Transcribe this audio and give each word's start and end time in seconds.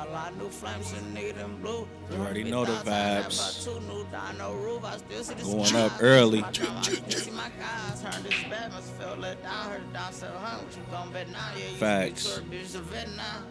All 0.00 0.16
I 0.16 0.30
knew 0.30 0.48
flames 0.48 0.92
and 0.92 1.14
nigga 1.14 1.34
them 1.34 1.58
blue. 1.60 1.86
You 2.10 2.16
already 2.16 2.44
know 2.44 2.64
the 2.64 2.72
vibes. 2.72 3.62
Two 3.64 3.78
new 3.80 4.06
down 4.10 4.38
no 4.38 4.54
roof. 4.54 4.82
I 4.82 4.96
still 4.96 5.22
see 5.22 5.34
the 5.34 5.42
Going 5.42 5.76
up 5.76 5.92
early. 6.00 6.40
My 6.40 6.52
grandma 6.52 6.80
still 6.80 7.10
see 7.10 7.30
my 7.32 7.50
guys. 7.60 8.02
Heard 8.02 8.24
this 8.24 8.42
bad, 8.48 8.72
must 8.72 8.92
feel 8.94 9.16
let 9.18 9.42
down. 9.42 9.70
Heard 9.70 9.82
it 9.82 9.92
down, 9.92 10.12
said, 10.14 10.30
huh, 10.38 10.56
what 10.56 10.74
you 10.74 10.82
gon' 10.90 11.12
bet 11.12 11.28
now? 11.30 11.38
Yeah, 11.54 11.68
you 11.70 11.76
Facts. 11.76 12.22
speak 12.22 12.50
to 12.50 12.56
her, 12.56 12.62
bitch, 12.62 13.18
a. 13.18 13.42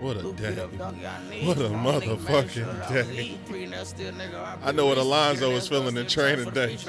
What 0.00 0.16
a 0.16 0.32
day. 0.32 0.44
it 0.48 0.58
up, 0.60 0.78
dog, 0.78 0.96
y'all 1.00 1.22
need. 1.28 1.46
What 1.46 1.58
a 1.58 1.62
Y'all 1.62 1.70
nigga 1.70 2.00
make 2.00 2.18
motherfucking 2.18 2.50
sure 2.50 2.64
that 2.66 2.90
I 2.90 3.02
day. 3.02 3.22
eat. 3.22 3.46
Green, 3.46 3.70
that 3.70 3.86
still 3.86 4.12
nigga, 4.12 4.58
I 4.62 4.72
know 4.72 4.86
what 4.86 4.98
Alonzo 4.98 5.52
was 5.52 5.68
feeling 5.68 5.96
in 5.96 6.06
training 6.06 6.50
day. 6.50 6.76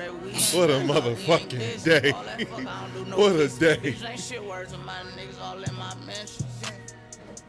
What 0.53 0.69
a 0.69 0.73
motherfucking 0.73 1.83
day. 1.83 2.11
What 3.15 3.35
a 3.35 3.47
day. 3.47 3.95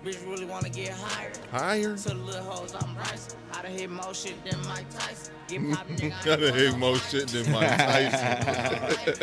Bitch 0.04 0.16
ain't 0.16 0.28
shit 0.28 0.28
words 0.28 0.40
of 0.40 0.48
my 0.48 0.60
niggas 0.60 0.66
all 0.66 0.66
in 0.66 0.66
my 0.66 0.66
mentions. 0.66 0.66
Bitch 0.70 0.70
really 0.70 0.70
wanna 0.70 0.70
get 0.70 0.92
higher. 0.92 1.32
Higher? 1.50 1.96
To 1.96 2.08
the 2.08 2.14
little 2.14 2.42
hoes 2.42 2.74
I'm 2.74 2.94
Bryson. 2.94 3.38
I 3.52 3.62
done 3.62 3.72
hit 3.72 3.90
more 3.90 4.14
shit 4.14 4.44
than 4.44 4.66
Mike 4.66 4.88
Tyson. 4.90 5.34
Get 5.48 5.70
poppin', 5.74 5.96
nigga. 5.96 6.32
I 6.32 6.36
done 6.36 6.54
hit 6.54 6.78
more 6.78 6.96
shit 6.96 7.28
than 7.28 7.52
Mike 7.52 7.68
Tyson. 7.78 9.20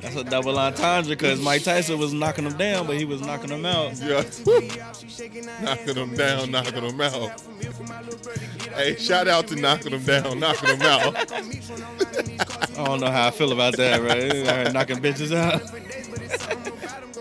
That's 0.00 0.16
a 0.16 0.24
double 0.24 0.58
entendre 0.58 1.10
because 1.10 1.40
Mike 1.40 1.62
Tyson 1.62 1.98
was 1.98 2.12
knocking 2.12 2.44
him 2.44 2.56
down, 2.56 2.86
but 2.86 2.96
he 2.96 3.04
was 3.04 3.20
knocking 3.20 3.50
him 3.50 3.64
out. 3.66 3.92
Yeah. 4.00 4.24
knocking 5.62 5.94
them 5.94 6.14
down, 6.14 6.50
knocking 6.50 6.86
them 6.86 7.00
out. 7.00 7.40
Hey, 8.74 8.96
shout 8.96 9.28
out 9.28 9.46
to 9.48 9.56
knocking 9.56 9.92
them 9.92 10.02
down, 10.02 10.40
knocking 10.40 10.76
them 10.76 10.82
out. 10.82 11.16
I 12.76 12.84
don't 12.84 13.00
know 13.00 13.10
how 13.10 13.28
I 13.28 13.30
feel 13.30 13.52
about 13.52 13.76
that, 13.76 14.02
right? 14.02 14.72
Knocking 14.72 14.96
bitches 14.98 15.32
out. 15.36 15.62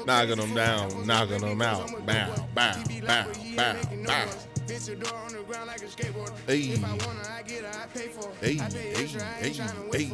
Knocking 0.05 0.37
them 0.37 0.53
down, 0.53 1.05
knocking 1.05 1.41
them 1.41 1.61
out. 1.61 1.87
Bow, 2.05 2.35
bow, 2.53 2.83
bow, 3.05 3.25
bow, 3.55 3.75
bow. 4.05 4.25
Hey. 6.47 6.61
Hey, 8.41 8.55
hey, 8.55 8.55
hey, 8.55 9.53
hey. 9.91 10.11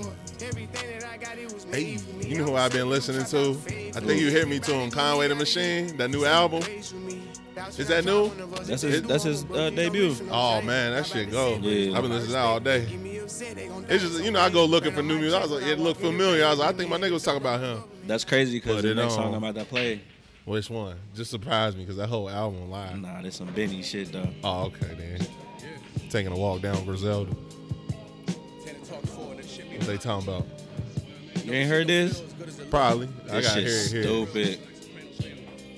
Hey, 1.71 1.97
you 2.21 2.37
know 2.37 2.45
who 2.45 2.55
I've 2.55 2.71
been 2.71 2.89
listening 2.89 3.25
to? 3.25 3.51
I 3.95 3.99
think 3.99 4.21
you 4.21 4.31
hit 4.31 4.47
me 4.47 4.59
to 4.59 4.73
him, 4.73 4.89
Conway 4.89 5.27
the 5.27 5.35
Machine, 5.35 5.95
that 5.97 6.09
new 6.09 6.25
album. 6.25 6.63
Is 7.77 7.87
that 7.87 8.05
new? 8.05 8.29
That's 8.63 8.81
his. 8.81 9.01
That's 9.03 9.23
his 9.23 9.45
uh, 9.45 9.69
debut. 9.69 10.15
Oh 10.31 10.61
man, 10.61 10.93
that 10.93 11.05
shit 11.05 11.31
go. 11.31 11.55
Yeah. 11.61 11.95
I've 11.95 12.01
been 12.03 12.11
listening 12.11 12.27
to 12.27 12.31
that 12.33 12.45
all 12.45 12.59
day. 12.59 12.87
It's 13.89 14.03
just 14.03 14.23
you 14.23 14.31
know 14.31 14.39
I 14.41 14.49
go 14.49 14.65
looking 14.65 14.91
for 14.93 15.01
new 15.01 15.17
music. 15.19 15.39
I 15.39 15.41
was 15.43 15.51
like, 15.51 15.63
it 15.63 15.79
looked 15.79 16.01
familiar. 16.01 16.45
I 16.45 16.49
was 16.49 16.59
like, 16.59 16.73
I 16.73 16.77
think 16.77 16.89
my 16.89 16.97
nigga 16.97 17.11
was 17.11 17.23
talking 17.23 17.41
about 17.41 17.59
him. 17.59 17.83
That's 18.07 18.23
crazy 18.25 18.57
because 18.59 18.81
the 18.83 18.95
next 18.95 19.15
song. 19.15 19.33
I'm 19.35 19.43
about 19.43 19.55
to 19.59 19.65
play, 19.65 20.01
Which 20.45 20.69
one? 20.69 20.97
Just 21.15 21.31
surprised 21.31 21.77
me 21.77 21.83
because 21.83 21.97
that 21.97 22.07
whole 22.09 22.29
album 22.29 22.69
live. 22.69 22.99
nah, 22.99 23.21
there's 23.21 23.35
some 23.35 23.47
Benny 23.53 23.83
shit 23.83 24.11
though. 24.11 24.27
Oh, 24.43 24.63
okay 24.65 24.95
then. 24.95 25.27
Taking 26.09 26.31
a 26.31 26.37
walk 26.37 26.61
down 26.61 26.83
Griselda. 26.85 27.31
What 28.91 29.87
they 29.87 29.97
talking 29.97 30.27
about? 30.27 30.45
You 31.45 31.53
ain't 31.53 31.69
heard 31.69 31.87
this? 31.87 32.21
Probably. 32.69 33.07
I 33.29 33.35
This 33.41 33.47
got 33.47 33.57
here. 33.59 33.69
stupid. 33.69 34.59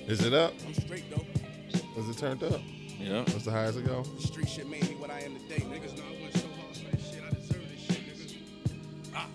Is 0.06 0.24
it 0.24 0.32
up? 0.34 0.52
Is 0.68 0.78
it 2.12 2.18
turned 2.18 2.42
up? 2.42 2.60
Yeah. 3.00 3.20
What's 3.20 3.44
the 3.44 3.50
highest 3.50 3.78
it 3.78 3.86
go? 3.86 4.04
Street 4.18 4.48
shit 4.48 4.68
made 4.68 4.88
me 4.88 4.96
what 4.96 5.10
I 5.10 5.20
am 5.20 5.34
today. 5.36 5.64
Niggas 5.64 5.96
know 5.96 6.04
I 6.04 6.22
went 6.22 6.34
so 6.36 6.46
hard 6.60 6.76
for 6.76 6.96
this 6.96 7.10
shit. 7.10 7.22
I 7.24 7.30
deserve 7.30 7.68
this 7.70 7.80
shit, 7.80 8.00
niggas. 8.06 9.14
Ah. 9.14 9.26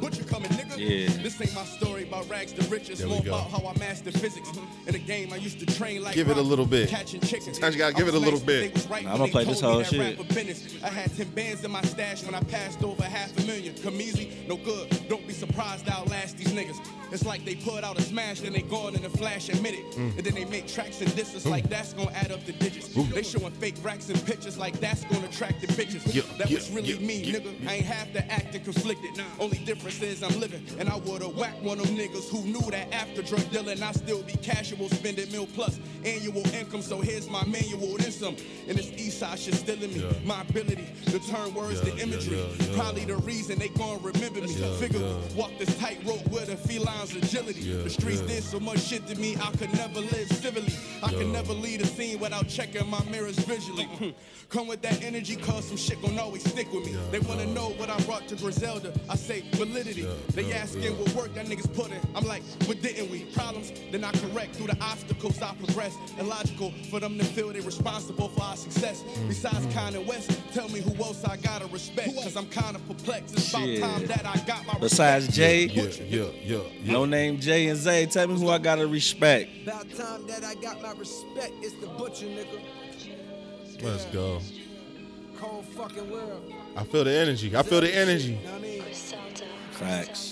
Butcher 0.00 0.24
coming, 0.24 0.50
nigga. 0.50 0.61
Yeah. 0.76 1.08
This 1.22 1.40
ain't 1.40 1.54
my 1.54 1.64
story 1.64 2.04
about 2.04 2.28
rags 2.28 2.52
to 2.52 2.62
riches. 2.68 3.04
More 3.04 3.18
about 3.18 3.50
how 3.50 3.66
I 3.66 3.78
mastered 3.78 4.14
physics. 4.14 4.50
In 4.86 4.92
the 4.92 4.98
game, 4.98 5.32
I 5.32 5.36
used 5.36 5.58
to 5.60 5.66
train 5.66 6.02
like 6.02 6.14
Give 6.14 6.28
it 6.28 6.36
a 6.36 6.42
little 6.42 6.66
bit. 6.66 6.88
Catching 6.88 7.20
chickens. 7.20 7.56
Sometimes 7.56 7.74
you 7.74 7.78
gotta 7.78 7.94
give 7.94 8.08
it 8.08 8.14
a 8.14 8.18
little 8.18 8.40
bit. 8.40 8.72
but 8.72 8.74
they 8.74 8.80
was 8.80 8.86
right 8.88 9.04
Nah, 9.04 9.12
when 9.12 9.22
I'ma 9.22 9.30
play 9.30 9.44
this 9.44 9.60
whole 9.60 9.82
shit. 9.82 10.18
I 10.82 10.88
had 10.88 11.16
10 11.16 11.28
bands 11.30 11.64
in 11.64 11.70
my 11.70 11.82
stash 11.82 12.24
when 12.24 12.34
I 12.34 12.40
passed 12.44 12.82
over 12.82 13.02
half 13.02 13.36
a 13.38 13.42
million. 13.46 13.74
Come 13.82 14.00
easy, 14.00 14.32
no 14.48 14.56
good. 14.56 14.88
Don't 15.08 15.26
be 15.26 15.32
surprised 15.32 15.88
I 15.88 15.92
outlast 15.94 16.38
these 16.38 16.52
niggas. 16.52 16.80
It's 17.12 17.26
like 17.26 17.44
they 17.44 17.54
put 17.54 17.84
out 17.84 17.98
a 17.98 18.02
smash, 18.02 18.40
then 18.40 18.52
they 18.54 18.62
gone 18.62 18.94
in 18.94 19.04
a 19.04 19.10
flash 19.10 19.48
and 19.50 19.62
minute. 19.62 19.84
Mm. 19.92 20.16
And 20.16 20.24
then 20.24 20.34
they 20.34 20.46
make 20.46 20.66
tracks 20.66 21.00
and 21.00 21.14
disses 21.14 21.46
like 21.46 21.68
that's 21.68 21.92
gonna 21.92 22.10
add 22.12 22.32
up 22.32 22.44
the 22.46 22.52
digits. 22.52 22.88
They 22.88 23.22
showing 23.22 23.52
fake 23.52 23.74
racks 23.82 24.08
and 24.08 24.24
pictures 24.24 24.56
like 24.56 24.80
that's 24.80 25.04
gonna 25.04 25.26
attract 25.26 25.60
the 25.60 25.66
bitches. 25.68 26.14
Yeah, 26.14 26.22
that 26.38 26.48
yeah, 26.50 26.56
was 26.56 26.70
really 26.70 26.94
yeah, 26.94 27.06
me, 27.06 27.32
nigga. 27.32 27.68
I 27.68 27.74
ain't 27.74 27.84
have 27.86 28.12
to 28.14 28.32
act 28.32 28.54
and 28.54 28.64
conflicted. 28.64 29.10
Only 29.38 29.58
difference 29.58 30.00
is 30.02 30.22
I'm 30.22 30.38
living. 30.40 30.61
And 30.78 30.88
I 30.88 30.96
would've 30.96 31.36
whacked 31.36 31.62
one 31.62 31.78
of 31.80 31.86
them 31.86 31.96
niggas 31.96 32.28
who 32.30 32.42
knew 32.42 32.70
that 32.70 32.92
after 32.92 33.22
drug 33.22 33.48
dealing, 33.50 33.82
I 33.82 33.92
still 33.92 34.22
be 34.22 34.32
casual, 34.34 34.88
spending 34.88 35.30
mil 35.30 35.46
plus 35.46 35.78
annual 36.04 36.46
income. 36.54 36.82
So 36.82 37.00
here's 37.00 37.28
my 37.28 37.44
manual, 37.46 37.96
then 37.98 38.10
some. 38.12 38.36
And 38.68 38.76
this 38.78 38.90
east 38.92 39.18
side 39.18 39.38
shit 39.38 39.54
still 39.54 39.82
in 39.82 39.92
me. 39.92 40.00
Yeah. 40.00 40.12
My 40.24 40.40
ability 40.42 40.86
to 41.06 41.18
turn 41.20 41.54
words 41.54 41.80
Yeah, 41.84 41.94
to 41.94 42.02
imagery. 42.02 42.38
yeah. 42.38 42.76
Probably 42.76 43.04
the 43.04 43.16
reason 43.18 43.58
they 43.58 43.68
gon' 43.68 44.02
remember 44.02 44.40
me. 44.40 44.54
Figure 44.78 45.00
walk 45.36 45.50
this 45.58 45.76
tightrope 45.78 46.26
with 46.28 46.48
a 46.48 46.56
feline's 46.56 47.14
agility. 47.14 47.72
The 47.72 47.90
streets 47.90 48.20
did 48.22 48.42
so 48.42 48.58
much 48.60 48.80
shit 48.80 49.06
to 49.08 49.14
me, 49.16 49.36
I 49.36 49.50
could 49.56 49.72
never 49.74 50.00
live 50.00 50.28
civilly. 50.28 50.72
I 51.02 51.10
could 51.10 51.28
never 51.28 51.52
lead 51.52 51.80
a 51.82 51.86
scene 51.86 52.18
without 52.18 52.48
checking 52.48 52.88
my 52.88 53.02
mirrors 53.10 53.38
visually. 53.40 53.88
Uh-uh. 54.00 54.10
Come 54.48 54.68
with 54.68 54.82
that 54.82 55.02
energy, 55.02 55.36
cause 55.36 55.66
some 55.66 55.76
shit 55.76 56.00
gon' 56.02 56.18
always 56.18 56.44
stick 56.48 56.70
with 56.72 56.84
me. 56.84 56.96
They 57.10 57.20
wanna 57.20 57.46
know 57.46 57.70
what 57.70 57.88
I 57.90 57.98
brought 58.00 58.28
to 58.28 58.36
Griselda. 58.36 58.92
I 59.08 59.16
say 59.16 59.42
validity. 59.52 60.02
Yeah, 60.02 60.14
they 60.52 60.58
yeah, 60.58 60.62
asking 60.62 60.82
yeah. 60.82 60.90
what 60.90 61.14
work 61.14 61.34
that 61.34 61.46
niggas 61.46 61.72
put 61.74 61.90
in. 61.90 62.00
I'm 62.14 62.24
like, 62.24 62.42
what 62.66 62.80
didn't 62.82 63.10
we? 63.10 63.20
Problems, 63.34 63.72
then 63.90 64.04
I 64.04 64.12
correct 64.12 64.56
through 64.56 64.68
the 64.68 64.76
obstacles 64.80 65.40
I 65.40 65.54
progress. 65.54 65.96
Illogical 66.18 66.72
for 66.90 67.00
them 67.00 67.18
to 67.18 67.24
feel 67.24 67.52
they 67.52 67.60
responsible 67.60 68.28
for 68.28 68.42
our 68.42 68.56
success. 68.56 69.02
Besides 69.26 69.66
Kanye 69.66 70.04
West, 70.06 70.30
tell 70.52 70.68
me 70.68 70.80
who 70.80 70.94
else 71.02 71.24
I 71.24 71.36
gotta 71.36 71.66
respect. 71.66 72.14
Cause 72.22 72.36
I'm 72.36 72.48
kinda 72.48 72.78
perplexed. 72.80 73.34
It's 73.34 73.50
about 73.50 73.64
Shit. 73.64 73.80
time 73.80 74.06
that 74.06 74.26
I 74.26 74.36
got 74.46 74.66
my 74.66 74.78
Besides 74.78 75.26
respect. 75.26 75.36
Jay, 75.36 75.64
Yeah, 75.66 75.82
yeah, 75.82 76.26
yeah, 76.44 76.58
yeah. 76.82 76.92
no 76.92 77.04
name 77.04 77.40
Jay 77.40 77.68
and 77.68 77.78
Zay. 77.78 78.06
Tell 78.06 78.26
me 78.28 78.38
who 78.38 78.48
I 78.48 78.58
gotta 78.58 78.86
respect. 78.86 79.50
About 79.62 79.90
time 79.94 80.26
that 80.26 80.44
I 80.44 80.54
got 80.54 80.82
my 80.82 80.92
respect. 80.92 81.52
It's 81.62 81.74
the 81.80 81.86
butcher, 81.86 82.26
nigga. 82.26 82.60
Let's 83.82 84.04
go. 84.06 84.40
Cold 85.38 85.64
fucking 85.66 86.08
world. 86.08 86.52
I 86.76 86.84
feel 86.84 87.02
the 87.02 87.12
energy. 87.12 87.56
I 87.56 87.62
feel 87.64 87.80
the 87.80 87.92
energy. 87.92 88.38
Know 88.44 88.52
what 88.52 88.58
I 88.58 88.62
mean? 88.62 88.82
Facts. 89.72 90.31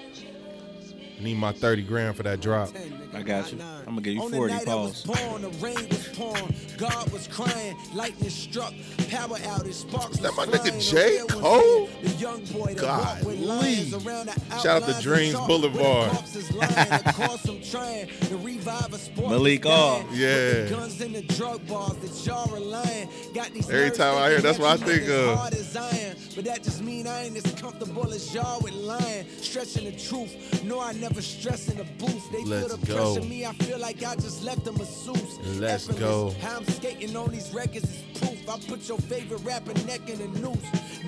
Need 1.20 1.36
my 1.38 1.52
30 1.52 1.84
grand 1.84 2.16
for 2.16 2.24
that 2.24 2.42
drop. 2.42 2.70
I 3.14 3.22
got 3.24 3.52
you. 3.52 3.60
I'm 3.62 3.86
gonna 3.96 4.02
give 4.02 4.14
you 4.16 4.22
On 4.22 4.32
40 4.32 4.52
the 4.54 4.58
night 4.60 4.66
pause. 4.68 5.04
born, 5.04 5.42
the 5.42 5.50
rain 5.60 5.88
was 5.90 6.08
pouring, 6.10 6.54
God 6.78 7.12
was 7.12 7.28
crying, 7.28 7.76
lightning 7.94 8.30
struck, 8.30 8.74
power 9.10 9.38
outage, 9.38 9.74
sparks 9.74 10.18
that 10.20 10.36
my 10.36 10.46
nigga 10.46 10.68
flying, 10.68 10.78
the 10.78 10.82
J. 10.82 11.20
Cole? 11.28 11.88
in, 11.88 12.04
The 12.04 12.10
young 12.18 12.44
boy 12.46 12.74
that 12.76 12.84
walked 12.84 13.24
with 13.24 13.40
lions 13.40 13.94
around 13.94 14.28
the 14.28 14.58
Shout 14.62 14.84
out 14.84 14.94
to 14.96 15.02
Dreams 15.02 15.36
Boulevard. 15.48 15.74
where 15.74 16.10
the 16.10 16.16
corpses 16.16 16.52
lying, 16.54 16.92
of 16.94 17.16
course 17.16 17.46
I'm 17.46 17.62
trying 17.64 18.08
to 18.08 18.38
revive 18.38 18.94
a 18.94 18.98
sport 18.98 19.30
Malik 19.32 19.64
that's 19.64 19.76
dying. 19.76 20.06
All. 20.08 20.14
Yeah. 20.16 20.70
Guns 20.70 21.02
and 21.02 21.16
the 21.16 21.22
drug 21.36 21.66
bars 21.68 21.96
that 21.98 22.26
y'all 22.26 22.54
relying. 22.54 23.10
Got 23.34 23.54
these 23.54 23.70
Every 23.70 23.92
time 23.92 24.18
I 24.18 24.30
hear, 24.30 24.42
that's 24.42 24.60
what 24.60 24.80
I 24.82 24.86
think 24.86 25.10
of. 25.10 25.38
hard 25.38 25.54
as 25.54 25.76
iron. 25.76 26.16
But 26.36 26.46
that 26.46 26.62
just 26.62 26.84
mean 26.84 27.08
I 27.08 27.24
ain't 27.26 27.38
as 27.38 27.52
comfortable 27.60 28.12
as 28.14 28.32
y'all 28.36 28.60
with 28.62 28.74
lying. 28.74 29.26
Stretching 29.42 29.86
the 29.86 29.98
truth. 29.98 30.64
No, 30.64 30.80
I 30.80 30.92
never 30.94 31.22
stress 31.22 31.68
in 31.70 31.78
the 31.78 31.84
booth. 31.98 32.32
They 32.32 32.44
Let's 32.44 32.68
feel 32.68 32.78
the 32.78 32.86
go. 32.98 33.20
me. 33.26 33.46
I 33.46 33.54
feel 33.54 33.80
like 33.80 34.04
I 34.04 34.16
just 34.16 34.44
left 34.44 34.68
a 34.68 34.72
masseuse. 34.72 35.40
Let's 35.60 35.90
Effortless. 35.90 36.00
go. 36.00 36.36
How 36.42 36.58
I'm 36.58 36.66
skating 36.66 37.16
on 37.16 37.30
these 37.32 37.54
records 37.54 37.84
is 37.86 38.04
proof. 38.20 38.50
I 38.50 38.58
put 38.68 38.88
your 38.88 38.98
favorite 39.00 39.42
rapper 39.44 39.74
neck 39.86 40.10
in 40.10 40.22
a 40.22 40.28
noose. 40.40 40.58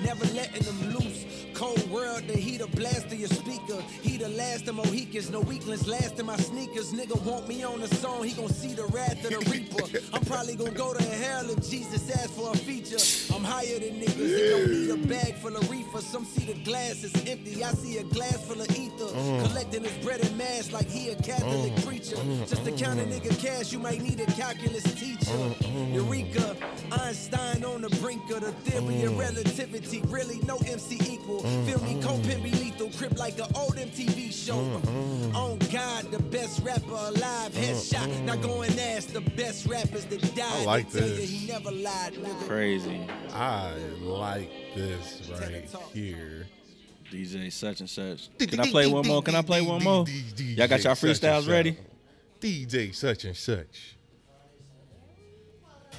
Never 0.04 0.24
letting 0.34 0.62
them 0.62 0.92
loose. 0.94 1.24
Cold 1.54 1.90
world, 1.90 2.22
the 2.26 2.36
heat 2.36 2.60
of 2.60 2.70
blast 2.72 3.06
of 3.06 3.14
your 3.14 3.28
speaker. 3.28 3.80
He 4.02 4.16
the 4.16 4.28
last 4.30 4.68
of 4.68 4.76
Mohicans. 4.76 5.30
No 5.30 5.40
weaklings 5.40 5.86
last 5.88 6.18
in 6.18 6.26
my 6.26 6.36
sneakers. 6.36 6.92
Nigga 6.92 7.20
want 7.24 7.48
me 7.48 7.62
on 7.64 7.80
the 7.80 7.88
song. 7.96 8.24
He 8.24 8.32
gon' 8.32 8.48
see 8.48 8.74
the 8.74 8.86
wrath 8.86 9.24
of 9.24 9.30
the 9.30 9.50
reaper. 9.50 9.84
I'm 10.14 10.24
probably 10.24 10.56
gon' 10.56 10.74
go 10.74 10.94
to 10.94 11.02
hell 11.02 11.48
if 11.50 11.68
Jesus 11.68 12.10
asks 12.10 12.32
for 12.32 12.50
a 12.52 12.56
feature. 12.56 12.98
I'm 13.34 13.44
higher 13.44 13.78
than 13.78 14.00
niggas. 14.00 14.36
He 14.36 14.48
don't 14.50 14.70
need 14.70 14.90
a 14.90 15.08
bag 15.08 15.34
full 15.36 15.56
of 15.56 15.69
reefer. 16.00 16.10
Some 16.10 16.24
see 16.24 16.52
the 16.52 16.58
glass 16.64 17.04
is 17.04 17.14
empty. 17.28 17.62
I 17.62 17.72
see 17.72 17.98
a 17.98 18.04
glass 18.04 18.44
full 18.46 18.60
of 18.60 18.70
ether. 18.70 18.92
Oh. 19.00 19.46
Collecting 19.46 19.84
his 19.84 20.04
bread 20.04 20.20
and 20.20 20.36
mass 20.36 20.72
like 20.72 20.88
he 20.88 21.10
a 21.10 21.16
Catholic 21.16 21.72
oh. 21.76 21.86
preacher. 21.86 22.16
Oh. 22.18 22.44
Just 22.46 22.64
to 22.64 22.72
count 22.72 23.00
a 23.00 23.04
nigga 23.04 23.38
cash, 23.40 23.72
you 23.72 23.78
might 23.78 24.00
need 24.00 24.20
a 24.20 24.26
calculus 24.26 24.82
teacher. 24.94 25.30
Eureka, 25.92 26.56
Einstein 26.92 27.64
on 27.64 27.82
the 27.82 27.90
brink 28.00 28.28
of 28.30 28.40
the 28.40 28.52
theory 28.52 29.02
of 29.04 29.18
relativity. 29.18 30.02
Really, 30.08 30.40
no 30.40 30.56
MC 30.58 30.98
equal. 31.10 31.40
Feel 31.40 31.82
me, 31.82 32.00
co-pimp 32.02 32.42
be 32.42 32.50
lethal. 32.50 32.90
Crip 32.96 33.18
like 33.18 33.38
an 33.38 33.46
old 33.54 33.76
MTV 33.76 34.32
show. 34.32 34.58
On 35.34 35.58
God, 35.72 36.10
the 36.10 36.22
best 36.30 36.62
rapper 36.64 36.90
alive. 36.90 37.52
Headshot. 37.52 38.24
Now 38.24 38.36
go 38.36 38.62
and 38.62 38.78
ask 38.78 39.08
the 39.12 39.20
best 39.20 39.66
rappers 39.66 40.04
that 40.06 40.20
died. 40.34 40.62
I 40.62 40.64
like 40.64 40.90
this. 40.90 41.28
He 41.28 41.46
never 41.46 41.70
lied, 41.70 42.14
nigga. 42.14 42.46
Crazy. 42.46 43.00
I 43.32 43.74
like 44.02 44.50
this 44.74 45.30
right 45.30 45.68
here. 45.92 46.46
DJ 47.10 47.52
such 47.52 47.80
and 47.80 47.90
such. 47.90 48.28
Can 48.38 48.60
I 48.60 48.70
play 48.70 48.86
one 48.86 49.06
more? 49.06 49.22
Can 49.22 49.34
I 49.34 49.42
play 49.42 49.60
one 49.62 49.82
more? 49.82 50.04
Y'all 50.36 50.68
got 50.68 50.84
y'all 50.84 50.94
freestyles 50.94 51.48
ready? 51.48 51.76
DJ 52.40 52.94
such 52.94 53.24
and 53.24 53.36
such. 53.36 53.96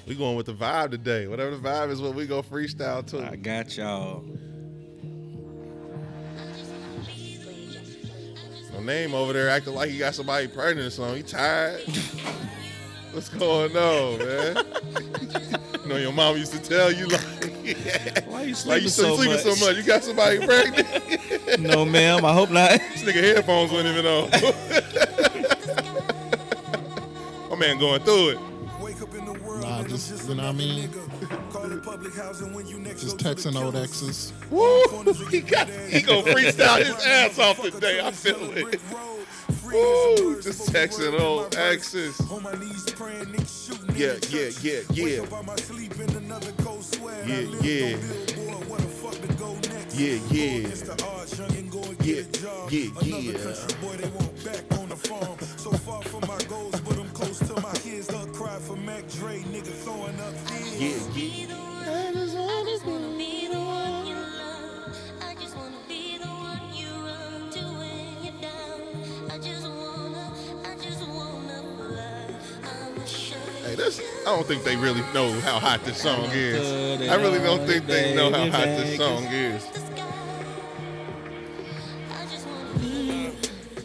We 0.08 0.16
going 0.16 0.36
with 0.36 0.48
the 0.48 0.54
vibe 0.54 0.92
today. 0.92 1.28
Whatever 1.28 1.52
the 1.52 1.62
vibe 1.62 1.92
is, 1.92 2.02
what 2.02 2.16
we 2.16 2.26
go 2.26 2.42
freestyle 2.42 3.06
to. 3.08 3.30
I 3.30 3.36
got 3.36 3.78
y'all. 3.78 4.24
My 8.74 8.80
name 8.80 9.14
over 9.14 9.34
there 9.34 9.50
acting 9.50 9.76
like 9.76 9.90
he 9.90 10.00
got 10.00 10.16
somebody 10.16 10.48
pregnant 10.48 10.88
or 10.88 10.90
something. 10.90 11.18
He 11.18 11.24
tired. 11.24 11.82
What's 13.12 13.30
going 13.30 13.76
on, 13.76 14.18
man? 14.20 15.58
you 15.92 15.98
know 15.98 16.04
your 16.04 16.14
mom 16.14 16.38
used 16.38 16.54
to 16.54 16.60
tell 16.60 16.90
you 16.90 17.06
like, 17.08 17.22
Why 18.28 18.44
you 18.44 18.48
like 18.48 18.56
sleeping, 18.56 18.84
you 18.84 18.90
so, 18.90 19.16
sleeping 19.18 19.34
much? 19.34 19.42
so 19.42 19.56
much. 19.66 19.76
You 19.76 19.84
got 19.84 20.04
somebody 20.04 20.40
pregnant. 20.46 20.88
No, 21.60 21.84
ma'am. 21.84 22.24
I 22.24 22.32
hope 22.34 22.50
not. 22.50 22.72
this 22.72 23.04
nigga 23.04 23.22
headphones 23.36 23.72
wasn't 23.74 23.90
even 23.90 24.06
on. 24.06 24.30
My 27.50 27.56
man 27.58 27.78
going 27.78 28.02
through 28.04 28.30
it. 28.30 28.40
Nah, 29.62 29.84
just, 29.84 30.30
you 30.30 30.36
know 30.36 30.44
what 30.44 30.50
I 30.50 30.58
mean? 30.58 30.90
Just 32.98 33.18
texting 33.18 33.62
old 33.62 33.76
exes. 33.76 34.32
Woo! 34.50 34.82
He 35.30 35.42
got 35.42 35.68
he 35.70 36.02
gonna 36.02 36.22
freestyle 36.24 36.78
his 36.78 37.06
ass 37.06 37.38
off 37.38 37.62
today. 37.62 38.00
I 38.02 38.12
feel 38.12 38.38
it. 38.58 38.80
Woo! 39.72 40.42
Just 40.42 40.72
texting 40.74 41.20
old 41.20 41.56
exes. 41.56 42.20
Yeah, 43.96 44.16
yeah, 44.30 44.50
yeah, 44.62 44.82
yeah. 44.92 45.24
Yeah, 47.26 47.46
yeah. 47.62 47.98
Yeah, 49.94 50.20
yeah. 50.32 50.68
Yeah, 52.70 52.90
yeah, 53.02 53.18
yeah. 53.30 53.56
Yeah, 60.80 60.98
yeah. 61.16 61.62
This 73.82 74.00
I 74.22 74.26
don't 74.26 74.46
think 74.48 74.64
they 74.64 74.76
really 74.76 75.02
know 75.14 75.32
how 75.42 75.60
hot 75.60 75.84
this 75.84 76.02
song 76.02 76.30
is. 76.32 77.10
I 77.10 77.16
really 77.16 77.40
don't 77.40 77.66
think 77.68 77.86
they 77.88 78.16
know 78.16 78.32
how 78.32 78.50
hot 78.50 78.66
this 78.66 78.98
song 78.98 79.24
is. 79.26 79.64
Mm. 82.80 83.34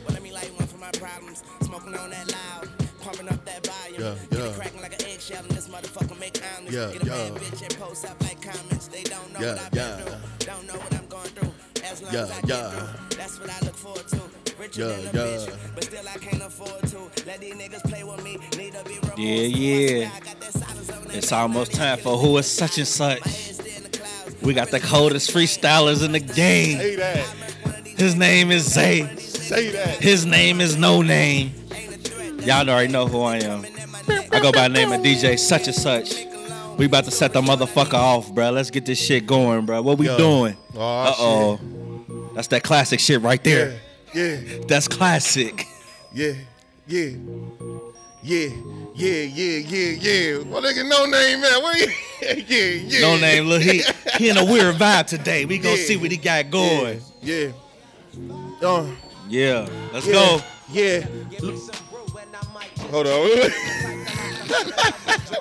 Well, 0.04 0.14
let 0.14 0.22
me 0.22 0.32
light 0.32 0.52
one 0.58 0.66
for 0.68 0.78
my 0.78 0.90
problems. 0.92 1.42
Smoking 1.62 1.96
on 1.96 2.10
that 2.10 2.32
loud, 2.32 2.68
pumping 3.00 3.28
up 3.28 3.44
that 3.44 3.66
volume. 3.66 4.00
Yeah, 4.02 4.14
Get 4.30 4.38
yeah. 4.38 4.52
cracking 4.56 4.80
like 4.82 5.00
an 5.00 5.08
eggshell, 5.08 5.42
and 5.42 5.50
this 5.50 5.68
motherfucker 5.68 6.18
make 6.18 6.40
omelets. 6.56 6.74
Yeah, 6.74 6.88
a 6.88 6.92
yeah. 6.92 7.30
bad 7.30 7.42
bitch 7.42 7.62
and 7.62 7.76
post 7.78 8.04
up 8.06 8.20
like 8.22 8.40
comments. 8.42 8.88
They 8.88 9.02
don't 9.02 9.32
know 9.32 9.40
Yeah, 9.40 9.54
what 9.54 9.62
I've 9.64 9.70
been 9.72 9.80
yeah. 9.80 9.96
through. 9.96 10.46
Don't 10.46 10.66
know 10.66 10.74
what 10.74 10.94
I'm 10.94 11.06
going 11.06 11.28
through. 11.36 11.52
As 11.84 12.02
long 12.02 12.12
Yeah, 12.14 12.22
as 12.22 12.30
I 12.30 12.40
get 12.42 12.48
yeah. 12.48 12.70
through, 12.70 13.18
that's 13.18 13.40
what 13.40 13.50
I 13.50 13.58
look 13.66 13.74
forward 13.76 14.08
to. 14.08 14.45
Richer 14.58 14.80
Yeah, 14.80 14.86
than 14.88 14.98
a 14.98 15.02
yeah. 15.04 15.36
bitch, 15.36 15.58
but 15.74 15.84
still 15.84 16.08
I 16.08 16.18
can't 16.18 16.42
afford 16.42 16.82
to. 16.88 16.98
Let 17.26 17.40
these 17.40 17.54
niggas 17.54 17.82
play 17.88 18.04
with 18.04 18.22
me. 18.24 18.38
Need 18.56 18.72
to 18.74 18.84
be 18.84 18.94
removed. 18.98 19.18
Yeah, 19.18 19.40
yeah. 19.42 19.88
swear 19.88 20.12
I 20.14 20.20
got 20.20 20.40
that 20.40 20.52
silence 20.52 20.90
on 20.92 21.04
that 21.04 21.16
It's 21.16 21.32
almost 21.32 21.72
time 21.74 21.98
for 21.98 22.16
who 22.16 22.36
is 22.38 22.46
such 22.46 22.78
and 22.78 22.86
such. 22.86 23.20
My 23.24 23.30
head's 23.30 23.54
still 23.54 23.66
in 23.76 23.82
the 23.82 23.88
clouds. 23.98 24.42
We 24.42 24.54
got 24.54 24.70
the 24.70 24.80
coldest 24.80 25.30
freestylers 25.32 26.04
in 26.04 26.12
the 26.12 26.20
game. 26.20 26.78
Say 26.78 26.96
that. 26.96 27.18
His 27.98 28.14
name 28.14 28.50
is 28.50 28.72
Zay. 28.72 29.16
Say 29.16 29.70
that. 29.70 29.88
His 30.02 30.26
name 30.26 30.60
is 30.60 30.76
No 30.76 31.02
Name. 31.02 31.52
Y'all 32.40 32.68
already 32.68 32.92
know 32.92 33.06
who 33.06 33.22
I 33.22 33.36
am. 33.38 33.64
I 34.30 34.40
go 34.40 34.52
by 34.52 34.68
the 34.68 34.74
name 34.74 34.92
of 34.92 35.00
DJ 35.00 35.38
such 35.38 35.66
and 35.66 35.74
such. 35.74 36.14
We 36.78 36.84
about 36.84 37.04
to 37.04 37.10
set 37.10 37.32
the 37.32 37.40
motherfucker 37.40 37.94
off, 37.94 38.30
bro. 38.32 38.50
Let's 38.50 38.70
get 38.70 38.84
this 38.84 39.00
shit 39.00 39.26
going, 39.26 39.64
bro. 39.64 39.80
What 39.82 39.98
we 39.98 40.06
Yo. 40.06 40.16
doing? 40.18 40.56
Aw, 40.76 41.08
Uh 41.08 41.14
oh. 41.18 41.60
That's 42.34 42.48
that 42.48 42.62
classic 42.62 43.00
shit 43.00 43.22
right 43.22 43.42
there. 43.42 43.70
Yeah, 43.70 43.76
That's 44.66 44.88
classic. 44.88 45.66
yeah, 46.12 46.32
yeah. 46.86 47.10
Yeah, 48.22 48.48
yeah, 48.96 49.22
yeah, 49.22 49.58
yeah, 49.58 49.90
yeah. 50.00 50.38
Well, 50.38 50.60
nigga, 50.62 50.88
no 50.88 51.04
name, 51.06 51.40
man. 51.42 51.62
Where 51.62 51.76
you? 51.76 51.86
yeah, 52.48 52.64
yeah. 52.88 53.00
No 53.00 53.16
name, 53.18 53.44
look, 53.44 53.62
he 53.62 53.82
he 54.18 54.28
in 54.30 54.36
a 54.36 54.44
weird 54.44 54.74
vibe 54.76 55.06
today. 55.06 55.44
We 55.44 55.58
gonna 55.58 55.76
Yeah. 55.76 55.84
see 55.84 55.96
what 55.96 56.10
he 56.10 56.16
got 56.16 56.50
going. 56.50 57.00
Yeah. 57.22 57.52
Uh, 58.62 58.86
Yeah, 59.28 59.68
let's 59.92 60.06
yeah. 60.06 60.12
go. 60.12 60.40
Yeah. 60.72 61.06
Hold 62.90 63.06
on. 63.06 63.12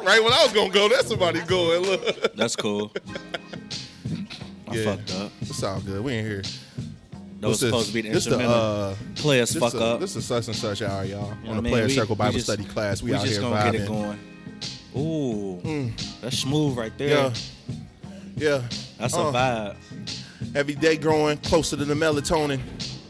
right 0.05 0.23
when 0.23 0.33
I 0.33 0.43
was 0.43 0.51
gonna 0.53 0.69
go, 0.69 0.87
that's 0.89 1.07
somebody 1.07 1.39
going. 1.41 1.81
Look. 1.83 2.35
That's 2.35 2.55
cool. 2.55 2.91
I 4.67 4.75
Yeah. 4.75 4.83
fucked 4.95 5.13
up. 5.15 5.31
It's 5.41 5.63
all 5.63 5.79
good. 5.81 6.03
We 6.03 6.13
ain't 6.13 6.27
here. 6.27 6.43
That 7.41 7.47
was 7.49 7.59
This 7.59 7.69
supposed 7.69 7.87
is- 7.87 7.87
to 7.87 7.93
be 7.93 8.01
the 8.01 8.13
this 8.13 8.25
the, 8.25 8.39
uh, 8.39 8.95
Players 9.15 9.49
This 9.51 9.59
fuck 9.61 9.73
is, 9.75 9.81
up. 9.81 9.99
This 9.99 10.15
is 10.15 10.25
such 10.25 10.47
and 10.47 10.55
such 10.55 10.81
hour, 10.81 11.03
y'all. 11.03 11.33
You 11.41 11.43
know 11.45 11.49
On 11.49 11.51
I 11.51 11.55
the 11.57 11.61
mean? 11.61 11.71
Player 11.73 11.85
We- 11.87 11.95
Circle 11.95 12.15
Bible 12.15 12.33
just- 12.33 12.45
Study 12.45 12.63
class, 12.63 13.01
we, 13.03 13.11
we 13.11 13.15
out 13.17 13.25
just 13.25 13.39
here 13.39 13.43
vibing. 13.49 13.71
get 13.71 13.81
it 13.81 13.87
going. 13.87 14.19
Ooh, 14.97 15.91
that's 16.21 16.37
smooth 16.39 16.77
right 16.77 16.97
there. 16.97 17.09
Yeah. 17.09 17.33
Yeah. 18.37 18.61
That's 18.97 19.13
Uh, 19.13 19.19
a 19.19 19.33
vibe. 19.33 19.75
Every 20.55 20.75
day 20.75 20.95
growing 20.95 21.37
closer 21.39 21.75
to 21.75 21.83
the 21.85 21.93
melatonin. 21.93 22.61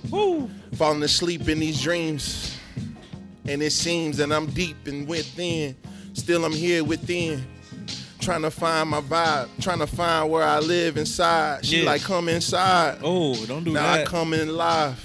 Woo. 0.09 0.49
Falling 0.75 1.03
asleep 1.03 1.47
in 1.47 1.59
these 1.59 1.79
dreams. 1.81 2.51
And 3.47 3.61
it 3.61 3.71
seems 3.71 4.17
that 4.17 4.31
I'm 4.31 4.47
deep 4.47 4.87
and 4.87 5.07
within. 5.07 5.75
Still 6.13 6.43
I'm 6.45 6.51
here 6.53 6.83
within. 6.83 7.45
Trying 8.25 8.41
to 8.41 8.49
find 8.49 8.89
my 8.89 9.01
vibe. 9.01 9.49
Trying 9.61 9.77
to 9.79 9.85
find 9.87 10.31
where 10.31 10.41
I 10.41 10.57
live 10.57 10.97
inside. 10.97 11.63
She 11.63 11.81
Yeah. 11.81 11.85
like 11.85 12.01
come 12.01 12.27
inside. 12.27 12.97
Oh, 13.03 13.35
don't 13.45 13.63
do 13.63 13.71
that. 13.73 13.81
now 13.81 14.01
I 14.01 14.03
come 14.03 14.33
in 14.33 14.55
live. 14.57 14.99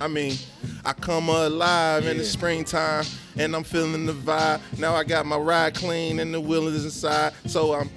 I 0.00 0.08
mean, 0.08 0.34
I 0.82 0.94
come 0.94 1.28
alive 1.28 2.06
in 2.06 2.16
the 2.16 2.24
springtime 2.24 3.04
and 3.36 3.54
I'm 3.54 3.64
feeling 3.64 4.06
the 4.06 4.14
vibe. 4.14 4.60
Now 4.78 4.94
I 4.94 5.04
got 5.04 5.26
my 5.26 5.36
ride 5.36 5.74
clean 5.74 6.20
and 6.20 6.32
the 6.32 6.40
wheel 6.40 6.68
is 6.68 6.84
inside. 6.86 7.34
So 7.44 7.74
I'm 7.74 7.90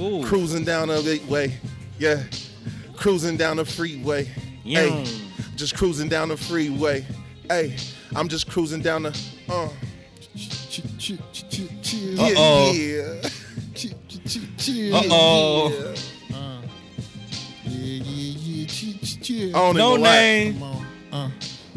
Ooh. 0.00 0.24
cruising 0.24 0.64
down 0.64 0.88
the 0.88 1.20
way. 1.28 1.52
Yeah. 1.98 2.22
Cruising 2.96 3.36
down 3.36 3.58
the 3.58 3.66
freeway. 3.66 4.24
Hey, 4.64 5.04
just 5.56 5.76
cruising 5.76 6.08
down 6.08 6.28
the 6.30 6.36
freeway. 6.38 7.04
Hey, 7.48 7.76
I'm 8.16 8.28
just 8.28 8.48
cruising 8.50 8.80
down 8.80 9.02
the 9.02 9.10
uh 9.50 9.68
yeah, 11.02 11.16
Uh-oh. 12.18 12.72
yeah. 12.72 13.28
Uh-oh. 14.36 15.94
yeah. 16.30 16.36
Uh, 16.36 16.62
yeah, 17.64 18.02
yeah, 18.04 18.36
yeah. 18.38 18.66
Ch- 18.66 19.00
ch- 19.02 19.20
chill. 19.22 19.56
I 19.56 19.58
don't 19.60 19.76
No 19.76 19.90
even 19.92 20.02
lie. 20.02 20.10
name. 20.12 20.52
Come 20.54 20.62
on. 20.62 20.86
Uh, 21.12 21.30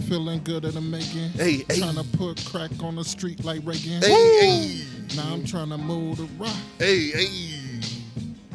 feeling 0.08 0.44
good 0.44 0.66
at 0.66 0.74
the 0.74 0.82
making. 0.82 1.30
Hey, 1.30 1.64
hey. 1.70 1.80
Trying 1.80 1.96
to 1.96 2.04
put 2.18 2.44
crack 2.46 2.72
on 2.84 2.96
the 2.96 3.04
street 3.04 3.44
like 3.44 3.62
Reagan. 3.64 4.02
Hey, 4.02 4.40
hey, 4.42 4.82
Now 5.16 5.34
I'm 5.34 5.44
trying 5.46 5.70
to 5.70 5.78
move 5.78 6.18
the 6.18 6.26
rock. 6.38 6.56
hey, 6.80 7.10
hey, 7.10 7.80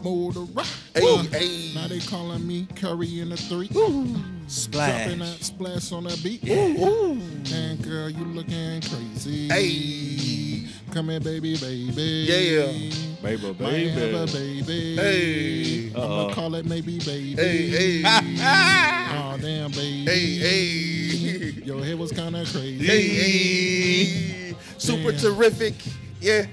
Move 0.04 0.34
the 0.34 0.40
rock. 0.54 0.66
hey, 0.94 1.02
Uh, 1.02 1.22
hey. 1.24 1.72
Now 1.74 1.88
they 1.88 1.98
calling 2.00 2.46
me 2.46 2.68
Curry 2.76 3.20
in 3.20 3.30
the 3.30 3.36
three. 3.36 3.66
Dropping 3.68 4.22
Splash. 4.46 5.18
that 5.18 5.44
splash 5.44 5.92
on 5.92 6.04
that 6.04 6.22
beat. 6.22 6.42
And 6.48 7.82
girl, 7.82 8.08
you 8.08 8.24
looking 8.24 8.80
crazy. 8.82 9.48
Hey. 9.48 10.68
Come 10.92 11.08
here, 11.10 11.20
baby, 11.20 11.56
baby. 11.56 11.92
Yeah. 12.28 13.07
Baby, 13.22 13.54
Might 13.58 13.88
have 13.90 14.14
a 14.14 14.32
baby. 14.32 14.96
Hey. 14.96 15.90
I'ma 15.94 16.32
call 16.32 16.54
it 16.54 16.64
maybe 16.66 16.98
baby. 17.00 17.34
Hey, 17.34 17.68
hey. 17.68 18.02
Oh 19.10 19.37
damn, 19.40 19.70
baby. 19.72 20.04
Hey, 20.04 20.37
hey. 20.37 21.62
Your 21.64 21.84
hair 21.84 21.96
was 21.96 22.12
kinda 22.12 22.44
crazy. 22.44 22.87
Hey, 22.87 23.08
hey. 23.08 24.54
super 24.78 25.10
Damn. 25.12 25.20
terrific. 25.20 25.75
Yeah, 26.20 26.46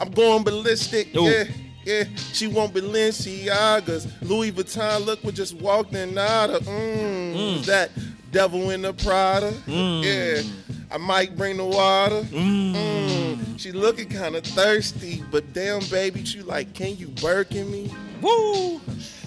I'm 0.00 0.10
going 0.10 0.44
ballistic. 0.44 1.14
Ooh. 1.16 1.24
Yeah, 1.24 1.44
yeah. 1.84 2.04
She 2.32 2.46
won't 2.46 2.72
Balenciagas. 2.74 4.10
Louis 4.22 4.50
Vuitton 4.52 5.04
look 5.04 5.22
what 5.24 5.34
just 5.34 5.54
walked 5.56 5.94
in 5.94 6.16
out 6.16 6.50
of. 6.50 6.62
Mm, 6.62 7.64
That 7.66 7.90
devil 8.30 8.70
in 8.70 8.82
the 8.82 8.92
Prada. 8.92 9.52
Yeah, 9.66 10.42
I 10.90 10.98
might 10.98 11.36
bring 11.36 11.56
the 11.56 11.64
water. 11.64 12.22
Mm. 12.22 13.58
She 13.58 13.72
looking 13.72 14.08
kind 14.08 14.36
of 14.36 14.44
thirsty, 14.44 15.22
but 15.30 15.52
damn, 15.52 15.80
baby, 15.86 16.24
she 16.24 16.42
like, 16.42 16.74
can 16.74 16.96
you 16.96 17.08
Birkin 17.08 17.70
me? 17.70 17.90
Woo. 18.20 18.76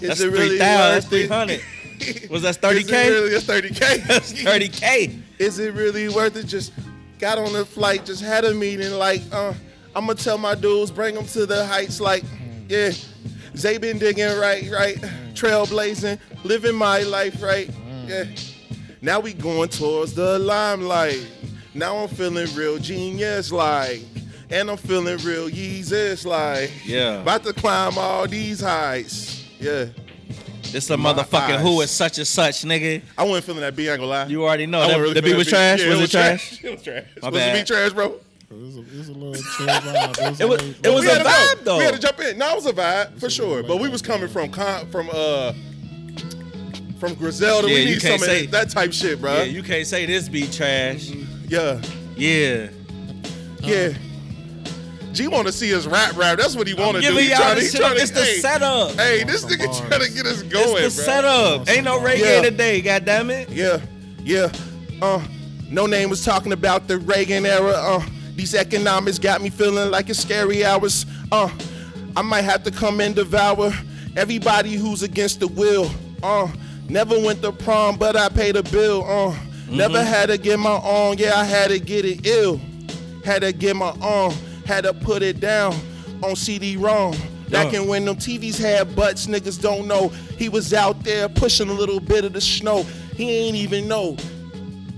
That's 0.00 0.20
it 0.20 0.32
really 0.32 0.58
3,000. 0.58 0.58
That's 0.58 1.10
worth 1.10 1.50
it? 1.50 1.62
300. 2.00 2.30
Was 2.30 2.42
that 2.42 2.60
30K? 2.60 2.78
it 2.78 3.10
really, 3.10 3.30
that's 3.30 3.44
30K. 3.44 4.04
That's 4.06 4.32
30K. 4.32 5.20
is 5.38 5.58
it 5.58 5.74
really 5.74 6.08
worth 6.08 6.36
it? 6.36 6.46
Just 6.46 6.72
got 7.18 7.38
on 7.38 7.52
the 7.52 7.64
flight, 7.64 8.04
just 8.04 8.22
had 8.22 8.44
a 8.44 8.54
meeting. 8.54 8.92
Like, 8.92 9.22
uh, 9.32 9.52
I'm 9.94 10.06
gonna 10.06 10.18
tell 10.18 10.38
my 10.38 10.54
dudes, 10.54 10.90
bring 10.90 11.14
them 11.14 11.26
to 11.26 11.46
the 11.46 11.64
heights. 11.66 12.00
Like, 12.00 12.24
yeah, 12.68 12.90
Zay 13.56 13.78
been 13.78 13.98
digging 13.98 14.38
right, 14.38 14.68
right. 14.70 14.96
trailblazing, 15.34 16.18
living 16.44 16.74
my 16.74 17.02
life 17.02 17.42
right. 17.42 17.70
Yeah. 18.06 18.24
Now 19.02 19.18
we 19.20 19.32
going 19.34 19.68
towards 19.68 20.14
the 20.14 20.38
limelight. 20.38 21.26
Now 21.74 21.96
I'm 21.98 22.08
feeling 22.08 22.46
real 22.54 22.78
genius 22.78 23.50
like. 23.50 24.00
And 24.50 24.70
I'm 24.70 24.76
feeling 24.76 25.16
real 25.18 25.48
Yeezus 25.48 26.24
like. 26.24 26.70
Yeah. 26.84 27.20
About 27.22 27.42
to 27.44 27.52
climb 27.52 27.98
all 27.98 28.28
these 28.28 28.60
heights. 28.60 29.44
Yeah. 29.58 29.86
This 30.70 30.88
a 30.90 30.96
My 30.96 31.12
motherfucking 31.12 31.58
who 31.60 31.78
eyes. 31.80 31.84
is 31.84 31.90
such 31.90 32.18
and 32.18 32.26
such, 32.26 32.62
nigga. 32.62 33.02
I 33.18 33.24
wasn't 33.24 33.44
feeling 33.46 33.60
that 33.62 33.74
beat, 33.74 33.88
I 33.88 33.92
ain't 33.92 34.00
gonna 34.00 34.10
lie. 34.10 34.26
You 34.26 34.44
already 34.44 34.66
know. 34.66 34.80
I 34.82 34.88
That, 34.88 35.00
really 35.00 35.14
the 35.14 35.22
beat 35.22 35.36
was 35.36 35.48
trash. 35.48 35.82
Yeah, 35.82 35.88
was 35.90 36.00
it 36.00 36.10
trash? 36.10 36.64
It 36.64 36.70
was 36.70 36.82
trash. 36.82 37.04
My 37.20 37.28
was 37.28 37.34
the 37.40 37.46
bad. 37.46 37.56
beat 37.56 37.66
trash, 37.66 37.92
bro? 37.92 38.06
It 38.50 38.54
was 38.58 38.76
a, 38.76 38.80
it 38.80 38.96
was 38.98 39.08
a 39.08 39.12
little 39.12 39.34
chill 39.34 39.66
vibe. 39.66 40.18
It 40.18 40.30
was- 40.30 40.40
a 40.40 40.46
little- 40.46 40.68
it 40.84 40.94
was 40.94 41.04
a 41.06 41.24
vibe, 41.24 41.64
though. 41.64 41.78
We 41.78 41.84
had 41.84 41.94
to 41.94 42.00
jump 42.00 42.20
in. 42.20 42.38
No, 42.38 42.50
it 42.52 42.56
was 42.56 42.66
a 42.66 42.72
vibe 42.72 43.18
for 43.18 43.28
sure. 43.30 43.62
But 43.62 43.78
we 43.78 43.88
was 43.88 44.00
coming 44.02 44.28
from 44.28 44.50
con- 44.50 44.86
from 44.90 45.10
uh 45.12 45.52
from 47.02 47.14
Griselda. 47.14 47.66
Yeah, 47.68 47.74
we 47.74 47.80
you 47.80 47.86
need 47.94 48.00
can't 48.00 48.20
some 48.20 48.28
say- 48.28 48.44
of 48.44 48.50
that 48.52 48.70
type 48.70 48.92
shit, 48.92 49.20
bro. 49.20 49.38
Yeah, 49.38 49.42
you 49.42 49.64
can't 49.64 49.84
say 49.84 50.06
this 50.06 50.28
beat 50.28 50.52
trash. 50.52 51.08
yeah. 51.48 51.80
Yeah. 52.16 52.68
yeah. 53.60 53.92
G 55.12 55.26
want 55.26 55.48
to 55.48 55.52
see 55.52 55.74
us 55.74 55.84
rap 55.86 56.16
rap. 56.16 56.38
That's 56.38 56.54
what 56.54 56.68
he 56.68 56.74
want 56.74 56.94
to 56.96 57.02
do. 57.02 57.16
He 57.16 57.30
y'all 57.30 57.38
tryna- 57.40 57.54
this 57.56 57.72
he 57.72 57.78
shit. 57.78 57.86
tryna- 57.86 58.00
It's 58.00 58.10
the 58.12 58.20
hey, 58.24 58.38
setup. 58.38 58.90
Hey, 58.92 59.24
this 59.24 59.44
nigga 59.44 59.66
bars. 59.66 59.80
trying 59.80 60.00
to 60.00 60.10
get 60.12 60.26
us 60.26 60.42
going, 60.44 60.84
It's 60.84 60.94
the 60.96 61.02
bro. 61.02 61.12
setup. 61.12 61.68
Ain't 61.70 61.84
no 61.84 61.98
reggae 61.98 62.18
Yeah. 62.20 62.42
today, 62.42 62.80
goddamn 62.80 63.30
it. 63.30 63.50
Yeah, 63.50 63.80
yeah. 64.22 64.52
Uh, 65.02 65.20
no 65.68 65.86
name 65.86 66.08
was 66.08 66.24
talking 66.24 66.52
about 66.52 66.86
the 66.86 66.98
Reagan 66.98 67.44
era. 67.44 67.72
Uh, 67.72 68.00
these 68.36 68.54
economics 68.54 69.18
got 69.18 69.42
me 69.42 69.50
feeling 69.50 69.90
like 69.90 70.08
it's 70.08 70.20
scary 70.20 70.64
hours. 70.64 71.04
Uh, 71.32 71.48
I 72.16 72.22
might 72.22 72.42
have 72.42 72.62
to 72.62 72.70
come 72.70 73.00
and 73.00 73.12
devour 73.14 73.72
everybody 74.16 74.74
who's 74.76 75.02
against 75.02 75.40
the 75.40 75.48
will. 75.48 75.90
Uh, 76.22 76.46
never 76.92 77.18
went 77.18 77.40
to 77.42 77.50
prom, 77.52 77.96
but 77.96 78.16
I 78.16 78.28
paid 78.28 78.54
a 78.56 78.62
bill. 78.62 79.04
Uh, 79.08 79.34
never 79.68 80.04
had 80.04 80.26
to 80.26 80.36
get 80.36 80.58
my 80.58 80.80
own. 80.84 81.16
Yeah, 81.16 81.34
I 81.34 81.44
had 81.44 81.70
to 81.70 81.78
get 81.78 82.04
it 82.04 82.26
ill. 82.26 82.60
Had 83.24 83.42
to 83.42 83.52
get 83.52 83.74
my 83.74 83.94
own. 84.02 84.32
Had 84.66 84.84
to 84.84 84.92
put 84.92 85.22
it 85.22 85.40
down 85.40 85.74
on 86.22 86.36
CD-ROM. 86.36 87.16
Back 87.48 87.74
in 87.74 87.86
when 87.86 88.04
them 88.04 88.16
TVs 88.16 88.58
had 88.58 88.94
butts, 88.94 89.26
niggas 89.26 89.60
don't 89.60 89.86
know. 89.86 90.08
He 90.38 90.48
was 90.48 90.72
out 90.72 91.02
there 91.02 91.28
pushing 91.28 91.68
a 91.68 91.72
little 91.72 92.00
bit 92.00 92.24
of 92.24 92.32
the 92.32 92.40
snow. 92.40 92.82
He 93.16 93.30
ain't 93.30 93.56
even 93.56 93.88
know. 93.88 94.16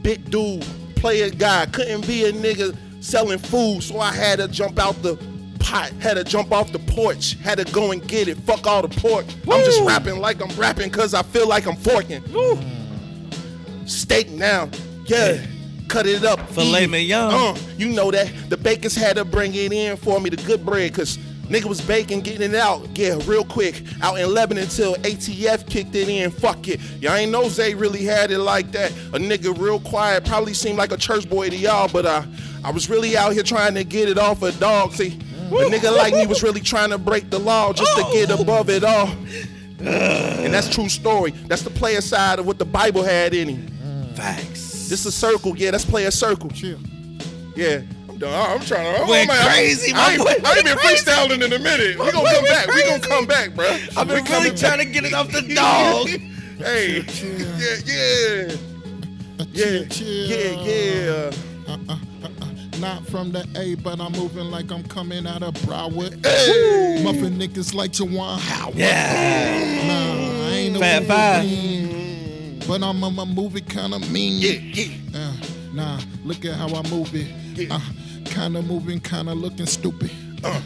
Big 0.02 0.30
dude, 0.30 0.64
player 0.96 1.30
guy, 1.30 1.66
couldn't 1.66 2.06
be 2.06 2.26
a 2.26 2.32
nigga 2.32 2.76
selling 3.00 3.38
food, 3.38 3.82
so 3.82 3.98
I 3.98 4.12
had 4.12 4.38
to 4.38 4.48
jump 4.48 4.78
out 4.78 5.00
the 5.02 5.16
pot, 5.64 5.90
had 5.94 6.14
to 6.14 6.24
jump 6.24 6.52
off 6.52 6.70
the 6.72 6.78
porch, 6.78 7.36
had 7.40 7.58
to 7.58 7.64
go 7.72 7.90
and 7.90 8.06
get 8.06 8.28
it. 8.28 8.36
Fuck 8.38 8.66
all 8.66 8.82
the 8.82 9.00
pork. 9.00 9.24
I'm 9.50 9.64
just 9.64 9.80
rapping 9.82 10.20
like 10.20 10.40
I'm 10.42 10.54
rapping 10.58 10.90
cause 10.90 11.14
I 11.14 11.22
feel 11.22 11.48
like 11.48 11.66
I'm 11.66 11.76
forking. 11.76 12.22
Steak 13.86 14.30
now, 14.30 14.68
yeah. 15.06 15.44
Cut 15.88 16.06
it 16.06 16.24
up. 16.24 16.40
Filet 16.50 16.86
mignon. 16.86 17.32
Uh, 17.32 17.58
you 17.76 17.88
know 17.90 18.10
that. 18.10 18.30
The 18.48 18.56
bakers 18.56 18.94
had 18.94 19.16
to 19.16 19.24
bring 19.24 19.54
it 19.54 19.72
in 19.72 19.96
for 19.96 20.20
me, 20.20 20.30
the 20.30 20.36
good 20.36 20.64
bread, 20.64 20.94
cause 20.94 21.18
nigga 21.48 21.64
was 21.66 21.80
baking, 21.80 22.20
getting 22.20 22.50
it 22.50 22.54
out, 22.54 22.96
yeah, 22.96 23.18
real 23.26 23.44
quick. 23.44 23.82
Out 24.02 24.18
in 24.18 24.32
Lebanon 24.32 24.64
until 24.64 24.94
ATF 24.96 25.68
kicked 25.68 25.94
it 25.94 26.08
in. 26.08 26.30
Fuck 26.30 26.68
it. 26.68 26.80
Y'all 27.00 27.14
ain't 27.14 27.32
know 27.32 27.48
Zay 27.48 27.74
really 27.74 28.04
had 28.04 28.30
it 28.30 28.38
like 28.38 28.70
that. 28.72 28.92
A 29.12 29.18
nigga 29.18 29.56
real 29.58 29.80
quiet, 29.80 30.24
probably 30.24 30.54
seemed 30.54 30.78
like 30.78 30.92
a 30.92 30.96
church 30.96 31.28
boy 31.28 31.50
to 31.50 31.56
y'all, 31.56 31.88
but 31.88 32.06
uh, 32.06 32.22
I 32.64 32.70
was 32.70 32.88
really 32.88 33.16
out 33.16 33.32
here 33.32 33.42
trying 33.42 33.74
to 33.74 33.84
get 33.84 34.08
it 34.08 34.18
off 34.18 34.42
a 34.42 34.52
dog. 34.52 34.92
See, 34.92 35.18
a 35.60 35.70
nigga 35.70 35.96
like 35.96 36.14
me 36.14 36.26
was 36.26 36.42
really 36.42 36.60
trying 36.60 36.90
to 36.90 36.98
break 36.98 37.30
the 37.30 37.38
law 37.38 37.72
just 37.72 37.94
to 37.96 38.02
get 38.12 38.30
above 38.30 38.68
it 38.70 38.84
all. 38.84 39.08
And 39.84 40.52
that's 40.54 40.68
true 40.74 40.88
story. 40.88 41.32
That's 41.46 41.62
the 41.62 41.68
player 41.70 42.00
side 42.00 42.38
of 42.38 42.46
what 42.46 42.58
the 42.58 42.64
Bible 42.64 43.02
had 43.02 43.34
in 43.34 43.48
him. 43.48 44.14
Facts. 44.14 44.88
This 44.88 45.00
is 45.00 45.06
a 45.06 45.12
circle, 45.12 45.54
yeah. 45.56 45.72
That's 45.72 45.84
player 45.84 46.10
circle. 46.10 46.48
Chill. 46.50 46.78
Yeah, 47.54 47.82
I'm 48.08 48.16
done. 48.18 48.32
I'm 48.32 48.60
trying 48.64 48.94
to. 48.96 49.02
I'm, 49.02 49.08
Went 49.08 49.28
I'm- 49.30 49.38
I'm- 49.40 49.48
crazy, 49.52 49.92
I 49.94 50.12
ain't, 50.12 50.22
boy. 50.22 50.30
I 50.44 50.54
ain't 50.56 50.64
been 50.64 50.76
crazy. 50.78 51.04
freestyling 51.04 51.42
in 51.44 51.52
a 51.52 51.58
minute. 51.58 51.98
We 51.98 52.04
My 52.06 52.12
gonna 52.12 52.28
come 52.30 52.42
went 52.44 52.48
back. 52.48 52.66
We 52.74 52.82
gonna 52.84 53.00
come 53.00 53.26
back, 53.26 53.54
bro. 53.54 53.66
I've 53.96 54.08
been 54.08 54.24
really 54.24 54.56
trying 54.56 54.78
to 54.78 54.84
get 54.86 55.04
it 55.04 55.12
off 55.12 55.30
the 55.32 55.42
dog. 55.54 56.08
Hey, 56.56 57.02
yeah, 57.02 57.76
yeah, 57.84 58.56
yeah, 59.52 59.84
Chill. 59.88 60.06
yeah, 60.06 60.64
yeah. 60.64 61.30
Uh, 61.66 61.72
uh, 61.72 61.76
uh, 61.88 61.92
uh. 61.92 61.96
Not 62.84 63.06
from 63.06 63.32
the 63.32 63.48
A, 63.56 63.76
but 63.76 63.98
I'm 63.98 64.12
moving 64.12 64.50
like 64.50 64.70
I'm 64.70 64.82
coming 64.82 65.26
out 65.26 65.42
of 65.42 65.54
Broward. 65.54 66.22
Hey. 66.26 67.00
Muffin 67.02 67.38
niggas 67.38 67.74
like 67.74 67.92
Juwan 67.92 68.38
Howard. 68.38 68.74
Yeah. 68.74 69.86
Nah, 69.86 70.48
I 70.48 70.50
ain't 70.50 70.74
no 70.74 70.80
Fab 70.80 71.04
Five. 71.04 71.44
Wolverine, 71.44 72.60
But 72.68 72.82
I'm 72.82 73.02
a, 73.02 73.06
a 73.06 73.24
movie 73.24 73.62
kind 73.62 73.94
of 73.94 74.10
mean. 74.12 74.34
Yeah, 74.38 74.50
yeah. 74.60 75.18
Uh, 75.18 75.32
nah, 75.72 76.00
look 76.24 76.44
at 76.44 76.56
how 76.56 76.66
I 76.74 76.82
move 76.90 77.08
it. 77.14 77.70
Uh, 77.70 77.80
kind 78.26 78.54
of 78.54 78.66
moving, 78.66 79.00
kind 79.00 79.30
of 79.30 79.38
looking 79.38 79.64
stupid. 79.64 80.10
Uh, 80.44 80.60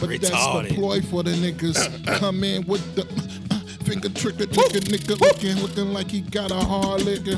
but 0.00 0.08
that's 0.08 0.30
Retarded. 0.30 0.68
the 0.70 0.74
ploy 0.74 1.02
for 1.02 1.22
the 1.22 1.32
niggas. 1.32 2.06
Come 2.18 2.44
in 2.44 2.66
with 2.66 2.94
the 2.94 3.02
uh, 3.50 3.84
finger 3.84 4.08
trigger, 4.08 4.46
nigga, 4.46 4.80
nigga 4.88 5.20
looking, 5.20 5.56
looking 5.62 5.92
like 5.92 6.10
he 6.10 6.22
got 6.22 6.50
a 6.50 6.54
hard 6.54 7.02
liquor. 7.04 7.36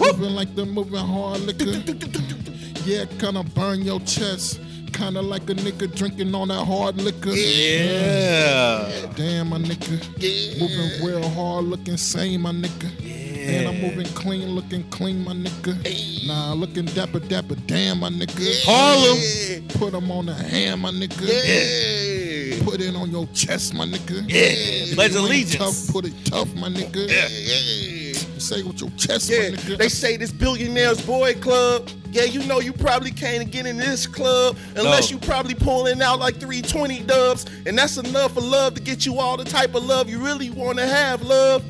Moving 0.00 0.34
like 0.34 0.52
the 0.56 0.66
moving 0.66 0.96
hard 0.98 1.40
liquor. 1.42 2.41
Yeah, 2.84 3.04
kinda 3.18 3.44
burn 3.54 3.82
your 3.82 4.00
chest. 4.00 4.58
Kinda 4.92 5.22
like 5.22 5.48
a 5.48 5.54
nigga 5.54 5.94
drinking 5.94 6.34
on 6.34 6.48
that 6.48 6.64
hard 6.64 7.00
liquor. 7.00 7.30
Yeah. 7.30 9.06
Damn, 9.16 9.48
my 9.50 9.58
nigga. 9.58 10.02
Yeah. 10.18 10.60
Moving 10.60 11.06
real 11.06 11.28
hard, 11.30 11.64
looking 11.66 11.96
sane, 11.96 12.40
my 12.42 12.50
nigga. 12.52 12.90
Yeah. 13.00 13.50
And 13.50 13.68
I'm 13.68 13.80
moving 13.80 14.06
clean, 14.14 14.50
looking 14.50 14.84
clean, 14.90 15.24
my 15.24 15.32
nigga. 15.32 16.26
Nah, 16.26 16.52
looking 16.52 16.84
dapper, 16.86 17.20
dapper, 17.20 17.54
damn, 17.66 18.00
my 18.00 18.10
nigga. 18.10 18.64
Harlem. 18.64 19.68
Put 19.68 19.94
'em 19.94 20.10
on 20.10 20.26
the 20.26 20.34
hand, 20.34 20.82
my 20.82 20.90
nigga. 20.90 21.26
Yeah. 21.26 22.64
Put 22.64 22.80
it 22.80 22.94
on 22.94 23.10
your 23.10 23.26
chest, 23.32 23.74
my 23.74 23.86
nigga. 23.86 24.24
Yeah. 24.28 24.94
Pledge 24.94 25.12
You 25.12 25.18
ain't 25.18 25.26
allegiance. 25.26 25.56
Tough, 25.86 25.92
put 25.92 26.04
it 26.06 26.14
tough, 26.24 26.52
my 26.54 26.68
nigga. 26.68 27.08
Yeah. 27.10 28.18
Say 28.38 28.62
with 28.62 28.80
your 28.80 28.90
chest, 28.96 29.30
Yeah, 29.30 29.38
my 29.50 29.56
nigga. 29.56 29.78
they 29.78 29.88
say 29.88 30.16
this 30.16 30.30
billionaires 30.32 31.00
boy 31.00 31.34
club. 31.34 31.88
Yeah, 32.12 32.24
you 32.24 32.44
know 32.44 32.60
you 32.60 32.74
probably 32.74 33.10
can't 33.10 33.50
get 33.50 33.64
in 33.64 33.78
this 33.78 34.06
club 34.06 34.58
unless 34.76 35.10
No. 35.10 35.16
you 35.16 35.26
probably 35.26 35.54
pulling 35.54 36.02
out 36.02 36.18
like 36.18 36.38
320 36.38 37.00
dubs, 37.00 37.46
and 37.64 37.76
that's 37.76 37.96
enough 37.96 38.34
for 38.34 38.42
love 38.42 38.74
to 38.74 38.82
get 38.82 39.06
you 39.06 39.18
all 39.18 39.38
the 39.38 39.44
type 39.46 39.74
of 39.74 39.82
love 39.82 40.10
you 40.10 40.18
really 40.18 40.50
want 40.50 40.76
to 40.78 40.86
have, 40.86 41.22
love. 41.22 41.64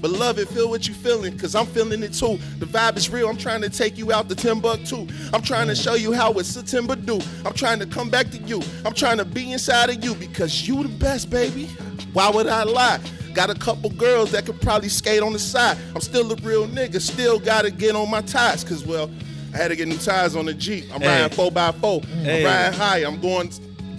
But 0.00 0.12
love 0.12 0.38
it, 0.38 0.46
feel 0.50 0.70
what 0.70 0.86
you 0.86 0.94
feeling, 0.94 1.36
cause 1.36 1.56
I'm 1.56 1.66
feeling 1.66 2.04
it 2.04 2.12
too. 2.12 2.38
The 2.60 2.66
vibe 2.66 2.96
is 2.96 3.10
real. 3.10 3.28
I'm 3.28 3.36
trying 3.36 3.60
to 3.62 3.68
take 3.68 3.98
you 3.98 4.12
out 4.12 4.28
to 4.28 4.36
Timbuktu. 4.36 5.08
I'm 5.34 5.42
trying 5.42 5.66
to 5.66 5.74
show 5.74 5.94
you 5.94 6.12
how 6.12 6.32
it's 6.34 6.48
September 6.48 6.94
do. 6.94 7.18
I'm 7.44 7.54
trying 7.54 7.80
to 7.80 7.86
come 7.86 8.08
back 8.08 8.30
to 8.30 8.38
you. 8.38 8.62
I'm 8.84 8.94
trying 8.94 9.18
to 9.18 9.24
be 9.24 9.50
inside 9.50 9.90
of 9.90 10.04
you 10.04 10.14
because 10.14 10.68
you 10.68 10.80
the 10.84 10.88
best, 10.88 11.28
baby. 11.28 11.66
Why 12.12 12.30
would 12.30 12.46
I 12.46 12.62
lie? 12.62 13.00
Got 13.34 13.50
a 13.50 13.56
couple 13.56 13.90
girls 13.90 14.30
that 14.30 14.46
could 14.46 14.60
probably 14.60 14.88
skate 14.88 15.20
on 15.24 15.32
the 15.32 15.40
side. 15.40 15.76
I'm 15.96 16.00
still 16.00 16.30
a 16.30 16.36
real 16.36 16.68
nigga, 16.68 17.00
still 17.00 17.40
gotta 17.40 17.72
get 17.72 17.96
on 17.96 18.08
my 18.08 18.20
tires, 18.20 18.62
cause 18.62 18.86
well, 18.86 19.10
I 19.54 19.56
had 19.56 19.68
to 19.68 19.76
get 19.76 19.88
new 19.88 19.96
tires 19.98 20.36
on 20.36 20.46
the 20.46 20.54
Jeep. 20.54 20.84
I'm 20.94 21.00
Hey. 21.00 21.22
riding 21.22 21.36
4x4. 21.36 22.04
Hey. 22.04 22.38
I'm 22.40 22.44
riding 22.44 22.78
high. 22.78 22.98
I'm 22.98 23.20
going 23.20 23.50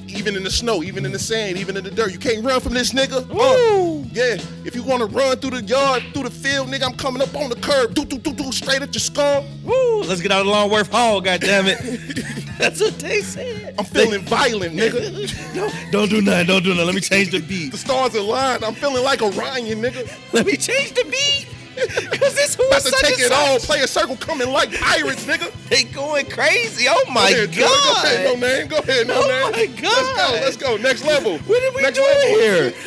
even 0.08 0.36
in 0.36 0.44
the 0.44 0.50
snow, 0.50 0.82
even 0.84 1.06
in 1.06 1.12
the 1.12 1.20
sand, 1.20 1.58
even 1.58 1.78
in 1.78 1.84
the 1.84 1.92
dirt. 1.92 2.12
You 2.12 2.18
can't 2.18 2.44
run 2.44 2.60
from 2.60 2.74
this 2.74 2.94
nigga. 2.94 3.18
Uh, 3.30 4.08
yeah, 4.12 4.38
if 4.66 4.74
you 4.76 4.82
want 4.84 5.02
to 5.02 5.06
run 5.06 5.38
through 5.38 5.52
the 5.52 5.62
yard, 5.62 6.04
through 6.14 6.24
the 6.24 6.30
field, 6.32 6.68
nigga, 6.68 6.84
I'm 6.84 6.96
coming 6.98 7.22
up 7.22 7.36
on 7.36 7.50
the 7.50 7.56
curb. 7.56 7.94
Do, 7.94 8.06
do, 8.06 8.18
do, 8.18 8.34
do, 8.34 8.52
straight 8.52 8.82
at 8.82 8.94
your 8.94 9.02
skull. 9.02 9.46
Woo. 9.64 10.02
Let's 10.04 10.22
get 10.22 10.32
out 10.32 10.42
of 10.42 10.48
Longworth 10.48 10.92
Hall, 10.92 11.22
goddamn 11.22 11.66
it. 11.68 11.78
That's 12.58 12.82
what 12.82 12.98
they 13.00 13.22
said. 13.22 13.76
I'm 13.78 13.86
feeling 13.86 14.22
violent, 14.22 14.76
nigga. 14.76 15.92
Don't 15.92 16.10
do 16.10 16.22
nothing. 16.22 16.48
Don't 16.48 16.64
do 16.64 16.70
nothing. 16.72 16.86
Let 16.88 16.96
me 16.96 17.02
change 17.02 17.32
the 17.32 17.40
beat. 17.40 17.72
The 17.72 17.78
stars 17.78 18.16
aligned. 18.16 18.64
I'm 18.66 18.74
feeling 18.76 19.04
like 19.04 19.22
Orion, 19.22 19.82
nigga. 19.82 20.12
Let 20.34 20.46
me 20.46 20.58
change 20.58 20.94
the 20.94 21.04
beat. 21.06 21.48
Cause 22.20 22.36
this 22.36 22.56
who 22.56 22.66
About 22.68 22.78
is 22.80 22.84
to 22.86 22.90
such 22.92 23.02
take 23.02 23.14
and 23.16 23.22
it 23.26 23.32
all. 23.32 23.60
such. 23.60 23.70
Play 23.70 23.80
a 23.82 23.88
circle 23.88 24.16
coming 24.18 24.50
like 24.50 24.74
pirates, 24.80 25.26
nigga. 25.26 25.52
They 25.70 25.84
going 25.84 26.26
crazy. 26.28 26.86
Oh 26.90 27.04
my 27.12 27.30
Go 27.32 27.36
ahead, 27.38 27.52
Joey. 27.52 27.64
Go 27.68 27.94
ahead, 28.04 28.26
no 28.26 28.32
god. 28.34 28.42
name. 28.42 28.68
Go 28.68 28.78
ahead, 28.78 29.08
no 29.08 29.22
name. 29.22 29.32
Oh 29.46 29.50
name. 29.52 29.72
my 29.72 29.82
Let's 29.82 30.12
go. 30.12 30.32
Let's 30.42 30.58
go. 30.58 30.78
Next 30.78 31.06
level. 31.06 31.38
What 31.40 31.64
are 31.64 31.76
we 31.76 31.82
Next 31.82 31.98
doing 31.98 32.10
level. 32.10 32.40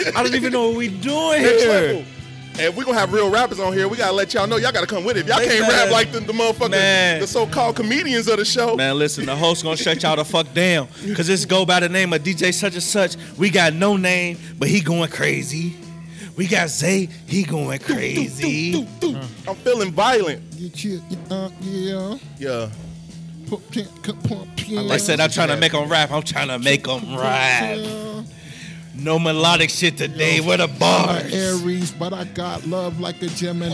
here? 0.04 0.12
I 0.16 0.22
don't 0.22 0.34
even 0.34 0.52
know 0.52 0.68
what 0.68 0.76
we 0.76 0.88
doing 0.88 1.42
Next 1.42 1.62
here. 1.62 1.70
level. 1.70 2.04
And 2.54 2.60
if 2.60 2.76
we 2.76 2.84
gonna 2.84 2.98
have 2.98 3.14
real 3.14 3.30
rappers 3.30 3.58
on 3.60 3.72
here, 3.72 3.88
we 3.88 3.96
gotta 3.96 4.12
let 4.12 4.34
y'all 4.34 4.46
know 4.46 4.58
y'all 4.58 4.72
gotta 4.72 4.86
come 4.86 5.04
with 5.04 5.16
it. 5.16 5.20
If 5.20 5.28
y'all 5.28 5.38
They 5.38 5.46
can't 5.46 5.66
better- 5.66 5.84
rap 5.84 5.90
like 5.90 6.12
the, 6.12 6.20
the 6.20 6.34
motherfuckers, 6.34 6.70
Man. 6.72 7.20
the 7.20 7.26
so-called 7.26 7.76
comedians 7.76 8.28
of 8.28 8.36
the 8.36 8.44
show. 8.44 8.76
Man, 8.76 8.98
listen, 8.98 9.24
the 9.24 9.34
host 9.34 9.62
gonna 9.64 9.74
shut 9.78 10.02
y'all 10.02 10.16
the 10.16 10.24
fuck 10.26 10.52
down. 10.52 10.86
Cause 11.16 11.26
this 11.28 11.46
go 11.46 11.64
by 11.64 11.80
the 11.80 11.88
name 11.88 12.12
of 12.12 12.22
DJ 12.22 12.52
such 12.52 12.74
and 12.74 12.82
such. 12.82 13.16
We 13.38 13.48
got 13.48 13.72
no 13.72 13.96
name, 13.96 14.36
but 14.58 14.68
he 14.68 14.80
going 14.82 15.08
crazy. 15.10 15.74
We 16.36 16.46
got 16.46 16.68
Zay, 16.70 17.08
he 17.26 17.42
going 17.42 17.78
crazy. 17.80 18.86
I'm 19.46 19.54
feeling 19.56 19.92
violent. 19.92 20.42
Yeah, 20.54 20.98
yeah, 21.10 21.34
uh, 21.34 21.50
yeah. 21.60 22.18
Yeah. 22.38 22.70
Put 23.48 23.70
pin- 23.70 23.86
put 24.02 24.22
pin- 24.22 24.48
pin- 24.56 24.88
They 24.88 24.98
said 24.98 25.20
I'm 25.20 25.30
trying 25.30 25.48
to 25.48 25.56
make 25.58 25.72
them 25.72 25.88
rap. 25.88 26.10
I'm 26.10 26.22
trying 26.22 26.48
to 26.48 26.58
make 26.58 26.84
them 26.84 27.16
rap. 27.16 27.78
No 28.94 29.18
melodic 29.18 29.68
shit 29.70 29.96
today. 29.98 30.40
What 30.40 30.60
a 30.60 30.64
I'm 30.64 30.78
bar. 30.78 31.20
Aries, 31.30 31.90
but 31.92 32.12
I 32.12 32.24
got 32.24 32.66
love 32.66 32.98
like 33.00 33.20
a 33.22 33.26
Gemini. 33.26 33.72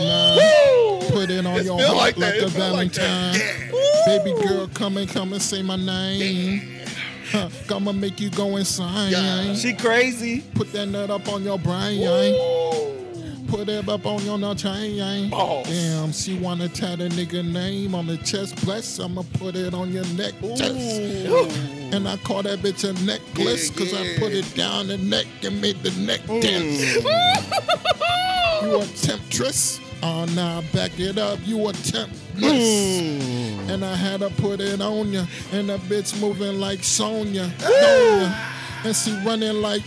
Put 1.09 1.29
it 1.29 1.45
on 1.45 1.59
It 1.59 1.65
your 1.65 1.79
heart 1.81 1.95
like 1.97 2.17
like, 2.17 2.33
a 2.35 2.45
It 2.45 2.49
feel 2.51 2.71
like 2.73 2.91
that. 2.93 3.35
Valentine. 3.35 4.23
Baby 4.23 4.47
girl, 4.47 4.67
come 4.73 4.97
and 4.97 5.09
come 5.09 5.33
and 5.33 5.41
say 5.41 5.61
my 5.61 5.75
name. 5.75 6.61
Huh, 6.61 6.78
I'ma 7.33 7.91
make 7.91 8.19
you 8.19 8.29
go 8.29 8.57
insane. 8.57 9.55
She 9.55 9.73
crazy. 9.73 10.41
Put 10.55 10.71
that 10.73 10.87
nut 10.87 11.09
up 11.09 11.27
on 11.27 11.43
your 11.43 11.59
brain. 11.59 11.99
Put 13.47 13.67
it 13.67 13.89
up 13.89 14.05
on 14.05 14.23
your 14.25 14.37
nut 14.37 14.57
chain. 14.59 15.29
Balls. 15.31 15.67
Damn, 15.67 16.11
she 16.11 16.37
wanna 16.37 16.69
tat 16.69 16.99
a 17.01 17.09
nigga 17.09 17.43
name 17.43 17.95
on 17.95 18.05
the 18.05 18.17
chest. 18.17 18.63
Bless, 18.63 18.99
I'ma 18.99 19.23
put 19.39 19.55
it 19.55 19.73
on 19.73 19.91
your 19.91 20.05
neck. 20.09 20.33
And 21.91 22.07
I 22.07 22.17
call 22.17 22.43
that 22.43 22.59
bitch 22.59 22.83
a 22.87 22.93
necklace, 23.03 23.71
Yeah, 23.71 23.77
cause 23.77 23.93
I 23.95 24.19
put 24.19 24.33
it 24.33 24.53
down 24.55 24.87
the 24.89 24.97
neck 24.97 25.25
and 25.43 25.59
made 25.59 25.81
the 25.81 25.89
neck 26.01 26.21
dance. 26.27 26.95
you 28.61 28.79
a 28.81 28.85
temptress? 28.85 29.79
Uh, 30.01 30.25
oh, 30.25 30.25
nah, 30.33 30.61
back 30.73 30.99
it 30.99 31.17
up. 31.17 31.39
You 31.43 31.67
a 31.67 31.73
temptress. 31.73 32.43
Mm. 32.43 33.69
And 33.69 33.85
I 33.85 33.95
had 33.95 34.21
to 34.21 34.29
put 34.29 34.61
it 34.61 34.81
on 34.81 35.11
ya. 35.11 35.25
And 35.51 35.69
the 35.69 35.77
bitch 35.77 36.19
moving 36.21 36.59
like 36.59 36.83
Sonya. 36.83 37.51
Sonya. 37.59 38.47
And 38.85 38.95
she 38.95 39.11
running 39.25 39.61
like 39.61 39.83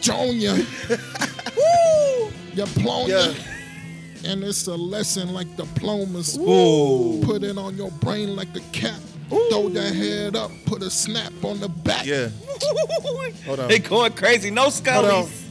Jonia. 0.00 0.56
You 2.54 2.66
blown 2.82 3.08
Yeah. 3.08 3.32
And 4.24 4.44
it's 4.44 4.66
a 4.66 4.74
lesson 4.74 5.32
like 5.32 5.54
diplomas. 5.56 6.38
Ooh. 6.38 7.20
Put 7.24 7.42
it 7.42 7.56
on 7.56 7.76
your 7.76 7.90
brain 7.90 8.36
like 8.36 8.54
a 8.56 8.60
cap. 8.72 9.00
Throw 9.28 9.68
your 9.68 9.82
head 9.82 10.34
up, 10.34 10.50
put 10.66 10.82
a 10.82 10.90
snap 10.90 11.32
on 11.44 11.60
the 11.60 11.68
back. 11.68 12.04
Yeah. 12.04 12.30
Hold 13.46 13.60
on. 13.60 13.68
They 13.68 13.78
going 13.78 14.12
crazy. 14.14 14.50
No 14.50 14.62
Hold 14.62 14.72
scullies. 14.74 15.44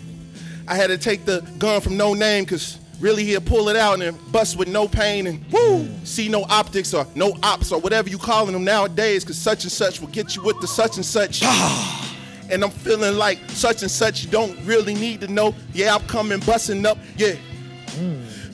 I 0.68 0.76
had 0.76 0.88
to 0.88 0.98
take 0.98 1.26
the 1.26 1.42
gun 1.58 1.82
from 1.82 1.98
no 1.98 2.14
name 2.14 2.44
because 2.44 2.79
really 3.00 3.24
he'll 3.24 3.42
pull 3.42 3.70
it 3.70 3.76
out 3.76 4.02
and 4.02 4.32
bust 4.32 4.58
with 4.58 4.68
no 4.68 4.88
pain 4.88 5.28
and 5.28 5.44
woo, 5.52 5.88
see 6.04 6.28
no 6.28 6.44
optics 6.50 6.94
or 6.94 7.06
no 7.16 7.36
ops 7.44 7.72
or 7.72 7.80
whatever 7.80 8.10
you 8.10 8.18
calling 8.18 8.54
them 8.54 8.64
nowadays 8.64 9.24
because 9.24 9.38
such 9.38 9.64
and 9.64 9.72
such 9.72 10.02
will 10.02 10.08
get 10.10 10.36
you 10.36 10.44
with 10.44 10.60
the 10.60 10.68
such 10.68 10.98
and 10.98 11.06
such. 11.06 11.42
Ah. 11.44 12.16
and 12.50 12.64
I'm 12.64 12.72
feeling 12.72 13.18
like 13.18 13.40
such 13.50 13.82
and 13.82 13.92
such 13.92 14.24
you 14.24 14.30
don't 14.30 14.58
really 14.66 14.94
need 14.94 15.22
to 15.22 15.28
know. 15.28 15.54
Yeah, 15.74 15.96
I'm 15.96 16.06
coming 16.08 16.40
busting 16.40 16.86
up. 16.86 16.98
Yeah. 17.18 17.36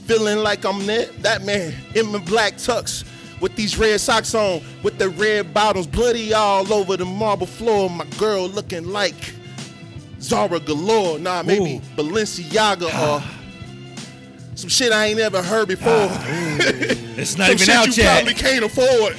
Feeling 0.06 0.40
like 0.40 0.66
I'm 0.66 0.86
that, 0.86 1.12
that 1.24 1.44
man 1.44 1.74
in 1.96 2.08
my 2.12 2.20
black 2.20 2.54
tux 2.56 3.04
with 3.42 3.56
these 3.56 3.78
red 3.78 4.00
socks 4.00 4.34
on, 4.34 4.62
with 4.84 4.98
the 4.98 5.10
red 5.10 5.54
bottoms 5.54 5.88
bloody 5.88 6.34
all 6.34 6.72
over 6.74 6.96
the 6.98 7.06
marble 7.06 7.48
floor. 7.48 7.90
My 7.90 8.06
girl 8.18 8.48
looking 8.48 8.88
like 8.88 9.34
Zara 10.20 10.60
Galore. 10.60 11.20
Nah, 11.20 11.44
maybe 11.44 11.82
Balenciaga 11.96 12.84
or 12.86 12.92
ah. 12.94 13.40
Some 14.56 14.70
shit 14.70 14.92
I 14.92 15.06
ain't 15.08 15.20
ever 15.20 15.42
heard 15.42 15.68
before. 15.68 15.92
Ah, 15.92 16.26
it's 16.28 17.38
not 17.38 17.46
some 17.48 17.54
even 17.56 17.58
shit 17.58 17.70
out 17.76 17.88
you 17.98 18.04
yet. 18.04 18.16
probably 18.16 18.34
can't 18.34 18.66
afford. 18.66 19.16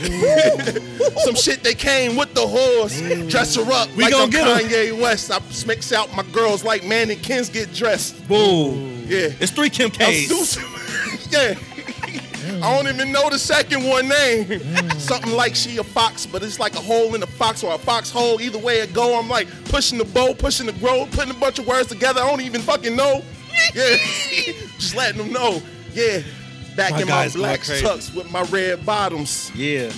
some 1.24 1.34
shit 1.34 1.62
they 1.62 1.74
came 1.74 2.16
with 2.16 2.34
the 2.34 2.46
horse. 2.46 3.00
Dress 3.30 3.54
her 3.56 3.70
up 3.72 3.88
We 3.96 4.04
like 4.04 4.12
gon' 4.12 4.22
I'm 4.24 4.30
get 4.30 4.46
'em. 4.46 4.68
Kanye 4.68 5.00
West. 5.00 5.30
I 5.30 5.40
mix 5.66 5.92
out 5.92 6.14
my 6.16 6.22
girls 6.32 6.64
like 6.64 6.84
mannequins 6.84 7.48
get 7.50 7.72
dressed. 7.72 8.26
Boom. 8.28 9.04
Yeah. 9.06 9.28
It's 9.40 9.52
three 9.52 9.70
Kim 9.70 9.90
I'm 9.92 9.96
K's. 9.98 10.58
Yeah. 11.30 11.54
I 12.62 12.76
don't 12.76 12.86
even 12.86 13.10
know 13.10 13.28
the 13.28 13.38
second 13.40 13.82
one 13.84 14.08
name. 14.08 14.60
Something 15.00 15.32
like 15.32 15.56
she 15.56 15.76
a 15.78 15.84
fox, 15.84 16.24
but 16.24 16.44
it's 16.44 16.60
like 16.60 16.74
a 16.76 16.80
hole 16.80 17.14
in 17.16 17.22
a 17.22 17.26
fox 17.26 17.64
or 17.64 17.74
a 17.74 17.78
foxhole. 17.78 18.40
Either 18.40 18.58
way 18.58 18.78
it 18.78 18.94
go, 18.94 19.18
I'm 19.18 19.28
like 19.28 19.48
pushing 19.64 19.98
the 19.98 20.04
bow, 20.04 20.32
pushing 20.34 20.66
the 20.66 20.72
grove, 20.74 21.10
putting 21.10 21.32
a 21.32 21.38
bunch 21.38 21.58
of 21.58 21.66
words 21.66 21.88
together. 21.88 22.20
I 22.20 22.30
don't 22.30 22.40
even 22.42 22.60
fucking 22.62 22.94
know. 22.94 23.22
Yeah. 23.74 23.96
Just 24.78 24.94
letting 24.94 25.18
them 25.18 25.32
know. 25.32 25.60
Yeah. 25.92 26.22
Back 26.76 26.92
My 26.92 27.00
in 27.02 27.08
my 27.08 27.28
black 27.30 27.62
crazy. 27.62 27.84
tux 27.84 28.14
with 28.14 28.30
my 28.30 28.42
red 28.42 28.84
bottoms, 28.84 29.50
Yeah. 29.54 29.90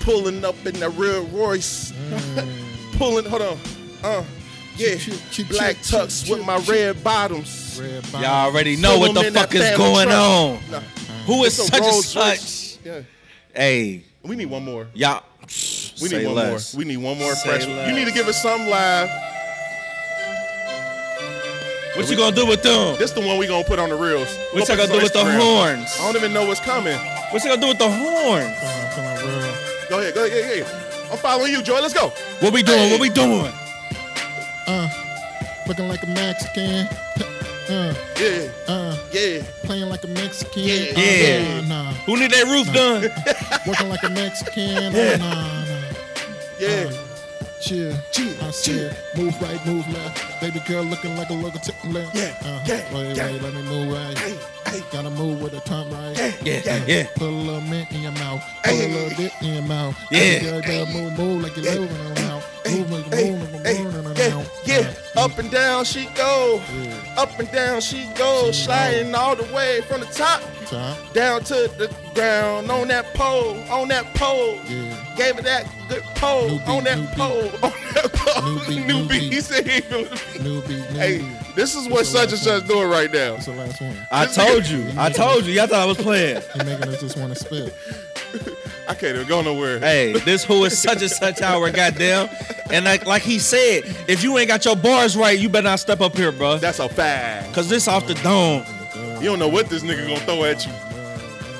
pulling 0.00 0.44
up 0.44 0.54
in 0.64 0.78
the 0.78 0.88
real 0.90 1.24
Royce. 1.26 1.92
pulling, 2.96 3.24
hold 3.24 3.42
on. 3.42 3.58
Uh, 4.02 4.22
yeah. 4.76 4.96
Choo- 4.96 5.12
choo- 5.32 5.44
Black 5.46 5.76
choo- 5.82 5.96
tux 5.96 6.24
choo- 6.24 6.36
with 6.36 6.46
my 6.46 6.60
choo- 6.60 6.72
red 6.72 7.02
bottoms. 7.02 7.78
Red 7.82 8.02
bottom. 8.04 8.22
Y'all 8.22 8.46
already 8.46 8.76
know 8.76 8.90
Pull 8.92 9.00
what 9.00 9.24
'em 9.24 9.32
the 9.32 9.40
fuck 9.40 9.54
is 9.54 9.76
going 9.76 10.06
truck. 10.08 10.18
on. 10.20 10.58
Nah. 10.70 10.80
Who 11.26 11.44
is 11.44 11.58
It's 11.58 11.68
such 11.68 11.80
a 11.80 11.82
Rolls 11.82 12.06
such? 12.06 12.78
Yeah. 12.84 13.00
Hey, 13.54 14.04
We 14.22 14.36
need 14.36 14.46
one 14.50 14.64
more. 14.64 14.86
y'all. 14.94 15.22
We 15.42 15.48
say 16.08 16.18
need 16.18 16.26
one 16.26 16.34
less. 16.36 16.74
more. 16.74 16.78
We 16.78 16.84
need 16.84 16.96
one 16.98 17.18
more 17.18 17.34
Say 17.34 17.48
fresh. 17.48 17.66
less. 17.66 17.88
You 17.88 17.94
need 17.94 18.04
to 18.06 18.12
give 18.12 18.28
us 18.28 18.40
some 18.42 18.68
live. 18.68 19.08
What 21.96 22.10
you 22.10 22.16
gonna 22.16 22.34
do 22.34 22.44
with 22.46 22.62
them? 22.62 22.96
This 22.98 23.12
the 23.12 23.20
one 23.20 23.38
we 23.38 23.46
gonna 23.46 23.64
put 23.64 23.78
on 23.78 23.88
the 23.90 23.94
reels. 23.96 24.26
What 24.52 24.54
We'll 24.54 24.60
you 24.62 24.66
put 24.66 24.76
gonna 24.76 24.88
do 24.88 24.96
on 24.96 25.02
with 25.04 25.12
the 25.12 25.24
horns? 25.24 25.96
I 26.00 26.04
don't 26.06 26.16
even 26.16 26.32
know 26.32 26.46
what's 26.46 26.60
coming. 26.60 26.98
What 27.30 27.42
you 27.44 27.50
gonna 27.50 27.60
do 27.60 27.68
with 27.68 27.78
the 27.78 27.88
horns? 27.90 28.58
Feeling- 28.58 29.18
feeling 29.18 29.42
real. 29.42 29.54
Go 29.88 30.00
ahead. 30.00 30.14
Go 30.14 30.24
ahead. 30.24 30.58
Yeah, 30.58 30.64
yeah. 30.64 31.12
I'm 31.12 31.18
following 31.18 31.52
you, 31.52 31.62
Joy. 31.62 31.80
Let's 31.80 31.94
go. 31.94 32.12
What 32.40 32.52
we 32.52 32.62
doing? 32.62 32.90
What 32.90 33.00
we 33.00 33.10
doing? 33.10 33.52
Uh, 34.66 34.88
looking 35.68 35.88
like 35.88 36.02
a 36.02 36.06
Mexican. 36.06 36.88
Uh, 37.68 37.94
Yeah. 38.20 38.48
uh, 38.66 38.96
Yeah. 39.12 39.42
playing 39.62 39.88
like 39.88 40.02
a 40.04 40.08
Mexican. 40.08 40.62
Yeah. 40.62 40.92
Uh, 40.96 41.00
Yeah. 41.00 41.60
Nah, 41.62 41.82
nah. 41.84 41.92
Who 42.06 42.16
need 42.18 42.30
that 42.32 42.44
roof 42.46 42.72
done? 42.72 43.02
Working 43.66 43.88
like 43.88 44.02
a 44.02 44.10
Mexican. 44.10 44.92
Yeah. 44.92 45.12
Uh, 45.14 45.16
nah, 45.18 45.64
nah. 45.64 45.80
Yeah. 46.58 46.90
Chill. 47.64 47.96
Chill, 48.12 48.34
I 48.44 48.50
said, 48.50 48.94
move 49.16 49.40
right, 49.40 49.64
move 49.64 49.88
left. 49.90 50.38
Baby 50.40 50.60
girl 50.68 50.82
looking 50.84 51.16
like 51.16 51.30
a 51.30 51.32
look 51.32 51.54
to 51.54 51.72
left. 51.88 52.14
Yeah, 52.14 52.34
Uh, 52.44 52.60
yeah, 52.66 52.94
wait, 52.94 53.16
yeah. 53.16 53.26
wait, 53.32 53.40
let 53.42 53.54
me 53.54 53.62
move 53.62 53.90
right. 53.94 54.18
Hey, 54.18 54.36
hey. 54.66 54.82
Gotta 54.92 55.08
move 55.08 55.40
with 55.40 55.52
the 55.52 55.60
tongue 55.60 55.90
right. 55.90 56.14
Yeah, 56.44 56.60
yeah. 56.64 56.84
yeah. 56.86 57.06
Put 57.14 57.28
a 57.28 57.30
little 57.30 57.62
mint 57.62 57.90
in 57.92 58.02
your 58.02 58.12
mouth. 58.12 58.42
Put 58.62 58.72
Hey. 58.74 58.84
a 58.84 58.94
little 58.94 59.16
dick 59.16 59.32
in 59.40 59.54
your 59.54 59.62
mouth. 59.62 59.96
Yeah. 60.10 60.18
Baby 60.40 60.44
girl, 60.44 60.60
girl, 60.60 60.86
move, 60.92 61.18
move 61.18 61.42
like 61.42 61.56
you're 61.56 61.64
Hey. 61.64 61.78
living 61.78 62.06
around. 62.18 62.42
Hey, 62.66 62.78
Move 62.80 62.90
like 62.90 63.06
you're 63.24 63.36
moving, 63.36 63.64
hey, 63.64 63.82
moving 63.82 64.16
yeah, 64.16 64.34
around. 64.34 64.50
yeah. 64.66 64.92
Up 65.16 65.38
and 65.38 65.50
down 65.50 65.84
she 65.86 66.06
go. 66.14 66.60
Up 67.16 67.38
and 67.38 67.50
down 67.50 67.80
she 67.80 68.06
goes. 68.14 68.62
Sliding 68.62 69.14
all 69.14 69.36
the 69.36 69.50
way 69.54 69.80
from 69.82 70.00
the 70.00 70.06
top 70.06 70.42
Top. 70.66 70.96
down 71.14 71.42
to 71.44 71.54
the 71.78 71.90
ground 72.14 72.70
on 72.70 72.88
that 72.88 73.12
pole, 73.14 73.56
on 73.70 73.88
that 73.88 74.12
pole. 74.14 74.58
Yeah. 74.68 75.14
Gave 75.16 75.38
it 75.38 75.44
that 75.44 75.66
good 75.88 76.02
pole 76.16 76.48
New 76.48 76.58
beat, 76.58 76.68
on 76.68 76.84
that 76.84 76.98
new 76.98 77.06
beat. 77.06 77.16
pole, 77.16 77.44
on 77.62 77.72
that 77.94 78.12
pole. 78.12 78.42
New 78.52 78.66
beat, 78.66 78.86
new 78.86 78.94
new 79.02 79.08
beat. 79.08 79.20
beat. 79.20 79.32
He 79.32 79.40
said 79.40 79.66
he 79.66 79.72
ain't 79.74 79.84
feeling 79.86 80.04
the 80.04 80.22
beat. 80.32 80.42
New 80.42 80.60
beat, 80.62 80.90
new 80.90 80.98
Hey, 80.98 81.36
this 81.54 81.74
is 81.74 81.88
what 81.88 82.06
such 82.06 82.30
and 82.30 82.38
such 82.38 82.62
one. 82.62 82.68
doing 82.68 82.88
right 82.88 83.12
now. 83.12 83.32
That's 83.34 83.46
the 83.46 83.52
last 83.52 83.80
one. 83.80 83.96
I 84.10 84.26
told 84.26 84.66
you. 84.66 84.86
I 84.96 85.10
told 85.10 85.44
you. 85.44 85.52
Y'all 85.54 85.66
thought 85.66 85.82
I 85.82 85.86
was 85.86 85.96
playing. 85.98 86.42
You're 86.56 86.64
making 86.64 86.88
us 86.88 87.00
just 87.00 87.16
want 87.16 87.32
to 87.36 87.38
spit. 87.38 87.74
I 88.88 88.92
can't 88.94 89.14
even 89.16 89.26
go 89.28 89.40
nowhere. 89.40 89.78
Hey, 89.78 90.12
this 90.12 90.44
who 90.44 90.64
is 90.64 90.76
such 90.78 91.00
and 91.00 91.10
such 91.10 91.40
hour, 91.40 91.70
goddamn. 91.70 92.28
And 92.70 92.84
like 92.84 93.06
like 93.06 93.22
he 93.22 93.38
said, 93.38 93.84
if 94.08 94.22
you 94.22 94.36
ain't 94.36 94.48
got 94.48 94.64
your 94.64 94.76
bars 94.76 95.16
right, 95.16 95.38
you 95.38 95.48
better 95.48 95.64
not 95.64 95.80
step 95.80 96.00
up 96.02 96.14
here, 96.16 96.32
bro. 96.32 96.58
That's 96.58 96.80
a 96.80 96.88
fact. 96.88 97.54
Cause 97.54 97.68
this 97.68 97.88
off 97.88 98.06
the 98.06 98.14
dome. 98.14 98.64
You 99.22 99.30
don't 99.30 99.38
know 99.38 99.48
what 99.48 99.68
this 99.70 99.82
nigga 99.82 100.06
gonna 100.06 100.20
throw 100.20 100.44
at 100.44 100.66
you. 100.66 100.72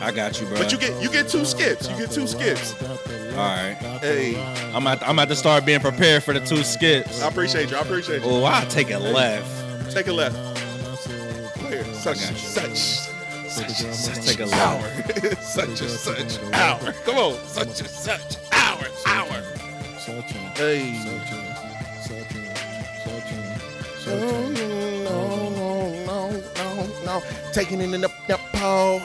I 0.02 0.10
got 0.10 0.38
you, 0.38 0.46
bro. 0.48 0.58
But 0.58 0.70
you 0.72 0.76
get 0.76 1.00
you 1.02 1.08
get 1.10 1.28
two 1.28 1.46
skips. 1.46 1.88
You 1.88 1.96
get 1.96 2.10
two 2.10 2.26
skips. 2.26 2.74
All 3.34 3.40
right. 3.40 3.76
Hey. 4.00 4.36
I'm 4.72 4.86
at, 4.86 5.06
I'm 5.06 5.18
at 5.18 5.28
to 5.28 5.34
start 5.34 5.66
being 5.66 5.80
prepared 5.80 6.22
for 6.22 6.32
the 6.32 6.38
two 6.38 6.62
skips. 6.62 7.20
I 7.20 7.28
appreciate 7.28 7.68
you. 7.68 7.76
I 7.76 7.80
appreciate 7.80 8.22
you. 8.22 8.28
Oh, 8.28 8.44
I'll 8.44 8.66
take 8.68 8.90
a 8.92 8.98
left. 8.98 9.92
Take 9.92 10.06
a 10.06 10.12
left. 10.12 10.36
Here, 11.58 11.84
such 11.94 12.20
got 12.20 12.28
and 12.28 12.36
you. 12.36 12.76
such. 12.76 13.10
Let's 13.56 14.26
take 14.26 14.38
a 14.38 14.46
left. 14.46 15.42
such 15.42 15.80
and 15.80 15.90
such 15.90 16.38
hour. 16.52 16.92
Come 17.04 17.16
on, 17.16 17.34
such 17.46 17.80
and 17.80 17.88
such 17.88 18.36
hour. 18.52 18.84
Hour. 19.06 19.42
Hey. 20.54 20.92
No, 24.06 24.48
no, 24.50 24.68
no, 25.02 26.04
no, 26.06 26.30
no, 26.56 27.04
no. 27.04 27.22
Taking 27.52 27.80
it 27.80 27.92
in 27.92 28.00
the 28.00 28.12
up 28.30 28.40
pole. 28.52 29.00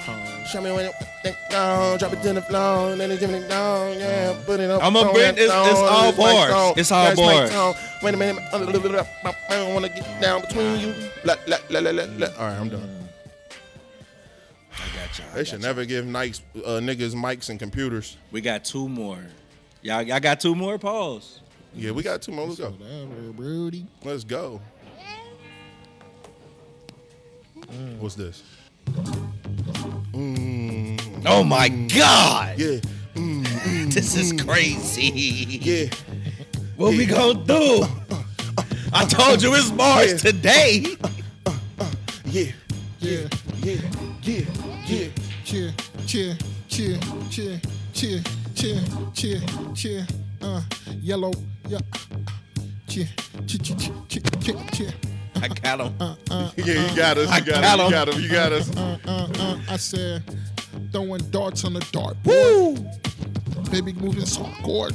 Show 0.52 0.62
me 0.62 0.72
when 0.72 0.86
it 0.86 0.94
think 1.22 1.38
down, 1.52 2.00
drop 2.00 2.12
it 2.14 2.24
to 2.24 2.34
the 2.34 2.42
floor, 2.42 2.96
then 2.96 3.12
it 3.12 3.22
it 3.22 3.48
down, 3.48 4.00
yeah, 4.00 4.36
put 4.48 4.60
it 4.60 4.72
up. 4.72 4.84
I'ma 4.84 5.04
bring- 5.04 5.16
that 5.18 5.38
it's- 5.38 5.44
it's 5.44 5.80
tone, 5.80 5.88
all 5.88 6.10
it's 6.10 6.18
my 6.18 6.24
bars. 6.34 6.78
It's 6.78 6.92
all 6.92 7.04
that's 7.06 7.20
bars. 7.20 7.76
Wait 8.02 8.14
a 8.16 8.18
minute, 8.18 8.44
I 8.52 8.58
don't 8.58 9.74
wanna 9.76 9.90
get 9.90 10.22
down 10.22 10.42
between 10.42 10.80
you. 10.80 10.96
La, 11.24 11.36
la, 11.46 11.58
la, 11.70 11.80
la, 11.82 11.92
la, 11.92 12.04
la. 12.18 12.28
All 12.40 12.48
right, 12.48 12.60
I'm 12.60 12.70
done. 12.70 13.10
I 14.72 14.76
got 14.96 15.20
y'all. 15.20 15.28
They 15.36 15.44
should 15.44 15.62
never 15.62 15.86
give 15.86 16.08
nice 16.08 16.42
uh, 16.66 16.80
niggas 16.80 17.14
mics 17.14 17.50
and 17.50 17.60
computers. 17.60 18.18
We 18.32 18.42
got 18.42 18.66
two 18.66 18.90
more. 18.90 19.20
Y'all, 19.84 20.02
y'all 20.02 20.20
got 20.20 20.40
two 20.40 20.56
more? 20.56 20.80
Pause. 20.80 21.42
Yeah, 21.76 21.92
we 21.92 22.02
got 22.02 22.24
two 22.24 22.32
more. 22.32 22.48
Let's 22.48 22.60
go. 22.60 22.74
Rudy. 23.36 23.86
Let's 24.04 24.24
go. 24.24 24.62
What's 28.00 28.16
this? 28.16 28.42
Oh 30.14 31.44
my 31.46 31.70
God. 31.70 32.58
Yeah, 32.58 32.80
This 33.16 34.16
is 34.16 34.34
crazy. 34.42 35.06
yeah. 35.62 35.86
What 36.78 36.92
we 36.92 37.06
gonna 37.06 37.44
do? 37.46 37.86
I 38.92 39.06
told 39.06 39.42
you 39.44 39.54
it's 39.56 39.70
bars 39.70 40.12
Yeah. 40.12 40.18
today. 40.32 40.86
Yeah, 42.26 42.52
Yeah, 43.00 43.28
yeah, 43.64 43.82
yeah, 44.24 44.42
yeah. 44.88 45.08
cheer, 45.46 45.74
cheer, 46.06 46.38
cheer, 46.68 47.00
cheer, 47.30 47.60
cheer, 47.94 48.22
cheer, 48.56 48.82
cheer, 49.14 49.42
cheer. 49.76 50.08
Uh, 50.42 50.62
yellow, 51.02 51.34
yeah. 51.68 51.80
Cheer, 52.88 53.08
cheer, 53.46 53.60
cheer, 53.60 53.78
cheer, 54.08 54.22
cheer, 54.42 54.56
cheer. 54.74 54.94
I 55.42 55.48
got 55.48 55.80
him. 55.82 55.94
Yeah, 56.58 56.90
you 56.90 56.96
got 56.96 57.18
us. 57.18 57.30
I 57.30 57.38
You 57.40 57.46
got, 57.46 57.62
got 57.64 57.80
us. 57.80 57.80
You 57.80 57.86
'em. 57.86 57.92
got 57.92 58.10
us. 58.10 58.20
You 58.20 58.30
got 58.30 58.52
us. 58.52 58.78
Uh, 58.78 58.98
uh, 59.08 59.28
uh, 59.40 59.60
I 59.70 59.78
said, 59.78 60.24
throwing 60.92 61.22
darts 61.32 61.64
on 61.64 61.74
the 61.74 61.80
dartboard. 61.80 62.86
Baby 63.72 63.94
moving 63.94 64.26
so 64.26 64.44
softcore. 64.44 64.94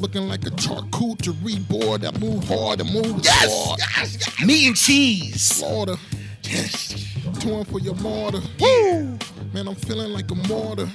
Looking 0.00 0.28
like 0.28 0.44
a 0.46 0.50
charcuterie 0.50 1.66
board. 1.68 2.04
I 2.04 2.10
move 2.18 2.44
hard, 2.48 2.80
I 2.80 2.84
move 2.84 3.06
hard. 3.24 3.24
Yes, 3.24 3.76
yes. 3.96 4.44
Meat 4.44 4.66
and 4.68 4.76
cheese. 4.76 5.40
Slaughter. 5.42 5.96
Torn 7.40 7.64
for 7.64 7.78
your 7.80 7.94
martyr. 7.96 8.40
Woo. 8.60 9.18
Man, 9.52 9.68
I'm 9.68 9.74
feeling 9.74 10.12
like 10.12 10.30
a 10.30 10.34
martyr. 10.34 10.88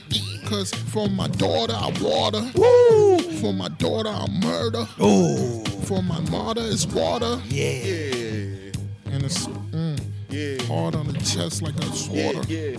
Cause 0.46 0.74
for 0.74 1.08
my 1.10 1.28
daughter, 1.28 1.74
I 1.74 1.92
water. 2.02 2.42
Woo. 2.56 3.20
For 3.42 3.54
my 3.54 3.68
daughter, 3.70 4.10
I 4.10 4.28
murder. 4.44 4.88
Oh. 5.00 5.64
For 5.86 6.02
my 6.04 6.20
mother, 6.30 6.62
it's 6.66 6.86
water. 6.86 7.40
Yeah, 7.48 7.72
And 9.18 9.26
it's 9.26 9.48
mm, 9.48 10.00
yeah, 10.30 10.64
hard 10.68 10.94
on 10.94 11.08
the 11.08 11.14
chest 11.14 11.64
like 11.64 11.74
a 11.74 11.86
yeah, 11.88 12.32
swatter. 12.32 12.54
yeah. 12.54 12.78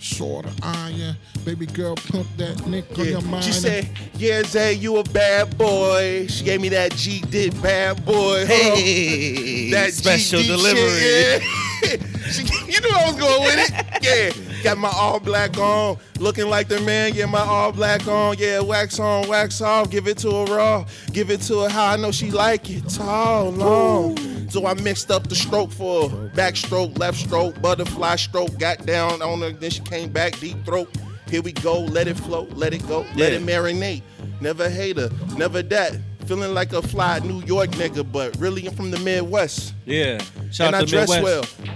Shorter 0.00 0.50
iron. 0.60 1.14
Baby 1.44 1.66
girl, 1.66 1.94
pump 1.94 2.26
that 2.36 2.66
nick 2.66 2.98
on 2.98 3.04
your 3.04 3.20
mind. 3.20 3.44
She 3.44 3.52
said, 3.52 3.88
"Yeah, 4.14 4.42
Zay, 4.42 4.72
you 4.72 4.96
a 4.96 5.04
bad 5.04 5.56
boy." 5.56 6.26
She 6.26 6.42
gave 6.44 6.60
me 6.60 6.68
that 6.70 6.96
G 6.96 7.20
did 7.20 7.62
bad 7.62 8.04
boy. 8.04 8.44
Hey, 8.44 9.70
that 9.70 9.92
special 9.92 10.40
GD 10.40 10.46
delivery. 10.48 10.98
Shit, 10.98 11.42
yeah. 11.84 12.18
she, 12.32 12.42
you 12.72 12.80
knew 12.80 12.90
I 12.96 13.06
was 13.06 13.20
going 13.20 13.42
with 13.44 13.70
it. 13.70 14.02
Yeah, 14.02 14.51
got 14.62 14.78
my 14.78 14.90
all 14.94 15.20
black 15.20 15.58
on, 15.58 15.98
looking 16.18 16.48
like 16.48 16.68
the 16.68 16.80
man. 16.80 17.14
Yeah, 17.14 17.26
my 17.26 17.40
all 17.40 17.72
black 17.72 18.06
on. 18.08 18.36
Yeah, 18.38 18.60
wax 18.60 18.98
on, 18.98 19.28
wax 19.28 19.60
off. 19.60 19.90
Give 19.90 20.06
it 20.08 20.18
to 20.18 20.30
her 20.30 20.54
raw. 20.56 20.86
Give 21.12 21.30
it 21.30 21.40
to 21.42 21.60
her 21.62 21.68
how 21.68 21.86
I 21.92 21.96
know 21.96 22.10
she 22.12 22.30
like 22.30 22.68
it. 22.70 22.88
Tall, 22.88 23.50
long. 23.50 24.16
So 24.50 24.66
I 24.66 24.74
mixed 24.74 25.10
up 25.10 25.28
the 25.28 25.34
stroke 25.34 25.72
for 25.72 26.08
her. 26.10 26.28
Back 26.28 26.56
stroke, 26.56 26.98
left 26.98 27.18
stroke, 27.18 27.60
butterfly 27.62 28.16
stroke. 28.16 28.58
Got 28.58 28.84
down 28.86 29.22
on 29.22 29.40
her, 29.40 29.50
then 29.50 29.70
she 29.70 29.80
came 29.82 30.10
back 30.10 30.38
deep 30.40 30.62
throat. 30.64 30.88
Here 31.28 31.40
we 31.40 31.52
go, 31.52 31.80
let 31.80 32.08
it 32.08 32.18
flow, 32.18 32.46
let 32.52 32.74
it 32.74 32.86
go, 32.86 33.00
let 33.16 33.32
Yeah. 33.32 33.38
it 33.38 33.42
marinate. 33.46 34.02
Never 34.42 34.68
hate 34.68 34.98
her, 34.98 35.08
never 35.36 35.62
that. 35.62 35.96
Feeling 36.26 36.52
like 36.54 36.72
a 36.72 36.82
fly 36.82 37.18
New 37.20 37.42
York 37.46 37.70
nigga, 37.70 38.04
but 38.10 38.36
really 38.38 38.66
I'm 38.66 38.74
from 38.74 38.90
the 38.90 38.98
Midwest. 38.98 39.72
Yeah. 39.86 40.20
Shout 40.50 40.68
and 40.68 40.76
I 40.76 40.80
to 40.80 40.86
dress 40.86 41.08
Midwest. 41.10 41.58
well. 41.58 41.68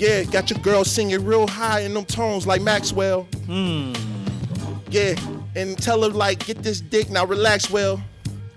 Yeah, 0.00 0.24
got 0.24 0.48
your 0.48 0.58
girl 0.60 0.82
singing 0.82 1.22
real 1.26 1.46
high 1.46 1.80
in 1.80 1.92
them 1.92 2.06
tones 2.06 2.46
like 2.46 2.62
Maxwell. 2.62 3.24
Hmm. 3.44 3.92
Yeah, 4.88 5.14
and 5.54 5.76
tell 5.76 6.02
her 6.02 6.08
like, 6.08 6.46
get 6.46 6.62
this 6.62 6.80
dick 6.80 7.10
now, 7.10 7.26
relax 7.26 7.68
well. 7.70 8.00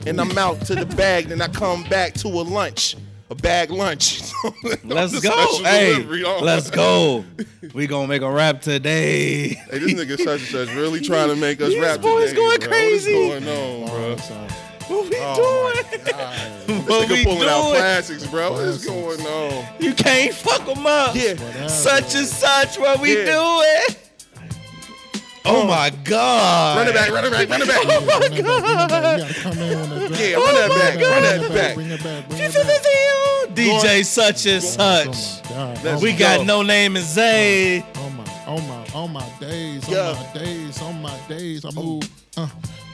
And 0.07 0.21
I'm 0.21 0.37
out 0.37 0.61
to 0.67 0.75
the 0.75 0.85
bag, 0.85 1.25
then 1.27 1.41
I 1.41 1.49
come 1.49 1.83
back 1.83 2.13
to 2.15 2.27
a 2.29 2.43
lunch, 2.43 2.95
a 3.29 3.35
bag 3.35 3.71
lunch. 3.71 4.21
Let's 4.85 5.19
go. 5.19 5.63
Hey, 5.63 6.01
let's 6.41 6.69
go. 6.69 7.25
We 7.73 7.87
gonna 7.87 8.07
make 8.07 8.21
a 8.21 8.31
rap 8.31 8.61
today. 8.61 9.49
Hey, 9.49 9.79
this 9.79 9.93
nigga 9.93 10.17
such 10.17 10.41
and 10.41 10.49
such 10.69 10.75
really 10.75 11.01
trying 11.01 11.27
to 11.29 11.35
make 11.35 11.59
us 11.61 11.69
These 11.69 11.79
rap 11.81 11.99
boys 12.01 12.29
today, 12.29 12.35
going 12.35 12.59
bro. 12.59 12.67
crazy. 12.69 13.27
What's 13.29 13.45
going 13.45 13.83
on, 13.83 13.89
bro? 13.89 14.47
What 14.87 15.09
we 15.09 15.15
Oh, 15.19 15.35
doing? 15.35 16.01
This 16.65 16.87
What 16.87 17.09
we 17.09 17.15
nigga 17.17 17.23
pulling 17.25 17.49
out 17.49 17.61
doing? 17.63 17.75
classics, 17.75 18.25
bro. 18.27 18.51
What's 18.53 18.85
going 18.85 19.21
on? 19.21 19.65
You 19.79 19.93
can't 19.93 20.33
fuck 20.33 20.65
them 20.65 20.85
up. 20.85 21.15
Yeah. 21.15 21.67
Such 21.67 22.15
and 22.15 22.25
such. 22.27 22.77
What 22.79 22.99
we 23.01 23.17
Yeah. 23.17 23.25
doing? 23.25 23.97
Oh, 25.45 25.63
oh 25.63 25.67
my 25.67 25.89
God. 26.05 26.77
Run 26.77 26.87
it 26.87 26.93
back, 26.95 27.11
run 27.11 27.25
it 27.25 27.31
back, 27.31 27.49
run 27.49 27.61
it 27.61 27.67
back. 27.67 27.83
Oh 27.85 28.01
my 28.05 28.27
God. 28.29 28.33
You 28.33 28.43
gotta 28.43 29.33
come 29.41 29.57
in 29.59 29.77
on 29.77 29.89
the 29.89 30.17
Yeah, 30.17 30.35
run 30.35 30.55
that 30.55 30.69
back, 30.69 30.95
run 30.95 31.21
that 31.23 31.39
oh 31.43 31.49
back. 31.53 31.75
Bring 31.75 31.91
it 31.91 32.03
back. 32.03 32.29
Bring 32.29 32.41
it 32.41 32.53
back. 32.53 33.55
DJ 33.55 34.05
such 34.05 34.45
and 34.45 34.63
Oh 34.63 34.67
such. 34.67 35.07
my 35.07 35.49
God. 35.49 35.79
Oh 35.85 35.99
We 35.99 36.11
my- 36.13 36.17
got 36.17 36.45
no 36.45 36.61
name 36.61 36.95
and 36.95 37.05
Zay. 37.05 37.85
Oh, 37.95 38.02
Oh 38.45 38.59
my, 38.61 38.85
oh 38.93 39.07
my, 39.07 39.23
oh 39.23 39.39
days, 39.39 39.87
Yeah. 39.87 40.13
oh 40.15 40.27
my 40.33 40.39
days, 40.39 40.81
on 40.81 41.01
my 41.01 41.17
days. 41.29 41.63
I 41.65 41.71
move 41.71 42.03
uh, 42.35 42.47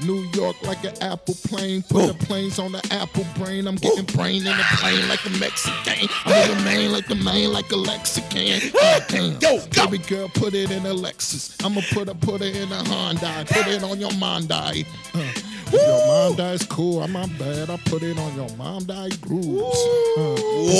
New 0.05 0.19
York 0.33 0.61
like 0.63 0.83
an 0.83 0.93
apple 1.01 1.33
plane. 1.47 1.81
Put 1.89 2.07
the 2.07 2.25
planes 2.25 2.59
on 2.59 2.71
the 2.71 2.85
apple 2.91 3.25
brain. 3.35 3.65
I'm 3.67 3.75
getting 3.75 4.05
brain 4.05 4.45
in 4.45 4.55
the 4.57 4.65
plane 4.77 5.07
like 5.09 5.25
a 5.25 5.29
Mexican. 5.39 6.07
I'm 6.25 6.51
in 6.51 6.57
the 6.57 6.63
main 6.63 6.91
like 6.91 7.07
the 7.07 7.15
main 7.15 7.51
like 7.51 7.71
a 7.71 7.75
Lexican. 7.75 8.75
Uh, 8.75 8.99
damn. 9.07 9.31
Yo, 9.41 9.65
go. 9.71 9.85
Baby 9.87 9.97
girl, 10.05 10.29
put 10.29 10.53
it 10.53 10.69
in 10.71 10.85
a 10.85 10.93
Lexus. 10.93 11.55
I'ma 11.65 11.81
put 11.93 12.09
it, 12.09 12.19
put 12.21 12.41
it 12.41 12.55
in 12.55 12.71
a 12.71 12.83
Hyundai. 12.83 13.47
Put 13.47 13.67
it 13.67 13.81
on 13.83 13.99
your 13.99 14.11
Mondai. 14.11 14.85
Uh, 15.15 15.19
your 15.71 16.35
Mondai's 16.35 16.65
cool, 16.65 17.01
I'm 17.01 17.13
not 17.13 17.29
bad. 17.39 17.69
I 17.69 17.77
put 17.85 18.03
it 18.03 18.17
on 18.19 18.35
your 18.35 18.49
Mondai 18.49 19.19
grooves. 19.21 19.77
Uh, 20.17 20.35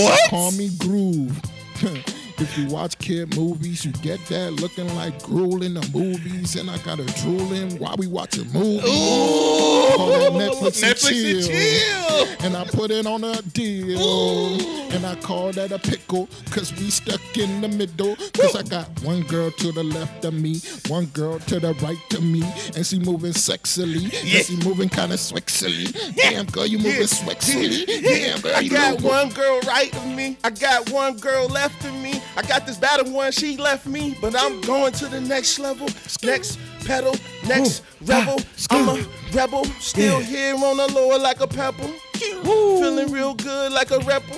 What? 0.05 0.29
Call 0.29 0.51
me 0.51 0.69
groove. 0.77 1.41
If 2.41 2.57
you 2.57 2.67
watch 2.67 2.97
kid 2.99 3.35
movies, 3.35 3.83
you 3.83 3.91
get 3.91 4.25
that 4.27 4.53
looking 4.53 4.87
like 4.95 5.21
gruel 5.23 5.61
in 5.61 5.73
the 5.73 5.89
movies, 5.93 6.55
and 6.55 6.71
I 6.71 6.77
got 6.79 6.99
her 6.99 7.21
drooling 7.21 7.77
while 7.79 7.95
we 7.97 8.07
watching 8.07 8.49
movies. 8.53 8.81
Call 8.81 10.07
that 10.07 10.31
Netflix, 10.31 10.81
and, 10.83 10.95
Netflix 10.95 11.11
and 11.11 11.43
chill. 11.43 12.27
chill. 12.29 12.45
And 12.45 12.55
I 12.55 12.63
put 12.63 12.91
it 12.91 13.05
on 13.05 13.25
a 13.25 13.41
deal. 13.41 14.79
And 14.91 15.05
I 15.05 15.15
call 15.15 15.51
that 15.51 15.71
a 15.71 15.79
pickle, 15.79 16.29
cause 16.49 16.73
we 16.79 16.89
stuck 16.89 17.37
in 17.37 17.59
the 17.59 17.67
middle. 17.67 18.15
Cause 18.33 18.55
I 18.55 18.63
got 18.63 18.87
one 19.03 19.21
girl 19.23 19.51
to 19.51 19.71
the 19.73 19.83
left 19.83 20.23
of 20.23 20.33
me, 20.33 20.59
one 20.87 21.07
girl 21.07 21.39
to 21.39 21.59
the 21.59 21.73
right 21.75 22.13
of 22.13 22.23
me, 22.23 22.41
and 22.75 22.85
she 22.85 22.99
moving 22.99 23.33
sexily. 23.33 24.05
And 24.05 24.45
she 24.45 24.55
moving 24.67 24.89
kinda 24.89 25.15
swexily. 25.15 26.15
Damn 26.15 26.45
girl, 26.45 26.65
you 26.65 26.77
moving 26.77 27.01
swexily. 27.01 27.85
Damn 27.85 28.39
girl, 28.39 28.61
you 28.61 28.77
I 28.77 28.93
got 28.93 29.01
one 29.01 29.29
girl 29.29 29.59
right 29.67 29.93
of 29.95 30.07
me. 30.07 30.37
I 30.43 30.49
got 30.49 30.89
one 30.89 31.17
girl 31.17 31.47
left 31.47 31.83
of 31.85 31.93
me. 31.95 32.21
I 32.37 32.41
got 32.43 32.65
this 32.65 32.77
battle 32.77 33.11
one, 33.11 33.31
she 33.31 33.57
left 33.57 33.85
me. 33.85 34.17
But 34.21 34.35
I'm 34.37 34.61
going 34.61 34.93
to 34.93 35.07
the 35.07 35.21
next 35.21 35.59
level, 35.59 35.87
next 36.23 36.59
pedal, 36.85 37.15
next 37.47 37.83
rebel. 38.01 38.39
I'm 38.69 38.89
a 38.89 39.07
rebel, 39.33 39.65
still 39.79 40.19
here 40.19 40.55
on 40.55 40.77
the 40.77 40.87
lower 40.93 41.17
like 41.17 41.39
a 41.41 41.47
pebble. 41.47 41.91
Feeling 42.13 43.11
real 43.11 43.33
good 43.33 43.71
like 43.71 43.91
a 43.91 43.99
rebel. 43.99 44.37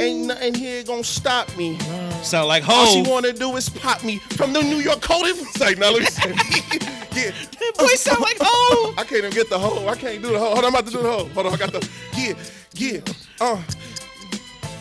Ain't 0.00 0.26
nothing 0.26 0.54
here 0.54 0.82
gonna 0.84 1.04
stop 1.04 1.54
me. 1.56 1.78
Sound 2.22 2.48
like 2.48 2.68
All 2.68 2.86
she 2.86 3.02
wanna 3.02 3.32
do 3.32 3.56
is 3.56 3.68
pop 3.68 4.04
me 4.04 4.18
from 4.18 4.52
the 4.52 4.62
New 4.62 4.76
York 4.76 5.00
code. 5.00 5.24
It's 5.26 5.60
like, 5.60 5.78
now 5.78 5.90
let 5.90 6.00
me 6.00 6.06
say, 6.06 6.30
yeah. 7.14 7.30
Boy, 7.78 7.86
sound 7.94 8.20
like 8.20 8.36
ho. 8.40 8.94
I 8.98 9.04
can't 9.04 9.12
even 9.18 9.30
get 9.30 9.48
the 9.48 9.58
hoe. 9.58 9.86
I 9.88 9.94
can't 9.94 10.22
do 10.22 10.32
the 10.32 10.38
hoe. 10.38 10.46
Hold 10.54 10.58
on, 10.58 10.64
I'm 10.64 10.70
about 10.74 10.86
to 10.86 10.92
do 10.92 11.02
the 11.02 11.10
hoe. 11.10 11.28
Hold 11.28 11.46
on, 11.46 11.54
I 11.54 11.56
got 11.56 11.72
the 11.72 11.88
yeah, 12.16 12.34
yeah. 12.74 13.00
Uh, 13.40 13.56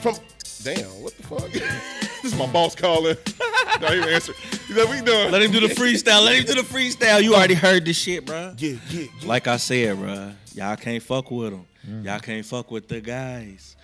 from 0.02 0.16
damn, 0.64 0.86
what 1.04 1.16
the 1.18 1.24
fuck? 1.24 1.52
this 1.52 2.24
is 2.24 2.38
my 2.38 2.48
boss 2.48 2.76
calling. 2.76 3.16
Not 3.82 3.94
even 3.94 4.10
answer. 4.10 4.34
He's 4.68 4.76
like, 4.78 4.90
we 4.90 5.02
done. 5.02 5.32
Let 5.32 5.42
him 5.42 5.52
do 5.52 5.60
the 5.60 5.74
freestyle. 5.74 6.24
Let 6.24 6.38
him 6.38 6.46
do 6.46 6.56
the 6.56 6.68
freestyle. 6.68 7.22
You 7.22 7.36
already 7.36 7.54
heard 7.56 7.86
this 7.86 7.98
shit, 7.98 8.26
bro. 8.26 8.54
yeah, 8.58 8.76
yeah, 8.90 9.02
yeah. 9.02 9.28
Like 9.28 9.48
I 9.48 9.58
said, 9.58 9.98
bro, 9.98 10.32
y'all 10.54 10.76
can't 10.76 11.02
fuck 11.04 11.30
with 11.32 11.52
them. 11.52 11.66
Y'all 12.04 12.20
can't 12.20 12.46
fuck 12.46 12.72
with 12.72 12.88
the 12.88 13.02
guys. 13.02 13.76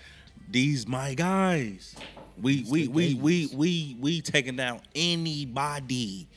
These 0.50 0.88
my 0.88 1.14
guys. 1.14 1.96
We 2.42 2.66
we 2.70 2.88
we 2.88 3.14
we 3.16 3.50
we 3.54 3.98
we 4.00 4.22
taking 4.22 4.56
down 4.56 4.80
anybody. 4.96 6.28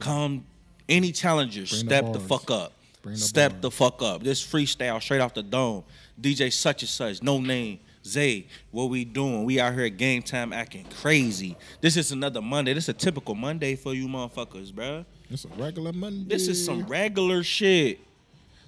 Come 0.00 0.44
any 0.88 1.12
challenger, 1.12 1.60
the 1.62 1.66
step 1.66 2.04
the 2.12 2.18
bars. 2.18 2.26
fuck 2.26 2.50
up. 2.50 2.72
Bring 3.02 3.14
the 3.16 3.20
Step 3.20 3.52
bars. 3.52 3.62
the 3.62 3.70
fuck 3.70 4.02
up. 4.02 4.22
This 4.22 4.44
freestyle 4.44 5.00
straight 5.02 5.20
off 5.20 5.34
the 5.34 5.42
dome. 5.42 5.84
DJ 6.20 6.52
such 6.52 6.82
and 6.82 6.88
such, 6.88 7.22
no 7.22 7.38
name. 7.38 7.80
Zay, 8.06 8.46
what 8.70 8.90
we 8.90 9.04
doing? 9.04 9.44
We 9.44 9.58
out 9.58 9.72
here 9.72 9.84
at 9.86 9.96
game 9.96 10.22
time 10.22 10.52
acting 10.52 10.84
crazy. 11.00 11.56
This 11.80 11.96
is 11.96 12.12
another 12.12 12.42
Monday. 12.42 12.74
This 12.74 12.84
is 12.84 12.88
a 12.90 12.92
typical 12.92 13.34
Monday 13.34 13.76
for 13.76 13.94
you 13.94 14.06
motherfuckers, 14.08 14.72
bruh. 14.72 15.06
It's 15.30 15.46
a 15.46 15.48
regular 15.48 15.90
Monday. 15.90 16.28
This 16.28 16.46
is 16.46 16.62
some 16.62 16.86
regular 16.86 17.42
shit. 17.42 17.98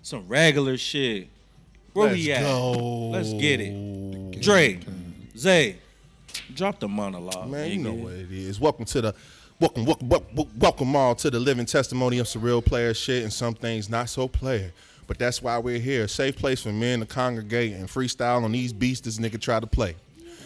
Some 0.00 0.26
regular 0.26 0.78
shit. 0.78 1.28
Where 1.92 2.14
we 2.14 2.28
Let's 2.28 2.40
at? 2.40 2.46
go. 2.46 2.72
Let's 3.10 3.32
get 3.34 3.60
it. 3.60 4.40
Dre, 4.40 4.80
Zay, 5.36 5.76
drop 6.54 6.80
the 6.80 6.88
monologue. 6.88 7.50
Man, 7.50 7.70
you 7.70 7.78
know 7.78 7.92
what 7.92 8.14
it 8.14 8.32
is. 8.32 8.58
Welcome 8.58 8.86
to 8.86 9.00
the 9.02 9.14
welcome, 9.60 9.84
welcome, 9.84 10.08
welcome, 10.08 10.48
welcome 10.58 10.96
all 10.96 11.14
to 11.14 11.30
the 11.30 11.40
living 11.40 11.66
testimony 11.66 12.18
of 12.20 12.26
surreal 12.26 12.64
player 12.64 12.94
shit 12.94 13.22
and 13.22 13.32
some 13.32 13.52
things 13.52 13.90
not 13.90 14.08
so 14.08 14.28
player. 14.28 14.72
But 15.06 15.18
that's 15.18 15.40
why 15.40 15.58
we're 15.58 15.78
here. 15.78 16.04
A 16.04 16.08
safe 16.08 16.36
place 16.36 16.62
for 16.62 16.72
men 16.72 17.00
to 17.00 17.06
congregate 17.06 17.74
and 17.74 17.88
freestyle 17.88 18.42
on 18.42 18.52
these 18.52 18.72
beats 18.72 19.00
this 19.00 19.18
nigga 19.18 19.40
try 19.40 19.60
to 19.60 19.66
play. 19.66 19.94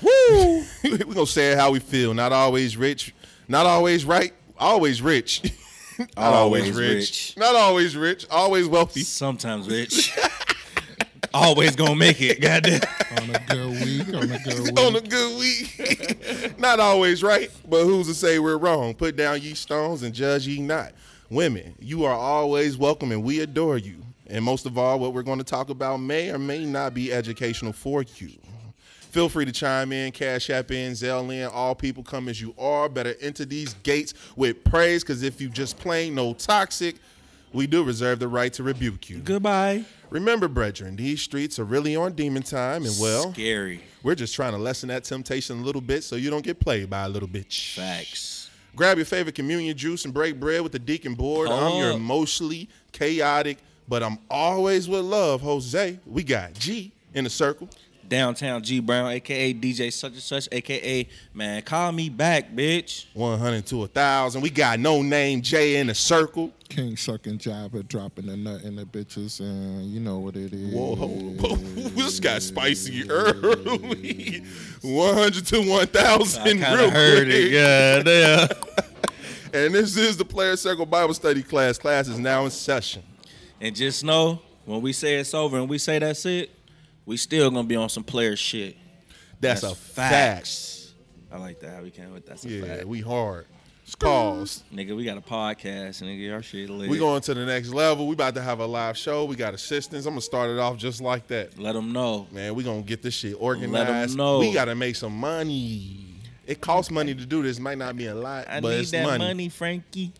Woo! 0.02 0.64
we 0.84 0.98
gonna 0.98 1.26
say 1.26 1.52
it 1.52 1.58
how 1.58 1.70
we 1.70 1.78
feel. 1.78 2.14
Not 2.14 2.32
always 2.32 2.76
rich, 2.76 3.14
not 3.48 3.66
always 3.66 4.04
right, 4.04 4.32
always 4.58 5.02
rich. 5.02 5.52
not 6.16 6.32
Always 6.32 6.72
rich. 6.72 7.34
Not 7.36 7.54
always 7.54 7.96
rich, 7.96 8.26
always 8.30 8.66
wealthy. 8.66 9.00
Sometimes 9.00 9.68
rich. 9.68 10.16
always 11.34 11.76
gonna 11.76 11.96
make 11.96 12.20
it. 12.20 12.40
Goddamn. 12.40 12.80
on 13.18 13.30
a 13.30 13.38
good 13.46 13.84
week, 13.84 14.08
on 14.14 14.30
a 14.30 14.38
good 14.38 14.60
week. 14.60 14.80
on 14.80 14.96
a 14.96 15.00
good 15.00 15.38
week. 15.38 16.58
not 16.58 16.80
always 16.80 17.22
right, 17.22 17.50
but 17.68 17.84
who's 17.84 18.06
to 18.06 18.14
say 18.14 18.38
we're 18.38 18.56
wrong? 18.56 18.94
Put 18.94 19.16
down 19.16 19.42
ye 19.42 19.54
stones 19.54 20.02
and 20.02 20.14
judge 20.14 20.46
ye 20.46 20.60
not. 20.60 20.92
Women, 21.28 21.74
you 21.78 22.04
are 22.04 22.14
always 22.14 22.76
welcome 22.76 23.12
and 23.12 23.22
we 23.22 23.40
adore 23.40 23.78
you. 23.78 24.02
And 24.30 24.44
most 24.44 24.64
of 24.64 24.78
all, 24.78 24.98
what 25.00 25.12
we're 25.12 25.22
going 25.22 25.38
to 25.38 25.44
talk 25.44 25.70
about 25.70 25.98
may 25.98 26.30
or 26.30 26.38
may 26.38 26.64
not 26.64 26.94
be 26.94 27.12
educational 27.12 27.72
for 27.72 28.04
you. 28.16 28.30
Feel 29.10 29.28
free 29.28 29.44
to 29.44 29.50
chime 29.50 29.90
in, 29.90 30.12
cash 30.12 30.50
app 30.50 30.70
in, 30.70 30.92
Zelle 30.92 31.34
in. 31.34 31.46
All 31.48 31.74
people 31.74 32.04
come 32.04 32.28
as 32.28 32.40
you 32.40 32.54
are. 32.56 32.88
Better 32.88 33.14
enter 33.20 33.44
these 33.44 33.74
gates 33.82 34.14
with 34.36 34.62
praise, 34.62 35.02
because 35.02 35.24
if 35.24 35.40
you 35.40 35.48
just 35.48 35.76
plain 35.78 36.14
no 36.14 36.32
toxic, 36.32 36.94
we 37.52 37.66
do 37.66 37.82
reserve 37.82 38.20
the 38.20 38.28
right 38.28 38.52
to 38.52 38.62
rebuke 38.62 39.10
you. 39.10 39.18
Goodbye. 39.18 39.84
Remember, 40.10 40.46
brethren, 40.46 40.94
these 40.94 41.20
streets 41.20 41.58
are 41.58 41.64
really 41.64 41.96
on 41.96 42.12
demon 42.12 42.44
time, 42.44 42.84
and 42.84 42.94
well, 43.00 43.32
Scary. 43.32 43.80
we're 44.04 44.14
just 44.14 44.34
trying 44.34 44.52
to 44.52 44.58
lessen 44.58 44.88
that 44.90 45.02
temptation 45.02 45.58
a 45.58 45.62
little 45.62 45.80
bit 45.80 46.04
so 46.04 46.14
you 46.14 46.30
don't 46.30 46.44
get 46.44 46.60
played 46.60 46.88
by 46.88 47.02
a 47.02 47.08
little 47.08 47.28
bitch. 47.28 47.74
Facts. 47.74 48.48
Grab 48.76 48.96
your 48.96 49.06
favorite 49.06 49.34
communion 49.34 49.76
juice 49.76 50.04
and 50.04 50.14
break 50.14 50.38
bread 50.38 50.62
with 50.62 50.70
the 50.70 50.78
deacon 50.78 51.14
board. 51.14 51.48
I'm 51.48 51.78
your 51.78 51.90
emotionally 51.90 52.68
chaotic, 52.92 53.58
but 53.90 54.04
I'm 54.04 54.18
always 54.30 54.88
with 54.88 55.04
love, 55.04 55.40
Jose. 55.42 55.98
We 56.06 56.22
got 56.22 56.54
G 56.54 56.92
in 57.12 57.24
the 57.24 57.30
circle. 57.30 57.68
Downtown 58.08 58.62
G 58.62 58.80
Brown, 58.80 59.08
aka 59.10 59.52
DJ 59.54 59.92
such 59.92 60.12
and 60.12 60.20
such, 60.20 60.48
aka 60.50 61.06
man, 61.32 61.62
call 61.62 61.92
me 61.92 62.08
back, 62.08 62.50
bitch. 62.52 63.06
100 63.14 63.66
to 63.66 63.76
a 63.76 63.78
1,000. 63.80 64.40
We 64.40 64.50
got 64.50 64.80
no 64.80 65.02
name 65.02 65.42
J 65.42 65.76
in 65.76 65.88
the 65.88 65.94
circle. 65.94 66.52
King 66.68 66.96
sucking 66.96 67.38
jabber, 67.38 67.82
dropping 67.84 68.26
the 68.26 68.36
nut 68.36 68.62
in 68.62 68.74
the 68.76 68.84
bitches, 68.84 69.38
and 69.40 69.86
you 69.86 70.00
know 70.00 70.18
what 70.18 70.36
it 70.36 70.52
is. 70.52 70.72
Whoa, 70.74 70.96
whoa, 70.96 71.56
this 71.56 72.18
got 72.20 72.42
spicy 72.42 73.08
early. 73.10 74.42
100 74.82 75.46
to 75.46 75.68
1,000 75.68 76.42
I 76.42 76.44
real 76.44 76.58
kind 76.60 76.80
of 76.80 76.92
heard 76.92 77.26
quick. 77.26 77.36
it. 77.36 77.50
Yeah, 77.52 78.02
damn. 78.02 78.48
And 79.52 79.74
this 79.74 79.96
is 79.96 80.16
the 80.16 80.24
Player 80.24 80.56
Circle 80.56 80.86
Bible 80.86 81.12
Study 81.12 81.42
class. 81.42 81.76
Class 81.76 82.06
is 82.06 82.20
now 82.20 82.44
in 82.44 82.52
session. 82.52 83.02
And 83.60 83.74
just 83.76 84.04
know 84.04 84.40
when 84.64 84.80
we 84.80 84.92
say 84.92 85.16
it's 85.16 85.34
over 85.34 85.58
and 85.58 85.68
we 85.68 85.78
say 85.78 85.98
that's 85.98 86.24
it, 86.26 86.50
we 87.06 87.16
still 87.16 87.50
gonna 87.50 87.64
be 87.66 87.76
on 87.76 87.88
some 87.88 88.04
player 88.04 88.36
shit. 88.36 88.76
That's, 89.40 89.62
a 89.62 89.74
fact. 89.74 90.50
I 91.32 91.38
like 91.38 91.60
that. 91.60 91.76
How 91.76 91.82
we 91.82 91.90
came 91.90 92.12
with 92.12 92.26
that's 92.26 92.44
a 92.44 92.48
Yeah, 92.48 92.64
fact. 92.64 92.84
we 92.86 93.00
hard. 93.00 93.46
It's 93.84 93.94
calls. 93.96 94.62
Nigga, 94.72 94.94
we 94.94 95.04
got 95.04 95.16
a 95.16 95.20
podcast, 95.20 96.00
and 96.00 96.10
nigga, 96.10 96.32
our 96.34 96.42
shit 96.42 96.70
lit. 96.70 96.88
We 96.88 96.98
going 96.98 97.20
to 97.22 97.34
the 97.34 97.44
next 97.44 97.70
level. 97.70 98.06
We 98.06 98.12
about 98.14 98.34
to 98.36 98.42
have 98.42 98.60
a 98.60 98.66
live 98.66 98.96
show. 98.96 99.24
We 99.24 99.34
got 99.36 99.52
assistants. 99.54 100.06
I'm 100.06 100.12
gonna 100.12 100.20
start 100.20 100.50
it 100.50 100.58
off 100.58 100.76
just 100.76 101.00
like 101.00 101.26
that. 101.28 101.58
Let 101.58 101.72
them 101.72 101.92
know. 101.92 102.28
Man, 102.30 102.54
we 102.54 102.62
gonna 102.62 102.82
get 102.82 103.02
this 103.02 103.14
shit 103.14 103.34
organized. 103.38 103.72
Let 103.72 104.08
them 104.08 104.16
know. 104.16 104.38
We 104.38 104.52
gotta 104.52 104.74
make 104.74 104.94
some 104.96 105.16
money. 105.16 106.06
It 106.46 106.60
costs 106.60 106.90
money 106.90 107.14
to 107.14 107.26
do 107.26 107.42
this. 107.42 107.58
Might 107.58 107.78
not 107.78 107.96
be 107.96 108.06
a 108.06 108.14
lot, 108.14 108.46
I 108.48 108.60
but 108.60 108.70
need 108.70 108.80
it's 108.80 108.90
that 108.92 109.04
money. 109.06 109.24
money. 109.24 109.48
Frankie. 109.48 110.12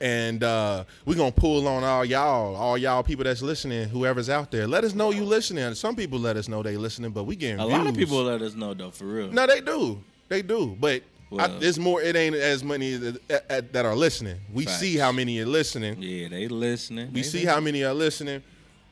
And 0.00 0.42
uh, 0.42 0.84
we 1.04 1.14
gonna 1.14 1.30
pull 1.30 1.68
on 1.68 1.84
all 1.84 2.04
y'all, 2.04 2.56
all 2.56 2.78
y'all 2.78 3.02
people 3.02 3.24
that's 3.24 3.42
listening, 3.42 3.88
whoever's 3.88 4.30
out 4.30 4.50
there. 4.50 4.66
Let 4.66 4.82
us 4.84 4.94
know 4.94 5.10
you 5.10 5.24
listening. 5.24 5.74
Some 5.74 5.94
people 5.94 6.18
let 6.18 6.36
us 6.38 6.48
know 6.48 6.62
they 6.62 6.76
listening, 6.78 7.10
but 7.10 7.24
we 7.24 7.36
getting 7.36 7.60
A 7.60 7.66
lot 7.66 7.86
of 7.86 7.94
people 7.94 8.22
let 8.22 8.40
us 8.40 8.54
know 8.54 8.72
though, 8.72 8.90
for 8.90 9.04
real. 9.04 9.30
No, 9.30 9.46
they 9.46 9.60
do. 9.60 10.02
They 10.28 10.40
do. 10.42 10.74
But 10.80 11.02
I, 11.38 11.46
it's 11.60 11.76
more. 11.78 12.00
It 12.00 12.16
ain't 12.16 12.34
as 12.34 12.64
many 12.64 12.94
that, 12.96 13.48
that- 13.48 13.72
that 13.74 13.84
are 13.84 13.94
listening. 13.94 14.36
We 14.52 14.64
Facts. 14.64 14.80
see 14.80 14.96
how 14.96 15.12
many 15.12 15.38
are 15.40 15.46
listening. 15.46 16.00
Yeah, 16.02 16.28
they 16.28 16.48
listening. 16.48 17.08
We 17.08 17.20
They 17.20 17.22
see 17.22 17.38
listening. 17.38 17.46
how 17.54 17.60
many 17.60 17.84
are 17.84 17.94
listening 17.94 18.42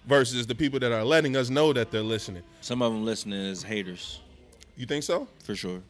versus 0.06 0.46
the 0.46 0.54
people 0.54 0.78
that 0.80 0.92
are 0.92 1.04
letting 1.04 1.36
us 1.36 1.48
know 1.48 1.72
that 1.72 1.90
they're 1.90 2.02
listening. 2.02 2.42
some 2.60 2.82
of 2.82 2.92
them 2.92 3.04
listening 3.04 3.40
is 3.40 3.62
haters, 3.62 4.20
You 4.76 4.84
think 4.86 5.04
so? 5.04 5.26
for 5.42 5.54
sure. 5.54 5.80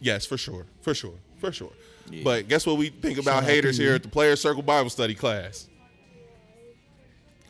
Yes, 0.00 0.24
for 0.26 0.36
sure. 0.38 0.64
For 0.80 0.94
sure. 0.94 1.14
For 1.38 1.52
sure. 1.52 1.72
Yeah. 2.10 2.22
But 2.24 2.48
guess 2.48 2.66
what 2.66 2.76
we 2.76 2.88
think 2.90 3.18
about 3.18 3.42
Shout 3.42 3.50
haters 3.50 3.76
here 3.78 3.94
at 3.94 4.02
the 4.02 4.08
Player 4.08 4.36
Circle 4.36 4.62
Bible 4.62 4.90
Study 4.90 5.14
class? 5.14 5.68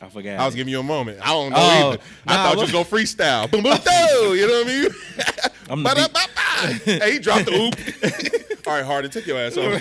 I 0.01 0.09
forgot. 0.09 0.39
I 0.39 0.45
was 0.45 0.55
giving 0.55 0.71
you 0.71 0.79
a 0.79 0.83
moment. 0.83 1.19
I 1.21 1.27
don't 1.27 1.51
know 1.51 1.57
Oh, 1.59 1.89
either. 1.91 2.01
I 2.27 2.35
nah, 2.35 2.43
thought 2.43 2.55
you 2.55 2.61
was 2.61 2.71
gonna 2.71 2.85
freestyle. 2.85 3.49
Boom, 3.51 3.61
boom, 3.63 3.75
do. 3.77 4.35
You 4.35 4.47
know 4.47 4.53
what 4.59 4.67
I 4.67 4.69
mean? 4.69 4.89
I'm 5.69 5.83
the 5.83 5.89
beat- 5.89 6.13
Ba-da-ba-ba. 6.13 6.99
hey, 7.05 7.11
he 7.13 7.19
dropped 7.19 7.45
the 7.45 7.53
oop. 7.53 7.75
All 8.67 8.73
right, 8.73 8.83
Harden, 8.85 9.11
take 9.11 9.27
your 9.27 9.37
ass 9.37 9.57
over. 9.57 9.79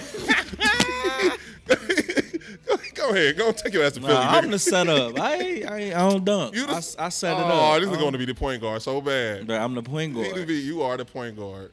go, 1.67 2.77
go 2.95 3.11
ahead, 3.11 3.37
go 3.37 3.53
take 3.53 3.73
your 3.73 3.85
ass 3.85 3.93
to 3.93 4.01
Philly. 4.01 4.13
Nah, 4.15 4.21
I'm 4.37 4.45
nigga. 4.45 4.51
the 4.53 4.59
setup. 4.59 5.19
I 5.19 5.35
ain't, 5.37 5.71
I, 5.71 5.79
ain't, 5.79 5.97
I 5.97 6.11
don't 6.11 6.25
dunk. 6.25 6.55
You 6.55 6.67
the- 6.67 6.73
I, 6.75 6.77
s- 6.77 6.97
I 6.99 7.09
set 7.09 7.37
it 7.39 7.41
up. 7.43 7.51
oh, 7.53 7.81
this 7.81 7.89
is 7.91 7.97
going 7.97 8.13
to 8.13 8.19
be 8.19 8.25
the 8.27 8.35
point 8.35 8.61
guard 8.61 8.83
so 8.83 9.01
bad. 9.01 9.47
But 9.47 9.61
I'm 9.61 9.75
the 9.75 9.83
point 9.83 10.15
You, 10.17 10.33
guard. 10.33 10.47
be- 10.47 10.55
you 10.61 10.83
are 10.83 10.97
the 10.97 11.05
point 11.05 11.37
guard, 11.37 11.73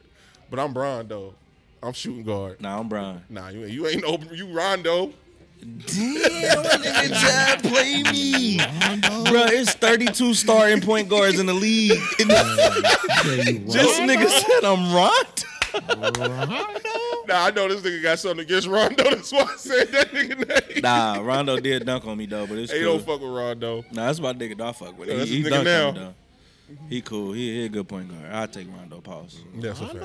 but 0.50 0.58
I'm 0.58 0.72
Rondo. 0.72 1.34
I'm 1.82 1.92
shooting 1.92 2.24
guard. 2.24 2.60
Nah, 2.60 2.78
I'm 2.80 2.88
Brian. 2.88 3.22
Nah, 3.28 3.48
you, 3.48 3.62
ain't 3.64 3.72
you 3.72 3.86
ain't 3.86 4.02
no 4.02 4.18
you 4.34 4.46
Rondo. 4.52 5.12
Damn, 5.60 6.62
what 6.62 6.80
nigga 6.80 7.20
trying 7.20 7.60
play 7.60 8.02
me? 8.12 8.58
Bro, 9.30 9.46
it's 9.46 9.74
32 9.74 10.34
starting 10.34 10.80
point 10.80 11.08
guards 11.08 11.38
in 11.40 11.46
the 11.46 11.54
league. 11.54 11.90
this 12.18 14.00
nigga 14.00 14.28
said 14.28 14.64
I'm 14.64 14.92
Rondo. 14.94 15.44
Nah, 17.28 17.44
I 17.46 17.50
know 17.50 17.68
this 17.68 17.80
nigga 17.82 18.02
got 18.02 18.18
something 18.18 18.40
against 18.46 18.66
Rondo. 18.68 19.02
That's 19.04 19.30
why 19.32 19.42
I 19.42 19.56
said 19.56 19.88
that 19.88 20.10
nigga 20.12 20.74
name. 20.74 20.82
Nah, 20.82 21.20
Rondo 21.20 21.58
did 21.60 21.84
dunk 21.84 22.06
on 22.06 22.16
me 22.18 22.26
though, 22.26 22.46
but 22.46 22.58
it's 22.58 22.72
Hey, 22.72 22.82
cool. 22.82 22.98
don't 22.98 23.06
fuck 23.06 23.20
with 23.20 23.30
Rondo. 23.30 23.84
Nah, 23.92 24.06
that's 24.06 24.20
my 24.20 24.32
nigga. 24.32 24.56
Dog 24.56 24.76
fuck 24.76 24.96
with 24.98 25.08
Yeah, 25.08 25.16
that's 25.16 25.28
He, 25.30 25.36
he 25.38 25.42
his 25.42 25.52
nigga 25.52 25.56
dunked 25.64 25.88
on 25.88 25.94
me 25.94 26.00
now. 26.00 26.06
though. 26.06 26.14
He 26.88 27.00
cool. 27.02 27.32
He, 27.32 27.54
he 27.60 27.64
a 27.64 27.68
good 27.68 27.88
point 27.88 28.08
guard. 28.08 28.32
I'll 28.32 28.48
take 28.48 28.68
Rondo. 28.70 29.00
Pause. 29.00 29.40
That's 29.56 29.80
a 29.80 29.86
fact. 29.88 30.04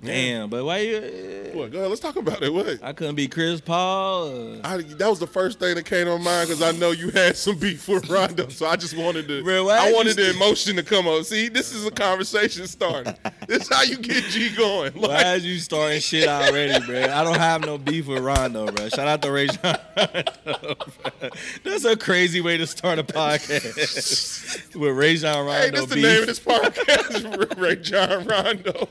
Though. 0.00 0.08
Yeah. 0.08 0.14
Damn, 0.14 0.50
but 0.50 0.64
why 0.64 0.78
you? 0.78 1.50
What? 1.54 1.72
Go 1.72 1.78
ahead. 1.78 1.88
Let's 1.88 2.00
talk 2.00 2.16
about 2.16 2.42
it. 2.42 2.52
What? 2.52 2.82
I 2.82 2.92
couldn't 2.92 3.14
be 3.16 3.26
Chris 3.26 3.60
Paul. 3.60 4.54
uh, 4.56 4.60
I, 4.62 4.76
that 4.82 5.08
was 5.08 5.18
the 5.18 5.26
first 5.26 5.58
thing 5.58 5.74
that 5.74 5.84
came 5.86 6.06
to 6.06 6.18
mind 6.18 6.48
because 6.48 6.62
I 6.62 6.70
know 6.72 6.92
you 6.92 7.10
had 7.10 7.36
some 7.36 7.56
beef 7.58 7.88
with 7.88 8.08
Rondo, 8.08 8.48
so 8.48 8.66
I 8.66 8.76
just 8.76 8.96
wanted 8.96 9.26
to. 9.28 9.42
Bro, 9.42 9.64
why 9.66 9.88
I 9.88 9.92
wanted 9.92 10.16
the 10.16 10.30
emotion 10.30 10.76
to 10.76 10.82
come 10.82 11.08
up. 11.08 11.24
See, 11.24 11.48
this 11.48 11.72
is 11.74 11.84
a 11.86 11.90
conversation 11.90 12.66
starter. 12.66 13.16
this 13.48 13.62
is 13.62 13.68
how 13.74 13.82
you 13.82 13.96
get 13.98 14.24
G 14.24 14.54
going. 14.54 14.92
Why 14.92 15.08
Like, 15.08 15.26
is 15.38 15.46
you 15.46 15.58
starting 15.58 16.00
shit 16.00 16.28
already, 16.28 16.84
bro? 16.86 17.02
I 17.02 17.24
don't 17.24 17.38
have 17.38 17.62
no 17.62 17.76
beef 17.78 18.06
with 18.06 18.22
Rondo, 18.22 18.66
bro. 18.70 18.88
Shout 18.90 19.08
out 19.08 19.22
to 19.22 19.30
Rajon. 19.32 19.76
That's 21.64 21.84
a 21.84 21.96
crazy 21.96 22.40
way 22.40 22.56
to 22.56 22.66
start 22.66 22.98
a 22.98 23.04
podcast 23.04 24.74
with 24.76 24.96
Rajon 24.96 25.46
Rondo 25.46 25.52
hey, 25.60 25.70
that's 25.70 25.86
the 25.86 25.94
beef. 25.96 26.04
name 26.04 26.20
of 26.20 26.26
this 26.26 26.40
podcast, 26.40 27.56
Rajon 27.60 28.26
Rondo. 28.26 28.88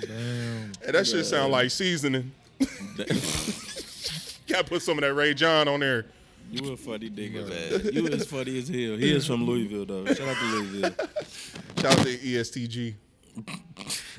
Damn. 0.00 0.72
Hey, 0.84 0.92
that 0.92 1.06
shit 1.06 1.24
sound 1.26 1.52
like 1.52 1.70
seasoning. 1.70 2.32
Got 4.48 4.64
to 4.64 4.64
put 4.64 4.82
some 4.82 4.98
of 4.98 5.02
that 5.02 5.14
Rajon 5.14 5.68
on 5.68 5.80
there. 5.80 6.06
You 6.50 6.72
a 6.72 6.76
funny 6.76 7.10
nigga, 7.10 7.46
man. 7.46 7.92
You 7.92 8.08
as 8.08 8.26
funny 8.26 8.58
as 8.58 8.68
hell. 8.68 8.96
He 8.96 9.14
is 9.14 9.26
from 9.26 9.44
Louisville, 9.44 9.84
though. 9.84 10.06
Shout 10.06 10.28
out 10.28 10.36
to 10.36 10.44
Louisville. 10.46 10.94
Shout 11.76 11.98
out 11.98 12.06
to 12.06 12.16
ESTG. 12.18 12.94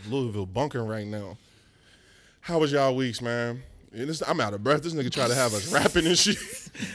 Louisville 0.08 0.46
bunking 0.46 0.86
right 0.86 1.08
now. 1.08 1.38
How 2.42 2.60
was 2.60 2.72
y'all 2.72 2.96
weeks, 2.96 3.22
man? 3.22 3.64
Yeah, 3.94 4.06
this- 4.06 4.22
I'm 4.28 4.40
out 4.40 4.54
of 4.54 4.64
breath. 4.64 4.84
This 4.84 4.94
nigga 4.94 5.12
try 5.12 5.28
to 5.28 5.34
have 5.36 5.54
us 5.54 5.72
rapping 5.74 6.06
and 6.06 6.18
shit. 6.18 6.38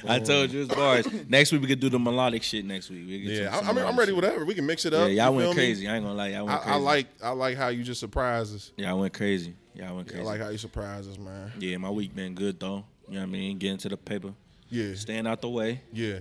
I 0.06 0.20
told 0.20 0.52
you 0.52 0.62
it's 0.62 0.74
bars. 0.74 1.06
Next 1.28 1.50
week 1.50 1.62
we 1.62 1.66
could 1.66 1.80
do 1.80 1.88
the 1.90 1.98
melodic 1.98 2.42
shit. 2.44 2.64
Next 2.64 2.88
week, 2.90 3.04
we 3.06 3.16
Yeah, 3.16 3.54
I, 3.56 3.68
I 3.68 3.72
mean, 3.72 3.84
I'm 3.84 3.98
ready. 3.98 4.10
shit. 4.10 4.14
Whatever, 4.16 4.44
we 4.44 4.54
can 4.54 4.64
mix 4.64 4.84
it 4.84 4.94
up. 4.94 5.10
Yeah, 5.10 5.26
up. 5.26 5.32
y'all 5.32 5.34
you 5.34 5.40
feel 5.40 5.48
went 5.48 5.58
me? 5.58 5.64
crazy. 5.64 5.88
I 5.88 5.96
ain't 5.96 6.04
gonna 6.04 6.16
lie, 6.16 6.28
y'all 6.28 6.46
went 6.46 6.58
I, 6.58 6.62
crazy. 6.62 6.72
I 6.74 6.76
like, 6.78 7.06
I 7.24 7.30
like 7.30 7.56
how 7.56 7.68
you 7.68 7.82
just 7.82 7.98
surprise 8.00 8.54
us. 8.54 8.70
Y'all 8.76 8.98
went 9.00 9.12
crazy. 9.12 9.54
Yeah, 9.74 9.90
I 9.90 9.92
went 9.92 10.08
I 10.08 10.12
crazy. 10.12 10.24
like 10.24 10.40
how 10.40 10.48
you 10.50 10.58
surprise 10.58 11.08
us, 11.08 11.18
man. 11.18 11.50
yeah, 11.58 11.76
my 11.78 11.90
week 11.90 12.14
been 12.14 12.34
good 12.34 12.60
though. 12.60 12.84
You 13.08 13.14
know 13.14 13.20
what 13.20 13.26
I 13.26 13.26
mean? 13.26 13.58
Getting 13.58 13.78
to 13.78 13.88
the 13.88 13.96
paper, 13.96 14.32
Yeah, 14.70 14.94
staying 14.94 15.26
out 15.26 15.40
the 15.42 15.48
way. 15.50 15.80
yeah. 15.92 16.20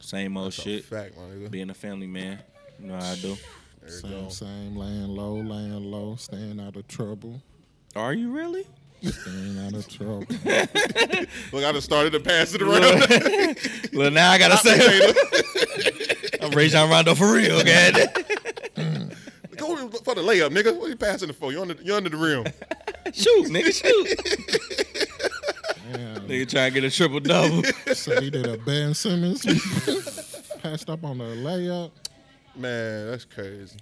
Same 0.00 0.36
old 0.36 0.46
That's 0.46 0.58
a 0.58 0.62
shit. 0.62 0.84
fact, 0.86 1.16
my 1.16 1.22
nigga. 1.24 1.50
Being 1.50 1.70
a 1.70 1.74
family 1.74 2.06
man. 2.06 2.40
You 2.80 2.86
know 2.88 2.98
how 2.98 3.12
I 3.12 3.14
do. 3.16 3.36
There 3.80 3.90
you 3.90 3.90
Same, 3.90 4.10
go. 4.24 4.28
same, 4.30 4.76
laying 4.76 5.08
low, 5.08 5.34
laying 5.36 5.84
low, 5.90 6.16
staying 6.16 6.58
out 6.60 6.74
of 6.76 6.88
trouble, 6.88 7.40
Are 7.94 8.12
you 8.12 8.30
really? 8.32 8.66
Staying 9.02 9.58
out 9.66 9.74
of 9.74 9.88
trouble. 9.88 10.26
Look, 11.52 11.64
I 11.64 11.72
just 11.72 11.84
started 11.84 12.12
to 12.12 12.20
pass 12.20 12.54
it 12.54 12.62
around. 12.62 13.56
well, 13.94 14.10
now 14.10 14.30
I 14.30 14.38
gotta 14.38 14.56
say, 14.58 15.12
I'm 16.42 16.50
Rajon 16.50 16.90
Rondo 16.90 17.14
for 17.14 17.32
real, 17.32 17.64
man. 17.64 17.92
Go 19.56 19.88
for 19.88 20.14
the 20.14 20.22
layup, 20.22 20.50
nigga. 20.50 20.76
What 20.76 20.86
are 20.86 20.88
you 20.90 20.96
passing 20.96 21.28
it 21.30 21.36
for? 21.36 21.52
You 21.52 21.62
under, 21.62 21.74
you 21.82 21.94
under 21.94 22.10
the 22.10 22.16
rim. 22.16 22.44
shoot, 23.12 23.46
nigga, 23.48 23.74
shoot. 23.74 24.08
Damn. 25.92 26.28
nigga 26.28 26.48
trying 26.48 26.72
to 26.72 26.80
get 26.80 26.84
a 26.84 26.94
triple 26.94 27.20
double. 27.20 27.62
So 27.94 28.20
he 28.20 28.30
did 28.30 28.46
a 28.46 28.56
Ben 28.58 28.94
Simmons. 28.94 29.44
Passed 30.62 30.88
up 30.88 31.04
on 31.04 31.18
the 31.18 31.24
layup. 31.24 31.90
Man, 32.56 33.10
that's 33.10 33.24
crazy. 33.24 33.78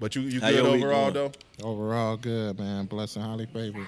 But 0.00 0.16
you, 0.16 0.22
you 0.22 0.40
How 0.40 0.50
good 0.50 0.66
overall 0.66 1.10
though. 1.10 1.32
Overall, 1.62 2.16
good, 2.16 2.58
man. 2.58 2.86
Blessing, 2.86 3.22
highly 3.22 3.46
favored. 3.46 3.86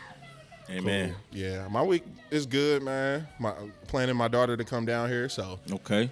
Amen. 0.70 1.14
Yeah, 1.30 1.68
my 1.68 1.82
week 1.82 2.04
is 2.30 2.46
good, 2.46 2.82
man. 2.82 3.26
My 3.38 3.52
planning 3.88 4.16
my 4.16 4.28
daughter 4.28 4.56
to 4.56 4.64
come 4.64 4.86
down 4.86 5.08
here, 5.08 5.28
so 5.28 5.58
Okay. 5.70 6.10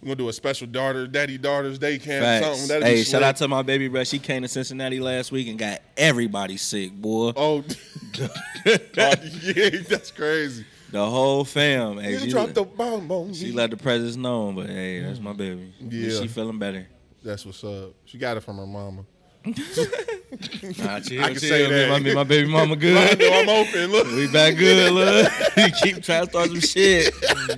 We're 0.00 0.06
gonna 0.06 0.16
do 0.16 0.28
a 0.30 0.32
special 0.32 0.66
daughter, 0.66 1.06
daddy, 1.06 1.36
daughters 1.36 1.78
day 1.78 1.98
camp. 1.98 2.24
Facts. 2.24 2.46
Something. 2.46 2.68
That'd 2.68 2.84
Hey, 2.84 3.02
shout 3.02 3.22
out 3.22 3.36
to 3.36 3.48
my 3.48 3.60
baby 3.60 3.88
bro. 3.88 4.02
She 4.04 4.18
came 4.18 4.40
to 4.42 4.48
Cincinnati 4.48 4.98
last 4.98 5.30
week 5.30 5.46
and 5.48 5.58
got 5.58 5.82
everybody 5.94 6.56
sick, 6.56 6.92
boy. 6.92 7.32
Oh, 7.36 7.62
oh 8.18 9.14
yeah, 9.42 9.70
that's 9.88 10.10
crazy. 10.10 10.64
The 10.90 11.04
whole 11.04 11.44
fam. 11.44 11.98
Hey, 11.98 12.14
You 12.14 12.18
she, 12.18 12.30
dropped 12.30 12.54
the 12.54 12.64
bomb 12.64 13.12
on 13.12 13.28
me. 13.28 13.34
she 13.34 13.52
let 13.52 13.70
the 13.70 13.76
presence 13.76 14.16
known, 14.16 14.54
but 14.54 14.66
hey, 14.70 15.00
that's 15.02 15.20
my 15.20 15.32
mm. 15.32 15.36
baby. 15.36 15.72
Yeah. 15.80 16.20
She 16.20 16.28
feeling 16.28 16.58
better. 16.58 16.88
That's 17.22 17.44
what's 17.44 17.62
up. 17.62 17.92
She 18.06 18.16
got 18.16 18.38
it 18.38 18.40
from 18.40 18.56
her 18.56 18.66
mama. 18.66 19.04
Nah, 19.44 21.00
chill, 21.00 21.22
I 21.22 21.28
can 21.28 21.34
chill. 21.34 21.34
say 21.34 21.68
that. 21.68 21.88
My, 21.90 21.98
me 21.98 22.10
and 22.10 22.14
my 22.14 22.24
baby 22.24 22.48
mama 22.48 22.76
good. 22.76 22.96
I'm 23.22 23.48
open. 23.48 23.90
Look. 23.90 24.06
we 24.08 24.26
back 24.30 24.56
good, 24.56 24.92
look. 24.92 25.30
Keep 25.82 26.02
trying 26.02 26.24
to 26.24 26.30
start 26.30 26.48
some 26.48 26.60
shit. 26.60 27.14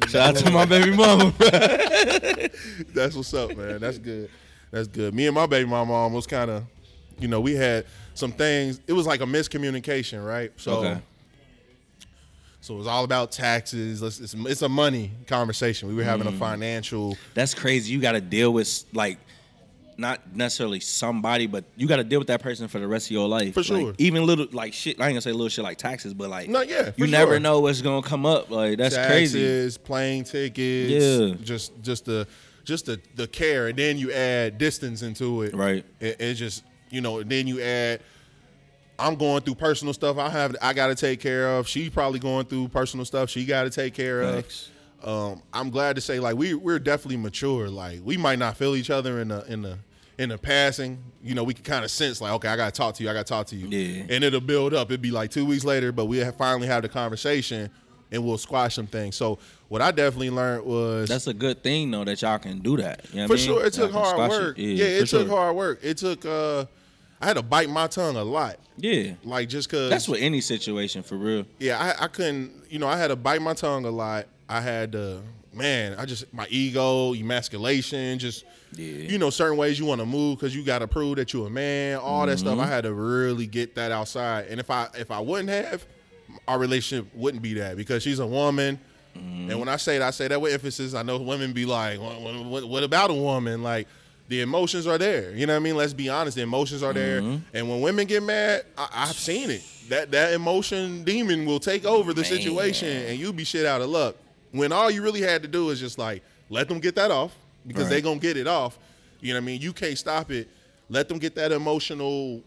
Shout 0.08 0.36
out 0.36 0.36
to 0.36 0.50
my 0.50 0.64
baby 0.64 0.90
mama, 0.96 1.30
bro. 1.36 1.48
That's 2.94 3.16
what's 3.16 3.34
up, 3.34 3.56
man. 3.56 3.80
That's 3.80 3.98
good. 3.98 4.30
That's 4.70 4.88
good. 4.88 5.12
Me 5.14 5.26
and 5.26 5.34
my 5.34 5.46
baby 5.46 5.68
mama 5.68 5.92
almost 5.92 6.28
kind 6.28 6.50
of, 6.50 6.64
you 7.18 7.28
know, 7.28 7.40
we 7.40 7.54
had 7.54 7.84
some 8.14 8.32
things. 8.32 8.80
It 8.86 8.92
was 8.92 9.06
like 9.06 9.20
a 9.20 9.26
miscommunication, 9.26 10.24
right? 10.26 10.52
So, 10.56 10.76
Okay. 10.78 11.00
so 12.60 12.74
it 12.74 12.78
was 12.78 12.86
all 12.86 13.04
about 13.04 13.32
taxes. 13.32 14.02
It's, 14.02 14.20
it's, 14.20 14.34
it's 14.34 14.62
a 14.62 14.68
money 14.68 15.10
conversation. 15.26 15.88
We 15.88 15.94
were 15.94 16.04
having 16.04 16.26
Mm. 16.26 16.34
a 16.36 16.38
financial. 16.38 17.16
That's 17.34 17.54
crazy. 17.54 17.92
You 17.92 18.00
got 18.00 18.12
to 18.12 18.20
deal 18.20 18.52
with 18.52 18.84
like 18.94 19.18
not 19.98 20.34
necessarily 20.34 20.80
somebody, 20.80 21.46
but 21.46 21.64
you 21.76 21.86
got 21.86 21.96
to 21.96 22.04
deal 22.04 22.18
with 22.18 22.28
that 22.28 22.42
person 22.42 22.68
for 22.68 22.78
the 22.78 22.86
rest 22.88 23.06
of 23.06 23.10
your 23.12 23.28
life. 23.28 23.54
For 23.54 23.60
Like, 23.60 23.66
sure. 23.66 23.94
even 23.98 24.24
little 24.26 24.46
like 24.52 24.72
shit. 24.72 25.00
I 25.00 25.04
ain't 25.06 25.12
gonna 25.14 25.20
say 25.20 25.32
little 25.32 25.48
shit 25.48 25.64
like 25.64 25.78
taxes, 25.78 26.14
but 26.14 26.30
like 26.30 26.48
No, 26.48 26.60
yeah, 26.62 26.92
you 26.96 27.06
never 27.06 27.38
know 27.40 27.60
what's 27.60 27.80
gonna 27.82 28.06
come 28.06 28.24
up. 28.26 28.50
Like 28.50 28.78
that's 28.78 28.94
crazy. 28.96 29.38
taxes, 29.40 29.76
crazy. 29.76 29.86
plane 29.86 30.24
tickets, 30.24 30.90
Yeah. 30.92 31.34
just 31.44 31.72
just 31.82 32.04
the 32.06 32.26
just 32.64 32.86
the 32.86 33.00
the 33.16 33.26
care, 33.26 33.68
and 33.68 33.78
then 33.78 33.98
you 33.98 34.12
add 34.12 34.58
distance 34.58 35.02
into 35.02 35.42
it. 35.42 35.54
Right. 35.54 35.84
It, 36.00 36.16
it's 36.20 36.38
just 36.38 36.64
you 36.90 37.00
know, 37.00 37.18
and 37.18 37.30
then 37.30 37.46
you 37.46 37.60
add. 37.60 38.00
I'm 38.98 39.16
going 39.16 39.42
through 39.42 39.56
personal 39.56 39.94
stuff. 39.94 40.16
I 40.18 40.28
have 40.28 40.54
I 40.62 40.72
got 40.72 40.88
to 40.88 40.94
take 40.94 41.18
care 41.18 41.48
of. 41.56 41.66
She 41.66 41.90
probably 41.90 42.20
going 42.20 42.46
through 42.46 42.68
personal 42.68 43.04
stuff. 43.04 43.30
She 43.30 43.44
got 43.44 43.64
to 43.64 43.70
take 43.70 43.94
care 43.94 44.22
Facts. 44.22 44.66
of. 44.66 44.72
Um, 45.04 45.42
I'm 45.52 45.70
glad 45.70 45.96
to 45.96 46.02
say 46.02 46.20
like 46.20 46.36
we 46.36 46.54
we're 46.54 46.78
definitely 46.78 47.16
mature. 47.16 47.68
Like 47.68 48.00
we 48.04 48.16
might 48.16 48.38
not 48.38 48.56
feel 48.56 48.76
each 48.76 48.90
other 48.90 49.20
in 49.20 49.28
the 49.28 49.44
in 49.52 49.62
the 49.62 49.78
in 50.18 50.28
the 50.28 50.38
passing. 50.38 50.98
You 51.22 51.34
know, 51.34 51.44
we 51.44 51.54
can 51.54 51.64
kind 51.64 51.84
of 51.84 51.90
sense 51.90 52.20
like 52.20 52.32
okay, 52.32 52.48
I 52.48 52.56
got 52.56 52.72
to 52.72 52.78
talk 52.78 52.94
to 52.96 53.02
you. 53.02 53.10
I 53.10 53.12
got 53.12 53.26
to 53.26 53.30
talk 53.32 53.46
to 53.48 53.56
you. 53.56 53.68
Yeah. 53.68 54.04
And 54.08 54.24
it'll 54.24 54.40
build 54.40 54.74
up. 54.74 54.90
It'd 54.90 55.02
be 55.02 55.10
like 55.10 55.30
two 55.30 55.44
weeks 55.44 55.64
later, 55.64 55.92
but 55.92 56.06
we 56.06 56.18
have 56.18 56.36
finally 56.36 56.66
have 56.66 56.82
the 56.82 56.88
conversation 56.88 57.70
and 58.12 58.24
we'll 58.24 58.38
squash 58.38 58.74
some 58.74 58.86
things. 58.86 59.16
So 59.16 59.38
what 59.68 59.80
I 59.82 59.90
definitely 59.90 60.30
learned 60.30 60.64
was 60.66 61.08
That's 61.08 61.26
a 61.26 61.34
good 61.34 61.62
thing 61.62 61.90
though 61.90 62.04
that 62.04 62.20
y'all 62.22 62.38
can 62.38 62.60
do 62.60 62.76
that. 62.76 63.06
You 63.12 63.22
know 63.22 63.26
for 63.26 63.32
I 63.32 63.36
mean? 63.36 63.44
sure 63.46 63.64
it 63.64 63.72
took 63.72 63.90
hard 63.90 64.30
work. 64.30 64.58
It. 64.58 64.74
Yeah, 64.74 64.84
it 64.84 65.08
took 65.08 65.26
sure. 65.26 65.36
hard 65.36 65.56
work. 65.56 65.80
It 65.82 65.96
took 65.96 66.24
uh 66.24 66.66
I 67.20 67.26
had 67.26 67.36
to 67.36 67.42
bite 67.42 67.70
my 67.70 67.86
tongue 67.86 68.16
a 68.16 68.24
lot. 68.24 68.56
Yeah, 68.76 69.14
Like 69.22 69.48
just 69.48 69.68
cause 69.68 69.90
that's 69.90 70.08
what 70.08 70.20
any 70.20 70.40
situation 70.40 71.02
for 71.02 71.16
real. 71.16 71.46
yeah, 71.58 71.78
I, 71.78 72.04
I 72.04 72.08
couldn't, 72.08 72.52
you 72.68 72.78
know, 72.78 72.88
I 72.88 72.96
had 72.96 73.08
to 73.08 73.16
bite 73.16 73.40
my 73.40 73.54
tongue 73.54 73.84
a 73.84 73.90
lot. 73.90 74.26
I 74.52 74.60
had 74.60 74.92
to, 74.92 75.20
man, 75.54 75.94
I 75.98 76.04
just, 76.04 76.32
my 76.32 76.46
ego, 76.50 77.14
emasculation, 77.14 78.18
just, 78.18 78.44
Yeah. 78.74 78.86
you 79.10 79.18
know, 79.18 79.30
certain 79.30 79.56
ways 79.56 79.78
you 79.78 79.86
want 79.86 80.00
to 80.00 80.06
move 80.06 80.38
because 80.38 80.54
you 80.54 80.62
got 80.62 80.80
to 80.80 80.88
prove 80.88 81.16
that 81.16 81.32
you're 81.32 81.46
a 81.46 81.50
man, 81.50 81.98
all 81.98 82.26
that 82.26 82.32
Mm-hmm. 82.38 82.46
stuff. 82.46 82.58
I 82.58 82.66
had 82.66 82.84
to 82.84 82.92
really 82.92 83.46
get 83.46 83.74
that 83.76 83.92
outside. 83.92 84.46
And 84.48 84.60
if 84.60 84.70
I, 84.70 84.88
if 84.98 85.10
I 85.10 85.20
wouldn't 85.20 85.48
have, 85.50 85.84
our 86.48 86.58
relationship 86.58 87.06
wouldn't 87.14 87.42
be 87.42 87.54
that 87.54 87.76
because 87.76 88.02
she's 88.02 88.18
a 88.18 88.26
woman. 88.26 88.78
Mm-hmm. 89.16 89.50
And 89.50 89.58
when 89.60 89.68
I 89.68 89.76
say 89.76 89.98
that, 89.98 90.06
I 90.08 90.10
say 90.10 90.28
that 90.28 90.40
with 90.40 90.52
emphasis. 90.54 90.94
I 90.94 91.02
know 91.02 91.18
women 91.18 91.52
be 91.52 91.66
like, 91.66 92.00
what, 92.00 92.20
what, 92.44 92.64
what- 92.68 92.82
about 92.82 93.10
a 93.10 93.14
woman? 93.14 93.62
Like, 93.62 93.86
the 94.28 94.40
emotions 94.40 94.86
are 94.86 94.96
there. 94.96 95.32
You 95.32 95.46
know 95.46 95.52
what 95.52 95.60
I 95.60 95.62
mean? 95.62 95.76
Let's 95.76 95.92
be 95.92 96.08
honest. 96.08 96.36
The 96.36 96.42
emotions 96.42 96.82
are 96.82 96.94
there. 96.94 97.20
Mm-hmm. 97.20 97.44
And 97.54 97.68
when 97.68 97.80
women 97.82 98.06
get 98.06 98.22
mad, 98.22 98.64
I, 98.78 98.88
I've 98.94 99.16
seen 99.16 99.50
it. 99.50 99.62
That 99.90 100.10
that 100.12 100.32
emotion 100.32 101.04
demon 101.04 101.44
will 101.44 101.58
take 101.60 101.84
over 101.84 102.14
the 102.14 102.24
situation, 102.24 102.88
and 102.88 103.18
you 103.18 103.32
be 103.34 103.44
shit 103.44 103.66
out 103.66 103.82
of 103.82 103.90
luck. 103.90 104.14
When 104.52 104.70
all 104.72 104.90
you 104.90 105.02
really 105.02 105.20
had 105.22 105.42
to 105.42 105.48
do 105.48 105.70
is 105.70 105.80
just 105.80 105.98
like 105.98 106.22
let 106.48 106.68
them 106.68 106.78
get 106.80 106.94
that 106.96 107.10
off 107.10 107.34
because 107.66 107.88
they 107.88 107.96
Right. 107.96 108.04
gonna 108.04 108.20
get 108.20 108.36
it 108.36 108.46
off. 108.46 108.78
You 109.20 109.32
know 109.34 109.38
what 109.40 109.44
I 109.44 109.46
mean? 109.46 109.60
You 109.60 109.72
can't 109.72 109.96
stop 109.98 110.30
it. 110.30 110.48
Let 110.88 111.08
them 111.08 111.18
get 111.18 111.34
that 111.36 111.52
emotional 111.52 112.42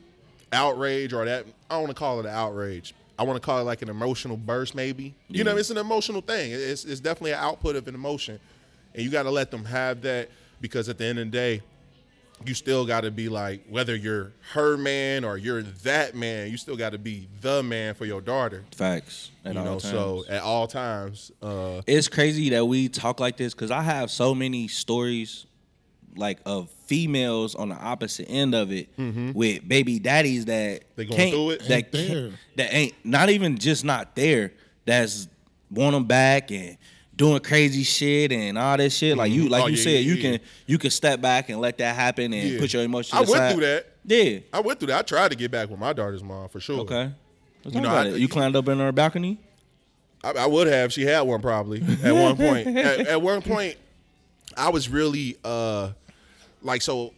outrage 0.52 1.14
or 1.14 1.26
that 1.26 1.46
I 1.70 1.74
don't 1.76 1.84
want 1.84 1.96
to 1.96 2.00
call 2.00 2.20
it 2.20 2.26
an 2.26 2.32
outrage. 2.34 2.94
I 3.18 3.24
want 3.24 3.38
to 3.42 3.46
call 3.46 3.60
it 3.60 3.64
like 3.64 3.82
an 3.82 3.90
emotional 3.90 4.36
burst, 4.38 4.76
maybe. 4.76 5.16
You 5.30 5.44
know, 5.44 5.56
it's 5.58 5.70
an 5.70 5.78
emotional 5.78 6.22
thing. 6.22 6.52
It's 6.52 6.84
it's 6.86 7.00
definitely 7.00 7.32
an 7.32 7.40
output 7.40 7.76
of 7.76 7.88
an 7.88 7.96
emotion, 7.96 8.40
and 8.94 9.04
you 9.04 9.10
got 9.10 9.24
to 9.24 9.32
let 9.32 9.52
them 9.52 9.66
have 9.66 10.02
that 10.02 10.30
because 10.62 10.90
at 10.90 10.98
the 10.98 11.06
end 11.06 11.20
of 11.20 11.26
the 11.28 11.32
day, 11.32 11.62
you 12.46 12.54
still 12.54 12.86
got 12.86 13.02
to 13.02 13.12
be 13.12 13.30
like 13.30 13.66
whether 13.70 13.96
you're 13.96 14.34
her 14.54 14.76
man 14.78 15.24
or 15.24 15.38
you're 15.38 15.64
that 15.64 16.16
man, 16.16 16.52
you 16.52 16.58
still 16.58 16.76
got 16.76 16.92
to 16.92 16.98
be 16.98 17.28
the 17.42 17.64
man 17.64 17.94
for 17.96 18.06
your 18.06 18.22
daughter. 18.22 18.66
Facts. 18.76 19.32
At 19.46 19.54
you 19.54 19.60
all 19.60 19.66
know, 19.66 19.80
times. 19.80 19.90
so 19.92 20.26
at 20.28 20.42
all 20.42 20.68
times, 20.68 21.32
uh, 21.42 21.82
it's 21.88 22.08
crazy 22.08 22.50
that 22.50 22.66
we 22.66 22.90
talk 22.90 23.20
like 23.20 23.38
this 23.38 23.54
because 23.54 23.72
I 23.72 23.82
have 23.82 24.12
so 24.12 24.36
many 24.36 24.68
stories 24.68 25.46
like 26.18 26.40
of 26.46 26.70
females 26.86 27.56
on 27.56 27.70
the 27.70 27.76
opposite 27.76 28.30
end 28.30 28.56
of 28.56 28.72
it 28.72 28.90
with 28.98 29.68
baby 29.68 30.00
daddies 30.00 30.46
that 30.46 30.82
Mm-hmm. 30.82 30.88
They 30.96 31.06
going 31.06 31.18
can't, 31.18 31.32
through 31.32 31.50
it? 31.52 31.60
that 31.68 31.72
Ain't 31.74 31.92
can't- 31.92 32.08
there. 32.14 32.32
that 32.58 32.74
ain't 32.74 32.94
not 33.04 33.30
even 33.30 33.58
just 33.58 33.84
not 33.84 34.16
there 34.16 34.54
that's 34.86 35.28
want 35.72 35.94
them 35.94 36.06
back 36.06 36.52
and 36.52 36.78
doing 37.18 37.40
crazy 37.40 37.84
shit 37.84 38.32
and 38.32 38.58
all 38.58 38.76
this 38.78 38.96
shit 38.98 39.16
like 39.18 39.32
you 39.32 39.48
like 39.50 39.64
Oh, 39.64 39.68
you 39.68 39.78
yeah, 39.78 39.84
said 39.84 39.90
yeah, 39.94 40.00
you 40.00 40.14
yeah. 40.16 40.22
can 40.38 40.40
you 40.68 40.78
can 40.78 40.90
step 40.92 41.22
back 41.22 41.50
and 41.50 41.60
let 41.62 41.78
that 41.78 41.96
happen 41.96 42.34
and 42.34 42.60
put 42.60 42.74
your 42.74 42.84
emotions 42.84 43.14
I 43.14 43.30
went 43.32 43.54
through 43.54 43.62
that. 43.66 43.88
yeah 44.06 44.40
I 44.52 44.60
went 44.60 44.80
through 44.80 44.88
that. 44.88 45.00
I 45.00 45.02
tried 45.04 45.32
to 45.32 45.38
get 45.38 45.50
back 45.52 45.70
with 45.70 45.80
my 45.80 45.94
daughter's 45.94 46.24
mom 46.24 46.50
for 46.50 46.60
sure. 46.60 46.80
okay 46.82 47.12
Let's 47.64 47.76
You 47.76 47.82
know, 47.82 47.90
I- 47.96 48.08
you 48.10 48.28
climbed 48.28 48.56
up 48.56 48.68
in 48.68 48.80
her 48.80 48.92
balcony 48.92 49.40
I, 50.24 50.32
I 50.32 50.46
would 50.48 50.66
have. 50.68 50.92
She 50.92 51.04
had 51.04 51.22
one 51.22 51.42
probably 51.42 51.82
at 52.04 52.12
one 52.14 52.36
point. 52.38 52.68
at, 52.78 53.00
at 53.08 53.22
one 53.22 53.42
point, 53.44 53.78
I 54.58 54.70
was 54.70 54.90
really 54.90 55.38
uh 55.44 55.92
like 56.64 56.82
so, 56.82 57.14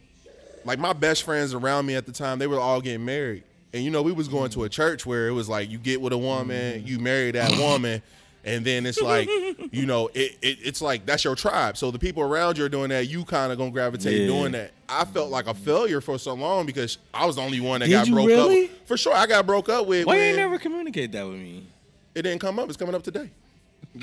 like 0.66 0.78
my 0.78 0.92
best 0.92 1.22
friends 1.22 1.54
around 1.54 1.86
me 1.86 1.94
at 1.94 2.04
the 2.04 2.12
time. 2.12 2.38
They 2.38 2.46
were 2.46 2.60
all 2.60 2.82
getting 2.82 3.06
married, 3.06 3.44
and 3.72 3.82
you 3.82 3.90
know 3.90 4.02
we 4.02 4.12
was 4.12 4.28
going 4.28 4.50
to 4.50 4.64
a 4.64 4.68
church 4.68 5.06
where 5.06 5.26
it 5.28 5.32
was 5.32 5.48
like 5.48 5.70
you 5.70 5.78
get 5.78 6.02
with 6.02 6.12
a 6.12 6.18
woman, 6.18 6.86
you 6.86 6.98
marry 6.98 7.30
that 7.30 7.50
woman. 7.58 8.02
And 8.48 8.64
then 8.64 8.86
it's 8.86 9.00
like, 9.00 9.28
you 9.72 9.86
know, 9.86 10.08
it, 10.14 10.36
it 10.42 10.58
it's 10.62 10.80
like 10.82 11.06
that's 11.06 11.24
your 11.24 11.34
tribe. 11.36 11.76
So 11.76 11.90
the 11.90 11.98
people 11.98 12.22
around 12.22 12.58
you 12.58 12.64
are 12.64 12.68
doing 12.68 12.88
that. 12.90 13.06
You 13.08 13.24
kind 13.24 13.52
of 13.52 13.58
gonna 13.58 13.70
gravitate 13.70 14.22
Yeah. 14.22 14.26
doing 14.26 14.52
that. 14.52 14.72
I 14.88 15.04
felt 15.04 15.30
like 15.30 15.46
a 15.46 15.54
failure 15.54 16.00
for 16.00 16.18
so 16.18 16.34
long 16.34 16.64
because 16.66 16.98
I 17.12 17.26
was 17.26 17.36
the 17.36 17.42
only 17.42 17.60
one 17.60 17.80
that 17.80 17.86
Did 17.86 17.92
got 17.92 18.06
you 18.08 18.14
broke 18.14 18.26
really? 18.28 18.64
up. 18.64 18.70
For 18.86 18.96
sure, 18.96 19.14
I 19.14 19.26
got 19.26 19.44
broke 19.46 19.68
up 19.68 19.86
with. 19.86 20.06
why 20.06 20.16
you 20.30 20.36
never 20.36 20.58
communicate 20.58 21.12
that 21.12 21.26
with 21.26 21.36
me 21.38 21.66
It 22.14 22.22
didn't 22.22 22.40
come 22.40 22.58
up. 22.58 22.68
It's 22.68 22.76
coming 22.78 22.94
up 22.94 23.02
today. 23.02 23.30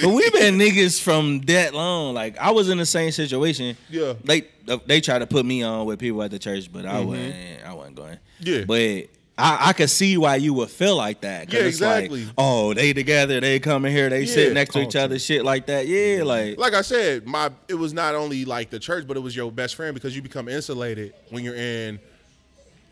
But 0.00 0.08
we 0.14 0.28
been 0.30 0.58
niggas 0.58 1.00
from 1.00 1.40
that 1.42 1.74
long. 1.74 2.14
Like 2.14 2.38
I 2.38 2.50
was 2.50 2.68
in 2.68 2.78
the 2.78 2.86
same 2.86 3.10
situation. 3.12 3.76
Yeah. 3.90 4.14
They 4.24 4.46
they 4.86 5.00
tried 5.00 5.18
to 5.20 5.26
put 5.26 5.44
me 5.44 5.62
on 5.62 5.86
with 5.86 5.98
people 5.98 6.22
at 6.22 6.30
the 6.30 6.38
church, 6.38 6.72
but 6.72 6.86
I 6.86 7.00
wasn't. 7.00 7.34
I 7.66 7.74
wasn't 7.74 7.96
going. 7.96 8.18
Mm-hmm. 8.42 8.48
Yeah. 8.48 8.64
But 8.64 9.08
I, 9.42 9.70
I 9.70 9.72
could 9.72 9.90
see 9.90 10.16
why 10.16 10.36
you 10.36 10.54
would 10.54 10.70
feel 10.70 10.96
like 10.96 11.22
that. 11.22 11.52
Yeah, 11.52 11.60
it's 11.60 11.80
like, 11.80 12.04
exactly. 12.04 12.26
oh, 12.38 12.74
they 12.74 12.92
together, 12.92 13.40
they 13.40 13.58
coming 13.58 13.90
here, 13.90 14.08
they 14.08 14.24
sit 14.24 14.48
Yeah, 14.48 14.54
next 14.54 14.72
to 14.74 14.80
each 14.80 14.94
other, 14.94 15.18
shit 15.18 15.44
like 15.44 15.66
that. 15.66 15.88
Yeah, 15.88 16.22
like, 16.22 16.58
like 16.58 16.74
I 16.74 16.82
said, 16.82 17.26
my 17.26 17.50
it 17.66 17.74
was 17.74 17.92
not 17.92 18.14
only 18.14 18.44
like 18.44 18.70
the 18.70 18.78
church, 18.78 19.06
but 19.06 19.16
it 19.16 19.20
was 19.20 19.34
your 19.34 19.50
best 19.50 19.74
friend 19.74 19.94
because 19.94 20.14
you 20.14 20.22
become 20.22 20.48
insulated 20.48 21.12
when 21.30 21.42
you're 21.42 21.56
in 21.56 21.98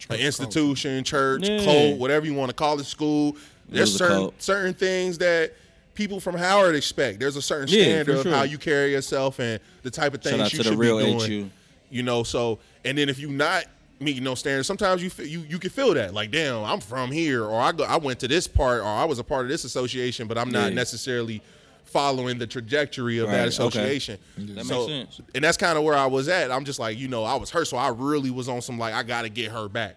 an 0.09 0.17
institution, 0.19 1.05
church, 1.05 1.49
Yeah. 1.49 1.63
cult, 1.65 1.99
whatever 1.99 2.27
you 2.27 2.35
want 2.35 2.49
to 2.51 2.55
call 2.55 2.81
it, 2.81 2.85
school. 2.87 3.37
There's 3.69 3.97
certain 3.97 4.17
cult. 4.17 4.43
certain 4.43 4.75
things 4.75 5.19
that 5.19 5.53
people 5.95 6.19
from 6.19 6.35
Howard 6.37 6.75
expect. 6.75 7.21
There's 7.21 7.37
a 7.37 7.43
certain 7.43 7.69
Yeah, 7.69 7.85
standard 7.85 8.23
for 8.23 8.29
of 8.29 8.35
how 8.35 8.43
you 8.43 8.59
carry 8.59 8.91
yourself 8.93 9.39
and 9.39 9.61
the 9.83 9.91
type 9.91 10.15
of 10.15 10.23
things 10.23 10.33
Shout 10.37 10.41
out 10.47 10.53
you 10.53 10.57
to 10.59 10.63
the 10.65 10.69
should 10.71 10.79
real 10.79 10.99
be 10.99 11.05
doing. 11.05 11.21
HU. 11.45 11.51
You 11.91 12.03
know, 12.03 12.23
so 12.25 12.59
and 12.85 12.99
then 12.99 13.09
if 13.09 13.19
you're 13.21 13.31
not 13.31 13.67
meeting 14.01 14.25
no 14.25 14.35
standards, 14.35 14.67
sometimes 14.67 15.03
you 15.03 15.11
feel, 15.11 15.27
you 15.27 15.41
you 15.49 15.59
can 15.59 15.71
feel 15.71 15.95
that 15.95 16.15
like, 16.15 16.31
damn, 16.31 16.65
I'm 16.65 16.81
from 16.81 17.11
here, 17.13 17.45
or 17.45 17.61
I 17.61 17.73
go, 17.73 17.85
I 17.85 17.97
went 17.99 18.21
to 18.21 18.29
this 18.29 18.47
part, 18.49 18.81
or 18.81 18.87
I 18.87 19.05
was 19.05 19.19
a 19.19 19.25
part 19.25 19.45
of 19.45 19.49
this 19.51 19.65
association, 19.65 20.27
but 20.27 20.39
I'm 20.39 20.51
not 20.51 20.69
Yeah. 20.71 20.75
necessarily 20.75 21.43
following 21.85 22.39
the 22.39 22.47
trajectory 22.47 23.19
of 23.19 23.27
Right, 23.27 23.33
that 23.33 23.41
okay. 23.41 23.49
association. 23.49 24.19
That 24.39 24.65
So- 24.65 24.87
makes 24.89 25.17
sense. 25.17 25.29
And 25.35 25.43
that's 25.45 25.57
kind 25.57 25.77
of 25.77 25.83
where 25.85 25.97
I 25.97 26.07
was 26.07 26.29
at. 26.29 26.51
I'm 26.53 26.65
just 26.65 26.79
like, 26.79 26.97
you 26.99 27.09
know, 27.09 27.25
I 27.25 27.35
was 27.35 27.51
hurt, 27.51 27.67
so 27.67 27.77
I 27.77 27.89
really 27.89 28.31
was 28.31 28.49
on 28.49 28.63
some 28.63 28.79
like, 28.79 28.95
I 28.95 29.03
got 29.03 29.23
to 29.23 29.29
get 29.29 29.51
her 29.51 29.69
back. 29.69 29.97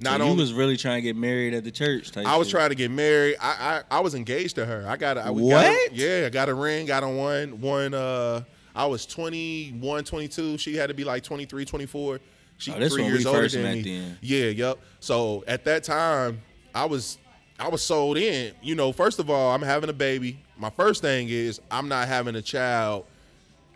Not 0.00 0.18
so 0.18 0.24
you 0.24 0.30
only 0.32 0.42
was 0.42 0.52
really 0.54 0.76
trying 0.76 0.96
to 0.98 1.02
get 1.02 1.14
married 1.16 1.54
at 1.54 1.62
the 1.62 1.70
church. 1.70 2.10
Type 2.10 2.26
I 2.26 2.36
was 2.36 2.48
shit. 2.48 2.52
trying 2.56 2.70
to 2.70 2.74
get 2.74 2.90
married. 2.90 3.36
I 3.40 3.82
I, 3.90 3.98
I 3.98 4.00
was 4.00 4.14
engaged 4.14 4.56
to 4.56 4.64
her. 4.66 4.84
I 4.88 4.96
got 4.96 5.16
a, 5.18 5.26
I, 5.26 5.30
we 5.30 5.48
got 5.50 5.66
a- 5.66 5.68
What? 5.68 5.94
yeah, 5.94 6.24
I 6.26 6.30
got 6.30 6.48
a 6.48 6.54
ring. 6.54 6.86
Got 6.86 7.04
on 7.04 7.16
one 7.16 7.60
one. 7.60 7.94
Uh, 7.94 8.42
I 8.74 8.86
was 8.86 9.06
21, 9.06 10.02
22. 10.04 10.58
She 10.58 10.74
had 10.74 10.88
to 10.88 10.94
be 10.94 11.04
like 11.04 11.22
23, 11.22 11.64
24. 11.64 12.18
She 12.58 12.72
Oh, 12.72 12.88
three 12.88 13.04
years 13.04 13.26
older 13.26 13.48
than 13.48 13.62
me. 13.62 13.82
then. 13.82 14.18
Yeah, 14.22 14.46
yep. 14.46 14.78
So 15.00 15.44
at 15.46 15.64
that 15.64 15.84
time, 15.84 16.40
I 16.74 16.84
was 16.86 17.18
I 17.58 17.68
was 17.68 17.82
sold 17.82 18.16
in. 18.16 18.54
You 18.62 18.74
know, 18.74 18.92
first 18.92 19.18
of 19.18 19.28
all, 19.30 19.52
I'm 19.52 19.62
having 19.62 19.90
a 19.90 19.94
baby. 19.94 20.38
My 20.56 20.70
first 20.70 21.02
thing 21.02 21.28
is 21.28 21.60
I'm 21.70 21.88
not 21.88 22.08
having 22.08 22.34
a 22.36 22.42
child 22.42 23.06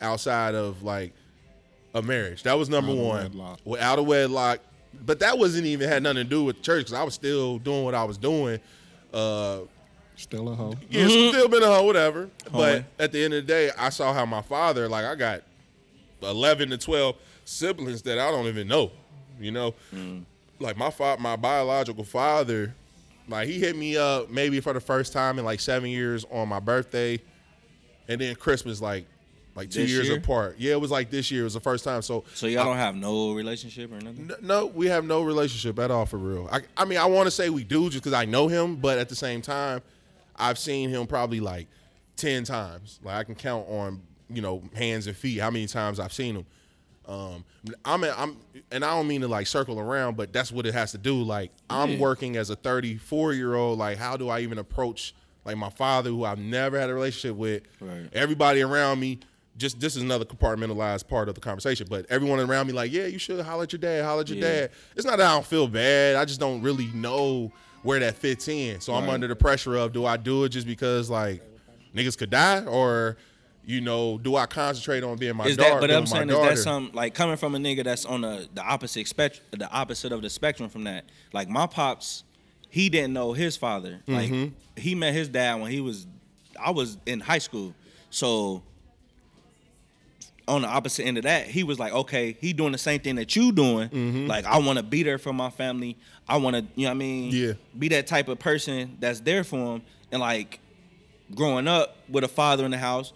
outside 0.00 0.54
of 0.54 0.82
like 0.82 1.12
a 1.94 2.02
marriage. 2.02 2.42
That 2.44 2.54
was 2.58 2.68
number 2.68 2.92
Out 2.92 2.98
of 2.98 3.04
one. 3.04 3.22
wedlock. 3.24 3.60
Without 3.64 3.98
a 3.98 4.02
wedlock, 4.02 4.60
but 5.04 5.18
that 5.20 5.38
wasn't 5.38 5.66
even 5.66 5.88
had 5.88 6.02
nothing 6.02 6.18
to 6.18 6.24
do 6.24 6.44
with 6.44 6.62
church 6.62 6.80
because 6.86 6.92
I 6.94 7.02
was 7.02 7.14
still 7.14 7.58
doing 7.58 7.84
what 7.84 7.94
I 7.94 8.04
was 8.04 8.16
doing. 8.18 8.60
Uh, 9.12 9.60
Still 10.16 10.48
a 10.50 10.54
hoe. 10.54 10.74
yeah, 10.90 11.06
still 11.06 11.48
been 11.48 11.62
a 11.62 11.66
hoe, 11.66 11.84
whatever. 11.84 12.28
But 12.52 12.80
Homie. 12.80 12.84
at 12.98 13.12
the 13.12 13.22
end 13.24 13.34
of 13.34 13.46
the 13.46 13.52
day, 13.52 13.70
I 13.78 13.88
saw 13.90 14.12
how 14.12 14.26
my 14.26 14.42
father, 14.42 14.88
like, 14.88 15.04
I 15.04 15.14
got 15.14 15.42
eleven 16.22 16.70
to 16.70 16.78
twelve 16.78 17.16
siblings 17.48 18.02
that 18.02 18.18
I 18.18 18.30
don't 18.30 18.46
even 18.46 18.68
know. 18.68 18.90
You 19.40 19.52
know, 19.52 19.74
mm. 19.94 20.24
like 20.58 20.76
my 20.76 20.90
fa- 20.90 21.16
my 21.18 21.36
biological 21.36 22.04
father, 22.04 22.74
like 23.28 23.48
he 23.48 23.58
hit 23.58 23.76
me 23.76 23.96
up 23.96 24.30
maybe 24.30 24.60
for 24.60 24.72
the 24.72 24.80
first 24.80 25.12
time 25.12 25.38
in 25.38 25.44
like 25.44 25.60
seven 25.60 25.90
years 25.90 26.24
on 26.30 26.48
my 26.48 26.58
birthday, 26.58 27.20
and 28.08 28.20
then 28.20 28.34
Christmas, 28.34 28.80
like, 28.80 29.06
like 29.54 29.70
two 29.70 29.82
This 29.82 29.90
years 29.90 30.08
year? 30.08 30.18
apart. 30.18 30.56
Yeah, 30.58 30.72
it 30.72 30.80
was 30.80 30.90
like 30.90 31.10
this 31.10 31.30
year. 31.30 31.42
It 31.42 31.44
was 31.44 31.54
the 31.54 31.60
first 31.60 31.84
time. 31.84 32.02
So 32.02 32.24
So 32.34 32.48
y'all 32.48 32.64
don't 32.64 32.76
have 32.76 32.96
no 32.96 33.32
relationship 33.32 33.92
or 33.92 34.00
nothing? 34.00 34.30
No, 34.42 34.66
we 34.66 34.88
have 34.88 35.04
no 35.04 35.22
relationship 35.22 35.78
at 35.78 35.90
all 35.92 36.06
for 36.06 36.18
real. 36.18 36.48
I, 36.50 36.62
I 36.76 36.84
mean, 36.84 36.98
I 36.98 37.06
want 37.06 37.28
to 37.28 37.30
say 37.30 37.48
we 37.48 37.62
do 37.62 37.90
just 37.90 38.02
because 38.02 38.12
I 38.12 38.24
know 38.24 38.48
him, 38.48 38.76
but 38.76 38.98
at 38.98 39.08
the 39.08 39.16
same 39.16 39.40
time, 39.40 39.82
I've 40.34 40.58
seen 40.58 40.90
him 40.90 41.06
probably 41.06 41.38
like 41.38 41.68
ten 42.16 42.42
times. 42.42 42.98
Like 43.04 43.14
I 43.14 43.24
can 43.24 43.36
count 43.36 43.68
on 43.68 44.02
you 44.28 44.42
know 44.42 44.62
hands 44.74 45.06
and 45.06 45.16
feet 45.16 45.38
how 45.38 45.50
many 45.50 45.66
times 45.66 46.00
I've 46.00 46.12
seen 46.12 46.34
him. 46.34 46.46
Um, 47.08 47.44
I'm, 47.86 48.04
I'm, 48.04 48.36
and 48.70 48.84
I 48.84 48.90
don't 48.94 49.08
mean 49.08 49.22
to 49.22 49.28
like 49.28 49.46
circle 49.46 49.80
around, 49.80 50.16
but 50.18 50.32
that's 50.32 50.52
what 50.52 50.66
it 50.66 50.74
has 50.74 50.92
to 50.92 50.98
do. 50.98 51.22
Like 51.22 51.50
I'm 51.70 51.92
Yeah. 51.92 51.98
working 51.98 52.36
as 52.36 52.50
a 52.50 52.56
34 52.56 53.32
year 53.32 53.54
old. 53.54 53.78
Like 53.78 53.96
how 53.98 54.16
do 54.18 54.28
I 54.28 54.40
even 54.40 54.58
approach 54.58 55.14
like 55.46 55.56
my 55.56 55.70
father, 55.70 56.10
who 56.10 56.24
I've 56.24 56.38
never 56.38 56.78
had 56.78 56.90
a 56.90 56.94
relationship 56.94 57.36
with? 57.36 57.62
Right. 57.80 58.08
Everybody 58.12 58.60
around 58.60 59.00
me. 59.00 59.20
Just 59.56 59.80
this 59.80 59.96
is 59.96 60.02
another 60.02 60.24
compartmentalized 60.24 61.08
part 61.08 61.28
of 61.28 61.34
the 61.34 61.40
conversation, 61.40 61.88
but 61.90 62.06
everyone 62.10 62.38
around 62.38 62.68
me 62.68 62.72
like, 62.72 62.92
yeah, 62.92 63.06
you 63.06 63.18
should 63.18 63.40
holler 63.44 63.64
at 63.64 63.72
your 63.72 63.80
dad, 63.80 64.04
holler 64.04 64.20
at 64.20 64.28
your 64.28 64.38
Yeah. 64.38 64.60
dad. 64.60 64.70
It's 64.94 65.04
not 65.04 65.16
that 65.18 65.26
I 65.28 65.34
don't 65.34 65.44
feel 65.46 65.66
bad. 65.66 66.14
I 66.14 66.24
just 66.26 66.38
don't 66.38 66.62
really 66.62 66.86
know 66.94 67.50
where 67.82 67.98
that 67.98 68.14
fits 68.16 68.46
in. 68.46 68.80
So 68.80 68.94
I'm 68.94 69.08
under 69.08 69.26
the 69.26 69.34
pressure 69.34 69.74
of 69.74 69.92
do 69.92 70.04
I 70.06 70.16
do 70.16 70.44
it 70.44 70.50
just 70.50 70.64
because 70.66 71.10
like 71.10 71.42
niggas 71.92 72.16
could 72.16 72.30
die, 72.30 72.64
or 72.66 73.16
you 73.68 73.82
know, 73.82 74.16
do 74.16 74.34
I 74.34 74.46
concentrate 74.46 75.04
on 75.04 75.18
being 75.18 75.36
my 75.36 75.44
is 75.44 75.58
daughter? 75.58 75.72
that? 75.74 75.80
But 75.82 75.90
I'm 75.90 76.06
saying 76.06 76.30
is 76.30 76.36
that 76.38 76.56
some 76.56 76.90
like 76.94 77.12
coming 77.12 77.36
from 77.36 77.54
a 77.54 77.58
nigga 77.58 77.84
that's 77.84 78.06
on 78.06 78.22
the 78.22 78.48
the 78.54 78.62
opposite 78.62 79.06
spectrum, 79.06 79.44
the 79.50 79.70
opposite 79.70 80.10
of 80.10 80.22
the 80.22 80.30
spectrum 80.30 80.70
from 80.70 80.84
that. 80.84 81.04
Like 81.34 81.50
my 81.50 81.66
pops, 81.66 82.24
he 82.70 82.88
didn't 82.88 83.12
know 83.12 83.34
his 83.34 83.58
father. 83.58 84.00
Like 84.06 84.30
Mm-hmm. 84.30 84.54
he 84.80 84.94
met 84.94 85.12
his 85.12 85.28
dad 85.28 85.60
when 85.60 85.70
he 85.70 85.82
was, 85.82 86.06
I 86.58 86.70
was 86.70 86.96
in 87.04 87.20
high 87.20 87.38
school. 87.40 87.74
So 88.08 88.62
on 90.46 90.62
the 90.62 90.68
opposite 90.68 91.04
end 91.04 91.18
of 91.18 91.24
that, 91.24 91.46
he 91.46 91.62
was 91.62 91.78
like, 91.78 91.92
okay, 91.92 92.38
he 92.40 92.54
doing 92.54 92.72
the 92.72 92.78
same 92.78 93.00
thing 93.00 93.16
that 93.16 93.36
you 93.36 93.52
doing. 93.52 93.90
Mm-hmm. 93.90 94.26
Like 94.28 94.46
I 94.46 94.58
want 94.60 94.78
to 94.78 94.82
be 94.82 95.02
there 95.02 95.18
for 95.18 95.34
my 95.34 95.50
family. 95.50 95.98
I 96.26 96.38
want 96.38 96.56
to, 96.56 96.64
you 96.74 96.84
know 96.84 96.88
what 96.88 96.90
I 96.92 96.94
mean? 96.94 97.32
Yeah. 97.32 97.52
Be 97.78 97.88
that 97.88 98.06
type 98.06 98.28
of 98.28 98.38
person 98.38 98.96
that's 98.98 99.20
there 99.20 99.44
for 99.44 99.76
him. 99.76 99.82
And 100.10 100.22
like 100.22 100.58
growing 101.34 101.68
up 101.68 101.98
with 102.08 102.24
a 102.24 102.28
father 102.28 102.64
in 102.64 102.70
the 102.70 102.78
house, 102.78 103.12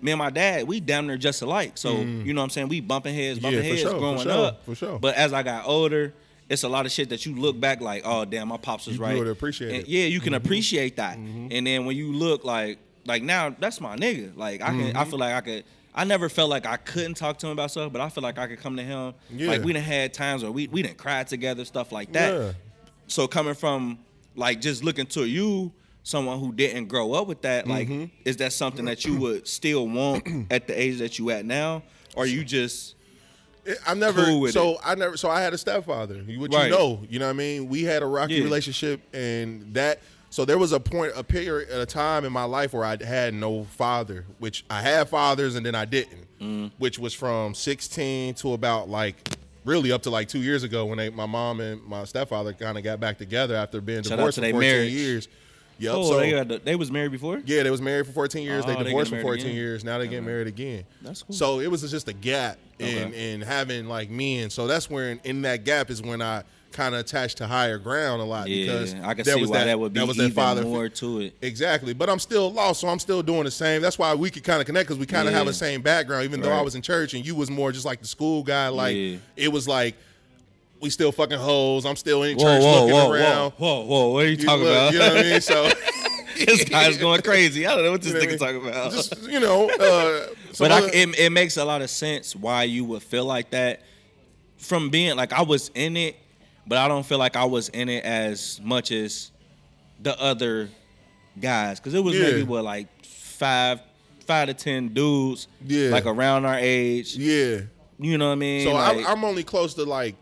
me 0.00 0.12
and 0.12 0.18
my 0.18 0.30
dad, 0.30 0.66
we 0.66 0.80
damn 0.80 1.06
near 1.06 1.16
just 1.16 1.42
alike. 1.42 1.72
So 1.76 1.92
you 1.98 2.32
know 2.32 2.40
what 2.40 2.44
I'm 2.44 2.50
saying? 2.50 2.68
We 2.68 2.80
bumping 2.80 3.14
heads, 3.14 3.38
bumping 3.38 3.60
Mm. 3.60 3.64
Yeah, 3.64 3.68
heads 3.70 3.80
sure, 3.82 3.90
for 3.92 3.98
growing 3.98 4.18
sure, 4.20 4.46
up. 4.46 4.64
for 4.64 4.74
sure. 4.74 4.98
But 4.98 5.14
as 5.16 5.32
I 5.32 5.42
got 5.42 5.66
older, 5.66 6.14
it's 6.48 6.62
a 6.64 6.68
lot 6.68 6.86
of 6.86 6.92
shit 6.92 7.10
that 7.10 7.26
you 7.26 7.34
look 7.34 7.58
back 7.60 7.80
like, 7.80 8.02
oh 8.04 8.24
damn, 8.24 8.48
my 8.48 8.56
pops 8.56 8.86
was 8.86 8.96
You 8.96 9.02
right. 9.02 9.14
to 9.14 9.30
appreciate 9.30 9.68
And 9.68 9.76
it. 9.76 9.82
Mm-hmm. 9.84 9.92
Yeah, 9.92 10.04
you 10.06 10.20
can 10.20 10.34
appreciate 10.34 10.96
that. 10.96 11.16
And 11.16 11.66
then 11.66 11.84
when 11.86 11.96
you 11.96 12.12
look 12.12 12.44
like 12.44 12.78
like 13.06 13.22
now, 13.22 13.54
that's 13.58 13.80
my 13.80 13.96
nigga. 13.96 14.36
Like 14.36 14.60
I 14.62 14.66
can 14.68 14.80
Mm-hmm. 14.80 14.96
I 14.98 15.04
feel 15.04 15.18
like 15.18 15.34
I 15.34 15.40
could 15.40 15.64
I 15.94 16.04
never 16.04 16.28
felt 16.28 16.50
like 16.50 16.66
I 16.66 16.76
couldn't 16.76 17.14
talk 17.14 17.38
to 17.38 17.46
him 17.46 17.52
about 17.52 17.70
stuff, 17.72 17.92
but 17.92 18.00
I 18.00 18.08
feel 18.08 18.22
like 18.22 18.38
I 18.38 18.46
could 18.46 18.60
come 18.60 18.76
to 18.76 18.82
him. 18.82 19.14
Yeah. 19.30 19.48
Like 19.48 19.62
we 19.64 19.72
done 19.72 19.82
had 19.82 20.14
times 20.14 20.42
where 20.42 20.52
we 20.52 20.66
we 20.68 20.82
didn't 20.82 20.98
cry 20.98 21.22
together, 21.24 21.64
stuff 21.64 21.92
like 21.92 22.12
that. 22.12 22.32
Yeah. 22.32 22.52
So 23.06 23.26
coming 23.26 23.54
from 23.54 23.98
like 24.36 24.60
just 24.60 24.84
looking 24.84 25.06
to 25.06 25.24
you, 25.26 25.72
someone 26.02 26.38
who 26.40 26.52
didn't 26.52 26.86
grow 26.86 27.12
up 27.12 27.26
with 27.26 27.42
that, 27.42 27.66
like, 27.68 27.88
Mm-hmm. 27.88 28.04
is 28.24 28.38
that 28.38 28.52
something 28.52 28.84
that 28.86 29.04
you 29.04 29.16
would 29.18 29.46
still 29.46 29.86
want 29.88 30.26
at 30.50 30.66
the 30.66 30.80
age 30.80 30.98
that 30.98 31.18
you 31.18 31.30
at 31.30 31.44
now, 31.44 31.82
or 32.16 32.26
you 32.26 32.44
just 32.44 32.94
I 33.86 33.94
never. 33.94 34.24
cool 34.24 34.48
so 34.48 34.78
I 34.82 34.94
never. 34.94 35.16
So 35.16 35.28
I 35.30 35.40
had 35.42 35.52
a 35.52 35.58
stepfather. 35.58 36.16
What 36.38 36.52
Right. 36.52 36.64
you 36.64 36.70
know, 36.70 37.02
you 37.08 37.18
know 37.18 37.26
what 37.26 37.30
I 37.32 37.34
mean. 37.34 37.68
We 37.68 37.82
had 37.84 38.02
a 38.02 38.06
rocky 38.06 38.34
Yeah. 38.36 38.44
relationship, 38.44 39.00
and 39.14 39.74
that. 39.74 40.00
So 40.32 40.44
there 40.44 40.58
was 40.58 40.70
a 40.72 40.78
point, 40.78 41.12
a 41.16 41.24
period, 41.24 41.68
a 41.70 41.84
time 41.84 42.24
in 42.24 42.32
my 42.32 42.44
life 42.44 42.72
where 42.72 42.84
I 42.84 42.96
had 43.04 43.34
no 43.34 43.64
father, 43.64 44.24
which 44.38 44.64
I 44.70 44.80
had 44.80 45.08
fathers 45.08 45.56
and 45.56 45.66
then 45.66 45.74
I 45.74 45.84
didn't, 45.84 46.26
Mm. 46.40 46.70
which 46.78 47.00
was 47.00 47.12
from 47.12 47.52
16 47.52 48.34
to 48.34 48.52
about 48.52 48.88
like 48.88 49.16
really 49.64 49.90
up 49.90 50.02
to 50.04 50.10
like 50.10 50.28
two 50.28 50.38
years 50.38 50.62
ago 50.62 50.86
when 50.86 50.98
they, 50.98 51.10
my 51.10 51.26
mom 51.26 51.60
and 51.60 51.82
my 51.84 52.04
stepfather 52.04 52.52
kind 52.52 52.78
of 52.78 52.84
got 52.84 53.00
back 53.00 53.18
together 53.18 53.56
after 53.56 53.80
being 53.80 54.02
Shout 54.04 54.18
divorced 54.18 54.36
for 54.36 54.40
they 54.42 54.52
14 54.52 54.70
marriage. 54.70 54.92
years. 54.92 55.28
Yep. 55.80 55.94
oh 55.94 56.02
so 56.10 56.18
they 56.18 56.30
got 56.30 56.48
the, 56.48 56.58
they 56.58 56.76
was 56.76 56.90
married 56.90 57.10
before? 57.10 57.42
yeah, 57.46 57.62
they 57.62 57.70
was 57.70 57.80
married 57.80 58.06
for 58.06 58.12
14 58.12 58.42
years. 58.42 58.64
Oh, 58.64 58.68
they 58.68 58.76
they 58.76 58.84
divorced 58.84 59.10
getting 59.10 59.24
for 59.24 59.28
14 59.28 59.46
again. 59.46 59.56
years. 59.56 59.82
Now 59.82 59.98
they 59.98 60.06
get 60.08 60.18
uh-huh. 60.18 60.26
married 60.26 60.46
again. 60.46 60.84
That's 61.02 61.22
cool. 61.22 61.34
So 61.34 61.60
it 61.60 61.70
was 61.70 61.88
just 61.90 62.08
a 62.08 62.12
gap 62.12 62.58
in 62.78 63.08
Okay. 63.08 63.32
in 63.34 63.40
having 63.40 63.86
like 63.86 64.10
men. 64.10 64.50
So 64.50 64.66
that's 64.66 64.88
where 64.90 65.10
in, 65.10 65.20
in 65.24 65.42
that 65.42 65.64
gap 65.64 65.90
is 65.90 66.02
when 66.02 66.20
I 66.22 66.44
kind 66.72 66.94
of 66.94 67.00
attached 67.00 67.38
to 67.38 67.46
higher 67.46 67.78
ground 67.78 68.22
a 68.22 68.24
lot 68.24 68.48
Yeah, 68.48 68.64
because 68.64 68.94
I 68.94 69.14
can 69.14 69.24
there 69.24 69.34
see 69.34 69.40
was 69.40 69.50
why 69.50 69.64
that, 69.64 69.78
would 69.78 69.92
be 69.92 70.00
was 70.00 70.16
even 70.16 70.28
that 70.30 70.34
father 70.34 70.62
more 70.62 70.88
to 70.88 71.20
it. 71.20 71.34
Exactly, 71.42 71.94
but 71.94 72.08
I'm 72.08 72.18
still 72.20 72.52
lost, 72.52 72.80
so 72.80 72.88
I'm 72.88 73.00
still 73.00 73.22
doing 73.22 73.44
the 73.44 73.50
same. 73.50 73.82
That's 73.82 73.98
why 73.98 74.14
we 74.14 74.30
could 74.30 74.44
kind 74.44 74.60
of 74.60 74.66
connect 74.66 74.86
because 74.88 74.98
we 74.98 75.06
kind 75.06 75.26
of 75.26 75.34
have 75.34 75.46
the 75.46 75.52
same 75.52 75.82
background. 75.82 76.24
Even 76.24 76.40
though 76.40 76.52
I 76.52 76.62
was 76.62 76.74
in 76.74 76.82
church 76.82 77.14
and 77.14 77.26
you 77.26 77.34
was 77.34 77.50
more 77.50 77.72
just 77.72 77.84
like 77.84 78.00
the 78.00 78.06
school 78.06 78.42
guy, 78.42 78.68
like 78.68 78.96
Yeah. 78.96 79.16
it 79.36 79.48
was 79.48 79.66
like 79.66 79.96
we 80.80 80.90
still 80.90 81.12
fucking 81.12 81.38
hoes. 81.38 81.84
I'm 81.86 81.96
still 81.96 82.22
in 82.22 82.38
church 82.38 82.62
whoa, 82.62 82.80
looking 82.86 82.94
whoa, 82.94 83.12
around. 83.12 83.50
whoa, 83.52 83.80
whoa, 83.80 83.84
whoa! 83.84 84.08
What 84.12 84.24
are 84.24 84.28
you 84.28 84.36
You 84.36 84.44
talking 84.46 84.64
look- 84.64 84.72
about? 84.72 84.92
You 84.92 84.98
know 84.98 85.08
what 85.08 85.18
I 85.18 85.22
mean? 85.30 85.40
So 85.40 85.68
this 86.46 86.64
guy's 86.64 86.96
going 86.98 87.22
crazy. 87.22 87.66
I 87.66 87.74
don't 87.74 87.84
know 87.84 87.90
what 87.92 88.02
this 88.02 88.12
You 88.12 88.18
know 88.20 88.26
nigga 88.34 88.38
talking 88.38 88.66
about. 88.68 88.92
just 88.92 89.22
you 89.28 89.40
know, 89.40 89.68
uh, 89.70 90.26
but 90.58 90.72
I, 90.72 90.86
it, 90.88 91.18
it 91.18 91.30
makes 91.32 91.56
a 91.56 91.64
lot 91.64 91.82
of 91.82 91.90
sense 91.90 92.34
why 92.34 92.64
you 92.64 92.84
would 92.86 93.02
feel 93.02 93.24
like 93.24 93.50
that 93.50 93.82
from 94.58 94.90
being 94.90 95.16
like 95.16 95.32
I 95.32 95.42
was 95.42 95.70
in 95.74 95.96
it, 95.96 96.16
but 96.66 96.78
I 96.78 96.88
don't 96.88 97.04
feel 97.04 97.18
like 97.18 97.36
I 97.36 97.44
was 97.44 97.68
in 97.70 97.88
it 97.88 98.04
as 98.04 98.60
much 98.62 98.90
as 98.92 99.30
the 100.02 100.18
other 100.20 100.68
guys 101.38 101.78
because 101.78 101.94
it 101.94 102.02
was 102.02 102.14
Yeah. 102.14 102.22
maybe 102.22 102.42
what 102.44 102.64
like 102.64 102.88
five, 103.04 103.80
five 104.26 104.48
to 104.48 104.54
ten 104.54 104.88
dudes, 104.88 105.46
Yeah. 105.66 105.90
like 105.90 106.06
around 106.06 106.44
our 106.46 106.58
age. 106.58 107.16
yeah. 107.16 107.60
You 108.02 108.16
know 108.16 108.28
what 108.28 108.32
I 108.32 108.36
mean? 108.36 108.66
So 108.66 108.72
like, 108.72 108.96
I'm, 108.98 109.06
I'm 109.18 109.24
only 109.24 109.44
close 109.44 109.74
to 109.74 109.84
like 109.84 110.14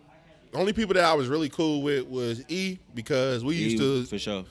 only 0.54 0.72
people 0.72 0.94
that 0.94 1.04
I 1.04 1.14
was 1.14 1.28
really 1.28 1.48
cool 1.48 1.82
with 1.82 2.06
was 2.06 2.42
E 2.48 2.78
because 2.94 3.44
we 3.44 3.54
used 3.56 3.78
to 3.78 4.04
for 4.06 4.18
sure. 4.18 4.44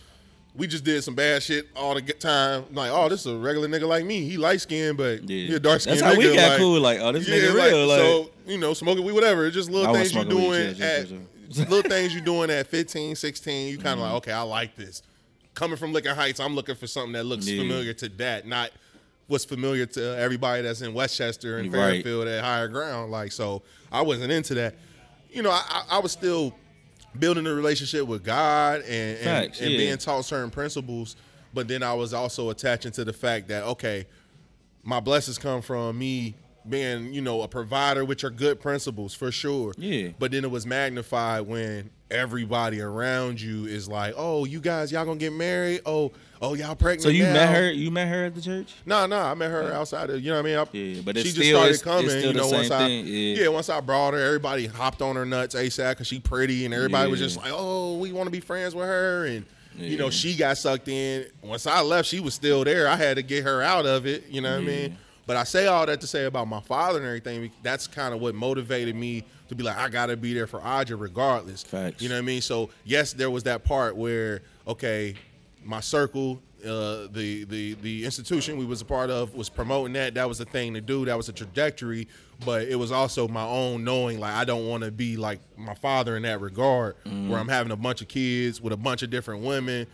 we 0.56 0.68
just 0.68 0.84
did 0.84 1.04
some 1.04 1.16
bad 1.16 1.42
shit 1.44 1.68
all 1.76 1.96
the 1.96 2.02
time. 2.02 2.66
Like, 2.72 2.92
oh, 2.92 3.10
this 3.10 3.22
is 3.22 3.28
a 3.34 3.38
regular 3.38 3.68
nigga 3.68 3.88
like 3.88 4.06
me. 4.06 4.22
He 4.28 4.38
light 4.38 4.62
skinned, 4.62 4.98
but 4.98 5.28
Yeah. 5.30 5.48
he 5.48 5.54
a 5.56 5.60
dark 5.60 5.82
skinned 5.82 6.00
That's 6.00 6.08
how 6.08 6.14
nigga. 6.14 6.30
we 6.30 6.36
got 6.36 6.50
like, 6.50 6.58
cool. 6.60 6.80
Like, 6.80 7.00
oh, 7.00 7.12
this 7.12 7.28
yeah, 7.28 7.36
nigga 7.36 7.56
like, 7.58 7.72
real. 7.72 7.88
Like, 7.88 8.00
so 8.00 8.30
you 8.48 8.58
know, 8.58 8.74
smoking 8.74 9.04
weed, 9.06 9.14
whatever. 9.14 9.46
It's 9.46 9.56
just 9.56 9.70
little 9.70 9.90
I 9.90 9.94
things 10.00 10.14
you 10.14 10.22
smoking 10.22 10.38
weed, 10.38 10.76
doing 10.76 10.76
yeah, 10.78 10.86
at 11.60 11.70
little 11.70 11.82
things 11.90 12.14
you 12.16 12.22
doing 12.22 12.50
at 12.50 12.68
15, 12.68 13.16
16. 13.16 13.68
You 13.70 13.78
kind 13.78 13.88
of 13.88 13.94
Mm-hmm. 13.94 14.02
like, 14.02 14.14
okay, 14.14 14.32
I 14.32 14.42
like 14.42 14.76
this. 14.76 15.02
Coming 15.54 15.78
from 15.78 15.92
Lincoln 15.94 16.16
Heights, 16.16 16.40
I'm 16.40 16.54
looking 16.56 16.76
for 16.76 16.86
something 16.88 17.14
that 17.14 17.24
looks 17.26 17.48
familiar 17.50 17.94
to 17.94 18.10
that, 18.10 18.46
not 18.48 18.70
what's 19.28 19.44
familiar 19.44 19.86
to 19.86 20.18
everybody 20.18 20.62
that's 20.62 20.82
in 20.82 20.94
Westchester 20.94 21.58
and 21.58 21.74
Right. 21.74 22.04
Fairfield 22.04 22.28
at 22.28 22.44
higher 22.44 22.68
ground. 22.68 23.12
Like, 23.12 23.32
so 23.32 23.64
I 23.92 24.02
wasn't 24.02 24.32
into 24.32 24.54
that. 24.54 24.76
You 25.30 25.42
know, 25.42 25.52
I, 25.52 25.84
I, 25.90 26.00
was 26.00 26.12
still 26.12 26.54
building 27.20 27.46
a 27.46 27.54
relationship 27.54 28.08
with 28.08 28.24
God 28.24 28.82
and, 28.82 29.20
and, 29.20 29.46
and 29.46 29.72
yeah. 29.72 29.78
being 29.78 29.98
taught 29.98 30.26
certain 30.26 30.50
principles, 30.50 31.16
but 31.54 31.68
then 31.68 31.84
I 31.84 31.94
was 31.94 32.14
also 32.14 32.50
attaching 32.50 32.92
to 32.94 33.06
the 33.06 33.14
fact 33.14 33.48
that 33.50 33.64
okay, 33.64 34.08
my 34.84 35.00
blessings 35.00 35.38
come 35.38 35.62
from 35.62 35.98
me 35.98 36.36
being, 36.68 37.14
you 37.14 37.22
know, 37.22 37.42
a 37.42 37.48
provider, 37.48 38.04
which 38.06 38.24
are 38.24 38.30
good 38.30 38.60
principles 38.60 39.14
for 39.14 39.32
sure. 39.32 39.74
Yeah. 39.78 40.10
But 40.20 40.32
then 40.32 40.44
it 40.44 40.52
was 40.52 40.66
magnified 40.66 41.42
when 41.48 41.90
everybody 42.12 42.82
around 42.82 43.42
you 43.42 43.66
is 43.66 43.88
like, 43.88 44.14
"Oh, 44.18 44.46
you 44.46 44.60
guys, 44.60 44.92
y'all 44.92 45.06
gonna 45.06 45.18
get 45.18 45.34
married? 45.34 45.82
Oh, 45.86 46.12
oh, 46.42 46.54
y'all 46.54 46.76
pregnant?" 46.76 47.04
so 47.04 47.10
you 47.10 47.24
now. 47.24 47.34
met 47.34 47.56
her? 47.56 47.72
You 47.72 47.92
met 47.92 48.08
her 48.08 48.26
at 48.26 48.36
the 48.36 48.42
church? 48.42 48.74
No, 48.86 49.06
no, 49.06 49.20
I 49.20 49.34
met 49.34 49.50
her 49.52 49.72
outside 49.74 50.10
of, 50.10 50.22
you 50.22 50.30
know 50.32 50.36
what 50.42 50.46
I 50.46 50.50
mean? 50.50 50.58
I, 50.58 50.66
Yeah, 50.96 51.02
but 51.06 51.18
she 51.18 51.24
just 51.24 51.36
still- 51.36 51.58
started 51.58 51.74
it's- 51.76 51.82
coming, 51.82 52.06
it's 52.10 52.26
you 52.26 52.34
know, 52.34 52.48
once 52.48 52.72
I, 52.72 52.88
thing, 52.88 53.06
yeah. 53.08 53.48
once 53.50 53.70
I 53.70 53.80
brought 53.82 54.14
her, 54.14 54.20
everybody 54.20 54.68
hopped 54.68 55.02
on 55.02 55.16
her 55.16 55.26
nuts 55.26 55.56
ASAP 55.56 55.92
because 55.92 56.08
she 56.08 56.20
pretty 56.20 56.66
and 56.66 56.74
everybody 56.74 57.10
was 57.10 57.20
just 57.20 57.38
like, 57.38 57.52
oh, 57.54 57.98
we 57.98 58.12
want 58.12 58.28
to 58.28 58.32
be 58.32 58.40
friends 58.40 58.74
with 58.76 58.86
her. 58.86 59.26
And, 59.26 59.46
you 59.78 59.98
know, 59.98 60.10
she 60.10 60.36
got 60.36 60.58
sucked 60.58 60.88
in. 60.88 61.26
Once 61.42 61.68
I 61.68 61.82
left, 61.82 62.08
she 62.08 62.20
was 62.20 62.34
still 62.34 62.64
there. 62.64 62.88
I 62.88 62.96
had 62.96 63.18
to 63.18 63.24
get 63.24 63.44
her 63.44 63.62
out 63.62 63.86
of 63.86 64.06
it, 64.08 64.26
you 64.30 64.42
know 64.42 64.52
what 64.54 64.64
I 64.64 64.66
mean? 64.66 64.98
But 65.28 65.36
I 65.36 65.44
say 65.44 65.68
all 65.68 65.86
that 65.86 66.00
to 66.02 66.08
say 66.08 66.24
about 66.24 66.48
my 66.48 66.62
father 66.62 67.00
and 67.00 67.06
everything. 67.06 67.52
That's 67.62 67.86
kind 67.86 68.14
of 68.14 68.22
what 68.22 68.34
motivated 68.34 68.96
me 68.96 69.26
to 69.50 69.56
be 69.56 69.64
like, 69.64 69.78
I 69.78 69.90
got 69.90 70.06
to 70.06 70.16
be 70.16 70.34
there 70.34 70.48
for 70.48 70.62
Aja 70.62 70.96
regardless. 70.96 71.64
Facts. 71.64 72.02
You 72.02 72.08
know 72.08 72.16
what 72.16 72.20
I 72.20 72.26
mean? 72.26 72.40
So, 72.42 72.70
yes, 72.86 73.12
there 73.12 73.30
was 73.30 73.44
that 73.44 73.66
part 73.66 73.98
where, 73.98 74.42
okay, 74.66 75.16
my 75.64 75.80
circle 75.80 76.42
uh, 76.66 77.08
the 77.12 77.44
the 77.46 77.74
the 77.76 78.04
institution 78.04 78.58
we 78.58 78.66
was 78.66 78.82
a 78.82 78.86
part 78.86 79.10
of 79.12 79.36
was 79.36 79.48
promoting 79.48 79.94
that. 79.94 80.16
That 80.16 80.28
was 80.28 80.40
the 80.40 80.46
thing 80.46 80.74
to 80.74 80.82
do. 80.82 81.06
That 81.06 81.16
was 81.16 81.30
a 81.30 81.34
trajectory. 81.34 82.08
But 82.46 82.64
it 82.64 82.76
was 82.76 82.92
also 82.92 83.28
my 83.28 83.46
own 83.46 83.84
knowing 83.84 84.20
like 84.20 84.34
I 84.34 84.44
don't 84.44 84.68
want 84.68 84.84
to 84.84 84.92
be 84.92 85.18
like 85.18 85.40
my 85.56 85.76
father 85.76 86.18
in 86.18 86.24
that 86.24 86.42
regard, 86.42 86.96
Mm-hmm. 87.06 87.30
where 87.30 87.40
I'm 87.40 87.48
having 87.48 87.72
a 87.72 87.76
bunch 87.76 88.02
of 88.02 88.08
kids 88.08 88.60
with 88.60 88.74
a 88.74 88.78
bunch 88.78 89.04
of 89.04 89.10
different 89.12 89.44
women. 89.44 89.86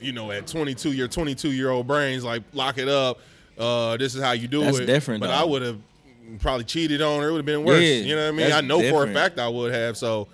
You 0.00 0.12
know, 0.12 0.30
at 0.30 0.46
22 0.46 0.92
your 0.92 1.06
22 1.08 1.52
year 1.52 1.68
old 1.70 1.86
brains, 1.86 2.24
like 2.24 2.42
lock 2.54 2.78
it 2.78 2.88
up. 2.88 3.18
Uh, 3.58 3.98
this 3.98 4.14
is 4.14 4.22
how 4.22 4.32
you 4.32 4.48
do 4.48 4.60
That's 4.64 4.78
it. 4.78 4.86
different, 4.86 5.20
But 5.20 5.26
though. 5.28 5.34
I 5.34 5.44
would 5.44 5.60
have 5.60 5.78
probably 6.38 6.64
cheated 6.64 7.02
on 7.02 7.20
her. 7.20 7.28
It 7.28 7.32
would 7.32 7.38
have 7.40 7.46
been 7.46 7.64
worse. 7.64 7.82
Yeah, 7.82 7.96
you 7.96 8.16
know 8.16 8.22
what 8.24 8.28
I 8.40 8.44
mean? 8.44 8.52
I 8.52 8.62
know 8.62 8.80
for 8.88 9.04
a 9.04 9.12
fact 9.12 9.38
I 9.38 9.48
would 9.48 9.74
have. 9.74 9.98
So, 9.98 10.28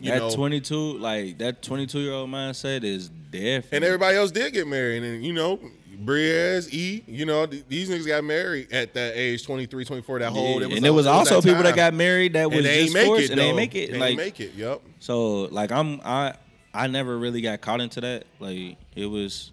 you 0.00 0.10
that 0.10 0.18
know, 0.18 0.30
22, 0.34 0.98
like 0.98 1.38
that 1.38 1.62
22 1.62 1.98
year 2.00 2.12
old 2.12 2.30
mindset 2.30 2.84
is 2.84 3.08
different. 3.30 3.72
and 3.72 3.84
everybody 3.84 4.16
else 4.16 4.30
did 4.30 4.52
get 4.52 4.66
married. 4.66 5.02
And, 5.02 5.24
you 5.24 5.32
know, 5.32 5.58
Briaz, 6.04 6.72
E, 6.72 7.02
you 7.06 7.24
know, 7.24 7.46
th- 7.46 7.64
these 7.68 7.88
niggas 7.88 8.06
got 8.06 8.22
married 8.22 8.70
at 8.72 8.92
that 8.94 9.12
age 9.16 9.44
23, 9.46 9.84
24, 9.84 10.18
that 10.18 10.30
whole. 10.30 10.44
Yeah, 10.60 10.66
it 10.66 10.68
was 10.68 10.76
and 10.76 10.84
there 10.84 10.92
was 10.92 11.06
also 11.06 11.40
that 11.40 11.48
people 11.48 11.62
that 11.62 11.74
got 11.74 11.94
married 11.94 12.34
that 12.34 12.48
was 12.50 12.58
and 12.58 12.66
they 12.66 12.80
ain't 12.80 12.92
just 12.92 13.18
it, 13.24 13.30
and 13.30 13.40
they 13.40 13.44
ain't 13.46 13.56
make 13.56 13.74
it. 13.74 13.92
They 13.92 13.98
like 13.98 14.08
ain't 14.10 14.18
make 14.18 14.40
it, 14.40 14.52
yep. 14.54 14.82
so, 15.00 15.44
like 15.44 15.72
I'm 15.72 16.00
I 16.04 16.34
I 16.74 16.86
never 16.88 17.16
really 17.18 17.40
got 17.40 17.62
caught 17.62 17.80
into 17.80 18.02
that. 18.02 18.24
Like 18.40 18.76
it 18.94 19.06
was. 19.06 19.52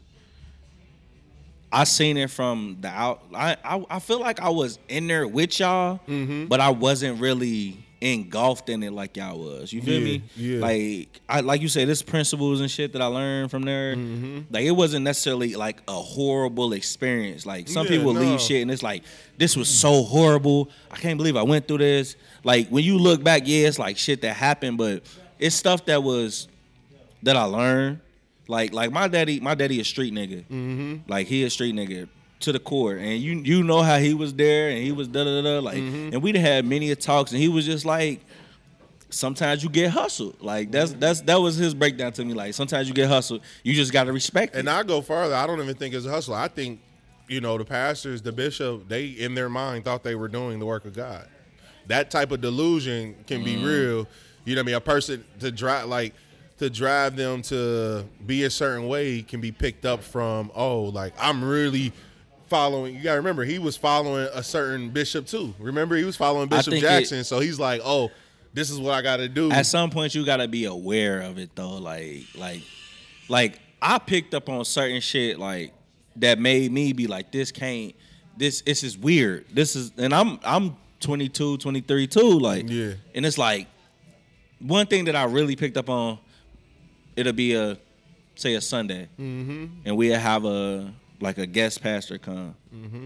I 1.71 1.85
seen 1.85 2.17
it 2.17 2.29
from 2.29 2.77
the 2.81 2.89
out. 2.89 3.23
I 3.33 3.55
I, 3.63 3.83
I 3.89 3.99
feel 3.99 4.19
like 4.19 4.39
I 4.41 4.49
was 4.49 4.77
in 4.89 5.07
there 5.07 5.27
with 5.27 5.59
y'all, 5.59 5.99
Mm-hmm. 6.07 6.45
but 6.45 6.59
I 6.59 6.69
wasn't 6.69 7.19
really 7.19 7.77
engulfed 8.03 8.67
in 8.69 8.83
it 8.83 8.91
like 8.91 9.15
y'all 9.17 9.39
was. 9.39 9.71
You 9.71 9.81
feel 9.81 9.99
Yeah, 9.99 10.05
me? 10.05 10.23
yeah. 10.35 10.59
Like 10.59 11.21
I 11.29 11.39
like 11.39 11.61
you 11.61 11.67
said, 11.69 11.87
this 11.87 12.01
principles 12.01 12.59
and 12.61 12.69
shit 12.69 12.93
that 12.93 13.01
I 13.01 13.05
learned 13.05 13.49
from 13.51 13.63
there. 13.63 13.95
Mm-hmm. 13.95 14.39
Like 14.51 14.65
it 14.65 14.71
wasn't 14.71 15.03
necessarily 15.05 15.55
like 15.55 15.81
a 15.87 15.93
horrible 15.93 16.73
experience. 16.73 17.45
Like 17.45 17.67
some 17.69 17.85
Yeah, 17.85 17.91
people 17.97 18.13
no. 18.13 18.19
leave 18.19 18.41
shit 18.41 18.61
and 18.61 18.69
it's 18.69 18.83
like 18.83 19.03
this 19.37 19.55
was 19.55 19.69
so 19.69 20.03
horrible. 20.03 20.69
I 20.91 20.97
can't 20.97 21.17
believe 21.17 21.37
I 21.37 21.43
went 21.43 21.67
through 21.67 21.79
this. 21.79 22.15
Like 22.43 22.67
when 22.69 22.83
you 22.83 22.97
look 22.97 23.23
back, 23.23 23.43
yeah, 23.45 23.67
it's 23.67 23.79
like 23.79 23.97
shit 23.97 24.21
that 24.21 24.35
happened, 24.35 24.77
but 24.77 25.03
it's 25.39 25.55
stuff 25.55 25.85
that 25.85 26.03
was 26.03 26.47
that 27.23 27.35
I 27.37 27.43
learned. 27.43 27.99
Like 28.49 28.73
like 28.73 28.91
my 28.91 29.07
daddy, 29.07 29.39
my 29.39 29.55
daddy 29.55 29.79
a 29.79 29.85
street 29.85 30.13
nigga. 30.13 30.39
Mm-hmm. 30.45 30.95
Like 31.09 31.27
he 31.27 31.43
a 31.45 31.49
street 31.49 31.73
nigga 31.73 32.09
to 32.43 32.51
the 32.53 32.59
core, 32.59 32.95
and 32.95 33.19
you 33.19 33.33
you 33.39 33.63
know 33.63 33.81
how 33.81 33.97
he 33.97 34.13
was 34.13 34.33
there, 34.33 34.69
and 34.69 34.77
he 34.83 34.91
was 34.91 35.07
da 35.07 35.23
da 35.23 35.41
da. 35.41 35.59
Like, 35.59 35.77
Mm-hmm. 35.77 36.13
and 36.13 36.21
we'd 36.21 36.35
had 36.35 36.65
many 36.65 36.91
a 36.91 36.95
talks, 36.95 37.31
and 37.31 37.41
he 37.41 37.47
was 37.49 37.65
just 37.65 37.85
like, 37.85 38.21
sometimes 39.09 39.63
you 39.63 39.69
get 39.69 39.91
hustled. 39.91 40.41
Like 40.41 40.71
that's 40.71 40.93
that's 40.93 41.21
that 41.21 41.39
was 41.41 41.55
his 41.55 41.73
breakdown 41.73 42.11
to 42.13 42.25
me. 42.25 42.33
Like 42.33 42.53
sometimes 42.53 42.87
you 42.87 42.93
get 42.93 43.07
hustled, 43.09 43.41
you 43.63 43.73
just 43.73 43.91
got 43.93 44.05
to 44.05 44.13
respect 44.13 44.55
it 44.55 44.59
And 44.59 44.67
it. 44.67 44.71
I 44.71 44.83
go 44.83 45.01
further. 45.01 45.35
I 45.35 45.45
don't 45.47 45.61
even 45.61 45.75
think 45.75 45.93
it's 45.93 46.05
a 46.05 46.09
hustle. 46.11 46.33
I 46.33 46.47
think, 46.47 46.79
you 47.27 47.41
know, 47.41 47.57
the 47.57 47.65
pastors, 47.65 48.21
the 48.21 48.31
bishop, 48.31 48.87
they 48.87 49.05
in 49.07 49.35
their 49.35 49.49
mind 49.49 49.85
thought 49.85 50.03
they 50.03 50.15
were 50.15 50.27
doing 50.27 50.59
the 50.59 50.65
work 50.65 50.85
of 50.85 50.93
God. 50.95 51.27
That 51.87 52.09
type 52.09 52.31
of 52.31 52.41
delusion 52.41 53.15
can 53.27 53.43
be 53.43 53.55
Mm-hmm. 53.55 53.65
real. 53.65 54.07
You 54.45 54.55
know 54.55 54.59
what 54.61 54.65
I 54.65 54.67
mean? 54.67 54.75
A 54.75 54.81
person 54.81 55.23
to 55.39 55.51
drive 55.51 55.85
like 55.87 56.13
to 56.59 56.69
drive 56.69 57.15
them 57.15 57.41
to 57.43 58.05
be 58.25 58.43
a 58.43 58.49
certain 58.49 58.87
way 58.87 59.21
can 59.21 59.41
be 59.41 59.51
picked 59.51 59.85
up 59.85 60.03
from, 60.03 60.51
oh, 60.55 60.83
like 60.83 61.13
I'm 61.19 61.43
really 61.43 61.93
following 62.53 62.95
you 62.95 63.01
gotta 63.01 63.17
remember 63.17 63.43
he 63.43 63.57
was 63.59 63.75
following 63.75 64.27
a 64.33 64.43
certain 64.43 64.89
bishop 64.89 65.25
too. 65.25 65.53
Remember 65.59 65.95
he 65.95 66.03
was 66.03 66.15
following 66.15 66.47
Bishop 66.47 66.71
think 66.73 66.83
it- 66.83 66.87
Jackson. 66.87 67.23
so 67.23 67.39
he's 67.39 67.59
like, 67.59 67.81
Oh, 67.83 68.11
this 68.53 68.69
is 68.69 68.79
what 68.79 68.93
I 68.93 69.01
gotta 69.01 69.27
do. 69.27 69.51
At 69.51 69.65
some 69.65 69.89
point, 69.89 70.13
you 70.13 70.23
got 70.25 70.37
to 70.37 70.47
be 70.47 70.65
aware 70.65 71.21
of 71.21 71.39
it 71.39 71.49
though. 71.55 71.77
Like 71.77 72.21
like 72.35 72.61
like 73.27 73.59
I 73.81 73.97
picked 73.97 74.33
up 74.35 74.47
on 74.49 74.63
certain 74.65 75.01
shit 75.01 75.39
like 75.39 75.73
that 76.17 76.37
made 76.39 76.71
me 76.71 76.93
be 76.93 77.07
like, 77.07 77.31
this 77.31 77.51
can't. 77.51 77.95
This 78.37 78.61
this 78.61 78.83
is 78.83 78.95
weird. 78.97 79.45
This 79.51 79.75
is 79.75 79.91
and 79.97 80.13
I'm 80.13 80.39
I'm 80.43 80.75
22, 80.99 81.57
23 81.57 82.07
too. 82.07 82.39
Like 82.39 82.69
Yeah. 82.69 82.93
and 83.15 83.25
it's 83.25 83.37
like 83.39 83.67
one 84.59 84.85
thing 84.85 85.05
that 85.05 85.15
I 85.15 85.23
really 85.25 85.55
picked 85.55 85.77
up 85.77 85.89
on. 85.89 86.19
It'll 87.15 87.33
be 87.33 87.53
a 87.55 87.77
say 88.35 88.53
a 88.55 88.61
Sunday, 88.61 89.07
Mm-hmm. 89.19 89.65
and 89.85 89.97
we'll 89.97 90.17
have 90.19 90.45
a 90.45 90.93
like 91.23 91.37
a 91.37 91.45
guest 91.47 91.81
pastor 91.81 92.17
come, 92.17 92.55
Mm-hmm. 92.75 93.05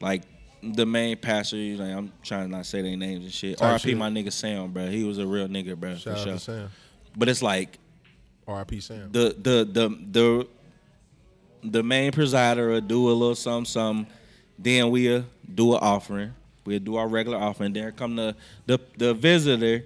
like 0.00 0.22
the 0.62 0.86
main 0.86 1.16
pastor. 1.16 1.56
you 1.56 1.76
Like 1.76 1.90
I'm 1.94 2.12
trying 2.22 2.44
to 2.48 2.56
not 2.56 2.64
say 2.66 2.80
their 2.82 2.96
names 2.96 3.24
and 3.24 3.32
shit. 3.32 3.58
Type 3.58 3.68
R.I.P. 3.68 3.88
shit. 3.90 3.96
my 3.98 4.08
nigga 4.08 4.32
Sam, 4.32 4.72
bro. 4.72 4.86
He 4.86 5.04
was 5.04 5.18
a 5.18 5.26
real 5.26 5.48
nigga, 5.48 5.76
bro. 5.76 5.94
Shout 5.96 6.02
for 6.02 6.10
out 6.10 6.24
sure. 6.24 6.32
to 6.34 6.38
Sam. 6.38 6.70
But 7.16 7.28
it's 7.28 7.42
like 7.42 7.78
R.I.P. 8.46 8.80
Sam. 8.80 9.10
the 9.12 9.34
the 9.38 9.64
the 9.70 9.88
the 10.12 10.48
the 11.64 11.82
main 11.82 12.12
presider 12.12 12.68
will 12.70 12.80
do 12.80 13.08
a 13.10 13.12
little 13.12 13.34
something, 13.34 13.64
something. 13.64 14.06
Then 14.58 14.90
we'll 14.90 15.24
do 15.52 15.74
an 15.74 15.80
offering. 15.82 16.32
We'll 16.64 16.78
do 16.80 16.96
our 16.96 17.08
regular 17.08 17.38
offering. 17.38 17.72
Then 17.72 17.92
come 17.92 18.16
the 18.16 18.34
the 18.66 18.78
the 18.96 19.14
visitor. 19.14 19.84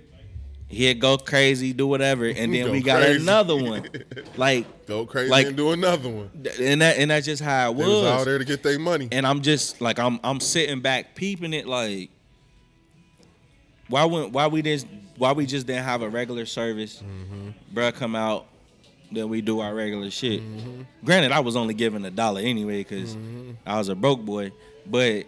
He'll 0.70 0.94
go 0.96 1.18
crazy, 1.18 1.72
do 1.72 1.88
whatever, 1.88 2.26
and 2.26 2.54
then 2.54 2.66
Go 2.66 2.72
we 2.72 2.80
got 2.80 3.02
crazy. 3.02 3.20
another 3.20 3.56
one. 3.56 3.88
Like, 4.36 4.86
Go 4.86 5.04
crazy 5.04 5.30
like- 5.30 5.48
and 5.48 5.56
do 5.56 5.72
another 5.72 6.08
one. 6.08 6.30
and 6.60 6.80
that 6.80 6.96
and 6.96 7.10
that's 7.10 7.26
just 7.26 7.42
how 7.42 7.72
it 7.72 7.76
They 7.76 7.82
was. 7.82 7.88
was 7.88 8.04
out 8.06 8.24
there 8.24 8.38
to 8.38 8.44
get 8.44 8.62
their 8.62 8.78
money. 8.78 9.08
And 9.12 9.26
I'm 9.26 9.42
just 9.42 9.80
like 9.80 9.98
I'm 9.98 10.20
I'm 10.22 10.40
sitting 10.40 10.80
back 10.80 11.14
peeping 11.14 11.52
it 11.52 11.66
like 11.66 12.10
why 13.88 14.04
wouldn't 14.04 14.32
why 14.32 14.46
we 14.46 14.62
didn't 14.62 14.88
why 15.18 15.32
we 15.32 15.44
just 15.44 15.66
didn't 15.66 15.84
have 15.84 16.02
a 16.02 16.08
regular 16.08 16.46
service, 16.46 17.02
mm-hmm. 17.02 17.50
bruh 17.76 17.92
come 17.92 18.14
out, 18.14 18.46
then 19.12 19.28
we 19.28 19.42
do 19.42 19.60
our 19.60 19.74
regular 19.74 20.10
shit. 20.10 20.40
Mm-hmm. 20.40 20.82
Granted, 21.04 21.32
I 21.32 21.40
was 21.40 21.56
only 21.56 21.74
given 21.74 22.04
a 22.04 22.10
dollar 22.10 22.40
anyway 22.40 22.78
because 22.78 23.16
mm-hmm. 23.16 23.52
I 23.66 23.76
was 23.78 23.88
a 23.88 23.94
broke 23.94 24.24
boy, 24.24 24.52
but 24.86 25.26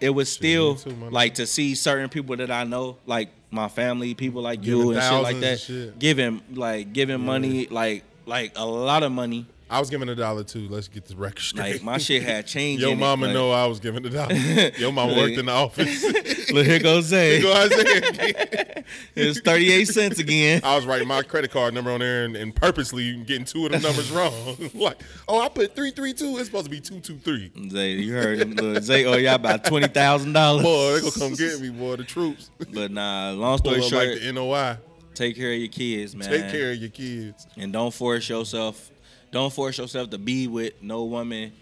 it 0.00 0.10
was 0.10 0.30
still 0.30 0.74
too, 0.74 0.90
like 1.10 1.34
to 1.34 1.46
see 1.46 1.74
certain 1.74 2.08
people 2.08 2.36
that 2.36 2.50
I 2.50 2.64
know, 2.64 2.98
like 3.06 3.30
my 3.54 3.68
family, 3.68 4.14
people 4.14 4.42
like 4.42 4.64
you 4.64 4.78
Giving 4.78 4.96
and 4.96 5.02
shit 5.02 5.22
like 5.22 5.40
that, 5.40 5.60
shit. 5.60 5.98
giving 5.98 6.42
like 6.52 6.92
giving 6.92 7.20
money, 7.20 7.66
like 7.68 8.04
like 8.26 8.52
a 8.56 8.66
lot 8.66 9.02
of 9.02 9.12
money. 9.12 9.46
I 9.74 9.80
was 9.80 9.90
giving 9.90 10.08
a 10.08 10.14
dollar 10.14 10.44
too. 10.44 10.68
Let's 10.68 10.86
get 10.86 11.04
the 11.06 11.16
record 11.16 11.40
straight. 11.40 11.72
Like 11.74 11.82
my 11.82 11.98
shit 11.98 12.22
had 12.22 12.46
changed. 12.54 12.80
Your 12.82 12.92
in 12.92 12.98
it, 12.98 13.00
mama 13.00 13.26
like- 13.26 13.34
know 13.34 13.50
I 13.50 13.66
was 13.66 13.80
giving 13.80 14.06
a 14.06 14.10
dollar. 14.10 14.32
Your 14.78 14.92
mama 14.92 15.14
worked 15.16 15.36
in 15.36 15.46
the 15.46 15.52
office. 15.52 16.50
Look, 16.52 16.64
here 16.64 16.78
goes 16.78 17.06
Zay. 17.06 17.42
Go 17.42 17.52
out 17.52 17.70
there. 17.70 18.84
It's 19.16 19.40
38 19.40 19.84
cents 19.86 20.18
again. 20.20 20.60
I 20.62 20.76
was 20.76 20.86
writing 20.86 21.08
my 21.08 21.22
credit 21.22 21.50
card 21.50 21.74
number 21.74 21.90
on 21.90 22.00
there 22.00 22.24
and, 22.24 22.36
and 22.36 22.54
purposely 22.54 23.16
getting 23.24 23.44
two 23.44 23.66
of 23.66 23.72
the 23.72 23.80
numbers 23.80 24.10
wrong. 24.12 24.56
like, 24.74 25.02
oh, 25.26 25.40
I 25.40 25.48
put 25.48 25.74
three 25.74 25.90
three 25.90 26.12
two. 26.12 26.36
It's 26.38 26.46
supposed 26.46 26.66
to 26.66 26.70
be 26.70 26.80
two 26.80 27.00
two 27.00 27.16
three. 27.18 27.50
Zay, 27.70 27.92
you 27.94 28.12
heard 28.12 28.38
him. 28.38 28.52
Look, 28.54 28.82
Zay, 28.82 29.04
oh, 29.06 29.16
y'all 29.16 29.34
about 29.34 29.64
$20,000. 29.64 30.62
Boy, 30.62 30.92
they 30.94 31.00
gonna 31.00 31.10
come 31.12 31.34
get 31.34 31.60
me, 31.60 31.70
boy. 31.70 31.96
The 31.96 32.04
troops. 32.04 32.50
But 32.72 32.92
nah, 32.92 33.32
long 33.32 33.58
Pull 33.58 33.72
story 33.72 33.78
up 33.84 33.90
short, 33.90 34.08
like 34.08 34.20
the 34.20 34.32
NOI. 34.32 34.76
take 35.14 35.34
care 35.36 35.52
of 35.52 35.58
your 35.58 35.68
kids, 35.68 36.14
man. 36.14 36.28
Take 36.28 36.50
care 36.50 36.70
of 36.70 36.76
your 36.76 36.90
kids. 36.90 37.46
And 37.56 37.72
don't 37.72 37.92
force 37.92 38.28
yourself, 38.28 38.90
don't 39.34 39.52
force 39.52 39.76
yourself 39.78 40.10
to 40.10 40.18
be 40.18 40.46
with 40.46 40.72
no 40.80 41.04
woman 41.04 41.52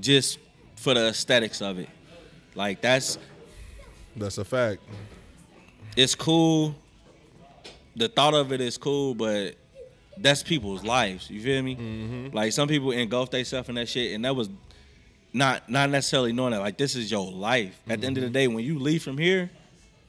just 0.00 0.38
for 0.76 0.94
the 0.94 1.08
aesthetics 1.08 1.60
of 1.60 1.78
it. 1.78 1.88
Like, 2.54 2.80
that's, 2.80 3.18
That's 4.16 4.38
a 4.38 4.44
fact. 4.44 4.80
it's 5.96 6.14
cool. 6.14 6.74
The 7.96 8.08
thought 8.08 8.34
of 8.34 8.52
it 8.52 8.60
is 8.60 8.78
cool, 8.78 9.14
but 9.14 9.54
that's 10.16 10.42
people's 10.42 10.82
lives. 10.82 11.28
You 11.30 11.42
feel 11.42 11.62
me? 11.62 11.76
Mm-hmm. 11.76 12.34
Like 12.36 12.52
some 12.52 12.68
people 12.68 12.90
engulf 12.92 13.30
themselves 13.30 13.68
in 13.68 13.74
that 13.74 13.88
shit, 13.88 14.14
and 14.14 14.24
that 14.24 14.34
was 14.34 14.48
not 15.32 15.68
not 15.68 15.90
necessarily 15.90 16.32
knowing 16.32 16.52
that 16.52 16.60
like 16.60 16.78
this 16.78 16.94
is 16.96 17.10
your 17.10 17.30
life. 17.30 17.78
At 17.88 18.00
the 18.00 18.06
end 18.06 18.16
of 18.16 18.22
the 18.22 18.26
Mm-hmm. 18.28 18.32
day, 18.34 18.48
when 18.48 18.64
you 18.64 18.78
leave 18.78 19.02
from 19.02 19.18
here, 19.18 19.50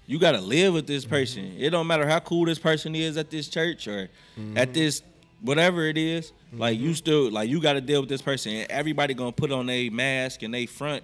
you 0.08 0.20
gotta 0.20 0.42
live 0.42 0.74
with 0.74 0.88
this 0.88 1.06
person. 1.06 1.56
It 1.58 1.72
don't 1.72 1.88
matter 1.88 2.08
how 2.08 2.20
cool 2.20 2.46
this 2.46 2.60
person 2.60 2.96
is 2.96 3.18
at 3.18 3.30
this 3.30 3.48
church 3.50 3.88
or 3.88 4.10
Mm-hmm. 4.40 4.58
at 4.58 4.74
this 4.74 5.02
whatever 5.42 5.84
it 5.86 5.98
is. 5.98 6.32
Like 6.54 6.80
you 6.80 6.94
still 6.94 7.30
like 7.32 7.50
you 7.50 7.62
gotta 7.62 7.82
deal 7.82 8.02
with 8.02 8.10
this 8.10 8.22
person, 8.22 8.52
and 8.54 8.72
everybody 8.72 9.14
gonna 9.14 9.32
put 9.32 9.52
on 9.52 9.70
a 9.70 9.90
mask 9.90 10.44
and 10.44 10.54
they 10.54 10.66
front 10.66 11.04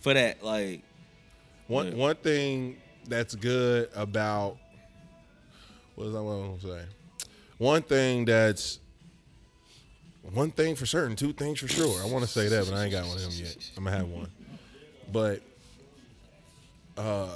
for 0.00 0.14
that. 0.14 0.42
Like 0.42 0.82
One 1.68 1.88
Yeah. 1.88 1.94
one 1.94 2.16
thing 2.16 2.76
that's 3.06 3.34
good 3.34 3.88
about 3.94 4.56
what 5.94 6.06
is 6.08 6.14
I 6.14 6.20
want 6.20 6.60
to 6.60 6.66
say? 6.66 6.82
One 7.58 7.82
thing 7.82 8.24
that's 8.24 8.78
one 10.32 10.50
thing 10.50 10.74
for 10.76 10.84
certain, 10.86 11.16
two 11.16 11.32
things 11.32 11.58
for 11.58 11.68
sure. 11.68 12.02
I 12.02 12.06
want 12.06 12.22
to 12.24 12.30
say 12.30 12.48
that, 12.48 12.66
but 12.68 12.74
I 12.76 12.84
ain't 12.84 12.92
got 12.92 13.06
one 13.06 13.16
of 13.16 13.22
them 13.22 13.32
yet. 13.34 13.56
I'm 13.76 13.84
gonna 13.84 13.96
have 13.96 14.08
one, 14.08 14.30
but 15.12 15.40
uh, 16.96 17.28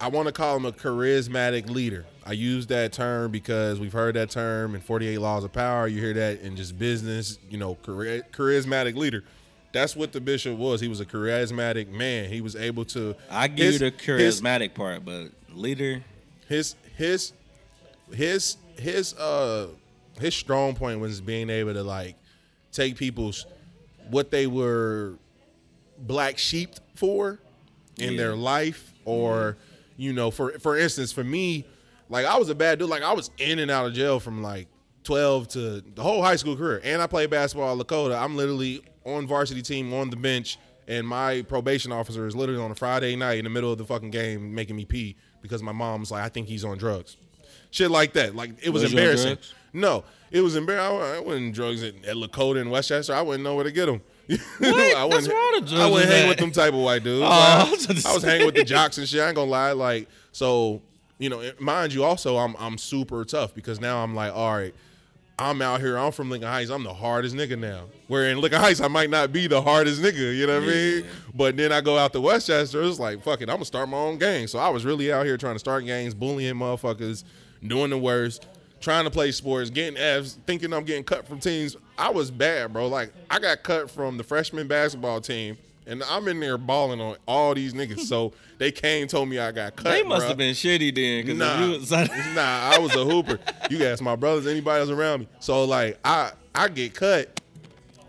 I 0.00 0.08
want 0.08 0.26
to 0.28 0.32
call 0.32 0.56
him 0.56 0.64
a 0.64 0.72
charismatic 0.72 1.68
leader. 1.68 2.06
I 2.24 2.32
use 2.32 2.66
that 2.68 2.92
term 2.92 3.30
because 3.30 3.78
we've 3.78 3.92
heard 3.92 4.16
that 4.16 4.30
term 4.30 4.74
in 4.74 4.80
48 4.80 5.18
Laws 5.18 5.44
of 5.44 5.52
Power. 5.52 5.86
You 5.88 6.00
hear 6.00 6.14
that 6.14 6.40
in 6.40 6.56
just 6.56 6.78
business, 6.78 7.38
you 7.50 7.58
know, 7.58 7.74
chari- 7.82 8.22
charismatic 8.32 8.94
leader. 8.96 9.24
That's 9.72 9.94
what 9.94 10.12
the 10.12 10.20
bishop 10.20 10.56
was. 10.56 10.80
He 10.80 10.88
was 10.88 11.00
a 11.00 11.04
charismatic 11.06 11.88
man. 11.90 12.30
He 12.30 12.40
was 12.40 12.56
able 12.56 12.84
to. 12.86 13.14
I 13.30 13.46
give 13.48 13.66
his- 13.66 13.80
you 13.80 13.90
the 13.90 13.96
his- 14.16 14.40
charismatic 14.40 14.74
part, 14.74 15.04
but 15.04 15.32
leader. 15.52 16.02
his 16.48 16.74
his 16.96 17.32
his 18.12 18.56
his 18.78 19.14
uh 19.14 19.68
his 20.18 20.34
strong 20.34 20.74
point 20.74 20.98
was 21.00 21.20
being 21.20 21.50
able 21.50 21.74
to 21.74 21.82
like 21.82 22.16
take 22.72 22.96
people's 22.96 23.46
what 24.10 24.30
they 24.30 24.46
were 24.46 25.14
black 25.98 26.38
sheep 26.38 26.70
for 26.94 27.38
in 27.98 28.16
their 28.16 28.34
life 28.34 28.92
or 29.04 29.56
you 30.00 30.12
know 30.14 30.30
for 30.30 30.58
for 30.58 30.78
instance 30.78 31.12
for 31.12 31.22
me 31.22 31.66
like 32.08 32.26
I 32.26 32.36
was 32.38 32.48
a 32.48 32.54
bad 32.54 32.78
dude. 32.78 32.88
Like 32.90 33.02
I 33.02 33.12
was 33.12 33.30
in 33.38 33.58
and 33.60 33.70
out 33.70 33.86
of 33.86 33.92
jail 33.92 34.18
from 34.18 34.42
like 34.42 34.66
12 35.04 35.48
to 35.48 35.80
the 35.80 36.02
whole 36.02 36.22
high 36.22 36.36
school 36.36 36.56
career. 36.56 36.80
And 36.82 37.00
I 37.00 37.06
played 37.06 37.30
basketball 37.30 37.80
at 37.80 37.86
Lakota. 37.86 38.20
I'm 38.20 38.36
literally 38.36 38.82
on 39.06 39.26
varsity 39.26 39.62
team 39.62 39.94
on 39.94 40.10
the 40.10 40.16
bench 40.16 40.58
and 40.88 41.06
my 41.06 41.42
probation 41.42 41.92
officer 41.92 42.26
is 42.26 42.34
literally 42.34 42.60
on 42.60 42.70
a 42.70 42.74
Friday 42.74 43.14
night 43.16 43.38
in 43.38 43.44
the 43.44 43.50
middle 43.50 43.70
of 43.72 43.78
the 43.78 43.84
fucking 43.84 44.10
game 44.10 44.54
making 44.54 44.74
me 44.76 44.84
pee 44.84 45.16
because 45.40 45.62
my 45.62 45.72
mom's 45.72 46.10
like 46.10 46.24
I 46.24 46.28
think 46.28 46.48
he's 46.48 46.64
on 46.64 46.76
drugs. 46.78 47.16
Shit 47.70 47.90
like 47.90 48.12
that. 48.14 48.34
Like 48.34 48.54
it 48.62 48.70
was, 48.70 48.82
Was 48.82 48.92
embarrassing. 48.92 49.38
no 49.72 50.04
it 50.32 50.40
was 50.40 50.56
embarrassing 50.56 51.00
I, 51.00 51.16
I 51.16 51.20
wasn't 51.20 51.54
drugs 51.54 51.82
at, 51.82 51.94
at 52.04 52.16
Lakota 52.16 52.60
and 52.60 52.70
Westchester. 52.70 53.14
I 53.14 53.22
wouldn't 53.22 53.44
know 53.44 53.54
where 53.54 53.64
to 53.64 53.72
get 53.72 53.86
them 53.86 54.02
I 54.60 55.08
That's 55.08 55.28
wouldn't, 55.28 55.28
where 55.28 55.54
all 55.54 55.60
the 55.60 55.76
I 55.76 55.90
wouldn't 55.90 56.10
hang 56.10 56.28
with 56.28 56.38
them 56.38 56.52
type 56.52 56.72
of 56.72 56.80
white 56.80 57.02
dudes. 57.02 57.22
Oh, 57.22 57.28
Like, 57.28 57.38
I 57.38 57.60
I, 57.66 57.70
was 57.70 57.86
gonna 57.86 58.00
I 58.06 58.14
was 58.14 58.22
hanging 58.22 58.46
with 58.46 58.54
the 58.54 58.64
jocks 58.64 58.98
and 58.98 59.08
shit. 59.08 59.20
I 59.20 59.26
ain't 59.26 59.36
gonna 59.36 59.50
lie. 59.50 59.72
Like, 59.72 60.08
so 60.32 60.82
you 61.18 61.28
know, 61.28 61.50
mind 61.58 61.92
you, 61.92 62.04
also 62.04 62.36
I'm 62.36 62.54
I'm 62.58 62.78
super 62.78 63.24
tough 63.24 63.54
because 63.54 63.80
now 63.80 64.02
I'm 64.02 64.14
like, 64.14 64.32
all 64.34 64.54
right, 64.54 64.74
I'm 65.38 65.60
out 65.62 65.80
here. 65.80 65.98
I'm 65.98 66.12
from 66.12 66.30
Lincoln 66.30 66.48
Heights. 66.48 66.70
I'm 66.70 66.84
the 66.84 66.94
hardest 66.94 67.34
nigga 67.34 67.58
now. 67.58 67.86
Where 68.08 68.30
in 68.30 68.40
Lincoln 68.40 68.60
Heights, 68.60 68.80
I 68.80 68.88
might 68.88 69.10
not 69.10 69.32
be 69.32 69.46
the 69.46 69.62
hardest 69.62 70.00
nigga. 70.00 70.36
You 70.36 70.46
know 70.46 70.60
what 70.60 70.68
I 70.68 70.72
mean? 70.72 71.04
But 71.34 71.56
then 71.56 71.72
I 71.72 71.80
go 71.80 71.98
out 71.98 72.12
to 72.12 72.20
Westchester. 72.20 72.82
It's 72.82 72.98
like, 72.98 73.22
fuck 73.22 73.40
it, 73.40 73.48
I'm 73.48 73.56
gonna 73.56 73.64
start 73.64 73.88
my 73.88 73.96
own 73.96 74.18
gang. 74.18 74.46
So 74.46 74.58
I 74.58 74.68
was 74.68 74.84
really 74.84 75.12
out 75.12 75.26
here 75.26 75.36
trying 75.36 75.54
to 75.56 75.60
start 75.60 75.84
gangs, 75.86 76.14
bullying 76.14 76.54
motherfuckers, 76.54 77.24
doing 77.66 77.90
the 77.90 77.98
worst. 77.98 78.46
Trying 78.80 79.04
to 79.04 79.10
play 79.10 79.30
sports, 79.30 79.68
getting 79.68 79.98
Fs, 79.98 80.38
thinking 80.46 80.72
I'm 80.72 80.84
getting 80.84 81.04
cut 81.04 81.26
from 81.28 81.38
teams. 81.38 81.76
I 82.00 82.08
was 82.08 82.30
bad, 82.30 82.72
bro. 82.72 82.88
Like 82.88 83.12
I 83.30 83.38
got 83.38 83.62
cut 83.62 83.90
from 83.90 84.16
the 84.16 84.24
freshman 84.24 84.66
basketball 84.66 85.20
team, 85.20 85.58
and 85.86 86.02
I'm 86.04 86.26
in 86.28 86.40
there 86.40 86.56
balling 86.56 86.98
on 86.98 87.16
all 87.28 87.54
these 87.54 87.74
niggas. 87.74 88.00
So 88.00 88.32
they 88.56 88.72
came, 88.72 89.06
told 89.06 89.28
me 89.28 89.38
I 89.38 89.52
got 89.52 89.76
cut. 89.76 89.90
They 89.90 90.02
must 90.02 90.24
bruh. 90.24 90.28
have 90.28 90.38
been 90.38 90.54
shitty 90.54 90.94
then, 90.94 91.26
because 91.26 91.38
Nah, 91.38 91.62
you 91.62 91.72
was, 91.72 91.90
nah, 92.34 92.70
I 92.72 92.78
was 92.78 92.96
a 92.96 93.04
hooper. 93.04 93.38
You 93.68 93.84
ask 93.84 94.02
my 94.02 94.16
brothers, 94.16 94.46
anybody 94.46 94.80
else 94.80 94.88
around 94.88 95.20
me. 95.20 95.28
So 95.40 95.64
like, 95.64 95.98
I 96.02 96.32
I 96.54 96.68
get 96.68 96.94
cut. 96.94 97.38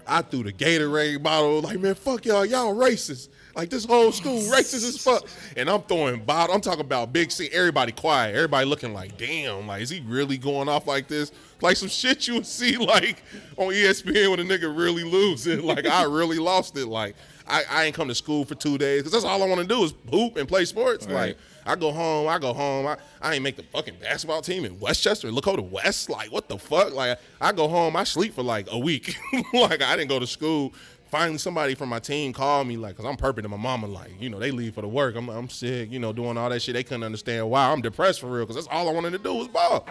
I 0.08 0.22
threw 0.22 0.44
the 0.44 0.54
Gatorade 0.54 1.22
bottle. 1.22 1.62
Like, 1.62 1.80
man, 1.80 1.96
fuck 1.96 2.26
y'all, 2.26 2.46
y'all 2.46 2.74
racist. 2.74 3.28
Like 3.56 3.70
this 3.70 3.86
whole 3.86 4.12
school 4.12 4.39
racist 4.52 4.88
as 4.88 4.98
fuck. 4.98 5.28
And 5.58 5.70
I'm 5.70 5.82
throwing 5.82 6.24
bottle. 6.24 6.56
I'm 6.56 6.62
talking 6.62 6.82
about 6.82 7.12
big 7.12 7.32
C. 7.32 7.50
Everybody 7.52 7.92
quiet. 7.92 8.36
Everybody 8.36 8.66
looking 8.66 8.94
like, 8.94 9.18
damn. 9.18 9.68
Like, 9.68 9.82
is 9.82 9.89
he 9.89 10.02
really 10.02 10.38
going 10.38 10.70
off 10.70 10.88
like 10.88 11.08
this? 11.08 11.32
Like 11.62 11.78
some 11.78 11.89
shit 11.89 12.28
you 12.28 12.36
would 12.36 12.45
see 12.45 12.78
like 12.78 13.24
on 13.57 13.68
ESPN 13.68 14.32
when 14.32 14.39
a 14.39 14.43
nigga 14.43 14.76
really 14.76 15.03
lose 15.03 15.47
it. 15.47 15.64
Like 15.64 15.86
I 15.86 16.03
really 16.09 16.39
lost 16.39 16.78
it. 16.78 16.88
Like 16.88 17.16
I, 17.47 17.64
I 17.70 17.84
ain't 17.86 17.95
come 17.95 18.07
to 18.07 18.16
school 18.16 18.45
for 18.45 18.55
two 18.55 18.78
days 18.78 19.01
because 19.01 19.14
that's 19.14 19.26
all 19.26 19.43
I 19.43 19.47
want 19.47 19.62
to 19.62 19.68
do 19.68 19.84
is 19.84 19.93
hoop 20.09 20.38
and 20.38 20.47
play 20.47 20.66
sports. 20.66 21.05
Right. 21.05 21.14
Like 21.14 21.38
I 21.66 21.76
go 21.76 21.91
home, 21.91 22.28
I 22.28 22.39
go 22.39 22.53
home. 22.53 22.88
I, 22.88 22.97
I 23.22 23.36
ain't 23.36 23.43
make 23.43 23.55
the 23.55 23.64
fucking 23.64 23.95
basketball 24.01 24.41
team 24.41 24.66
in 24.66 24.80
Westchester, 24.80 25.32
Look 25.32 25.45
Lakota 25.45 25.68
West. 25.70 26.09
Like, 26.09 26.32
what 26.32 26.47
the 26.49 26.57
fuck? 26.57 26.93
Like, 26.93 27.20
I 27.39 27.51
go 27.51 27.68
home, 27.68 27.95
I 27.95 28.03
sleep 28.03 28.34
for 28.34 28.43
like 28.43 28.68
a 28.72 28.80
week. 28.80 29.16
like, 29.53 29.82
I 29.82 29.95
didn't 29.95 30.09
go 30.09 30.20
to 30.20 30.28
school. 30.28 30.74
Finally, 31.09 31.38
somebody 31.39 31.76
from 31.76 31.89
my 31.89 31.99
team 31.99 32.32
called 32.32 32.68
me, 32.68 32.78
like, 32.78 32.95
cause 32.95 33.05
I'm 33.05 33.18
perping 33.18 33.41
to 33.41 33.49
my 33.49 33.57
mama, 33.57 33.86
like, 33.86 34.12
you 34.20 34.30
know, 34.30 34.39
they 34.39 34.49
leave 34.49 34.76
for 34.76 34.82
the 34.82 34.88
work. 34.88 35.16
I'm, 35.18 35.30
I'm 35.30 35.49
sick, 35.49 35.91
you 35.91 35.99
know, 35.99 36.14
doing 36.14 36.38
all 36.38 36.49
that 36.49 36.62
shit. 36.62 36.74
They 36.74 36.84
couldn't 36.84 37.03
understand 37.03 37.49
why. 37.49 37.70
I'm 37.70 37.82
depressed 37.82 38.22
for 38.22 38.28
real, 38.28 38.45
cause 38.45 38.55
that's 38.55 38.68
all 38.68 38.88
I 38.88 38.93
wanted 38.93 39.12
to 39.12 39.18
do 39.18 39.34
was 39.34 39.49
ball. 39.49 39.86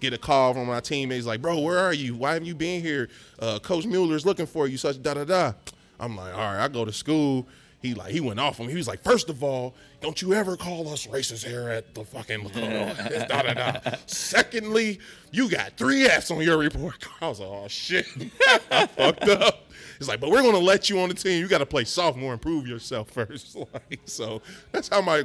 Get 0.00 0.12
a 0.12 0.18
call 0.18 0.54
from 0.54 0.66
my 0.66 0.80
teammates, 0.80 1.26
like, 1.26 1.42
bro, 1.42 1.58
where 1.58 1.78
are 1.78 1.92
you? 1.92 2.14
Why 2.14 2.34
haven't 2.34 2.46
you 2.46 2.54
been 2.54 2.80
here? 2.82 3.08
Uh, 3.38 3.58
Coach 3.58 3.84
Mueller's 3.84 4.24
looking 4.24 4.46
for 4.46 4.66
you, 4.68 4.76
such 4.76 5.02
da 5.02 5.14
da 5.14 5.24
da. 5.24 5.52
I'm 5.98 6.16
like, 6.16 6.32
all 6.32 6.38
right, 6.38 6.64
I 6.64 6.68
go 6.68 6.84
to 6.84 6.92
school. 6.92 7.48
He 7.80 7.94
like 7.94 8.10
he 8.12 8.18
went 8.20 8.40
off 8.40 8.58
on 8.58 8.66
me. 8.66 8.72
He 8.72 8.76
was 8.76 8.88
like, 8.88 9.04
first 9.04 9.28
of 9.30 9.42
all, 9.44 9.74
don't 10.00 10.20
you 10.20 10.34
ever 10.34 10.56
call 10.56 10.88
us 10.92 11.06
racist 11.06 11.46
here 11.46 11.68
at 11.68 11.94
the 11.94 12.04
fucking 12.04 12.48
da, 13.28 13.42
da, 13.42 13.54
da. 13.54 13.94
Secondly, 14.06 14.98
you 15.30 15.48
got 15.48 15.76
three 15.76 16.04
F's 16.04 16.30
on 16.32 16.40
your 16.40 16.58
report. 16.58 17.00
card. 17.00 17.16
I 17.22 17.28
was 17.28 17.38
like, 17.40 17.48
oh 17.48 17.68
shit, 17.68 18.06
I 18.70 18.86
fucked 18.86 19.28
up. 19.28 19.64
It's 20.00 20.08
like, 20.08 20.18
but 20.20 20.30
we're 20.30 20.42
gonna 20.42 20.58
let 20.58 20.90
you 20.90 20.98
on 20.98 21.08
the 21.08 21.14
team. 21.14 21.40
You 21.40 21.46
got 21.48 21.58
to 21.58 21.66
play 21.66 21.84
sophomore 21.84 22.32
and 22.32 22.42
prove 22.42 22.66
yourself 22.66 23.10
first. 23.12 23.54
Like, 23.56 24.00
so 24.06 24.42
that's 24.72 24.88
how 24.88 25.00
my 25.00 25.24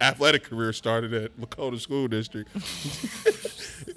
athletic 0.00 0.44
career 0.44 0.72
started 0.72 1.14
at 1.14 1.40
Lakota 1.40 1.78
School 1.80 2.08
District. 2.08 2.48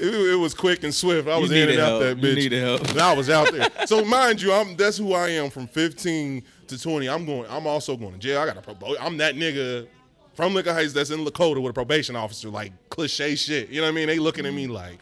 It, 0.04 0.34
it 0.34 0.36
was 0.36 0.54
quick 0.54 0.84
and 0.84 0.94
swift. 0.94 1.28
I 1.28 1.38
was 1.38 1.52
in 1.52 1.70
and 1.70 1.80
out 1.80 1.88
help. 1.88 2.02
that 2.02 2.18
You 2.18 2.24
bitch. 2.24 2.36
needed 2.36 2.62
help. 2.64 2.90
And 2.90 3.00
I 3.00 3.16
was 3.16 3.30
out 3.30 3.52
there. 3.52 3.70
So 3.88 4.04
mind 4.06 4.42
you, 4.42 4.52
I'm 4.54 4.76
that's 4.76 4.98
who 4.98 5.14
I 5.14 5.30
am 5.30 5.50
from 5.50 5.68
15 5.68 6.44
to 6.68 6.80
20. 6.82 7.10
I'm 7.10 7.26
going. 7.26 7.50
I'm 7.50 7.68
also 7.68 7.96
going 7.98 8.14
to 8.14 8.18
jail. 8.20 8.40
I 8.42 8.46
got 8.46 8.58
a. 8.68 8.96
I'm 9.04 9.18
that 9.18 9.36
nigga 9.36 9.88
from 10.36 10.54
Lincoln 10.54 10.74
Heights 10.74 10.94
that's 10.94 11.10
in 11.12 11.26
Lakota 11.26 11.62
with 11.62 11.72
a 11.72 11.74
probation 11.74 12.16
officer. 12.16 12.50
Like 12.50 12.72
cliche 12.90 13.36
shit. 13.36 13.70
You 13.70 13.82
know 13.82 13.88
what 13.88 13.92
I 13.94 13.96
mean? 13.96 14.08
They 14.08 14.20
looking 14.20 14.46
at 14.46 14.54
me 14.54 14.68
like. 14.68 15.00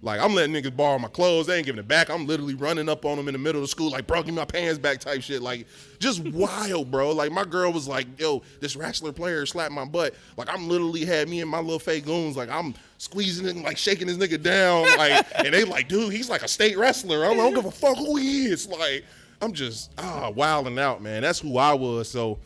Like 0.00 0.20
I'm 0.20 0.34
letting 0.34 0.54
niggas 0.54 0.76
borrow 0.76 0.98
my 0.98 1.08
clothes, 1.08 1.46
they 1.46 1.56
ain't 1.56 1.66
giving 1.66 1.80
it 1.80 1.88
back. 1.88 2.08
I'm 2.08 2.26
literally 2.26 2.54
running 2.54 2.88
up 2.88 3.04
on 3.04 3.16
them 3.16 3.26
in 3.26 3.32
the 3.32 3.38
middle 3.38 3.60
of 3.60 3.64
the 3.64 3.68
school, 3.68 3.90
like, 3.90 4.06
bro, 4.06 4.22
give 4.22 4.32
me 4.32 4.40
my 4.40 4.44
pants 4.44 4.78
back 4.78 5.00
type 5.00 5.22
shit. 5.22 5.42
Like, 5.42 5.66
just 5.98 6.20
wild, 6.32 6.90
bro. 6.90 7.10
Like 7.10 7.32
my 7.32 7.44
girl 7.44 7.72
was 7.72 7.88
like, 7.88 8.06
yo, 8.18 8.42
this 8.60 8.76
wrestler 8.76 9.12
player 9.12 9.44
slapped 9.44 9.72
my 9.72 9.84
butt. 9.84 10.14
Like 10.36 10.48
I'm 10.50 10.68
literally 10.68 11.04
had 11.04 11.28
me 11.28 11.40
and 11.40 11.50
my 11.50 11.58
little 11.58 11.80
fake 11.80 12.04
goons, 12.04 12.36
like 12.36 12.48
I'm 12.48 12.74
squeezing 12.98 13.48
and, 13.48 13.62
like 13.62 13.76
shaking 13.76 14.06
this 14.06 14.16
nigga 14.16 14.40
down, 14.40 14.82
like, 14.96 15.26
and 15.44 15.52
they 15.52 15.64
like, 15.64 15.88
dude, 15.88 16.12
he's 16.12 16.30
like 16.30 16.42
a 16.42 16.48
state 16.48 16.78
wrestler. 16.78 17.24
I'm, 17.24 17.32
I 17.32 17.36
don't 17.36 17.54
give 17.54 17.64
a 17.64 17.70
fuck 17.70 17.96
who 17.96 18.16
he 18.16 18.46
is. 18.46 18.68
Like, 18.68 19.04
I'm 19.42 19.52
just 19.52 19.92
ah 19.98 20.30
wilding 20.30 20.78
out, 20.78 21.02
man. 21.02 21.22
That's 21.22 21.40
who 21.40 21.58
I 21.58 21.74
was. 21.74 22.08
So 22.08 22.38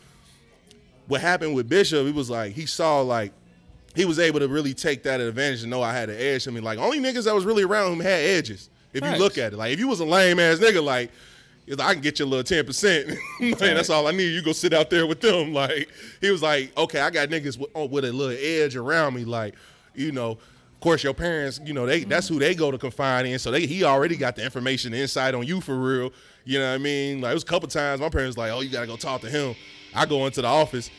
what 1.07 1.21
happened 1.21 1.53
with 1.53 1.69
Bishop, 1.69 2.07
it 2.07 2.15
was 2.15 2.29
like 2.29 2.53
he 2.53 2.65
saw 2.65 3.01
like 3.01 3.31
he 3.95 4.05
was 4.05 4.19
able 4.19 4.39
to 4.39 4.47
really 4.47 4.73
take 4.73 5.03
that 5.03 5.19
advantage 5.21 5.61
and 5.61 5.69
know 5.69 5.81
I 5.81 5.93
had 5.93 6.09
an 6.09 6.17
edge 6.17 6.47
I 6.47 6.51
mean, 6.51 6.63
Like 6.63 6.79
only 6.79 6.99
niggas 6.99 7.25
that 7.25 7.35
was 7.35 7.45
really 7.45 7.63
around 7.63 7.93
him 7.93 7.99
had 7.99 8.21
edges. 8.21 8.69
If 8.93 9.01
Facts. 9.01 9.17
you 9.17 9.23
look 9.23 9.37
at 9.37 9.53
it, 9.53 9.57
like 9.57 9.73
if 9.73 9.79
you 9.79 9.87
was 9.87 9.99
a 9.99 10.05
lame 10.05 10.39
ass 10.39 10.59
nigga, 10.59 10.83
like 10.83 11.11
I 11.79 11.93
can 11.93 12.01
get 12.01 12.19
you 12.19 12.25
a 12.25 12.27
little 12.27 12.43
ten 12.43 12.65
percent. 12.65 13.17
That's 13.59 13.89
all 13.89 14.07
I 14.07 14.11
need. 14.11 14.27
You 14.33 14.41
go 14.41 14.51
sit 14.51 14.73
out 14.73 14.89
there 14.89 15.07
with 15.07 15.21
them. 15.21 15.53
Like 15.53 15.89
he 16.21 16.29
was 16.29 16.41
like, 16.41 16.75
okay, 16.77 16.99
I 16.99 17.09
got 17.09 17.29
niggas 17.29 17.57
with, 17.57 17.69
oh, 17.73 17.85
with 17.85 18.05
a 18.05 18.11
little 18.11 18.37
edge 18.39 18.75
around 18.75 19.15
me. 19.15 19.25
Like 19.25 19.55
you 19.95 20.11
know, 20.11 20.31
of 20.31 20.79
course 20.79 21.03
your 21.03 21.13
parents, 21.13 21.59
you 21.63 21.73
know, 21.73 21.85
they 21.85 22.03
that's 22.03 22.27
who 22.27 22.37
they 22.39 22.53
go 22.53 22.69
to 22.71 22.77
confide 22.77 23.25
in. 23.25 23.39
So 23.39 23.49
they 23.51 23.65
he 23.65 23.83
already 23.83 24.17
got 24.17 24.35
the 24.35 24.43
information, 24.43 24.91
the 24.91 24.99
insight 24.99 25.33
on 25.33 25.45
you 25.45 25.61
for 25.61 25.75
real. 25.75 26.11
You 26.45 26.59
know 26.59 26.69
what 26.69 26.75
I 26.75 26.77
mean? 26.79 27.21
Like 27.21 27.31
it 27.31 27.35
was 27.35 27.43
a 27.43 27.47
couple 27.47 27.69
times 27.69 28.01
my 28.01 28.09
parents 28.09 28.37
like, 28.37 28.51
oh, 28.51 28.59
you 28.59 28.69
gotta 28.69 28.87
go 28.87 28.97
talk 28.97 29.21
to 29.21 29.29
him. 29.29 29.55
I 29.95 30.05
go 30.05 30.25
into 30.25 30.41
the 30.41 30.47
office. 30.47 30.91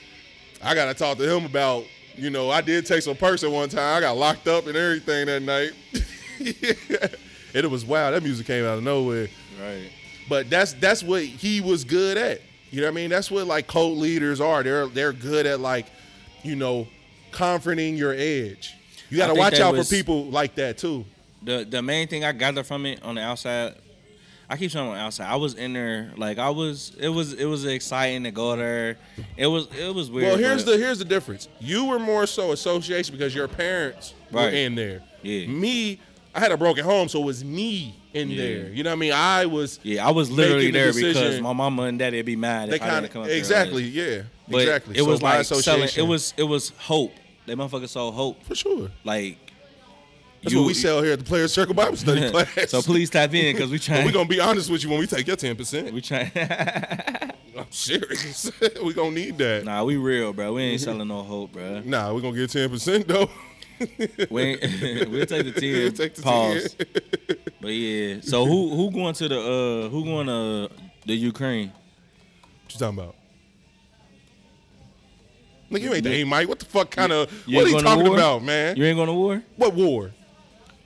I 0.62 0.74
gotta 0.74 0.94
talk 0.94 1.18
to 1.18 1.36
him 1.36 1.44
about, 1.44 1.84
you 2.16 2.30
know, 2.30 2.50
I 2.50 2.60
did 2.60 2.86
take 2.86 3.02
some 3.02 3.16
person 3.16 3.50
one 3.52 3.68
time. 3.68 3.96
I 3.96 4.00
got 4.00 4.16
locked 4.16 4.48
up 4.48 4.66
and 4.66 4.76
everything 4.76 5.26
that 5.26 5.42
night. 5.42 5.72
and 6.38 7.64
it 7.64 7.70
was 7.70 7.84
wild. 7.84 8.14
That 8.14 8.22
music 8.22 8.46
came 8.46 8.64
out 8.64 8.78
of 8.78 8.84
nowhere. 8.84 9.28
Right. 9.60 9.90
But 10.28 10.50
that's 10.50 10.72
that's 10.74 11.02
what 11.02 11.22
he 11.22 11.60
was 11.60 11.84
good 11.84 12.16
at. 12.16 12.40
You 12.70 12.80
know 12.80 12.86
what 12.88 12.92
I 12.92 12.94
mean? 12.94 13.10
That's 13.10 13.30
what 13.30 13.46
like 13.46 13.66
cult 13.66 13.96
leaders 13.98 14.40
are. 14.40 14.62
They're 14.62 14.86
they're 14.86 15.12
good 15.12 15.46
at 15.46 15.60
like, 15.60 15.86
you 16.42 16.56
know, 16.56 16.88
comforting 17.30 17.96
your 17.96 18.12
edge. 18.12 18.74
You 19.10 19.18
gotta 19.18 19.34
watch 19.34 19.60
out 19.60 19.74
was- 19.74 19.88
for 19.88 19.94
people 19.94 20.24
like 20.26 20.54
that 20.56 20.78
too. 20.78 21.04
The 21.42 21.66
the 21.68 21.82
main 21.82 22.08
thing 22.08 22.24
I 22.24 22.32
gathered 22.32 22.66
from 22.66 22.86
it 22.86 23.02
on 23.02 23.16
the 23.16 23.20
outside, 23.20 23.74
I 24.48 24.56
keep 24.56 24.74
on 24.76 24.96
outside. 24.96 25.26
I 25.30 25.36
was 25.36 25.54
in 25.54 25.72
there 25.72 26.12
like 26.16 26.38
I 26.38 26.50
was. 26.50 26.92
It 26.98 27.08
was 27.08 27.32
it 27.32 27.46
was 27.46 27.64
exciting 27.64 28.24
to 28.24 28.30
go 28.30 28.54
there. 28.56 28.98
It 29.36 29.46
was 29.46 29.68
it 29.78 29.94
was 29.94 30.10
weird. 30.10 30.28
Well, 30.28 30.36
here's 30.38 30.64
but- 30.64 30.72
the 30.72 30.78
here's 30.78 30.98
the 30.98 31.04
difference. 31.04 31.48
You 31.60 31.86
were 31.86 31.98
more 31.98 32.26
so 32.26 32.52
association 32.52 33.14
because 33.14 33.34
your 33.34 33.48
parents 33.48 34.14
were 34.30 34.48
in 34.48 34.74
there. 34.74 35.02
Yeah. 35.22 35.46
Me, 35.46 35.98
I 36.34 36.40
had 36.40 36.52
a 36.52 36.56
broken 36.56 36.84
home, 36.84 37.08
so 37.08 37.22
it 37.22 37.24
was 37.24 37.42
me 37.44 37.94
in 38.12 38.28
Yeah. 38.30 38.36
there. 38.36 38.68
You 38.68 38.82
know 38.82 38.90
what 38.90 38.96
I 38.96 38.98
mean? 38.98 39.12
I 39.12 39.46
was. 39.46 39.80
Yeah, 39.82 40.06
I 40.06 40.10
was 40.10 40.30
literally 40.30 40.66
the 40.66 40.72
there 40.72 40.92
because 40.92 41.40
my 41.40 41.52
mama 41.54 41.84
and 41.84 41.98
daddy 41.98 42.18
would 42.18 42.26
be 42.26 42.36
mad 42.36 42.68
They 42.70 42.76
if 42.76 42.82
I 42.82 42.88
kind 42.88 43.02
didn't 43.02 43.12
come 43.12 43.22
up 43.22 43.28
there. 43.28 43.36
exactly, 43.38 43.84
yeah, 43.84 44.22
But 44.48 44.58
exactly. 44.62 44.96
it 44.96 44.98
So 44.98 45.04
was 45.06 45.22
like 45.22 45.44
selling. 45.46 45.88
It 45.96 46.02
was 46.06 46.34
it 46.36 46.42
was 46.44 46.70
hope. 46.78 47.12
They 47.46 47.54
motherfuckers 47.54 47.90
sold 47.90 48.14
hope. 48.14 48.42
for 48.44 48.54
sure. 48.54 48.90
Like 49.04 49.43
That's 50.44 50.54
what 50.56 50.66
we 50.66 50.74
sell 50.74 51.02
here 51.02 51.14
at 51.14 51.18
the 51.18 51.24
Players 51.24 51.54
Circle 51.54 51.74
Bible 51.74 51.96
Study 51.96 52.30
class. 52.30 52.70
so 52.70 52.82
please 52.82 53.08
tap 53.08 53.32
in 53.32 53.56
because 53.56 53.70
we 53.72 53.78
trying. 53.78 54.04
We're 54.04 54.12
gonna 54.12 54.28
be 54.28 54.40
honest 54.40 54.70
with 54.70 54.84
you 54.84 54.90
when 54.90 54.98
we 54.98 55.06
take 55.06 55.26
your 55.26 55.36
ten 55.36 55.56
percent. 55.56 55.92
we 55.92 56.00
trying. 56.02 56.30
I'm 57.56 57.70
serious. 57.70 58.50
we 58.82 58.92
gonna 58.92 59.12
need 59.12 59.38
that. 59.38 59.64
nah, 59.64 59.84
we 59.84 59.96
real, 59.96 60.32
bro. 60.32 60.52
We 60.52 60.62
ain't 60.62 60.80
selling 60.82 61.08
no 61.08 61.22
hope, 61.22 61.52
bro. 61.52 61.80
Nah, 61.80 62.12
we 62.12 62.20
gonna 62.20 62.36
get 62.36 62.50
ten 62.50 62.68
percent 62.68 63.08
though. 63.08 63.30
We 63.80 63.86
we'll 64.28 65.26
take 65.26 65.46
the 65.46 65.52
ten. 65.56 65.94
Take 65.94 66.14
the 66.14 66.22
Pause. 66.22 66.74
10. 66.74 67.36
But 67.60 67.68
yeah. 67.68 68.20
So 68.22 68.44
who 68.44 68.76
who 68.76 68.90
going 68.90 69.14
to 69.14 69.28
the 69.28 69.40
uh 69.40 69.88
who 69.88 70.04
going 70.04 70.26
to 70.26 70.70
the 71.06 71.14
Ukraine? 71.14 71.72
What 72.64 72.74
you 72.74 72.78
talking 72.78 72.98
about? 72.98 73.16
Nigga, 75.70 75.82
you 75.82 75.94
ain't 75.94 76.04
the 76.04 76.12
A 76.12 76.24
Mike. 76.24 76.48
What 76.48 76.58
the 76.58 76.66
fuck 76.66 76.90
kind 76.90 77.12
of 77.12 77.30
what 77.48 77.64
are 77.64 77.68
you 77.68 77.80
talking 77.80 78.06
about, 78.06 78.42
man? 78.42 78.76
You 78.76 78.84
ain't 78.84 78.96
going 78.96 79.08
to 79.08 79.14
war? 79.14 79.42
What 79.56 79.74
war? 79.74 80.12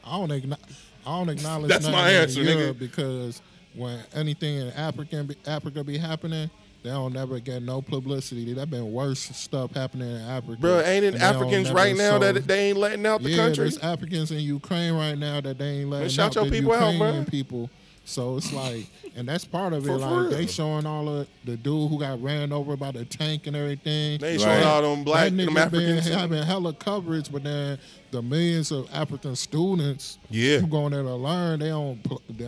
I 0.09 0.19
don't 0.19 0.31
acknowledge. 0.31 0.65
I 1.07 1.19
don't 1.19 1.29
acknowledge. 1.31 1.69
That's 1.69 1.87
my 1.87 2.11
answer, 2.11 2.43
nigga. 2.43 2.79
Because 2.79 3.41
when 3.75 3.99
anything 4.15 4.57
in 4.57 4.69
African 4.73 5.35
Africa 5.47 5.85
be 5.85 5.99
happening, 5.99 6.51
they 6.83 6.91
don't 6.91 7.13
never 7.13 7.41
get 7.41 7.63
no 7.63 7.83
publicity. 7.83 8.53
That 8.55 8.71
been 8.71 8.93
worse 8.93 9.21
stuff 9.21 9.75
happening 9.75 10.09
in 10.09 10.21
Africa. 10.23 10.61
Bro, 10.61 10.81
ain't 10.81 11.05
it 11.05 11.15
and 11.15 11.17
they 11.17 11.19
don't 11.19 11.37
Africans 11.37 11.71
right 11.73 11.97
now 11.97 12.13
show- 12.13 12.33
that 12.33 12.47
they 12.47 12.69
ain't 12.71 12.79
letting 12.79 13.05
out 13.07 13.23
the 13.23 13.31
yeah, 13.31 13.37
country? 13.37 13.65
there's 13.65 13.79
Africans 13.79 14.31
in 14.31 14.41
Ukraine 14.41 14.95
right 14.95 15.19
now 15.19 15.41
that 15.41 15.59
they 15.59 15.81
ain't 15.81 15.91
letting 15.91 16.09
shout 16.09 16.29
out 16.29 16.35
your 16.37 16.45
the 16.45 16.51
people 16.51 16.73
out, 16.73 16.93
Ukrainian 16.93 17.25
bro. 17.25 17.31
people. 17.31 17.71
So 18.09 18.39
it's 18.39 18.53
like, 18.55 18.87
and 19.17 19.29
that's 19.29 19.45
part 19.45 19.75
of 19.75 19.85
it. 19.85 19.87
For- 19.87 19.99
for 19.99 20.21
like 20.23 20.31
they 20.31 20.47
showing 20.47 20.87
all 20.87 21.09
of 21.09 21.29
the 21.45 21.57
dude 21.59 21.91
who 21.91 21.99
got 21.99 22.23
ran 22.23 22.53
over 22.53 22.75
by 22.75 22.91
the 22.91 23.05
tank 23.05 23.47
and 23.47 23.55
everything. 23.55 24.19
They 24.19 24.39
Right. 24.39 24.41
showing 24.41 24.65
all 24.65 24.81
them 24.83 25.05
black, 25.05 25.25
that 25.31 25.37
them 25.37 25.47
nigga 25.55 25.71
been 25.71 25.83
Africans. 25.83 26.09
having 26.09 26.43
hella 26.43 26.73
coverage, 26.73 27.31
but 27.31 27.45
then 27.45 27.79
the 28.11 28.23
millions 28.23 28.73
of 28.73 28.89
African 28.95 29.37
students 29.37 30.17
Yeah. 30.31 30.61
who 30.61 30.67
going 30.69 30.93
there 30.93 31.03
to 31.03 31.15
learn, 31.17 31.59
they 31.59 31.69
don't. 31.69 31.99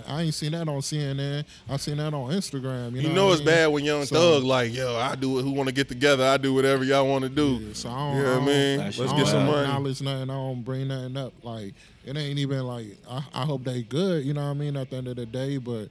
I 0.08 0.22
ain't 0.22 0.34
seen 0.34 0.52
that 0.52 0.66
on 0.66 0.80
CNN. 0.80 1.44
I 1.68 1.76
seen 1.76 1.98
that 1.98 2.14
on 2.14 2.32
Instagram. 2.32 2.92
You 2.96 3.02
know, 3.02 3.08
You 3.10 3.14
know 3.14 3.32
it's 3.32 3.42
I 3.42 3.44
mean? 3.44 3.54
bad 3.54 3.66
when 3.66 3.84
Young 3.84 4.06
So- 4.06 4.14
Thug 4.40 4.44
like, 4.44 4.72
yo, 4.72 4.96
I 4.96 5.14
do 5.14 5.38
it. 5.38 5.42
Who 5.42 5.50
want 5.50 5.68
to 5.68 5.74
get 5.74 5.88
together? 5.88 6.24
I 6.24 6.38
do 6.38 6.54
whatever 6.54 6.84
y'all 6.84 7.06
want 7.06 7.24
to 7.24 7.28
do. 7.28 7.60
Yeah, 7.62 7.74
so 7.74 7.90
I 7.90 7.92
don't, 7.98 8.16
You 8.16 8.22
know 8.22 8.32
what 8.38 8.42
I 8.42 8.46
mean? 8.46 8.78
Let's 8.78 8.96
shit 8.96 9.04
I 9.06 9.10
get 9.10 9.16
don't 9.18 9.26
some 9.26 9.46
money. 9.46 9.60
acknowledge 9.62 10.00
nothing. 10.00 10.30
I 10.30 10.34
don't 10.34 10.64
bring 10.64 10.88
nothing 10.88 11.16
up. 11.18 11.34
Like 11.42 11.74
it 12.04 12.16
ain't 12.16 12.38
even 12.38 12.66
like 12.66 12.96
I, 13.08 13.22
I 13.34 13.44
hope 13.44 13.64
they 13.64 13.82
good. 13.82 14.24
You 14.24 14.34
know 14.34 14.44
what 14.44 14.50
I 14.50 14.54
mean? 14.54 14.76
At 14.76 14.90
the 14.90 14.96
end 14.96 15.08
of 15.08 15.16
the 15.16 15.26
day, 15.26 15.58
but 15.58 15.88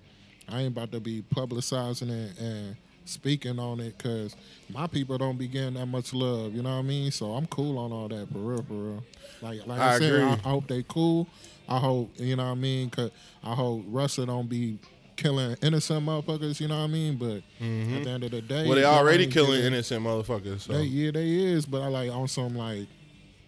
I 0.47 0.61
ain't 0.61 0.75
about 0.75 0.91
to 0.93 0.99
be 0.99 1.23
publicizing 1.33 2.09
it 2.09 2.39
and 2.39 2.75
speaking 3.05 3.59
on 3.59 3.79
it 3.79 3.97
because 3.97 4.35
my 4.69 4.87
people 4.87 5.17
don't 5.17 5.37
be 5.37 5.47
getting 5.47 5.73
that 5.75 5.87
much 5.87 6.13
love. 6.13 6.53
You 6.53 6.61
know 6.61 6.71
what 6.71 6.79
I 6.79 6.83
mean? 6.83 7.11
So 7.11 7.31
I'm 7.33 7.45
cool 7.47 7.77
on 7.77 7.91
all 7.91 8.07
that 8.07 8.31
for 8.31 8.39
real, 8.39 8.63
for 8.63 8.73
real. 8.73 9.03
Like 9.41 9.65
like 9.67 9.79
I, 9.79 9.95
I 9.95 9.99
said. 9.99 10.21
I, 10.21 10.33
I 10.33 10.35
hope 10.37 10.67
they 10.67 10.83
cool. 10.87 11.27
I 11.67 11.77
hope 11.77 12.11
you 12.17 12.35
know 12.35 12.45
what 12.45 12.51
I 12.51 12.55
mean. 12.55 12.89
Cause 12.89 13.11
I 13.43 13.53
hope 13.53 13.83
Russia 13.87 14.25
don't 14.25 14.49
be 14.49 14.79
killing 15.15 15.55
innocent 15.61 16.05
motherfuckers. 16.05 16.59
You 16.59 16.67
know 16.67 16.79
what 16.79 16.85
I 16.85 16.87
mean? 16.87 17.17
But 17.17 17.25
at 17.35 17.43
mm-hmm. 17.61 18.03
the 18.03 18.09
end 18.09 18.23
of 18.23 18.31
the 18.31 18.41
day, 18.41 18.65
Well, 18.65 18.75
they 18.75 18.85
already 18.85 19.27
killing 19.27 19.61
innocent 19.61 20.05
motherfuckers. 20.05 20.61
So. 20.61 20.73
they, 20.73 20.83
yeah, 20.83 21.11
they 21.11 21.29
is, 21.29 21.65
but 21.65 21.81
I 21.81 21.87
like 21.87 22.11
on 22.11 22.27
some 22.27 22.55
like 22.55 22.87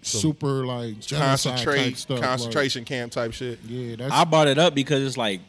super 0.02 0.66
like 0.66 1.00
genocide 1.00 1.58
type 1.58 1.66
Concentrate, 1.66 1.98
stuff. 1.98 2.20
like- 2.20 2.28
concentration 2.30 2.86
camp 2.86 3.12
type 3.12 3.34
shit. 3.34 3.60
yeah, 3.68 3.96
that's 3.98 4.12
I 4.14 4.24
brought 4.24 4.48
it 4.48 4.58
up 4.58 4.74
because 4.76 5.04
it's 5.04 5.18
like, 5.18 5.42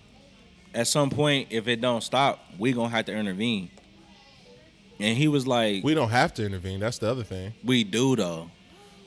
at 0.75 0.87
some 0.87 1.11
point, 1.11 1.49
if 1.51 1.69
it 1.69 1.81
don't 1.81 2.03
stop, 2.03 2.39
we 2.59 2.73
gonna 2.73 2.89
have 2.91 3.05
to 3.07 3.15
intervene. 3.15 3.71
And 5.01 5.17
he 5.17 5.29
was 5.29 5.47
like, 5.47 5.83
We 5.83 5.95
don't 5.95 6.11
have 6.11 6.33
to 6.35 6.45
intervene. 6.47 6.81
That's 6.81 6.99
the 6.99 7.11
other 7.11 7.25
thing. 7.25 7.55
"We 7.65 7.83
do 7.85 8.15
though, 8.15 8.51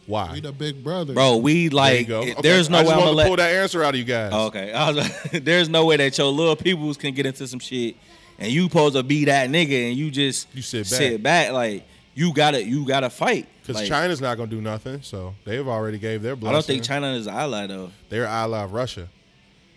Why? 0.07 0.33
we 0.33 0.41
the 0.41 0.51
big 0.51 0.83
brother, 0.83 1.13
bro. 1.13 1.37
We 1.37 1.53
There 1.53 1.61
you 1.63 1.69
like, 1.69 2.07
go. 2.07 2.21
Okay. 2.21 2.35
there's 2.41 2.69
no 2.69 2.79
I 2.79 2.83
way 2.83 2.89
I'm 2.91 2.99
gonna 2.99 3.11
let." 3.11 3.27
pull 3.27 3.35
that 3.37 3.53
answer 3.53 3.83
out 3.83 3.93
of 3.93 3.99
you 3.99 4.03
guys. 4.05 4.31
Oh, 4.33 4.47
okay, 4.47 4.73
I 4.73 4.91
was 4.91 5.09
there's 5.31 5.69
no 5.69 5.85
way 5.85 5.97
that 5.97 6.17
your 6.17 6.27
little 6.31 6.55
peoples 6.55 6.97
can 6.97 7.13
get 7.13 7.25
into 7.25 7.47
some 7.47 7.59
shit, 7.59 7.95
and 8.39 8.51
you 8.51 8.63
supposed 8.63 8.95
to 8.95 9.03
be 9.03 9.25
that 9.25 9.49
nigga, 9.49 9.89
and 9.89 9.97
you 9.97 10.11
just 10.11 10.47
You 10.53 10.61
sit 10.61 10.83
back. 10.89 10.97
sit 10.97 11.23
back. 11.23 11.51
Like 11.51 11.85
you 12.13 12.33
gotta, 12.33 12.63
you 12.63 12.85
gotta 12.85 13.09
fight. 13.09 13.47
Because 13.65 13.81
Like, 13.81 13.89
China's 13.89 14.21
not 14.21 14.37
gonna 14.37 14.49
do 14.49 14.61
nothing, 14.61 15.01
so 15.01 15.33
they've 15.43 15.67
already 15.67 15.97
gave 15.97 16.21
their 16.21 16.33
I 16.33 16.51
don't 16.51 16.63
think 16.63 16.83
China 16.83 17.13
is 17.13 17.25
an 17.25 17.33
ally 17.33 17.65
though. 17.65 17.89
they're 18.09 18.25
ally 18.25 18.63
of 18.63 18.73
Russia. 18.73 19.09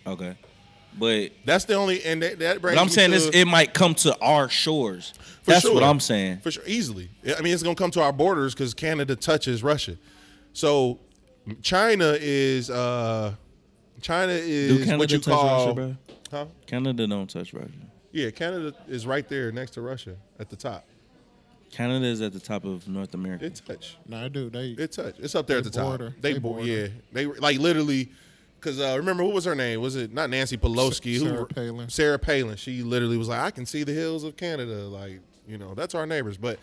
Okay, 0.06 0.36
but 0.98 1.30
That's 1.44 1.64
the 1.64 1.74
only, 1.74 2.02
and 2.04 2.22
that, 2.22 2.38
that 2.40 2.60
brings. 2.60 2.76
but 2.76 2.82
I'm 2.82 2.88
saying 2.90 3.12
to, 3.12 3.18
this, 3.18 3.34
it 3.34 3.46
might 3.46 3.72
come 3.72 3.94
to 3.96 4.18
our 4.20 4.48
shores. 4.48 5.14
That's 5.44 5.64
what. 5.68 5.82
I'm 5.82 6.00
saying. 6.00 6.40
for 6.40 6.50
sure, 6.50 6.62
easily. 6.66 7.08
I 7.38 7.40
mean, 7.40 7.54
it's 7.54 7.62
gonna 7.62 7.74
come 7.74 7.90
to 7.92 8.02
our 8.02 8.12
borders 8.12 8.54
because 8.54 8.74
Canada 8.74 9.16
touches 9.16 9.62
Russia. 9.62 9.96
So 10.52 10.98
China 11.62 12.14
is, 12.20 12.68
uh 12.68 13.34
China 14.02 14.32
is 14.32 14.86
what 14.92 15.10
you 15.10 15.18
touch 15.18 15.32
call, 15.34 15.66
Russia, 15.66 15.74
bro? 15.74 15.96
huh? 16.30 16.46
Canada 16.66 17.06
don't 17.06 17.30
touch 17.30 17.54
Russia. 17.54 17.70
Yeah, 18.12 18.30
Canada 18.30 18.74
is 18.86 19.06
right 19.06 19.26
there 19.28 19.50
next 19.52 19.72
to 19.72 19.80
Russia 19.80 20.16
at 20.38 20.50
the 20.50 20.56
top. 20.56 20.86
Canada 21.70 22.06
is 22.06 22.20
at 22.20 22.32
the 22.32 22.40
top 22.40 22.64
of 22.64 22.88
North 22.88 23.14
America. 23.14 23.44
It 23.44 23.60
touch. 23.66 23.96
No, 24.06 24.24
I 24.24 24.28
do. 24.28 24.50
They 24.50 24.70
It 24.70 24.92
touch. 24.92 25.16
It's 25.18 25.34
up 25.34 25.46
there 25.46 25.58
at 25.58 25.64
the 25.64 25.70
top. 25.70 26.00
They, 26.20 26.32
They 26.34 26.38
border. 26.38 26.64
yeah. 26.64 26.88
They 27.12 27.26
like 27.26 27.58
literally 27.58 28.10
because 28.58 28.80
uh, 28.80 28.94
remember 28.96 29.22
who 29.22 29.30
was 29.30 29.44
her 29.44 29.54
name? 29.54 29.80
Was 29.80 29.96
it 29.96 30.12
not 30.12 30.30
Nancy 30.30 30.56
Pelosi? 30.56 31.18
Sarah 31.20 31.36
who 31.36 31.46
Palin. 31.46 31.88
Sarah 31.88 32.18
Palin. 32.18 32.56
She 32.56 32.82
literally 32.82 33.16
was 33.16 33.28
like, 33.28 33.40
I 33.40 33.50
can 33.50 33.66
see 33.66 33.84
the 33.84 33.92
hills 33.92 34.24
of 34.24 34.36
Canada. 34.36 34.86
Like 34.88 35.20
you 35.46 35.58
know, 35.58 35.74
that's 35.74 35.94
our 35.94 36.06
neighbors. 36.06 36.36
But 36.36 36.58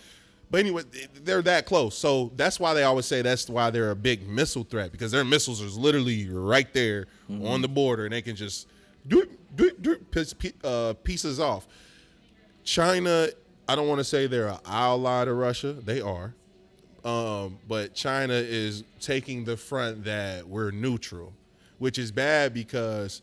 but 0.52 0.60
anyway, 0.60 0.84
they're 1.24 1.42
that 1.42 1.66
close. 1.66 1.98
So 1.98 2.32
that's 2.36 2.60
why 2.60 2.74
they 2.74 2.84
always 2.84 3.06
say 3.06 3.22
that's 3.22 3.50
why 3.50 3.70
they're 3.70 3.92
a 3.92 3.96
big 3.96 4.28
missile 4.28 4.64
threat 4.64 4.92
because 4.92 5.12
their 5.12 5.26
missiles 5.26 5.62
are 5.62 5.80
literally 5.80 6.30
right 6.30 6.72
there 6.74 7.08
on 7.44 7.62
the 7.62 7.68
border 7.68 8.06
and 8.06 8.14
they 8.14 8.22
can 8.22 8.36
just 8.36 8.68
do 9.08 9.26
do 9.56 9.72
do 9.80 9.98
uh, 10.64 10.94
pieces 11.04 11.40
off. 11.40 11.68
China, 12.64 13.28
I 13.68 13.76
don't 13.76 13.88
want 13.88 14.00
to 14.00 14.04
say 14.04 14.28
they're 14.28 14.48
an 14.48 14.60
ally 14.66 15.26
to 15.26 15.34
Russia. 15.34 15.74
They 15.74 16.02
are. 16.02 16.34
Um, 17.04 17.60
but 17.68 17.94
China 17.94 18.34
is 18.34 18.84
taking 19.00 19.46
the 19.46 19.58
front 19.58 20.04
that 20.06 20.48
we're 20.48 20.72
neutral, 20.72 21.34
which 21.78 21.98
is 22.00 22.12
bad 22.12 22.54
because 22.54 23.22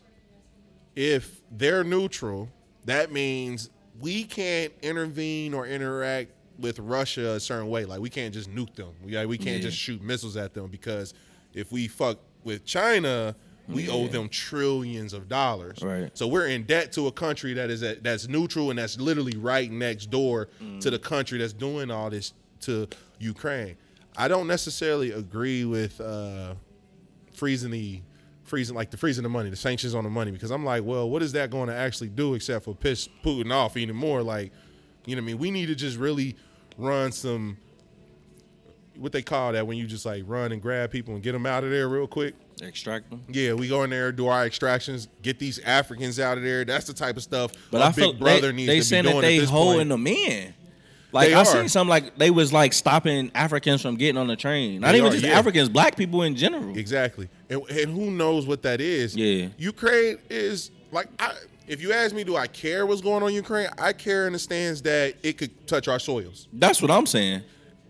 if 0.95 1.40
they're 1.51 1.84
neutral, 1.84 2.49
that 2.84 3.12
means 3.12 3.70
we 4.01 4.24
can't 4.24 4.72
intervene 4.82 5.55
or 5.55 5.66
interact 5.66 6.30
with 6.59 6.78
Russia 6.78 7.30
a 7.32 7.40
certain 7.40 7.68
way. 7.68 7.84
Like 7.84 8.01
we 8.01 8.11
can't 8.11 8.32
just 8.32 8.51
nuke 8.55 8.74
them. 8.76 8.93
We 9.03 9.16
like, 9.16 9.28
we 9.28 9.38
can't 9.38 9.57
Yeah. 9.57 9.62
just 9.68 9.76
shoot 9.78 10.03
missiles 10.03 10.36
at 10.36 10.55
them 10.55 10.68
because 10.68 11.14
if 11.55 11.72
we 11.72 11.88
fuck 11.88 12.18
with 12.45 12.64
China, 12.64 13.34
we 13.68 13.88
owe 13.88 14.08
them 14.08 14.28
trillions 14.28 15.12
of 15.12 15.28
dollars. 15.28 15.78
Right. 15.82 16.10
So 16.16 16.26
we're 16.26 16.48
in 16.48 16.64
debt 16.64 16.92
to 16.92 17.06
a 17.06 17.12
country 17.12 17.54
that 17.54 17.70
is 17.70 17.82
at, 17.82 18.02
that's 18.02 18.28
neutral 18.28 18.70
and 18.70 18.78
that's 18.78 18.98
literally 18.98 19.36
right 19.36 19.70
next 19.70 20.06
door 20.06 20.48
to 20.80 20.90
the 20.90 20.98
country 20.98 21.38
that's 21.38 21.52
doing 21.52 21.90
all 21.90 22.10
this 22.10 22.32
to 22.62 22.88
Ukraine. 23.18 23.76
I 24.16 24.28
don't 24.28 24.46
necessarily 24.46 25.12
agree 25.12 25.64
with 25.64 26.00
uh, 26.00 26.54
freezing 27.32 27.70
the 27.70 28.02
freezing 28.44 28.76
like 28.76 28.90
the 28.90 28.96
freezing 28.96 29.22
the 29.22 29.28
money, 29.28 29.48
the 29.48 29.56
sanctions 29.56 29.94
on 29.94 30.04
the 30.04 30.10
money, 30.10 30.30
because 30.30 30.50
I'm 30.50 30.64
like, 30.64 30.84
well, 30.84 31.08
what 31.08 31.22
is 31.22 31.32
that 31.32 31.50
going 31.50 31.68
to 31.68 31.74
actually 31.74 32.08
do 32.08 32.34
except 32.34 32.64
for 32.64 32.74
piss 32.74 33.08
Putin 33.24 33.52
off 33.52 33.76
even 33.76 33.96
more? 33.96 34.22
Like, 34.22 34.52
you 35.06 35.16
know 35.16 35.22
what 35.22 35.24
I 35.24 35.32
mean? 35.32 35.38
We 35.38 35.50
need 35.50 35.66
to 35.66 35.74
just 35.74 35.96
really 35.96 36.36
run 36.76 37.12
some 37.12 37.56
what 38.97 39.12
they 39.12 39.22
call 39.22 39.53
that 39.53 39.66
when 39.66 39.76
you 39.78 39.86
just 39.86 40.05
like 40.07 40.24
run 40.26 40.53
and 40.53 40.61
grab 40.61 40.90
people 40.90 41.14
and 41.14 41.22
get 41.22 41.32
them 41.32 41.47
out 41.47 41.64
of 41.64 41.70
there 41.70 41.88
real 41.88 42.07
quick. 42.07 42.34
Extract 42.61 43.11
them. 43.11 43.22
Yeah, 43.28 43.55
we 43.55 43.68
go 43.68 43.82
in 43.82 43.90
there, 43.90 44.12
do 44.12 44.28
our 44.28 44.45
extractions, 44.45 45.09
get 45.22 45.38
these 45.38 45.59
Africans 45.61 46.20
out 46.20 46.36
of 46.38 46.45
there. 46.45 46.64
That's 46.64 46.86
the 46.86 46.93
type 46.93 47.16
of 47.16 47.22
stuff 47.22 47.53
But 47.70 47.80
a 47.80 47.84
I 47.84 47.88
big 47.88 47.95
feel 47.97 48.12
brother 48.12 48.49
they, 48.49 48.53
needs 48.53 48.68
they 48.68 48.78
to 48.78 48.84
saying 48.84 49.05
be 49.05 49.11
doing 49.11 49.20
that 49.22 49.26
they 49.28 49.36
at 49.38 49.40
this 49.40 49.51
holding 49.51 49.76
point. 49.78 49.88
them 49.88 50.07
in. 50.07 50.55
Like 51.11 51.28
They 51.28 51.34
I 51.34 51.40
are. 51.40 51.45
seen 51.45 51.68
something 51.68 51.90
like 51.90 52.16
they 52.16 52.30
was 52.30 52.53
like 52.53 52.72
stopping 52.72 53.30
Africans 53.34 53.82
from 53.82 53.97
getting 53.97 54.16
on 54.16 54.28
the 54.28 54.36
train. 54.36 54.80
Not 54.80 54.93
They 54.93 54.99
even 54.99 55.11
are, 55.11 55.12
just 55.12 55.24
yeah. 55.24 55.38
Africans, 55.38 55.68
black 55.68 55.97
people 55.97 56.22
in 56.22 56.36
general. 56.36 56.76
Exactly. 56.76 57.28
And, 57.51 57.62
and 57.68 57.90
who 57.93 58.11
knows 58.11 58.47
what 58.47 58.62
that 58.62 58.80
is? 58.80 59.14
Yeah. 59.16 59.49
Ukraine 59.59 60.18
is 60.30 60.70
like 60.90 61.09
I 61.18 61.34
if 61.68 61.80
you 61.80 61.93
ask 61.93 62.14
me, 62.14 62.24
do 62.24 62.36
I 62.36 62.47
care 62.47 62.86
what's 62.86 63.01
going 63.01 63.22
on 63.22 63.28
in 63.30 63.34
Ukraine? 63.34 63.68
I 63.78 63.93
care 63.93 64.26
in 64.26 64.32
the 64.32 64.38
stands 64.38 64.82
that 64.82 65.14
it 65.22 65.38
could 65.38 65.66
touch 65.66 65.86
our 65.88 65.99
soils. 65.99 66.49
That's 66.53 66.82
what 66.82 66.90
I'm 66.90 67.07
saying. 67.07 67.43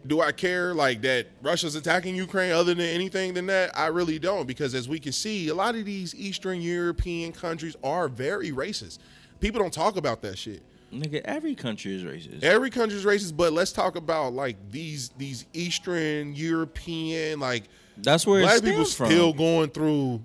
Do 0.06 0.20
I 0.20 0.32
care 0.32 0.74
like 0.74 1.02
that 1.02 1.28
Russia's 1.42 1.74
attacking 1.74 2.16
Ukraine 2.16 2.52
other 2.52 2.74
than 2.74 2.84
anything 2.86 3.34
than 3.34 3.46
that? 3.46 3.76
I 3.78 3.86
really 3.86 4.18
don't 4.18 4.46
because 4.46 4.74
as 4.74 4.88
we 4.88 4.98
can 4.98 5.12
see, 5.12 5.48
a 5.48 5.54
lot 5.54 5.74
of 5.74 5.84
these 5.84 6.14
Eastern 6.14 6.60
European 6.60 7.32
countries 7.32 7.76
are 7.84 8.08
very 8.08 8.50
racist. 8.50 8.98
People 9.40 9.60
don't 9.60 9.72
talk 9.72 9.96
about 9.96 10.22
that 10.22 10.38
shit. 10.38 10.62
Nigga, 10.92 11.22
every 11.24 11.54
country 11.54 11.94
is 11.94 12.02
racist. 12.02 12.42
Every 12.42 12.68
country 12.68 12.98
is 12.98 13.04
racist, 13.04 13.36
but 13.36 13.52
let's 13.52 13.72
talk 13.72 13.96
about 13.96 14.34
like 14.34 14.56
these 14.70 15.08
these 15.16 15.46
Eastern 15.52 16.34
European 16.34 17.40
like 17.40 17.64
That's 17.96 18.26
where 18.26 18.42
black 18.42 18.62
people 18.62 18.84
from. 18.84 19.06
still 19.06 19.32
going 19.32 19.70
through 19.70 20.22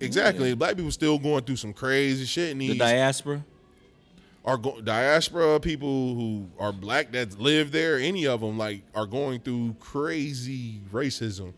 exactly 0.00 0.54
black 0.54 0.76
people 0.76 0.90
still 0.90 1.18
going 1.18 1.44
through 1.44 1.56
some 1.56 1.72
crazy 1.72 2.24
shit 2.24 2.52
and 2.52 2.60
the 2.60 2.78
diaspora. 2.78 3.44
Are 4.46 4.56
go- 4.56 4.80
diaspora 4.80 5.58
people 5.60 6.14
who 6.14 6.48
are 6.58 6.72
black 6.72 7.12
that 7.12 7.38
live 7.40 7.72
there 7.72 7.98
any 7.98 8.26
of 8.26 8.40
them 8.40 8.56
like 8.56 8.82
are 8.94 9.06
going 9.06 9.40
through 9.40 9.74
crazy 9.80 10.80
racism 10.92 11.52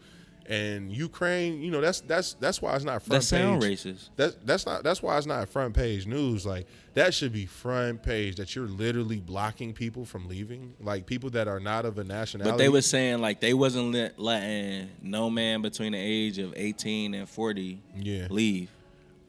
and 0.46 0.90
Ukraine 0.90 1.60
you 1.60 1.70
know 1.70 1.82
that's 1.82 2.00
that's 2.00 2.32
that's 2.34 2.62
why 2.62 2.74
it's 2.74 2.84
not 2.84 3.02
front 3.02 3.20
That 3.20 3.26
sound 3.26 3.60
page 3.60 3.84
racist. 3.84 4.08
that's 4.16 4.34
that's 4.42 4.64
not 4.64 4.82
that's 4.82 5.02
why 5.02 5.18
it's 5.18 5.26
not 5.26 5.46
front 5.50 5.74
page 5.74 6.06
news 6.06 6.46
like 6.46 6.66
that 6.94 7.12
should 7.12 7.34
be 7.34 7.44
front 7.44 8.02
page 8.02 8.36
that 8.36 8.56
you're 8.56 8.66
literally 8.66 9.20
blocking 9.20 9.74
people 9.74 10.06
from 10.06 10.26
leaving 10.26 10.72
like 10.80 11.04
people 11.04 11.28
that 11.30 11.46
are 11.48 11.60
not 11.60 11.84
of 11.84 11.98
a 11.98 12.04
nationality 12.04 12.50
But 12.52 12.56
they 12.56 12.70
were 12.70 12.80
saying 12.80 13.20
like 13.20 13.40
they 13.40 13.52
wasn't 13.52 13.92
let, 13.92 14.18
letting 14.18 14.88
no 15.02 15.28
man 15.28 15.60
between 15.60 15.92
the 15.92 15.98
age 15.98 16.38
of 16.38 16.54
18 16.56 17.12
and 17.12 17.28
40 17.28 17.82
Yeah. 18.00 18.28
leave. 18.30 18.70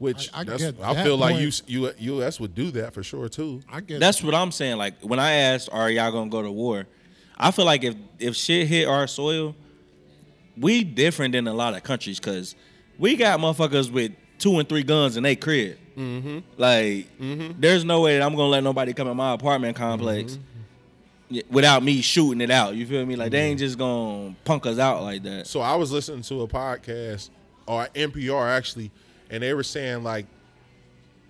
Which 0.00 0.30
I- 0.32 0.40
I 0.40 0.44
that's, 0.44 0.62
get 0.62 0.74
I 0.82 0.94
that 0.94 1.04
feel 1.04 1.16
like 1.16 1.36
point. 1.36 1.62
you 1.66 1.92
you 1.98 2.16
US 2.16 2.40
would 2.40 2.54
do 2.54 2.72
that 2.72 2.92
for 2.92 3.02
sure 3.04 3.28
too 3.28 3.60
I 3.70 3.80
get 3.80 4.00
That's 4.00 4.22
what 4.22 4.34
I'm 4.34 4.50
saying. 4.50 4.78
Like 4.78 4.94
when 5.02 5.20
I 5.20 5.32
asked, 5.32 5.68
"Are 5.70 5.88
y'all 5.88 6.10
gonna 6.10 6.30
go 6.30 6.42
to 6.42 6.50
war?" 6.50 6.86
I 7.38 7.50
feel 7.52 7.66
like 7.66 7.84
if 7.84 7.94
if 8.18 8.34
shit 8.34 8.66
hit 8.66 8.88
our 8.88 9.06
soil, 9.06 9.54
we 10.56 10.84
different 10.84 11.32
than 11.32 11.46
a 11.46 11.54
lot 11.54 11.74
of 11.74 11.82
countries 11.82 12.18
because 12.18 12.56
we 12.98 13.14
got 13.14 13.38
motherfuckers 13.38 13.90
with 13.90 14.12
two 14.38 14.58
and 14.58 14.68
three 14.68 14.82
guns 14.82 15.16
in 15.16 15.22
they 15.22 15.36
crib. 15.36 15.78
Mm-hmm. 15.96 16.38
Like, 16.56 17.18
mm-hmm. 17.18 17.60
there's 17.60 17.84
no 17.84 18.00
way 18.00 18.18
that 18.18 18.24
I'm 18.24 18.34
gonna 18.34 18.48
let 18.48 18.64
nobody 18.64 18.94
come 18.94 19.08
in 19.08 19.16
my 19.16 19.32
apartment 19.32 19.76
complex 19.76 20.32
mm-hmm. 20.32 21.36
y- 21.36 21.42
without 21.50 21.82
me 21.82 22.00
shooting 22.00 22.40
it 22.40 22.50
out. 22.50 22.74
You 22.74 22.86
feel 22.86 23.04
me? 23.04 23.16
Like 23.16 23.32
they 23.32 23.42
ain't 23.42 23.58
just 23.58 23.76
gonna 23.76 24.34
punk 24.44 24.64
us 24.66 24.78
out 24.78 25.02
like 25.02 25.22
that. 25.24 25.46
So 25.46 25.60
I 25.60 25.76
was 25.76 25.92
listening 25.92 26.22
to 26.22 26.42
a 26.42 26.48
podcast 26.48 27.28
or 27.66 27.86
NPR 27.94 28.56
actually, 28.56 28.90
and 29.30 29.42
they 29.42 29.54
were 29.54 29.62
saying 29.62 30.02
like 30.02 30.26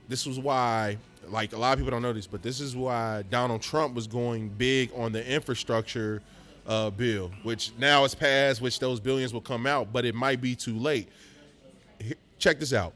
this 0.08 0.26
was 0.26 0.38
why 0.38 0.96
like 1.28 1.52
a 1.52 1.58
lot 1.58 1.72
of 1.72 1.78
people 1.78 1.90
don't 1.90 2.02
know 2.02 2.12
this, 2.12 2.26
but 2.26 2.42
this 2.42 2.60
is 2.60 2.74
why 2.74 3.22
Donald 3.30 3.62
Trump 3.62 3.94
was 3.94 4.06
going 4.06 4.48
big 4.48 4.90
on 4.96 5.12
the 5.12 5.26
infrastructure 5.26 6.22
uh, 6.66 6.90
bill, 6.90 7.30
which 7.42 7.72
now 7.78 8.04
is 8.04 8.14
passed, 8.14 8.60
which 8.60 8.78
those 8.78 9.00
billions 9.00 9.32
will 9.32 9.40
come 9.40 9.66
out, 9.66 9.92
but 9.92 10.04
it 10.04 10.14
might 10.14 10.40
be 10.40 10.54
too 10.54 10.76
late. 10.76 11.08
Check 12.38 12.58
this 12.58 12.72
out. 12.72 12.94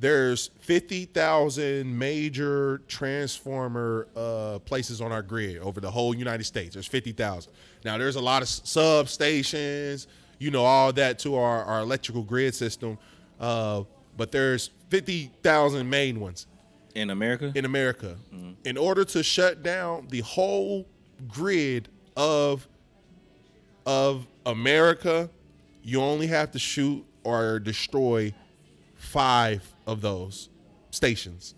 There's 0.00 0.50
50,000 0.60 1.98
major 1.98 2.80
transformer 2.86 4.06
uh, 4.14 4.60
places 4.60 5.00
on 5.00 5.10
our 5.10 5.22
grid 5.22 5.58
over 5.58 5.80
the 5.80 5.90
whole 5.90 6.14
United 6.14 6.44
States. 6.44 6.74
There's 6.74 6.86
50,000. 6.86 7.52
Now, 7.84 7.98
there's 7.98 8.14
a 8.14 8.20
lot 8.20 8.42
of 8.42 8.48
substations, 8.48 10.06
you 10.38 10.52
know, 10.52 10.64
all 10.64 10.92
that 10.92 11.18
to 11.20 11.34
our, 11.34 11.64
our 11.64 11.80
electrical 11.80 12.22
grid 12.22 12.54
system. 12.54 12.96
Uh, 13.40 13.82
but 14.18 14.32
there's 14.32 14.70
50,000 14.90 15.88
main 15.88 16.20
ones 16.20 16.46
In 16.94 17.08
America, 17.08 17.52
in 17.54 17.64
America. 17.64 18.16
In 18.64 18.76
order 18.76 19.04
to 19.06 19.22
shut 19.22 19.62
down 19.62 20.08
the 20.10 20.20
whole 20.20 20.86
grid 21.26 21.88
of 22.16 22.68
of 23.86 24.26
America, 24.44 25.30
you 25.82 26.02
only 26.02 26.26
have 26.26 26.50
to 26.50 26.58
shoot 26.58 27.06
or 27.24 27.58
destroy 27.58 28.34
five 28.96 29.66
of 29.86 30.02
those 30.02 30.50
stations. 30.90 31.54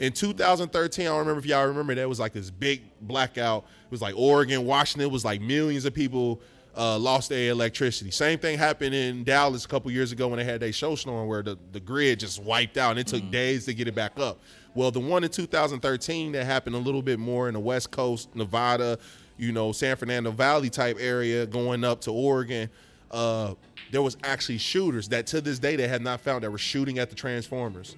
In 0.00 0.12
2013, 0.12 1.06
I 1.06 1.08
don't 1.10 1.18
remember 1.20 1.38
if 1.38 1.46
y'all 1.46 1.66
remember 1.66 1.94
there 1.94 2.08
was 2.08 2.18
like 2.18 2.32
this 2.32 2.50
big 2.50 2.82
blackout. 3.00 3.64
It 3.84 3.90
was 3.90 4.02
like 4.02 4.14
Oregon, 4.16 4.66
Washington, 4.66 5.08
it 5.08 5.12
was 5.12 5.24
like 5.24 5.40
millions 5.40 5.84
of 5.84 5.94
people 5.94 6.40
uh, 6.76 6.98
lost 6.98 7.28
their 7.28 7.50
electricity. 7.50 8.10
Same 8.10 8.38
thing 8.38 8.58
happened 8.58 8.94
in 8.94 9.24
Dallas 9.24 9.64
a 9.64 9.68
couple 9.68 9.90
years 9.90 10.12
ago 10.12 10.28
when 10.28 10.38
they 10.38 10.44
had 10.44 10.60
their 10.60 10.72
show 10.72 10.94
storm 10.94 11.28
where 11.28 11.42
the, 11.42 11.58
the 11.72 11.80
grid 11.80 12.20
just 12.20 12.42
wiped 12.42 12.76
out 12.78 12.92
and 12.92 13.00
it 13.00 13.06
took 13.06 13.30
days 13.30 13.66
to 13.66 13.74
get 13.74 13.88
it 13.88 13.94
back 13.94 14.18
up. 14.18 14.40
Well, 14.74 14.90
the 14.90 15.00
one 15.00 15.22
in 15.22 15.30
2013 15.30 16.32
that 16.32 16.44
happened 16.44 16.74
a 16.74 16.78
little 16.78 17.02
bit 17.02 17.18
more 17.18 17.48
in 17.48 17.54
the 17.54 17.60
West 17.60 17.90
Coast, 17.90 18.34
Nevada, 18.34 18.98
you 19.36 19.52
know, 19.52 19.72
San 19.72 19.96
Fernando 19.96 20.30
Valley 20.30 20.70
type 20.70 20.96
area 20.98 21.46
going 21.46 21.84
up 21.84 22.00
to 22.02 22.10
Oregon, 22.10 22.70
uh, 23.10 23.54
there 23.90 24.00
was 24.00 24.16
actually 24.24 24.56
shooters 24.56 25.08
that 25.08 25.26
to 25.28 25.42
this 25.42 25.58
day 25.58 25.76
they 25.76 25.88
have 25.88 26.00
not 26.00 26.20
found 26.20 26.42
that 26.44 26.50
were 26.50 26.58
shooting 26.58 26.98
at 26.98 27.10
the 27.10 27.16
transformers. 27.16 27.96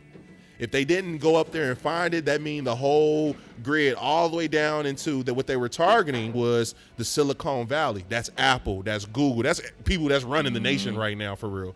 If 0.59 0.71
they 0.71 0.85
didn't 0.85 1.19
go 1.19 1.37
up 1.37 1.51
there 1.51 1.71
and 1.71 1.79
find 1.79 2.15
it, 2.15 2.25
that 2.27 2.41
means 2.41 2.65
the 2.65 2.77
whole 2.77 3.37
grid 3.63 3.95
all 3.95 4.29
the 4.29 4.37
way 4.37 4.49
down 4.49 4.87
into 4.87 5.23
that 5.25 5.35
what 5.35 5.47
they 5.47 5.57
were 5.57 5.69
targeting 5.69 6.33
was 6.33 6.75
the 6.97 7.05
Silicon 7.05 7.67
Valley. 7.67 8.05
That's 8.09 8.31
Apple, 8.39 8.83
that's 8.83 9.05
Google, 9.05 9.43
that's 9.43 9.61
people 9.85 10.07
that's 10.07 10.25
running 10.25 10.53
the 10.53 10.61
nation 10.61 10.95
mm. 10.95 10.99
right 10.99 11.19
now 11.19 11.35
for 11.35 11.49
real. 11.49 11.75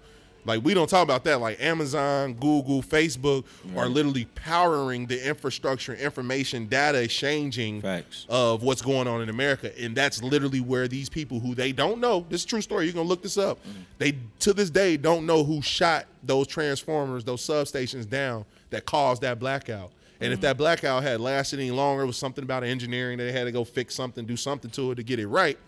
Like 0.49 0.65
we 0.65 0.75
don't 0.75 0.89
talk 0.89 1.05
about 1.05 1.25
that. 1.25 1.41
Like 1.41 1.61
Amazon, 1.61 2.33
Google, 2.35 2.83
Facebook 2.83 3.45
are 3.77 3.87
literally 3.87 4.25
powering 4.35 5.07
the 5.07 5.29
infrastructure, 5.29 5.95
information, 5.95 6.67
data 6.67 7.03
exchanging 7.03 7.83
Facts. 7.83 8.27
of 8.29 8.63
what's 8.63 8.83
going 8.83 9.07
on 9.07 9.21
in 9.21 9.29
America. 9.29 9.79
And 9.79 9.95
that's 9.95 10.23
literally 10.23 10.61
where 10.61 10.89
these 10.89 11.09
people 11.09 11.39
who 11.39 11.55
they 11.55 11.73
don't 11.73 12.01
know, 12.01 12.25
this 12.31 12.41
is 12.41 12.45
a 12.47 12.49
true 12.49 12.63
story, 12.63 12.87
you're 12.87 12.95
gonna 12.95 13.07
look 13.07 13.23
this 13.23 13.37
up. 13.37 13.59
Mm-hmm. 13.61 13.81
They 13.99 14.15
to 14.41 14.55
this 14.55 14.71
day 14.71 14.97
don't 14.97 15.27
know 15.27 15.45
who 15.45 15.61
shot 15.61 16.07
those 16.23 16.47
transformers, 16.47 17.25
those 17.25 17.43
substations 17.43 18.09
down 18.09 18.47
that 18.71 18.87
caused 18.87 19.23
that 19.23 19.39
blackout. 19.39 19.93
And 20.21 20.33
if 20.33 20.41
mm. 20.41 20.43
that 20.43 20.57
blackout 20.57 21.03
had 21.03 21.21
lasted 21.21 21.61
any 21.61 21.71
longer, 21.71 22.03
it 22.03 22.07
was 22.07 22.17
something 22.17 22.43
about 22.43 22.65
engineering 22.65 23.19
that 23.19 23.25
they 23.25 23.33
had 23.33 23.45
to 23.45 23.53
go 23.53 23.65
fix 23.65 23.95
something, 23.95 24.25
do 24.25 24.37
something 24.37 24.71
to 24.73 24.91
it 24.91 24.97
to 24.97 25.03
get 25.05 25.19
it 25.19 25.29
right. 25.29 25.59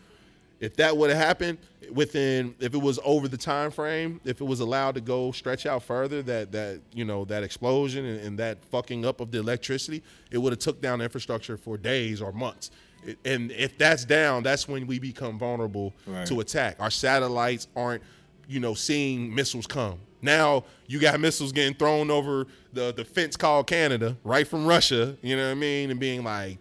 If 0.61 0.77
that 0.77 0.97
would 0.97 1.11
have 1.11 1.19
happened 1.19 1.59
within, 1.93 2.55
if 2.61 2.75
it 2.75 2.79
was 2.81 2.99
over 3.05 3.29
the 3.29 3.37
time 3.37 3.71
frame, 3.71 4.21
if 4.25 4.41
it 4.41 4.45
was 4.45 4.61
allowed 4.61 4.95
to 4.97 5.01
go 5.01 5.33
stretch 5.33 5.67
out 5.67 5.83
further, 5.83 6.23
that 6.23 6.53
that 6.53 6.81
you 6.93 7.05
know 7.05 7.25
that 7.27 7.43
explosion 7.43 8.05
and, 8.05 8.21
and 8.21 8.39
that 8.39 8.63
fucking 8.67 9.05
up 9.07 9.21
of 9.21 9.31
the 9.31 9.39
electricity, 9.39 10.03
it 10.31 10.39
would 10.39 10.53
have 10.53 10.59
took 10.61 10.81
down 10.81 11.01
infrastructure 11.01 11.57
for 11.57 11.77
days 11.79 12.21
or 12.23 12.33
months. 12.33 12.71
It- 13.05 13.19
and 13.25 13.51
if 13.53 13.79
that's 13.79 14.05
down, 14.05 14.43
that's 14.43 14.69
when 14.69 14.87
we 14.87 14.99
become 14.99 15.39
vulnerable 15.39 15.95
Right. 16.07 16.27
to 16.27 16.41
attack. 16.41 16.77
Our 16.79 16.91
satellites 16.91 17.67
aren't, 17.75 18.03
you 18.47 18.61
know, 18.61 18.75
seeing 18.75 19.35
missiles 19.35 19.67
come. 19.67 19.99
Now 20.23 20.65
you 20.87 20.99
got 21.01 21.19
missiles 21.19 21.51
getting 21.53 21.73
thrown 21.75 22.11
over 22.11 22.47
the 22.75 22.93
the 22.93 23.07
fence 23.07 23.37
called 23.37 23.67
Canada, 23.67 24.19
right 24.25 24.47
from 24.47 24.67
Russia. 24.67 25.17
You 25.23 25.37
know 25.37 25.47
what 25.47 25.53
I 25.53 25.55
mean, 25.55 25.91
and 25.91 25.99
being 25.99 26.23
like, 26.23 26.59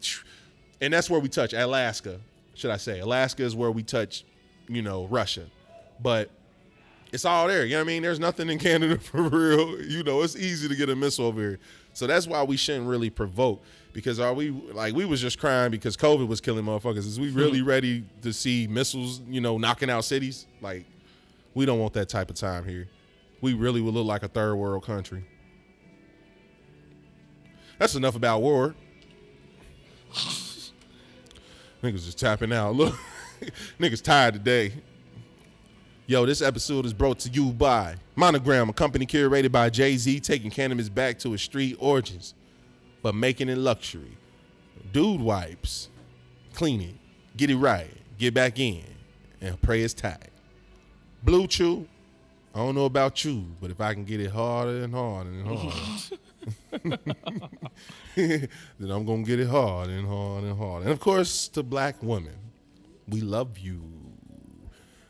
and 0.79 0.93
that's 0.93 1.09
where 1.09 1.19
we 1.19 1.27
touch 1.27 1.51
Alaska, 1.51 2.21
should 2.59 2.71
I 2.71 2.77
say? 2.77 2.99
Alaska 2.99 3.41
is 3.43 3.55
where 3.55 3.71
we 3.71 3.83
touch, 3.83 4.25
you 4.67 4.81
know, 4.81 5.07
Russia, 5.07 5.45
but 6.01 6.29
it's 7.13 7.23
all 7.23 7.47
there. 7.47 7.63
You 7.63 7.71
know 7.71 7.77
what 7.77 7.83
I 7.83 7.87
mean? 7.87 8.03
There's 8.03 8.19
nothing 8.19 8.49
in 8.49 8.59
Canada 8.67 8.99
for 8.99 9.21
real. 9.21 9.81
You 9.81 10.03
know, 10.03 10.21
it's 10.23 10.35
easy 10.35 10.67
to 10.67 10.75
get 10.75 10.89
a 10.89 10.95
missile 10.95 11.25
over 11.25 11.39
here. 11.39 11.59
So 11.93 12.05
that's 12.05 12.27
why 12.27 12.43
we 12.43 12.57
shouldn't 12.57 12.87
really 12.87 13.09
provoke. 13.09 13.63
Because 13.93 14.19
are 14.19 14.33
we 14.33 14.51
like 14.51 14.93
we 14.93 15.05
was 15.05 15.21
just 15.21 15.39
crying 15.39 15.71
because 15.71 15.95
COVID 15.95 16.27
was 16.27 16.41
killing 16.41 16.65
motherfuckers? 16.65 16.97
Is 16.97 17.17
we 17.17 17.31
hmm. 17.31 17.37
really 17.37 17.61
ready 17.61 18.03
to 18.23 18.33
see 18.33 18.67
missiles, 18.67 19.21
you 19.29 19.39
know, 19.39 19.57
knocking 19.57 19.89
out 19.89 20.03
cities? 20.03 20.45
Like, 20.61 20.85
we 21.53 21.65
don't 21.65 21.79
want 21.79 21.93
that 21.93 22.09
type 22.09 22.29
of 22.29 22.35
time 22.35 22.65
here. 22.65 22.89
We 23.39 23.53
really 23.53 23.79
would 23.79 23.93
look 23.93 24.05
like 24.05 24.23
a 24.23 24.27
third 24.27 24.55
world 24.55 24.85
country. 24.85 25.25
That's 27.77 27.95
enough 27.95 28.17
about 28.17 28.41
war. 28.41 28.75
Niggas 31.83 32.05
just 32.05 32.19
tapping 32.19 32.51
out. 32.51 32.75
Look, 32.75 32.95
niggas 33.79 34.01
tired 34.01 34.33
today. 34.35 34.73
Yo, 36.07 36.25
this 36.25 36.41
episode 36.41 36.85
is 36.85 36.93
brought 36.93 37.19
to 37.19 37.29
you 37.29 37.51
by 37.51 37.95
Monogram, 38.15 38.67
a 38.67 38.73
company 38.73 39.05
curated 39.05 39.51
by 39.51 39.69
Jay 39.69 39.95
Z, 39.95 40.19
taking 40.21 40.49
cannabis 40.49 40.89
back 40.89 41.19
to 41.19 41.33
its 41.33 41.43
street 41.43 41.77
origins, 41.79 42.33
but 43.01 43.13
making 43.13 43.47
it 43.47 43.57
luxury. 43.57 44.17
Dude 44.91 45.21
wipes, 45.21 45.89
clean 46.53 46.81
it, 46.81 46.95
get 47.37 47.51
it 47.51 47.57
right, 47.57 47.91
get 48.17 48.33
back 48.33 48.59
in, 48.59 48.83
and 49.39 49.61
pray 49.61 49.81
it's 49.81 49.93
tight. 49.93 50.31
Blue 51.23 51.45
Chew, 51.45 51.87
I 52.55 52.57
don't 52.57 52.73
know 52.75 52.85
about 52.85 53.23
you, 53.23 53.45
but 53.61 53.69
if 53.69 53.79
I 53.79 53.93
can 53.93 54.03
get 54.03 54.19
it 54.19 54.31
harder 54.31 54.83
and 54.83 54.93
harder 54.93 55.29
and 55.29 55.47
harder, 55.47 55.75
then 58.15 58.47
I'm 58.79 59.05
gonna 59.05 59.23
get 59.23 59.39
it 59.39 59.47
hard 59.47 59.89
and 59.89 60.07
hard 60.07 60.43
and 60.43 60.57
hard. 60.57 60.83
And 60.83 60.91
of 60.91 60.99
course, 60.99 61.47
to 61.49 61.63
black 61.63 62.01
women, 62.03 62.35
we 63.07 63.21
love 63.21 63.57
you. 63.57 63.81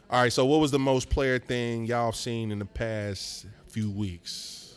All 0.10 0.22
right, 0.24 0.34
so 0.34 0.46
what 0.46 0.60
was 0.60 0.72
the 0.72 0.80
most 0.80 1.10
player 1.10 1.38
thing 1.40 1.86
y'all 1.86 2.12
seen 2.12 2.52
in 2.52 2.60
the 2.60 2.66
past 2.66 3.46
few 3.68 3.92
weeks? 3.92 4.74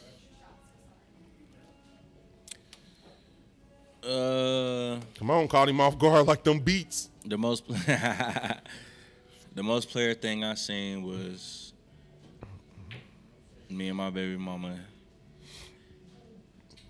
uh, 4.05 4.99
Come 5.19 5.31
on, 5.31 5.49
caught 5.49 5.69
him 5.69 5.81
off 5.81 5.99
guard 5.99 6.27
like 6.27 6.43
them 6.43 6.59
beats. 6.59 7.09
the 7.25 7.39
most 7.39 7.67
the 7.69 9.63
most 9.63 9.89
player 9.91 10.15
thing 10.15 10.45
I 10.45 10.55
seen 10.55 11.03
was 11.03 11.73
me 13.71 13.89
and 13.89 13.97
my 13.97 14.11
baby 14.11 14.37
mama 14.37 14.79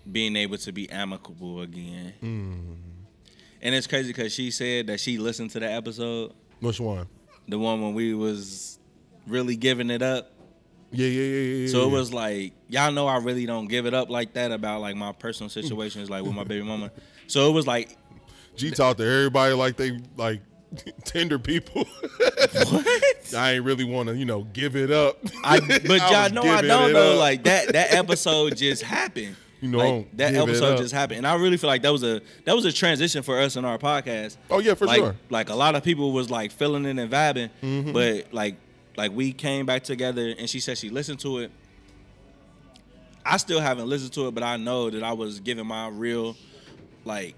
being 0.09 0.35
able 0.35 0.57
to 0.57 0.71
be 0.71 0.89
amicable 0.89 1.61
again. 1.61 2.13
Mm. 2.21 2.75
And 3.61 3.73
it's 3.75 3.87
crazy 3.87 4.09
because 4.09 4.33
she 4.33 4.51
said 4.51 4.87
that 4.87 4.99
she 4.99 5.17
listened 5.17 5.51
to 5.51 5.59
the 5.59 5.71
episode, 5.71 6.33
Which 6.59 6.79
one? 6.79 7.07
the 7.47 7.57
one 7.57 7.81
when 7.81 7.93
we 7.93 8.13
was 8.13 8.79
really 9.27 9.55
giving 9.55 9.89
it 9.89 10.01
up. 10.01 10.31
Yeah, 10.91 11.07
yeah, 11.07 11.23
yeah, 11.23 11.55
yeah. 11.63 11.67
So 11.69 11.87
it 11.87 11.91
was 11.91 12.13
like, 12.13 12.53
y'all 12.67 12.91
know 12.91 13.07
I 13.07 13.17
really 13.17 13.45
don't 13.45 13.67
give 13.67 13.85
it 13.85 13.93
up 13.93 14.09
like 14.09 14.33
that 14.33 14.51
about 14.51 14.81
like 14.81 14.95
my 14.95 15.11
personal 15.11 15.49
situations, 15.49 16.09
like 16.09 16.23
with 16.23 16.33
my 16.33 16.43
baby 16.43 16.63
mama. 16.63 16.91
So 17.27 17.49
it 17.49 17.53
was 17.53 17.65
like, 17.65 17.97
G 18.55 18.69
talked 18.69 18.99
to 18.99 19.05
everybody 19.05 19.53
like 19.55 19.77
they 19.77 19.99
like 20.17 20.41
tender 21.05 21.39
people. 21.39 21.85
what? 21.85 23.33
I 23.35 23.53
ain't 23.53 23.63
really 23.65 23.85
want 23.85 24.09
to, 24.09 24.15
you 24.15 24.25
know, 24.25 24.43
give 24.53 24.75
it 24.75 24.91
up. 24.91 25.17
I, 25.43 25.59
but 25.59 25.81
y'all 26.11 26.29
know 26.29 26.43
I 26.43 26.61
don't 26.61 26.93
know. 26.93 27.13
up. 27.13 27.19
Like 27.19 27.43
that 27.45 27.73
that 27.73 27.93
episode 27.95 28.57
just 28.57 28.83
happened. 28.83 29.35
You 29.63 29.69
know, 29.69 29.77
like, 29.77 30.17
that 30.17 30.35
episode 30.35 30.77
just 30.77 30.93
happened, 30.93 31.19
and 31.19 31.25
I 31.27 31.35
really 31.35 31.55
feel 31.55 31.69
like 31.69 31.83
that 31.83 31.91
was 31.93 32.03
a 32.03 32.21
that 32.43 32.53
was 32.53 32.65
a 32.65 32.71
transition 32.73 33.23
for 33.23 33.39
us 33.39 33.55
in 33.55 33.63
our 33.63 33.77
podcast. 33.77 34.35
Oh, 34.51 34.59
yeah, 34.59 34.73
for 34.73 34.85
like, 34.85 34.97
sure. 34.97 35.15
Like 35.29 35.47
a 35.49 35.55
lot 35.55 35.75
of 35.75 35.83
people 35.83 36.11
was 36.11 36.29
like 36.29 36.51
feeling 36.51 36.85
it 36.85 36.99
and 36.99 37.09
vibing, 37.09 37.49
Mm-hmm. 37.61 37.93
but 37.93 38.33
like 38.33 38.57
like 38.97 39.13
we 39.13 39.31
came 39.31 39.65
back 39.65 39.83
together, 39.83 40.33
and 40.37 40.49
she 40.49 40.59
said 40.59 40.77
she 40.77 40.89
listened 40.89 41.19
to 41.21 41.37
it. 41.39 41.51
I 43.25 43.37
still 43.37 43.61
haven't 43.61 43.87
listened 43.87 44.11
to 44.13 44.27
it, 44.27 44.33
but 44.33 44.43
I 44.43 44.57
know 44.57 44.89
that 44.89 45.01
I 45.01 45.13
was 45.13 45.39
giving 45.39 45.65
my 45.65 45.87
real, 45.87 46.35
like, 47.05 47.35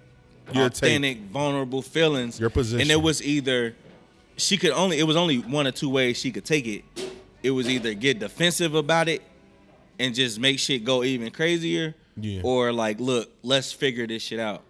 Your 0.51 0.65
authentic, 0.65 1.19
vulnerable 1.31 1.83
feelings. 1.83 2.39
Your 2.39 2.49
position. 2.49 2.81
and 2.81 2.89
it 2.89 2.99
was 3.01 3.21
either 3.23 3.75
she 4.37 4.57
could 4.57 4.71
only 4.71 4.97
it 4.99 5.03
was 5.03 5.15
only 5.15 5.37
one 5.37 5.67
or 5.67 5.71
two 5.71 5.89
ways 5.89 6.17
she 6.17 6.31
could 6.31 6.43
take 6.45 6.65
it. 6.67 6.83
It 7.43 7.51
was 7.51 7.69
either 7.69 7.93
get 7.93 8.17
defensive 8.17 8.73
about 8.73 9.07
it 9.09 9.21
and 9.99 10.15
just 10.15 10.39
make 10.39 10.57
shit 10.57 10.83
go 10.83 11.03
even 11.03 11.31
crazier, 11.31 11.93
Yeah. 12.17 12.41
or 12.43 12.71
like, 12.71 12.99
look, 12.99 13.29
let's 13.43 13.71
figure 13.71 14.07
this 14.07 14.23
shit 14.23 14.39
out. 14.39 14.63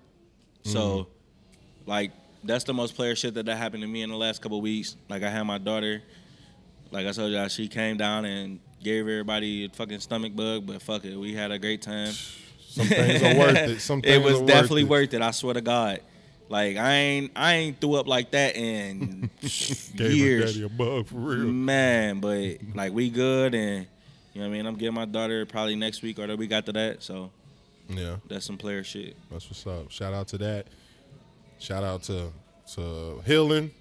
So, 0.63 0.79
mm-hmm. 0.79 1.89
like, 1.89 2.11
that's 2.43 2.63
the 2.63 2.73
most 2.73 2.95
player 2.95 3.15
shit 3.15 3.35
that 3.35 3.45
that 3.45 3.57
happened 3.57 3.83
to 3.83 3.87
me 3.87 4.01
in 4.01 4.09
the 4.09 4.15
last 4.15 4.41
couple 4.41 4.59
weeks. 4.61 4.95
Like, 5.09 5.23
I 5.23 5.29
had 5.29 5.43
my 5.43 5.57
daughter, 5.57 6.01
like 6.91 7.05
I 7.05 7.11
told 7.11 7.31
y'all, 7.31 7.47
she 7.47 7.67
came 7.67 7.97
down 7.97 8.25
and 8.25 8.59
gave 8.83 9.01
everybody 9.01 9.65
a 9.65 9.69
fucking 9.69 9.99
stomach 9.99 10.35
bug, 10.35 10.65
but 10.65 10.81
fuck 10.81 11.05
it, 11.05 11.15
we 11.15 11.33
had 11.33 11.51
a 11.51 11.59
great 11.59 11.81
time. 11.81 12.13
Some 12.75 12.87
things 12.87 13.23
are 13.23 13.37
worth 13.37 13.57
it. 13.57 13.79
Some 13.79 14.01
things 14.03 14.15
it 14.15 14.21
was 14.21 14.41
definitely 14.41 14.83
worth 14.83 15.11
worth 15.11 15.13
it. 15.13 15.21
I 15.21 15.31
swear 15.31 15.53
to 15.53 15.61
God. 15.61 16.01
Like 16.49 16.77
I 16.77 16.93
ain't 16.93 17.31
I 17.35 17.53
ain't 17.55 17.81
threw 17.81 17.95
up 17.95 18.07
like 18.07 18.31
that 18.31 18.55
in 18.55 19.29
it. 19.41 19.93
Years, 19.99 20.53
daddy 20.53 20.65
a 20.65 20.69
bug 20.69 21.07
for 21.07 21.15
real. 21.15 21.47
man. 21.47 22.19
But 22.19 22.57
like 22.75 22.93
we 22.93 23.09
good, 23.09 23.55
and 23.55 23.87
you 24.35 24.41
know 24.41 24.47
what 24.47 24.53
I 24.53 24.57
mean. 24.57 24.65
I'm 24.67 24.75
getting 24.75 24.93
my 24.93 25.05
daughter 25.05 25.45
probably 25.47 25.75
next 25.75 26.03
week 26.03 26.19
or 26.19 26.27
the 26.27 26.35
week 26.37 26.51
after 26.51 26.71
that. 26.73 27.01
So 27.01 27.31
Yeah, 27.89 28.17
that's 28.27 28.45
some 28.45 28.57
player 28.57 28.83
shit. 28.83 29.15
that's 29.31 29.47
what's 29.49 29.65
up. 29.65 29.89
Shout 29.89 30.13
out 30.13 30.27
to 30.27 30.37
that. 30.39 30.67
Shout 31.57 31.83
out 31.83 32.03
to 32.03 32.31
to 32.75 33.21
healing. 33.25 33.71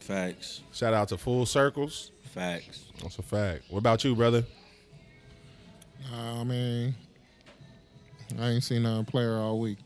Facts, 0.00 0.62
Shout 0.72 0.92
out 0.92 1.08
to 1.08 1.16
Full 1.16 1.46
Circles. 1.46 2.10
facts. 2.34 2.84
That's 3.02 3.18
a 3.18 3.22
fact. 3.22 3.64
What 3.70 3.78
about 3.78 4.02
you, 4.04 4.14
brother? 4.16 4.44
I 6.12 6.42
mean, 6.42 6.94
I 8.38 8.48
ain't 8.48 8.64
seen 8.64 8.84
a 8.86 9.04
player 9.04 9.36
all 9.36 9.60
week. 9.60 9.78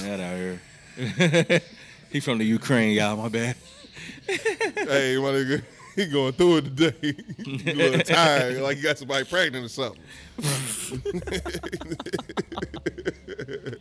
That 0.00 0.20
out 0.20 0.36
here. 0.36 1.60
he 2.10 2.20
from 2.20 2.38
the 2.38 2.44
Ukraine, 2.44 2.94
y'all. 2.96 3.16
My 3.16 3.28
bad. 3.28 3.56
hey, 4.26 5.16
my 5.18 5.30
nigga, 5.30 5.62
he 5.96 6.06
going 6.06 6.32
through 6.34 6.58
it 6.58 6.76
today. 6.76 6.94
you 7.38 7.72
a 7.72 7.74
little 7.74 8.00
tired, 8.00 8.60
like 8.60 8.76
you 8.76 8.82
got 8.82 8.98
somebody 8.98 9.24
pregnant 9.24 9.64
or 9.64 9.68
something. 9.68 10.02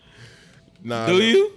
nah, 0.83 1.07
Do 1.07 1.21
you? 1.21 1.51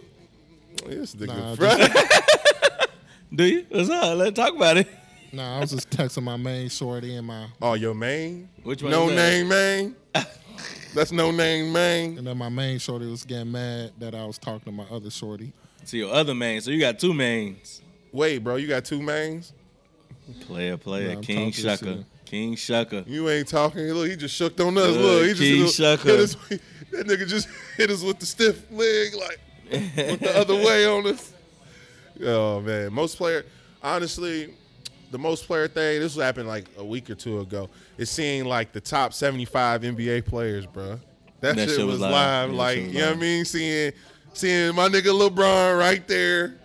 This 0.85 1.15
nigga, 1.15 1.29
Nah, 1.29 1.55
fr- 1.55 2.87
Do 3.33 3.45
you? 3.45 3.67
What's 3.69 3.89
up? 3.89 4.19
Let's 4.19 4.37
talk 4.37 4.57
about 4.57 4.79
it. 4.79 4.89
Nah, 5.33 5.59
I 5.59 5.61
was 5.61 5.71
just 5.71 5.91
texting 5.91 6.25
my 6.25 6.37
main 6.37 6.69
shorty 6.69 7.15
and 7.15 7.25
my 7.27 7.47
oh, 7.63 7.75
your 7.75 7.95
main? 7.95 8.49
Which 8.65 8.83
one? 8.83 8.91
No 8.91 9.09
is 9.09 9.15
name, 9.15 9.47
main. 9.49 9.95
That's 10.93 11.13
no 11.13 11.31
name, 11.31 11.73
main. 11.73 12.19
and 12.19 12.27
then 12.27 12.37
my 12.37 12.49
main 12.49 12.81
shorty 12.81 13.07
was 13.07 13.25
getting 13.25 13.53
mad 13.53 13.93
that 13.99 14.13
I 14.15 14.25
was 14.25 14.39
talking 14.39 14.65
to 14.65 14.73
my 14.73 14.87
other 14.91 15.11
shorty. 15.11 15.53
So 15.85 15.97
your 15.97 16.13
other 16.13 16.35
main. 16.35 16.61
So 16.63 16.73
you 16.73 16.81
got 16.81 16.99
two 16.99 17.15
mains. 17.15 17.81
Wait, 18.11 18.39
bro, 18.39 18.57
you 18.57 18.67
got 18.67 18.85
two 18.85 19.01
mains? 19.01 19.53
Player, 20.47 20.77
player. 20.77 21.09
Yeah, 21.11 21.21
King 21.21 21.53
talking. 21.53 21.65
Shucker. 21.65 22.05
King 22.25 22.55
Shucker. 22.57 23.07
You 23.07 23.29
ain't 23.31 23.49
talking. 23.49 23.83
Look, 23.93 24.09
he 24.09 24.17
just 24.17 24.35
shook 24.35 24.59
on 24.61 24.77
us. 24.79 24.89
Look, 24.89 24.97
Look, 25.01 25.23
he 25.23 25.29
just 25.29 25.41
King 25.41 25.57
hit 25.59 25.67
Shucker. 25.69 26.05
hit 26.05 26.21
us- 26.21 26.37
That 26.91 27.07
nigga 27.07 27.27
just 27.29 27.49
hit 27.77 27.91
us 27.91 28.03
with 28.03 28.19
the 28.19 28.27
stiff 28.27 28.71
leg, 28.71 29.15
like 29.15 29.41
with 29.71 30.21
the 30.21 30.39
other 30.39 30.55
way 30.55 30.87
on 30.87 31.07
us. 31.07 31.33
Oh 32.21 32.61
man, 32.61 32.93
most 32.93 33.17
player. 33.17 33.45
Honestly, 33.81 34.53
the 35.13 35.19
most 35.19 35.47
player 35.47 35.69
thing. 35.69 36.01
This 36.01 36.17
was 36.17 36.25
happened 36.25 36.49
like 36.49 36.67
a 36.77 36.85
week 36.85 37.09
or 37.11 37.15
two 37.15 37.39
ago. 37.39 37.71
Is 37.97 38.11
seeing 38.11 38.45
like 38.45 38.73
the 38.73 38.81
top 38.81 39.13
seventy-five 39.13 39.83
NBA 39.83 40.27
players, 40.27 40.67
bro. 40.67 40.99
That, 41.43 41.57
shit, 41.57 41.87
was 41.87 42.01
live. 42.01 42.51
Yeah, 42.51 42.57
like 42.57 42.79
was 42.79 42.87
you 42.89 42.99
know 43.01 43.07
what 43.11 43.17
I 43.17 43.21
mean? 43.21 43.45
Seeing 43.45 43.93
seeing 44.33 44.75
my 44.75 44.89
nigga 44.89 45.17
LeBron 45.17 45.79
right 45.79 46.05
there. 46.09 46.57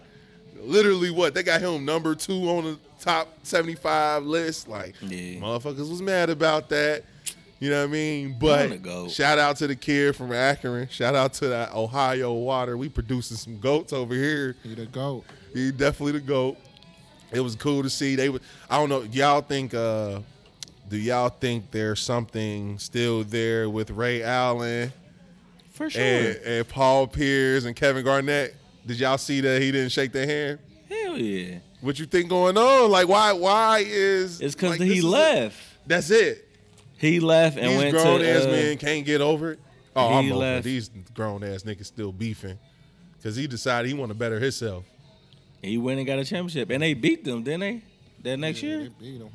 Literally, 0.59 1.11
what 1.11 1.36
they 1.36 1.43
got 1.43 1.61
him 1.61 1.86
number 1.86 2.16
two 2.16 2.49
on 2.49 2.64
the 2.64 2.80
top 3.04 3.28
seventy-five 3.43 4.24
list. 4.24 4.68
Like, 4.68 4.95
Yeah. 5.01 5.39
motherfuckers 5.39 5.89
was 5.89 6.01
mad 6.01 6.30
about 6.30 6.70
that. 6.70 7.04
You 7.60 7.70
know 7.70 7.80
what 7.82 7.89
I 7.89 7.93
mean? 7.93 8.36
But 8.39 8.82
go. 8.84 9.08
shout 9.08 9.39
out 9.39 9.56
to 9.58 9.68
the 9.68 9.76
kid 9.76 10.16
from 10.16 10.34
Akron. 10.34 10.89
Shout 10.89 11.16
out 11.16 11.34
to 11.36 11.47
that 11.49 11.74
Ohio 11.74 12.34
water. 12.34 12.76
We 12.78 12.89
producing 12.89 13.38
some 13.38 13.60
goats 13.60 13.93
over 13.93 14.14
here. 14.14 14.56
He 14.64 14.74
the 14.76 14.86
goat. 14.86 15.24
He 15.54 15.72
definitely 15.72 16.14
the 16.14 16.20
goat. 16.20 16.58
It 17.32 17.39
was 17.39 17.56
cool 17.56 17.82
to 17.84 17.89
see. 17.89 18.16
They 18.16 18.30
were, 18.30 18.41
I 18.70 18.78
don't 18.78 18.89
know. 18.89 19.04
Y'all 19.12 19.41
think? 19.41 19.74
uh 19.74 20.20
Do 20.89 20.97
y'all 20.97 21.30
think 21.30 21.72
there's 21.72 22.01
something 22.01 22.78
still 22.80 23.24
there 23.24 23.70
with 23.70 23.91
Ray 23.91 24.22
Allen 24.24 24.91
For 25.72 25.89
sure. 25.89 26.01
and, 26.01 26.36
and 26.45 26.68
Paul 26.68 27.08
Pierce 27.08 27.64
and 27.66 27.76
Kevin 27.76 28.04
Garnett? 28.04 28.56
Did 28.86 28.99
y'all 28.99 29.18
see 29.18 29.39
that 29.41 29.62
he 29.62 29.72
didn't 29.72 29.93
shake 29.93 30.12
their 30.12 30.28
hand? 30.28 30.60
Hell 30.89 31.18
yeah. 31.18 31.60
What 31.84 32.00
you 32.00 32.06
think 32.06 32.30
going 32.30 32.58
on? 32.58 32.90
Like 32.90 33.08
why? 33.08 33.34
Why 33.34 33.84
is? 33.86 34.40
It's 34.42 34.56
because 34.56 34.72
like, 34.72 34.82
he 34.82 34.88
this 34.90 34.98
is 35.00 35.04
it. 35.04 35.08
left. 35.08 35.58
That's 35.86 36.10
it. 36.12 36.48
He 36.98 37.20
left 37.20 37.58
and 37.58 37.70
These 37.72 37.78
went 37.78 37.92
grown 37.92 38.20
to. 38.22 38.30
ass 38.30 38.46
uh, 38.46 38.50
men 38.50 38.78
can't 38.78 39.06
get 39.06 39.20
over 39.20 39.52
it. 39.52 39.60
Oh, 39.96 40.08
he 40.10 40.16
I'm 40.16 40.26
over 40.32 40.34
it. 40.34 40.38
left. 40.38 40.64
These 40.64 40.90
grown 41.14 41.44
ass 41.44 41.64
niggas 41.64 41.86
still 41.86 42.14
beefing 42.14 42.58
because 43.18 43.36
he 43.36 43.48
decided 43.48 43.90
he 43.90 43.94
want 43.94 44.10
to 44.12 44.16
better 44.18 44.40
himself. 44.40 44.86
He 45.62 45.78
went 45.78 45.98
and 45.98 46.08
got 46.08 46.20
a 46.20 46.26
championship, 46.26 46.70
and 46.72 46.82
they 46.82 46.94
beat 46.94 47.24
them, 47.26 47.44
didn't 47.44 47.60
they? 47.62 47.82
That 48.24 48.38
next 48.38 48.62
Yeah, 48.64 48.70
year. 48.70 48.80
They 48.84 48.90
beat 49.12 49.22
him. 49.22 49.30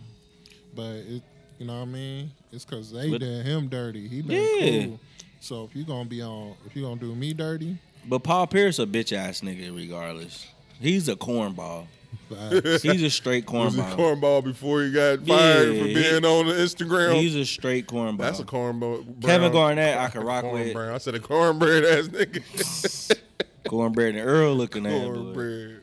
But 0.74 0.90
it, 0.96 1.22
you 1.58 1.66
know 1.66 1.74
what 1.74 1.82
I 1.82 1.84
mean? 1.86 2.30
It's 2.50 2.64
because 2.64 2.90
they 2.90 3.10
But- 3.10 3.20
did 3.20 3.44
him 3.44 3.68
dirty. 3.68 4.08
He 4.08 4.22
been 4.22 4.58
Yeah. 4.60 4.84
cool. 4.86 5.00
So 5.40 5.64
if 5.64 5.76
you 5.76 5.84
gonna 5.84 6.08
be 6.08 6.22
on, 6.22 6.54
if 6.66 6.74
you 6.74 6.82
gonna 6.82 6.98
do 7.00 7.14
me 7.14 7.34
dirty, 7.34 7.76
But 8.06 8.20
Paul 8.20 8.46
Pierce 8.46 8.78
a 8.78 8.86
bitch 8.86 9.12
ass 9.14 9.42
nigga, 9.42 9.74
regardless. 9.76 10.46
He's 10.80 11.08
a 11.08 11.16
cornball. 11.16 11.86
He's 12.28 13.02
a 13.02 13.08
straight 13.10 13.50
Was 13.50 13.74
he 13.74 13.80
cornball. 13.80 13.96
cornball 13.96 14.44
before 14.44 14.82
he 14.82 14.92
got 14.92 15.26
fired 15.26 15.74
Yeah, 15.74 15.82
for 15.82 15.88
he- 15.88 15.94
being 15.94 16.24
on 16.24 16.46
the 16.46 16.54
Instagram? 16.54 17.14
He's 17.20 17.34
a 17.34 17.44
straight 17.46 17.86
cornball. 17.86 18.18
That's 18.18 18.38
a 18.40 18.44
cornball. 18.44 19.22
Kevin 19.22 19.50
Garnett, 19.52 19.96
I 19.98 20.08
can 20.08 20.22
rock 20.24 20.44
with. 20.44 20.72
cornbread. 20.72 20.92
I 20.94 20.98
said 20.98 21.14
a 21.14 21.20
cornbread 21.20 21.84
ass 21.84 22.08
nigga. 22.08 23.18
Cornbread 23.68 24.14
and 24.14 24.26
Earl 24.26 24.54
looking 24.54 24.86
at 24.86 24.92
cornbread. 25.04 25.82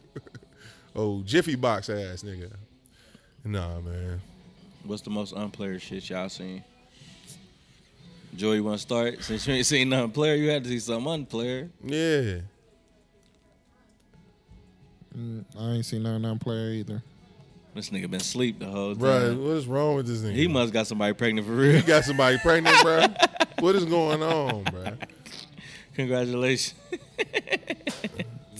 Oh, 0.95 1.21
Jiffy 1.23 1.53
Box 1.55 1.89
ass 1.89 2.23
nigga. 2.23 2.51
Nah, 3.43 3.80
man. 3.82 4.19
What's 4.84 5.03
the 5.03 5.11
most 5.11 5.36
unplayer 5.36 5.80
shit 5.80 6.09
y'all 6.09 6.30
seen? 6.30 6.63
Joey, 8.36 8.55
you 8.57 8.63
want 8.63 8.78
to 8.78 8.82
start? 8.82 9.23
Since 9.23 9.45
you 9.47 9.53
ain't 9.53 9.65
seen 9.67 9.89
nothing 9.89 10.11
player, 10.11 10.36
you 10.36 10.49
had 10.49 10.63
to 10.63 10.69
see 10.69 10.80
some 10.80 11.03
unplayer. 11.05 11.69
Yeah. 11.84 12.41
Mm, 15.18 15.45
I 15.57 15.72
ain't 15.72 15.86
seen 15.86 16.03
none 16.03 16.16
of 16.18 16.22
them 16.22 16.39
player 16.39 16.72
either. 16.72 17.01
This 17.74 17.89
nigga 17.89 18.09
been 18.09 18.20
sleep 18.22 18.59
the 18.59 18.66
whole 18.68 18.91
time. 18.95 18.99
Bro, 18.99 19.36
what 19.36 19.57
is 19.57 19.68
wrong 19.68 19.95
with 19.95 20.07
this 20.07 20.20
nigga? 20.22 20.34
He 20.34 20.47
must 20.47 20.72
got 20.74 20.88
somebody 20.88 21.13
pregnant 21.13 21.45
for 21.47 21.53
real. 21.53 21.74
He 21.76 21.82
got 21.82 22.03
somebody 22.05 22.38
pregnant, 22.39 22.82
bro. 22.82 23.05
What 23.59 23.74
is 23.76 23.86
going 23.86 24.22
on, 24.22 24.63
bro? 24.66 24.84
Congratulations. 25.95 26.74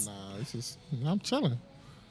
Nah, 0.06 0.12
it's 0.40 0.52
just 0.54 0.78
I'm 1.06 1.20
chilling. 1.20 1.58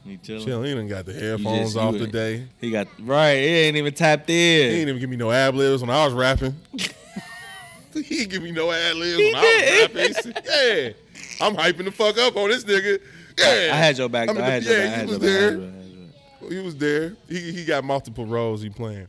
He 0.03 0.17
chilling. 0.17 0.45
Chill, 0.45 0.61
he 0.61 0.75
done 0.75 0.87
got 0.87 1.05
the 1.07 1.13
You 1.13 1.19
headphones 1.19 1.73
just- 1.73 1.77
off 1.77 1.95
today. 1.97 2.45
He 2.61 2.69
got 2.69 2.87
right. 2.99 3.33
He 3.37 3.45
ain't 3.47 3.75
even 3.77 3.91
tapped 3.93 4.29
in. 4.29 4.35
He 4.71 4.77
ain't 4.77 4.83
in. 4.83 4.89
even 4.89 4.99
give 4.99 5.09
me 5.09 5.15
no 5.15 5.31
ad 5.31 5.55
libs 5.55 5.81
when 5.81 5.89
I 5.89 6.05
was 6.05 6.13
rapping. 6.13 6.55
he 7.93 8.21
ain't 8.21 8.29
give 8.29 8.43
me 8.43 8.51
no 8.51 8.71
ad 8.71 8.95
libs 8.97 9.17
He 9.17 9.25
when 9.33 9.35
I 9.35 9.41
was 9.41 9.95
rapping. 9.95 10.13
Said, 10.13 10.43
yeah, 10.45 11.45
I'm 11.45 11.55
hyping 11.55 11.85
the 11.85 11.91
fuck 11.91 12.17
up 12.19 12.35
on 12.35 12.49
this 12.49 12.63
nigga. 12.65 13.01
Yeah, 13.37 13.71
I 13.73 13.77
had 13.77 13.97
your 13.97 14.09
back. 14.09 14.27
Though. 14.27 14.35
in 14.35 14.41
I 14.41 14.49
had 14.49 14.63
the- 14.63 14.69
your 14.69 14.79
yeah, 14.79 14.89
back. 15.05 15.07
He 15.07 15.11
was 15.11 15.11
your 15.11 15.19
back. 15.19 15.29
I 15.29 15.35
had 15.35 15.41
there. 15.41 15.51
your 15.51 15.59
back. 15.59 15.69
I 15.69 15.77
had 15.77 15.87
your 15.91 16.07
back. 16.07 16.51
He 16.51 16.59
was 16.59 16.75
there. 16.77 17.15
He 17.27 17.51
he 17.51 17.65
got 17.65 17.83
multiple 17.83 18.25
roles 18.25 18.61
he 18.61 18.69
playing. 18.69 19.07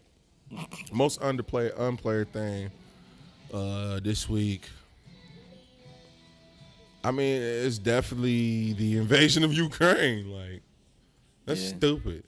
Most 0.93 1.21
underplay 1.21 1.73
unplayer 1.77 2.27
thing 2.27 2.71
uh 3.53 4.01
this 4.01 4.29
week. 4.29 4.63
I 7.05 7.11
mean, 7.13 7.41
it's 7.41 7.79
definitely 7.79 8.73
the 8.73 8.97
invasion 8.99 9.45
of 9.45 9.53
Ukraine. 9.53 10.29
Like, 10.31 10.63
that's 11.45 11.63
Yeah. 11.63 11.77
stupid. 11.77 12.25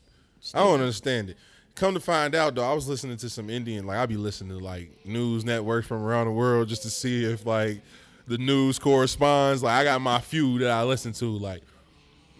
I 0.55 0.59
don't 0.61 0.81
understand 0.81 1.31
it. 1.31 1.37
Come 1.75 1.95
to 1.95 2.01
find 2.01 2.35
out, 2.35 2.55
though, 2.55 2.69
I 2.69 2.73
was 2.75 2.87
listening 2.89 3.17
to 3.19 3.29
some 3.31 3.51
Indian. 3.51 3.87
Like, 3.87 3.99
I'd 3.99 4.09
be 4.09 4.17
listening 4.17 4.57
to 4.57 4.65
like 4.65 5.05
news 5.05 5.45
networks 5.45 5.87
from 5.87 6.03
around 6.03 6.27
the 6.27 6.33
world 6.33 6.69
just 6.69 6.83
to 6.83 6.91
see 6.91 7.25
if 7.25 7.45
like 7.47 7.81
the 8.27 8.39
news 8.39 8.79
corresponds. 8.79 9.63
Like, 9.63 9.75
I 9.81 9.85
got 9.85 10.01
my 10.01 10.21
few 10.21 10.59
that 10.61 10.71
I 10.71 10.85
listen 10.85 11.13
to. 11.15 11.27
Like, 11.27 11.63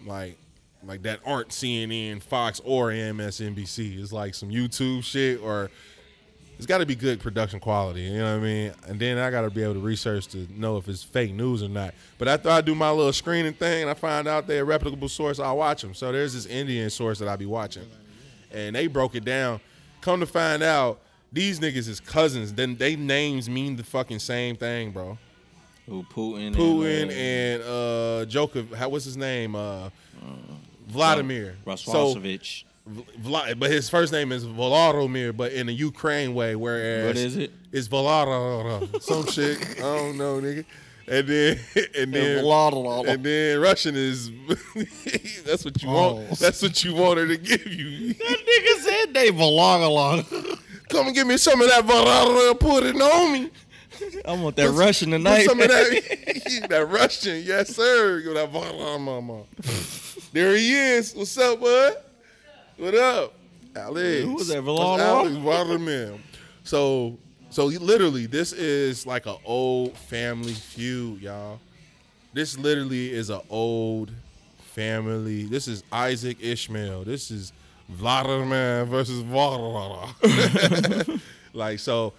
like 0.07 0.37
like 0.87 1.03
that 1.03 1.21
aren't 1.25 1.49
CNN, 1.49 2.23
Fox, 2.23 2.61
or 2.65 2.91
MSNBC. 2.91 4.01
It's 4.01 4.13
like 4.13 4.35
some 4.35 4.49
YouTube 4.49 5.03
shit 5.03 5.41
or 5.43 5.71
it's 6.59 6.67
got 6.67 6.79
to 6.79 6.87
be 6.87 6.97
good 6.97 7.21
production 7.21 7.61
quality. 7.61 8.03
You 8.03 8.19
know 8.19 8.37
what 8.37 8.43
I 8.43 8.45
mean? 8.45 8.73
And 8.89 8.99
then 8.99 9.17
I 9.17 9.31
got 9.31 9.43
to 9.43 9.51
be 9.51 9.63
able 9.63 9.75
to 9.75 9.81
research 9.81 10.27
to 10.29 10.49
know 10.51 10.77
if 10.77 10.89
it's 10.89 11.05
fake 11.05 11.33
news 11.33 11.63
or 11.63 11.69
not. 11.69 11.95
But 12.19 12.27
after 12.27 12.51
I 12.51 12.61
do 12.61 12.75
my 12.75 12.91
little 12.91 13.13
screening 13.13 13.53
thing 13.53 13.83
and 13.83 13.91
I 13.91 13.95
find 13.95 14.27
out 14.27 14.49
they're 14.49 14.63
a 14.63 14.65
reputable 14.65 15.09
source, 15.09 15.39
I 15.39 15.53
watch 15.53 15.83
them. 15.83 15.95
So 15.95 16.11
there's 16.11 16.35
this 16.35 16.47
Indian 16.47 16.91
source 16.91 17.21
that 17.21 17.29
I 17.29 17.37
be 17.37 17.47
watching, 17.47 17.87
and 18.53 18.75
they 18.75 18.89
broke 18.89 19.15
it 19.15 19.25
down. 19.25 19.61
Come 20.01 20.19
to 20.19 20.27
find 20.27 20.63
out, 20.65 21.01
these 21.33 21.61
niggas 21.61 21.89
is 21.89 22.01
cousins. 22.01 22.53
Then 22.53 22.75
they 22.75 22.97
names 22.97 23.49
mean 23.49 23.77
the 23.77 23.85
fucking 23.85 24.19
same 24.19 24.57
thing, 24.57 24.91
bro. 24.91 25.17
Who 25.89 26.03
Putin? 26.05 26.55
Putin 26.55 27.11
and, 27.11 27.63
uh, 27.63 27.65
and 27.65 28.23
uh 28.23 28.25
Joker, 28.27 28.65
how 28.77 28.89
what's 28.89 29.05
his 29.05 29.17
name? 29.17 29.55
Uh 29.55 29.91
Vladimir. 30.89 31.57
So 31.65 32.15
Roswasovich. 32.15 32.65
Vla- 33.21 33.59
but 33.59 33.71
his 33.71 33.91
first 33.91 34.13
name 34.13 34.33
is 34.33 34.47
Volodymyr, 34.47 35.37
but 35.37 35.53
in 35.53 35.67
the 35.67 35.75
Ukraine 35.75 36.33
way. 36.35 36.57
Whereas 36.57 37.07
What 37.07 37.17
is 37.17 37.37
it? 37.37 37.53
It's 37.71 37.87
Volodymyr, 37.89 39.03
some 39.03 39.27
shit. 39.27 39.61
I 39.79 39.83
don't 39.83 40.17
know, 40.17 40.41
nigga. 40.41 40.65
And 41.07 41.27
then 41.27 41.59
and 41.97 42.15
then 42.15 42.45
Volodymyr. 42.45 43.09
and 43.09 43.25
then 43.25 43.61
Russian 43.61 43.95
is 43.95 44.31
that's 45.45 45.65
what 45.65 45.83
you 45.83 45.89
want. 45.91 46.31
That's 46.39 46.63
what 46.63 46.83
you 46.83 46.95
want 46.95 47.19
her 47.19 47.27
to 47.27 47.37
give 47.37 47.67
you. 47.67 48.15
That 48.15 48.39
nigga 48.49 48.83
said 48.83 49.15
they 49.15 49.31
belong 49.31 49.83
along. 49.83 50.25
Come 50.89 51.07
and 51.09 51.15
give 51.15 51.27
me 51.27 51.37
some 51.37 51.61
of 51.61 51.69
that 51.69 51.85
Volodymyr, 51.85 52.59
put 52.59 52.85
it 52.85 52.97
on 52.97 53.33
me. 53.33 53.51
I 54.25 54.33
want 54.33 54.57
that 54.57 54.71
Russian 54.71 55.11
tonight. 55.11 55.45
some 55.45 55.61
of 55.61 55.69
that, 55.69 56.67
that 56.69 56.89
Russian, 56.89 57.43
yes 57.45 57.75
sir. 57.75 58.21
Give 58.21 58.35
that 58.35 58.53
Volodymyr. 58.53 59.47
There 60.33 60.55
he 60.57 60.75
is. 60.75 61.15
What's 61.15 61.37
up, 61.39 61.61
bud? 61.61 61.97
What 62.77 62.95
up, 62.95 63.35
Alex? 63.75 64.25
Who 64.25 64.35
was 64.35 64.49
that, 64.49 64.63
Volodymyr? 64.63 64.99
Alex 65.01 65.37
Volodymyr. 65.37 66.19
So, 66.65 67.17
so 67.51 67.67
literally, 67.67 68.27
this 68.27 68.53
is 68.53 69.07
like 69.07 69.27
an 69.27 69.37
old 69.45 69.97
family 69.97 70.53
feud, 70.53 71.23
y'all. 71.23 71.61
This 72.35 72.59
literally 72.59 73.13
is 73.13 73.31
an 73.31 73.41
old 73.49 74.13
family. 74.59 75.45
This 75.45 75.67
is 75.67 75.83
Isaac 75.91 76.39
Ishmael. 76.41 77.05
This 77.05 77.31
is 77.31 77.53
Vladimir 77.89 78.85
versus 78.85 79.23
Vladimir. 79.23 80.15
like 81.53 81.79
so, 81.79 82.13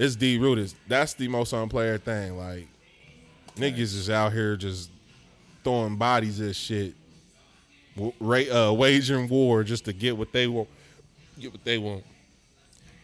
it's 0.00 0.16
D 0.16 0.38
rooted. 0.38 0.72
That's 0.88 1.12
the 1.12 1.28
most 1.28 1.52
unplayer 1.52 2.00
thing. 2.00 2.38
Like 2.38 2.66
niggas 3.56 3.94
is 3.94 4.08
out 4.08 4.32
here 4.32 4.56
just 4.56 4.90
throwing 5.62 5.96
bodies 5.96 6.40
at 6.40 6.56
shit, 6.56 6.94
w- 7.94 8.14
ra- 8.18 8.68
uh, 8.68 8.72
waging 8.72 9.28
war 9.28 9.62
just 9.62 9.84
to 9.84 9.92
get 9.92 10.16
what 10.16 10.32
they 10.32 10.46
want. 10.46 10.70
Get 11.38 11.52
what 11.52 11.64
they 11.64 11.76
want. 11.76 12.04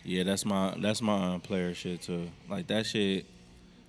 Yeah, 0.04 0.22
that's 0.22 0.46
my 0.46 0.74
that's 0.78 1.02
my 1.02 1.34
um, 1.34 1.40
player 1.42 1.74
shit 1.74 2.00
too. 2.00 2.30
Like 2.48 2.66
that 2.68 2.86
shit, 2.86 3.26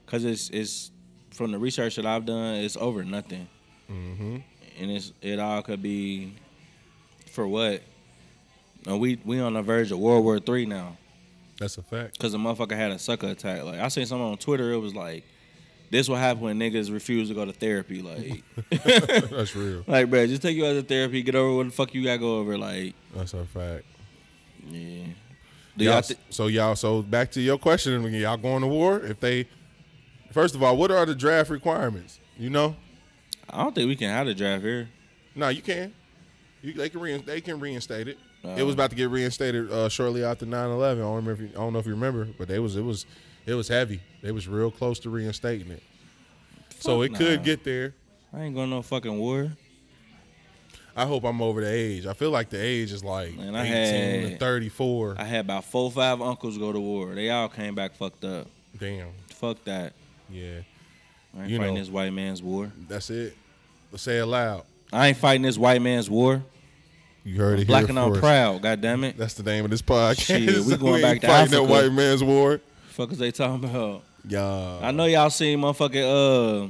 cause 0.06 0.26
it's 0.26 0.50
it's 0.50 0.92
from 1.32 1.54
the 1.54 1.60
research 1.60 1.96
that 1.96 2.06
I've 2.06 2.26
done, 2.26 2.56
it's 2.56 2.76
over 2.76 3.06
nothing, 3.06 3.48
mm-hmm. 3.90 4.38
and 4.80 4.92
it's 4.92 5.14
it 5.22 5.40
all 5.40 5.62
could 5.62 5.82
be 5.82 6.34
for 7.32 7.48
what. 7.48 7.84
And 8.86 9.00
we 9.00 9.18
we 9.24 9.40
on 9.40 9.54
the 9.54 9.62
verge 9.62 9.94
of 9.94 10.00
World 10.00 10.26
War 10.26 10.40
Three 10.40 10.66
now, 10.66 10.98
That's 11.60 11.78
a 11.78 11.82
fact. 11.84 12.20
cause 12.20 12.32
the 12.32 12.38
motherfucker 12.38 12.76
had 12.76 12.92
a 12.92 13.00
sucker 13.00 13.28
attack. 13.28 13.64
Like 13.64 13.80
I 13.80 13.88
seen 13.88 14.06
someone 14.06 14.32
on 14.32 14.38
Twitter, 14.38 14.72
it 14.74 14.78
was 14.78 14.94
like, 14.96 15.24
this 15.90 16.10
what 16.10 16.20
happen 16.20 16.42
when 16.44 16.60
niggas 16.60 16.92
refuse 16.94 17.30
to 17.30 17.34
go 17.34 17.46
to 17.46 17.54
therapy. 17.54 18.02
Like, 18.02 18.44
That's 19.30 19.56
real. 19.56 19.84
like 19.88 20.10
bro, 20.10 20.28
just 20.28 20.42
take 20.42 20.56
you 20.58 20.66
out 20.66 20.74
to 20.74 20.84
therapy, 20.84 21.22
get 21.24 21.36
over 21.36 21.56
what 21.58 21.66
the 21.68 21.72
fuck 21.72 21.94
you 21.94 22.04
got 22.04 22.14
to 22.14 22.18
go 22.20 22.40
over. 22.40 22.58
Like, 22.58 22.94
That's 23.16 23.34
a 23.34 23.46
fact. 23.46 23.86
yeah. 24.70 25.06
Do 25.78 25.86
Y'all, 25.86 25.94
y'all 25.94 26.02
thi- 26.02 26.16
so 26.32 26.48
y'all, 26.48 26.76
so 26.76 27.02
back 27.04 27.32
to 27.32 27.42
your 27.42 27.58
question, 27.58 28.04
y'all 28.14 28.36
going 28.38 28.62
to 28.62 28.68
war? 28.68 29.00
If 29.00 29.20
they, 29.20 29.48
first 30.32 30.56
of 30.56 30.64
all, 30.64 30.76
what 30.76 30.90
are 30.92 31.06
the 31.06 31.14
draft 31.16 31.50
requirements? 31.52 32.20
You 32.38 32.50
know, 32.50 32.76
I 33.50 33.64
don't 33.64 33.74
think 33.76 33.88
we 33.88 33.96
can 33.96 34.10
have 34.10 34.26
the 34.28 34.34
draft 34.34 34.64
here. 34.64 34.90
no, 35.36 35.50
you 35.50 35.62
can. 35.62 35.94
You, 36.64 36.74
they 36.74 36.90
can 36.90 37.00
rein, 37.00 37.24
they 37.26 37.40
can 37.42 37.60
reinstate 37.60 38.08
it. 38.08 38.18
It 38.56 38.64
was 38.64 38.74
about 38.76 38.90
to 38.92 38.96
get 38.96 39.10
reinstated 39.10 39.72
uh, 39.72 39.90
shortly 39.90 40.24
after 40.24 40.46
9-11. 40.46 40.92
I 40.92 40.96
don't 40.96 41.16
remember. 41.16 41.32
If 41.34 41.40
you, 41.42 41.50
I 41.50 41.60
don't 41.60 41.74
know 41.74 41.80
if 41.80 41.86
you 41.86 41.94
remember, 41.94 42.28
but 42.38 42.48
they 42.48 42.60
was 42.60 42.76
it 42.76 42.82
was 42.84 43.06
it 43.46 43.54
was 43.54 43.68
heavy. 43.68 44.00
They 44.22 44.32
was 44.32 44.48
real 44.48 44.72
close 44.72 45.00
to 45.00 45.10
reinstating 45.10 45.72
it. 45.72 45.84
so 46.80 47.02
Fuck 47.02 47.12
it 47.12 47.16
could 47.18 47.44
get 47.44 47.64
there. 47.64 47.94
I 48.34 48.42
ain't 48.42 48.56
going 48.56 48.70
no 48.70 48.82
fucking 48.82 49.18
war. 49.18 49.52
I 50.96 51.06
hope 51.06 51.26
I'm 51.26 51.42
over 51.44 51.62
the 51.62 51.72
age. 51.72 52.08
I 52.08 52.14
feel 52.14 52.32
like 52.32 52.50
the 52.50 52.60
age 52.60 52.92
is 52.92 53.04
like 53.04 53.36
Man, 53.38 53.56
I 53.56 54.22
18 54.22 54.32
to 54.32 54.38
34. 54.38 55.16
I 55.20 55.24
had 55.26 55.42
about 55.46 55.64
four, 55.64 55.92
five 55.92 56.22
uncles 56.22 56.58
go 56.58 56.72
to 56.72 56.80
war. 56.80 57.14
They 57.14 57.30
all 57.30 57.50
came 57.50 57.76
back 57.76 57.96
fucked 57.96 58.24
up. 58.26 58.48
Damn. 58.80 59.10
Fuck 59.30 59.64
that. 59.66 59.94
Yeah. 60.30 60.62
I 61.38 61.42
ain't 61.42 61.50
You 61.52 61.58
fighting 61.60 61.76
know. 61.76 61.80
this 61.82 61.90
white 61.90 62.12
man's 62.14 62.42
war. 62.42 62.72
That's 62.88 63.12
it. 63.12 63.38
Let's 63.92 64.04
say 64.04 64.18
it 64.18 64.26
loud. 64.26 64.64
I 64.92 65.10
ain't 65.10 65.18
fighting 65.18 65.44
this 65.44 65.58
white 65.58 65.82
man's 65.84 66.10
war. 66.10 66.42
You 67.28 67.36
heard 67.42 67.60
it 67.60 67.68
Black 67.68 67.82
here 67.82 67.90
and 67.90 68.00
I'm 68.00 68.14
proud. 68.14 68.62
God 68.62 68.80
damn 68.80 69.04
it. 69.04 69.18
That's 69.18 69.34
the 69.34 69.44
name 69.44 69.66
of 69.66 69.72
this 69.72 69.82
podcast. 69.82 70.22
Shit, 70.22 70.60
we 70.62 70.78
going 70.78 70.94
ain't 70.94 71.02
back 71.04 71.20
to 71.22 71.28
fighting 71.28 71.52
that 71.52 71.64
white 71.64 71.92
man's 71.92 72.24
war. 72.24 72.62
Fuck 72.92 73.12
is 73.12 73.18
they 73.18 73.32
talking 73.32 73.68
about? 73.68 74.04
Yeah. 74.26 74.80
I 74.82 74.92
know 74.92 75.04
y'all 75.04 75.30
seen 75.30 75.60
motherfucking 75.60 76.70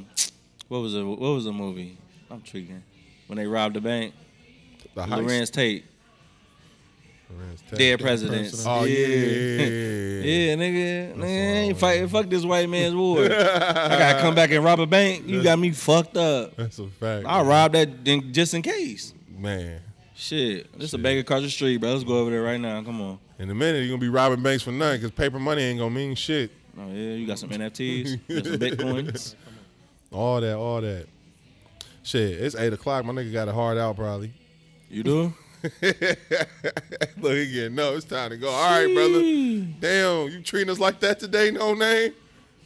what 0.66 0.80
was 0.80 0.96
it? 0.96 1.02
What 1.04 1.20
was 1.20 1.44
the 1.44 1.52
movie? 1.52 1.96
I'm 2.28 2.40
tweaking. 2.40 2.82
When 3.28 3.36
they 3.36 3.46
robbed 3.46 3.76
the 3.76 3.80
bank, 3.80 4.14
the. 4.96 5.02
Larenz 5.02 5.52
Tate, 5.52 5.84
Larenz 7.32 7.64
Tate. 7.70 7.78
dead 7.78 8.00
presidents. 8.00 8.64
Oh 8.66 8.82
yeah. 8.82 8.96
Yeah, 8.96 10.54
nigga, 10.56 11.14
nigga, 11.14 11.22
I 11.22 11.26
ain't 11.26 11.78
fighting. 11.78 12.08
Fuck 12.08 12.28
this 12.28 12.44
white 12.44 12.68
man's 12.68 12.96
war. 12.96 13.20
I 13.24 13.28
gotta 13.28 14.20
come 14.20 14.34
back 14.34 14.50
and 14.50 14.64
rob 14.64 14.80
a 14.80 14.86
bank. 14.88 15.24
You 15.24 15.40
got 15.40 15.60
me 15.60 15.70
fucked 15.70 16.16
up. 16.16 16.56
That's 16.56 16.80
a 16.80 16.88
fact. 16.88 17.26
I 17.28 17.42
robbed 17.42 17.76
that 17.76 18.02
just 18.32 18.54
in 18.54 18.62
case. 18.62 19.14
Man. 19.30 19.82
Shit, 20.20 20.76
this 20.76 20.92
a 20.94 20.98
bank 20.98 21.20
across 21.20 21.42
the 21.42 21.48
street, 21.48 21.76
bro. 21.76 21.92
Let's 21.92 22.02
go 22.02 22.18
over 22.18 22.28
there 22.28 22.42
right 22.42 22.60
now. 22.60 22.82
Come 22.82 23.00
on. 23.00 23.20
In 23.38 23.48
a 23.50 23.54
minute, 23.54 23.78
you're 23.78 23.90
gonna 23.90 24.00
be 24.00 24.08
robbing 24.08 24.42
banks 24.42 24.64
for 24.64 24.72
nothing 24.72 25.00
because 25.00 25.12
paper 25.12 25.38
money 25.38 25.62
ain't 25.62 25.78
gonna 25.78 25.94
mean 25.94 26.16
shit. 26.16 26.50
Oh 26.76 26.88
yeah, 26.88 27.12
you 27.12 27.24
got 27.24 27.38
some 27.38 27.50
NFTs, 27.50 28.18
you 28.26 28.34
got 28.34 28.44
some 28.44 28.56
bitcoins. 28.56 29.36
All 30.10 30.40
that, 30.40 30.56
all 30.56 30.80
that. 30.80 31.06
Shit, 32.02 32.32
it's 32.32 32.56
eight 32.56 32.72
o'clock. 32.72 33.04
My 33.04 33.12
nigga 33.12 33.32
got 33.32 33.46
a 33.46 33.52
hard 33.52 33.78
out 33.78 33.94
probably. 33.94 34.32
You 34.90 35.04
do? 35.04 35.34
Look 35.82 37.36
again. 37.36 37.76
No, 37.76 37.94
it's 37.94 38.04
time 38.04 38.30
to 38.30 38.36
go. 38.36 38.48
All 38.48 38.70
right, 38.70 38.92
brother. 38.92 39.20
Damn, 39.78 40.32
you 40.32 40.42
treating 40.42 40.70
us 40.70 40.80
like 40.80 40.98
that 40.98 41.20
today, 41.20 41.52
no 41.52 41.74
name? 41.74 42.12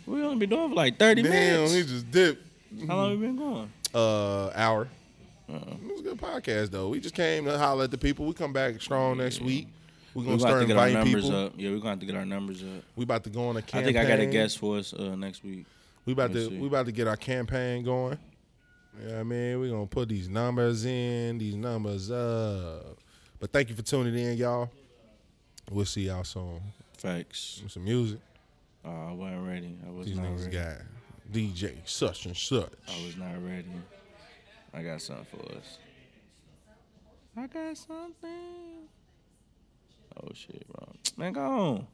We 0.06 0.22
only 0.22 0.36
been 0.36 0.48
doing 0.48 0.70
for 0.70 0.74
like 0.74 0.98
thirty 0.98 1.20
Damn, 1.20 1.32
minutes. 1.32 1.72
Damn, 1.72 1.82
he 1.82 1.86
just 1.86 2.10
dipped. 2.10 2.46
How 2.88 2.96
long 2.96 3.10
we 3.10 3.16
been 3.26 3.36
going? 3.36 3.70
Uh, 3.92 4.48
hour. 4.54 4.88
It 5.56 5.90
was 5.90 6.00
a 6.00 6.02
good 6.02 6.18
podcast 6.18 6.70
though. 6.70 6.88
We 6.88 7.00
just 7.00 7.14
came 7.14 7.44
to 7.44 7.58
holler 7.58 7.84
at 7.84 7.90
the 7.90 7.98
people. 7.98 8.26
We 8.26 8.32
come 8.34 8.52
back 8.52 8.80
strong 8.80 9.18
next 9.18 9.40
week. 9.40 9.68
We're 10.14 10.24
gonna 10.24 10.36
gonna 10.36 10.40
start 10.48 10.60
to 10.62 10.66
get 10.66 10.76
our 10.76 10.88
inviting 10.88 11.10
numbers 11.12 11.24
people. 11.24 11.44
up. 11.46 11.52
Yeah, 11.56 11.70
we're 11.70 11.76
gonna 11.78 11.90
have 11.90 12.00
to 12.00 12.06
get 12.06 12.16
our 12.16 12.24
numbers 12.26 12.62
up. 12.62 12.84
We 12.96 13.04
about 13.04 13.24
to 13.24 13.30
go 13.30 13.48
on 13.48 13.56
a 13.56 13.62
campaign. 13.62 13.80
I 13.80 13.84
think 13.84 13.96
I 14.06 14.16
got 14.16 14.20
a 14.20 14.26
guest 14.26 14.58
for 14.58 14.76
us 14.78 14.92
uh, 14.92 15.14
next 15.16 15.42
week. 15.42 15.64
We 16.04 16.12
about 16.12 16.30
Let 16.32 16.34
me 16.36 16.44
to 16.44 16.50
see. 16.50 16.58
we 16.58 16.66
about 16.66 16.86
to 16.86 16.92
get 16.92 17.06
our 17.08 17.16
campaign 17.16 17.82
going. 17.84 18.18
Yeah, 19.06 19.20
I 19.20 19.22
mean, 19.22 19.58
we're 19.58 19.70
gonna 19.70 19.86
put 19.86 20.08
these 20.10 20.28
numbers 20.28 20.84
in, 20.84 21.38
these 21.38 21.56
numbers 21.56 22.10
up. 22.10 22.98
But 23.40 23.52
thank 23.52 23.70
you 23.70 23.74
for 23.74 23.82
tuning 23.82 24.14
in, 24.18 24.36
y'all. 24.36 24.70
We'll 25.70 25.86
see 25.86 26.02
y'all 26.06 26.24
soon. 26.24 26.60
Facts. 26.98 27.60
With 27.62 27.72
some 27.72 27.84
music. 27.84 28.18
Oh, 28.84 28.90
I 28.90 29.12
wasn't 29.12 29.46
ready. 29.46 29.76
I 29.86 29.90
was 29.90 30.06
These 30.06 30.16
not 30.18 30.26
niggas 30.26 30.44
ready. 30.44 30.56
got 30.56 30.76
DJ 31.32 31.74
such 31.84 32.26
and 32.26 32.36
such. 32.36 32.70
I 32.88 33.06
was 33.06 33.16
not 33.16 33.42
ready. 33.44 33.64
I 34.74 34.82
got 34.82 35.02
something 35.02 35.26
for 35.26 35.56
us. 35.56 35.78
I 37.36 37.46
got 37.46 37.76
something. 37.76 38.88
Oh 40.16 40.28
shit, 40.34 40.66
bro. 40.68 40.88
Man, 41.16 41.32
go 41.32 41.40
on. 41.40 41.86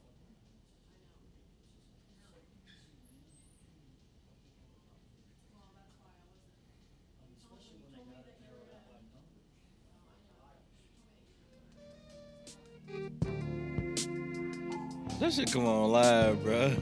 That 15.19 15.33
shit 15.33 15.51
come 15.51 15.65
on 15.65 15.91
live, 15.91 16.43
bro. 16.43 16.73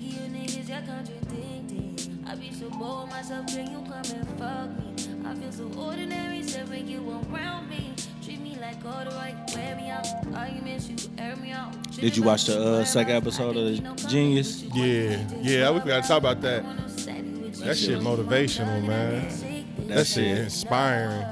Be 0.00 0.10
so 0.12 0.18
sick 0.18 0.26
of 0.26 0.34
you 0.34 0.38
niggas, 0.38 0.68
y'all 0.68 0.82
contradicting. 0.86 2.24
I 2.26 2.34
be 2.34 2.52
so 2.52 2.70
bored 2.70 3.04
with 3.04 3.10
myself, 3.10 3.46
can 3.46 3.70
you 3.70 3.78
come 3.78 4.16
and 4.16 4.28
fuck 4.38 4.68
me? 4.78 5.28
I 5.28 5.34
feel 5.34 5.52
so 5.52 5.80
ordinary, 5.80 6.42
so 6.42 6.60
when 6.66 6.88
you 6.88 6.98
around 7.32 7.68
me. 7.68 7.94
Treat 8.24 8.40
me 8.40 8.56
like 8.60 8.84
all 8.84 9.04
the 9.04 9.10
right, 9.16 9.34
wear 9.54 9.76
me 9.76 9.90
out. 9.90 10.06
Arguments, 10.34 10.88
you 10.88 10.96
air 11.18 11.36
me 11.36 11.50
out. 11.52 11.72
Did 11.92 12.16
you 12.16 12.22
watch 12.22 12.44
the, 12.46 12.60
uh, 12.80 12.84
second 12.84 13.16
episode 13.16 13.56
of 13.56 13.64
think 13.64 13.76
you 13.76 13.82
know 13.82 13.94
Genius? 13.96 14.62
coming, 14.62 14.70
but 14.70 14.76
you 14.78 14.84
Yeah, 14.84 15.60
yeah, 15.60 15.66
to 15.68 15.72
we 15.72 15.80
gotta 15.90 16.06
talk 16.08 16.18
about 16.18 16.40
that. 16.42 16.62
That 16.64 17.54
That 17.66 17.76
shit 17.76 18.00
motivational, 18.00 18.84
man. 18.86 19.28
That 19.28 19.88
That 19.88 20.06
shit 20.06 20.06
shit, 20.06 20.38
inspiring. 20.38 21.26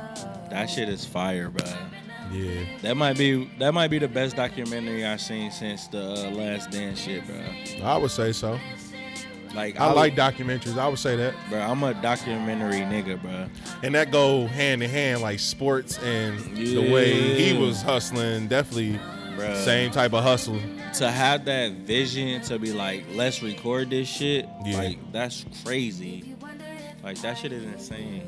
that 0.51 0.69
shit 0.69 0.89
is 0.89 1.05
fire, 1.05 1.49
bro. 1.51 1.65
Yeah. 2.33 2.65
That 2.83 2.97
might 2.97 3.17
be 3.17 3.51
that 3.59 3.73
might 3.73 3.89
be 3.89 3.99
the 3.99 4.09
best 4.09 4.37
documentary 4.37 5.05
I've 5.05 5.21
seen 5.21 5.51
since 5.51 5.87
the 5.89 6.03
uh, 6.03 6.31
Last 6.31 6.71
Dance 6.71 7.01
shit, 7.01 7.27
bro. 7.27 7.37
I 7.85 7.97
would 7.97 8.11
say 8.11 8.33
so. 8.33 8.59
Like 9.55 9.81
I 9.81 9.91
like 9.93 10.15
documentaries. 10.15 10.77
I 10.79 10.89
would 10.89 10.99
say 10.99 11.17
that. 11.17 11.35
bro. 11.49 11.59
I'm 11.59 11.83
a 11.83 11.95
documentary 11.95 12.81
nigga, 12.81 13.21
bro. 13.21 13.49
And 13.83 13.95
that 13.95 14.11
go 14.13 14.47
hand 14.47 14.83
in 14.83 14.91
hand, 14.91 15.23
like 15.23 15.41
sports 15.41 15.99
and 16.01 16.39
the 16.57 16.91
way 16.93 17.13
he 17.43 17.57
was 17.59 17.81
hustling, 17.81 18.47
definitely 18.49 19.01
Bruh. 19.37 19.57
same 19.65 19.91
type 19.91 20.13
of 20.13 20.23
hustle. 20.23 20.61
To 20.99 21.11
have 21.11 21.47
that 21.47 21.73
vision 21.73 22.43
to 22.43 22.59
be 22.59 22.73
like, 22.73 23.05
let's 23.15 23.43
record 23.43 23.89
this 23.91 24.07
shit, 24.09 24.47
Yeah. 24.67 24.77
like 24.77 25.13
that's 25.13 25.45
crazy. 25.65 26.35
Like 27.03 27.21
that 27.23 27.39
shit 27.39 27.53
is 27.53 27.65
insane. 27.65 28.23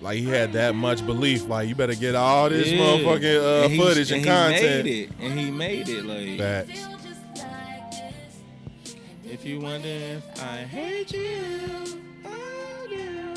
Like 0.00 0.18
he 0.18 0.26
had 0.26 0.52
that 0.52 0.74
much 0.74 1.04
belief. 1.04 1.46
Like 1.48 1.68
you 1.68 1.74
better 1.74 1.94
get 1.94 2.14
all 2.14 2.48
this 2.48 2.68
Yeah. 2.68 2.78
motherfucking 2.78 3.42
uh, 3.42 3.64
And 3.64 3.72
he- 3.72 3.78
footage 3.78 4.12
and, 4.12 4.20
he 4.20 4.26
content. 4.26 4.84
made 4.84 4.86
it, 4.86 5.10
and 5.20 5.38
he 5.40 5.50
made 5.50 5.88
it. 5.88 6.04
Like 6.04 6.38
Facts. 6.38 6.70
Feel 6.80 6.98
just 6.98 7.44
like 7.44 7.90
this. 7.90 8.94
if 9.32 9.44
you 9.44 9.60
wonder 9.60 9.88
if 9.88 10.42
I 10.42 10.56
hate 10.58 11.12
you, 11.12 12.00
I 12.24 12.86
do. 12.88 13.34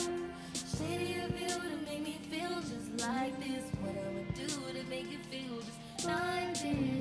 Shady 0.77 1.19
of 1.19 1.41
you 1.41 1.47
to 1.47 1.89
make 1.89 2.03
me 2.03 2.17
feel 2.29 2.55
just 2.61 3.07
like 3.07 3.39
this. 3.39 3.63
What 3.81 3.95
I 3.97 4.09
would 4.13 4.33
do 4.35 4.45
to 4.47 4.89
make 4.89 5.11
you 5.11 5.17
feel 5.31 5.57
just 5.61 6.05
like 6.07 6.53
this. 6.53 7.00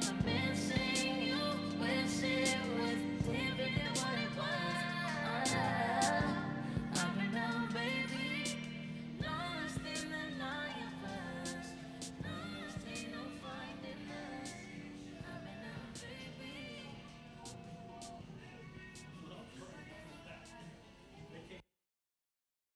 I 0.00 0.12
miss. 0.24 0.67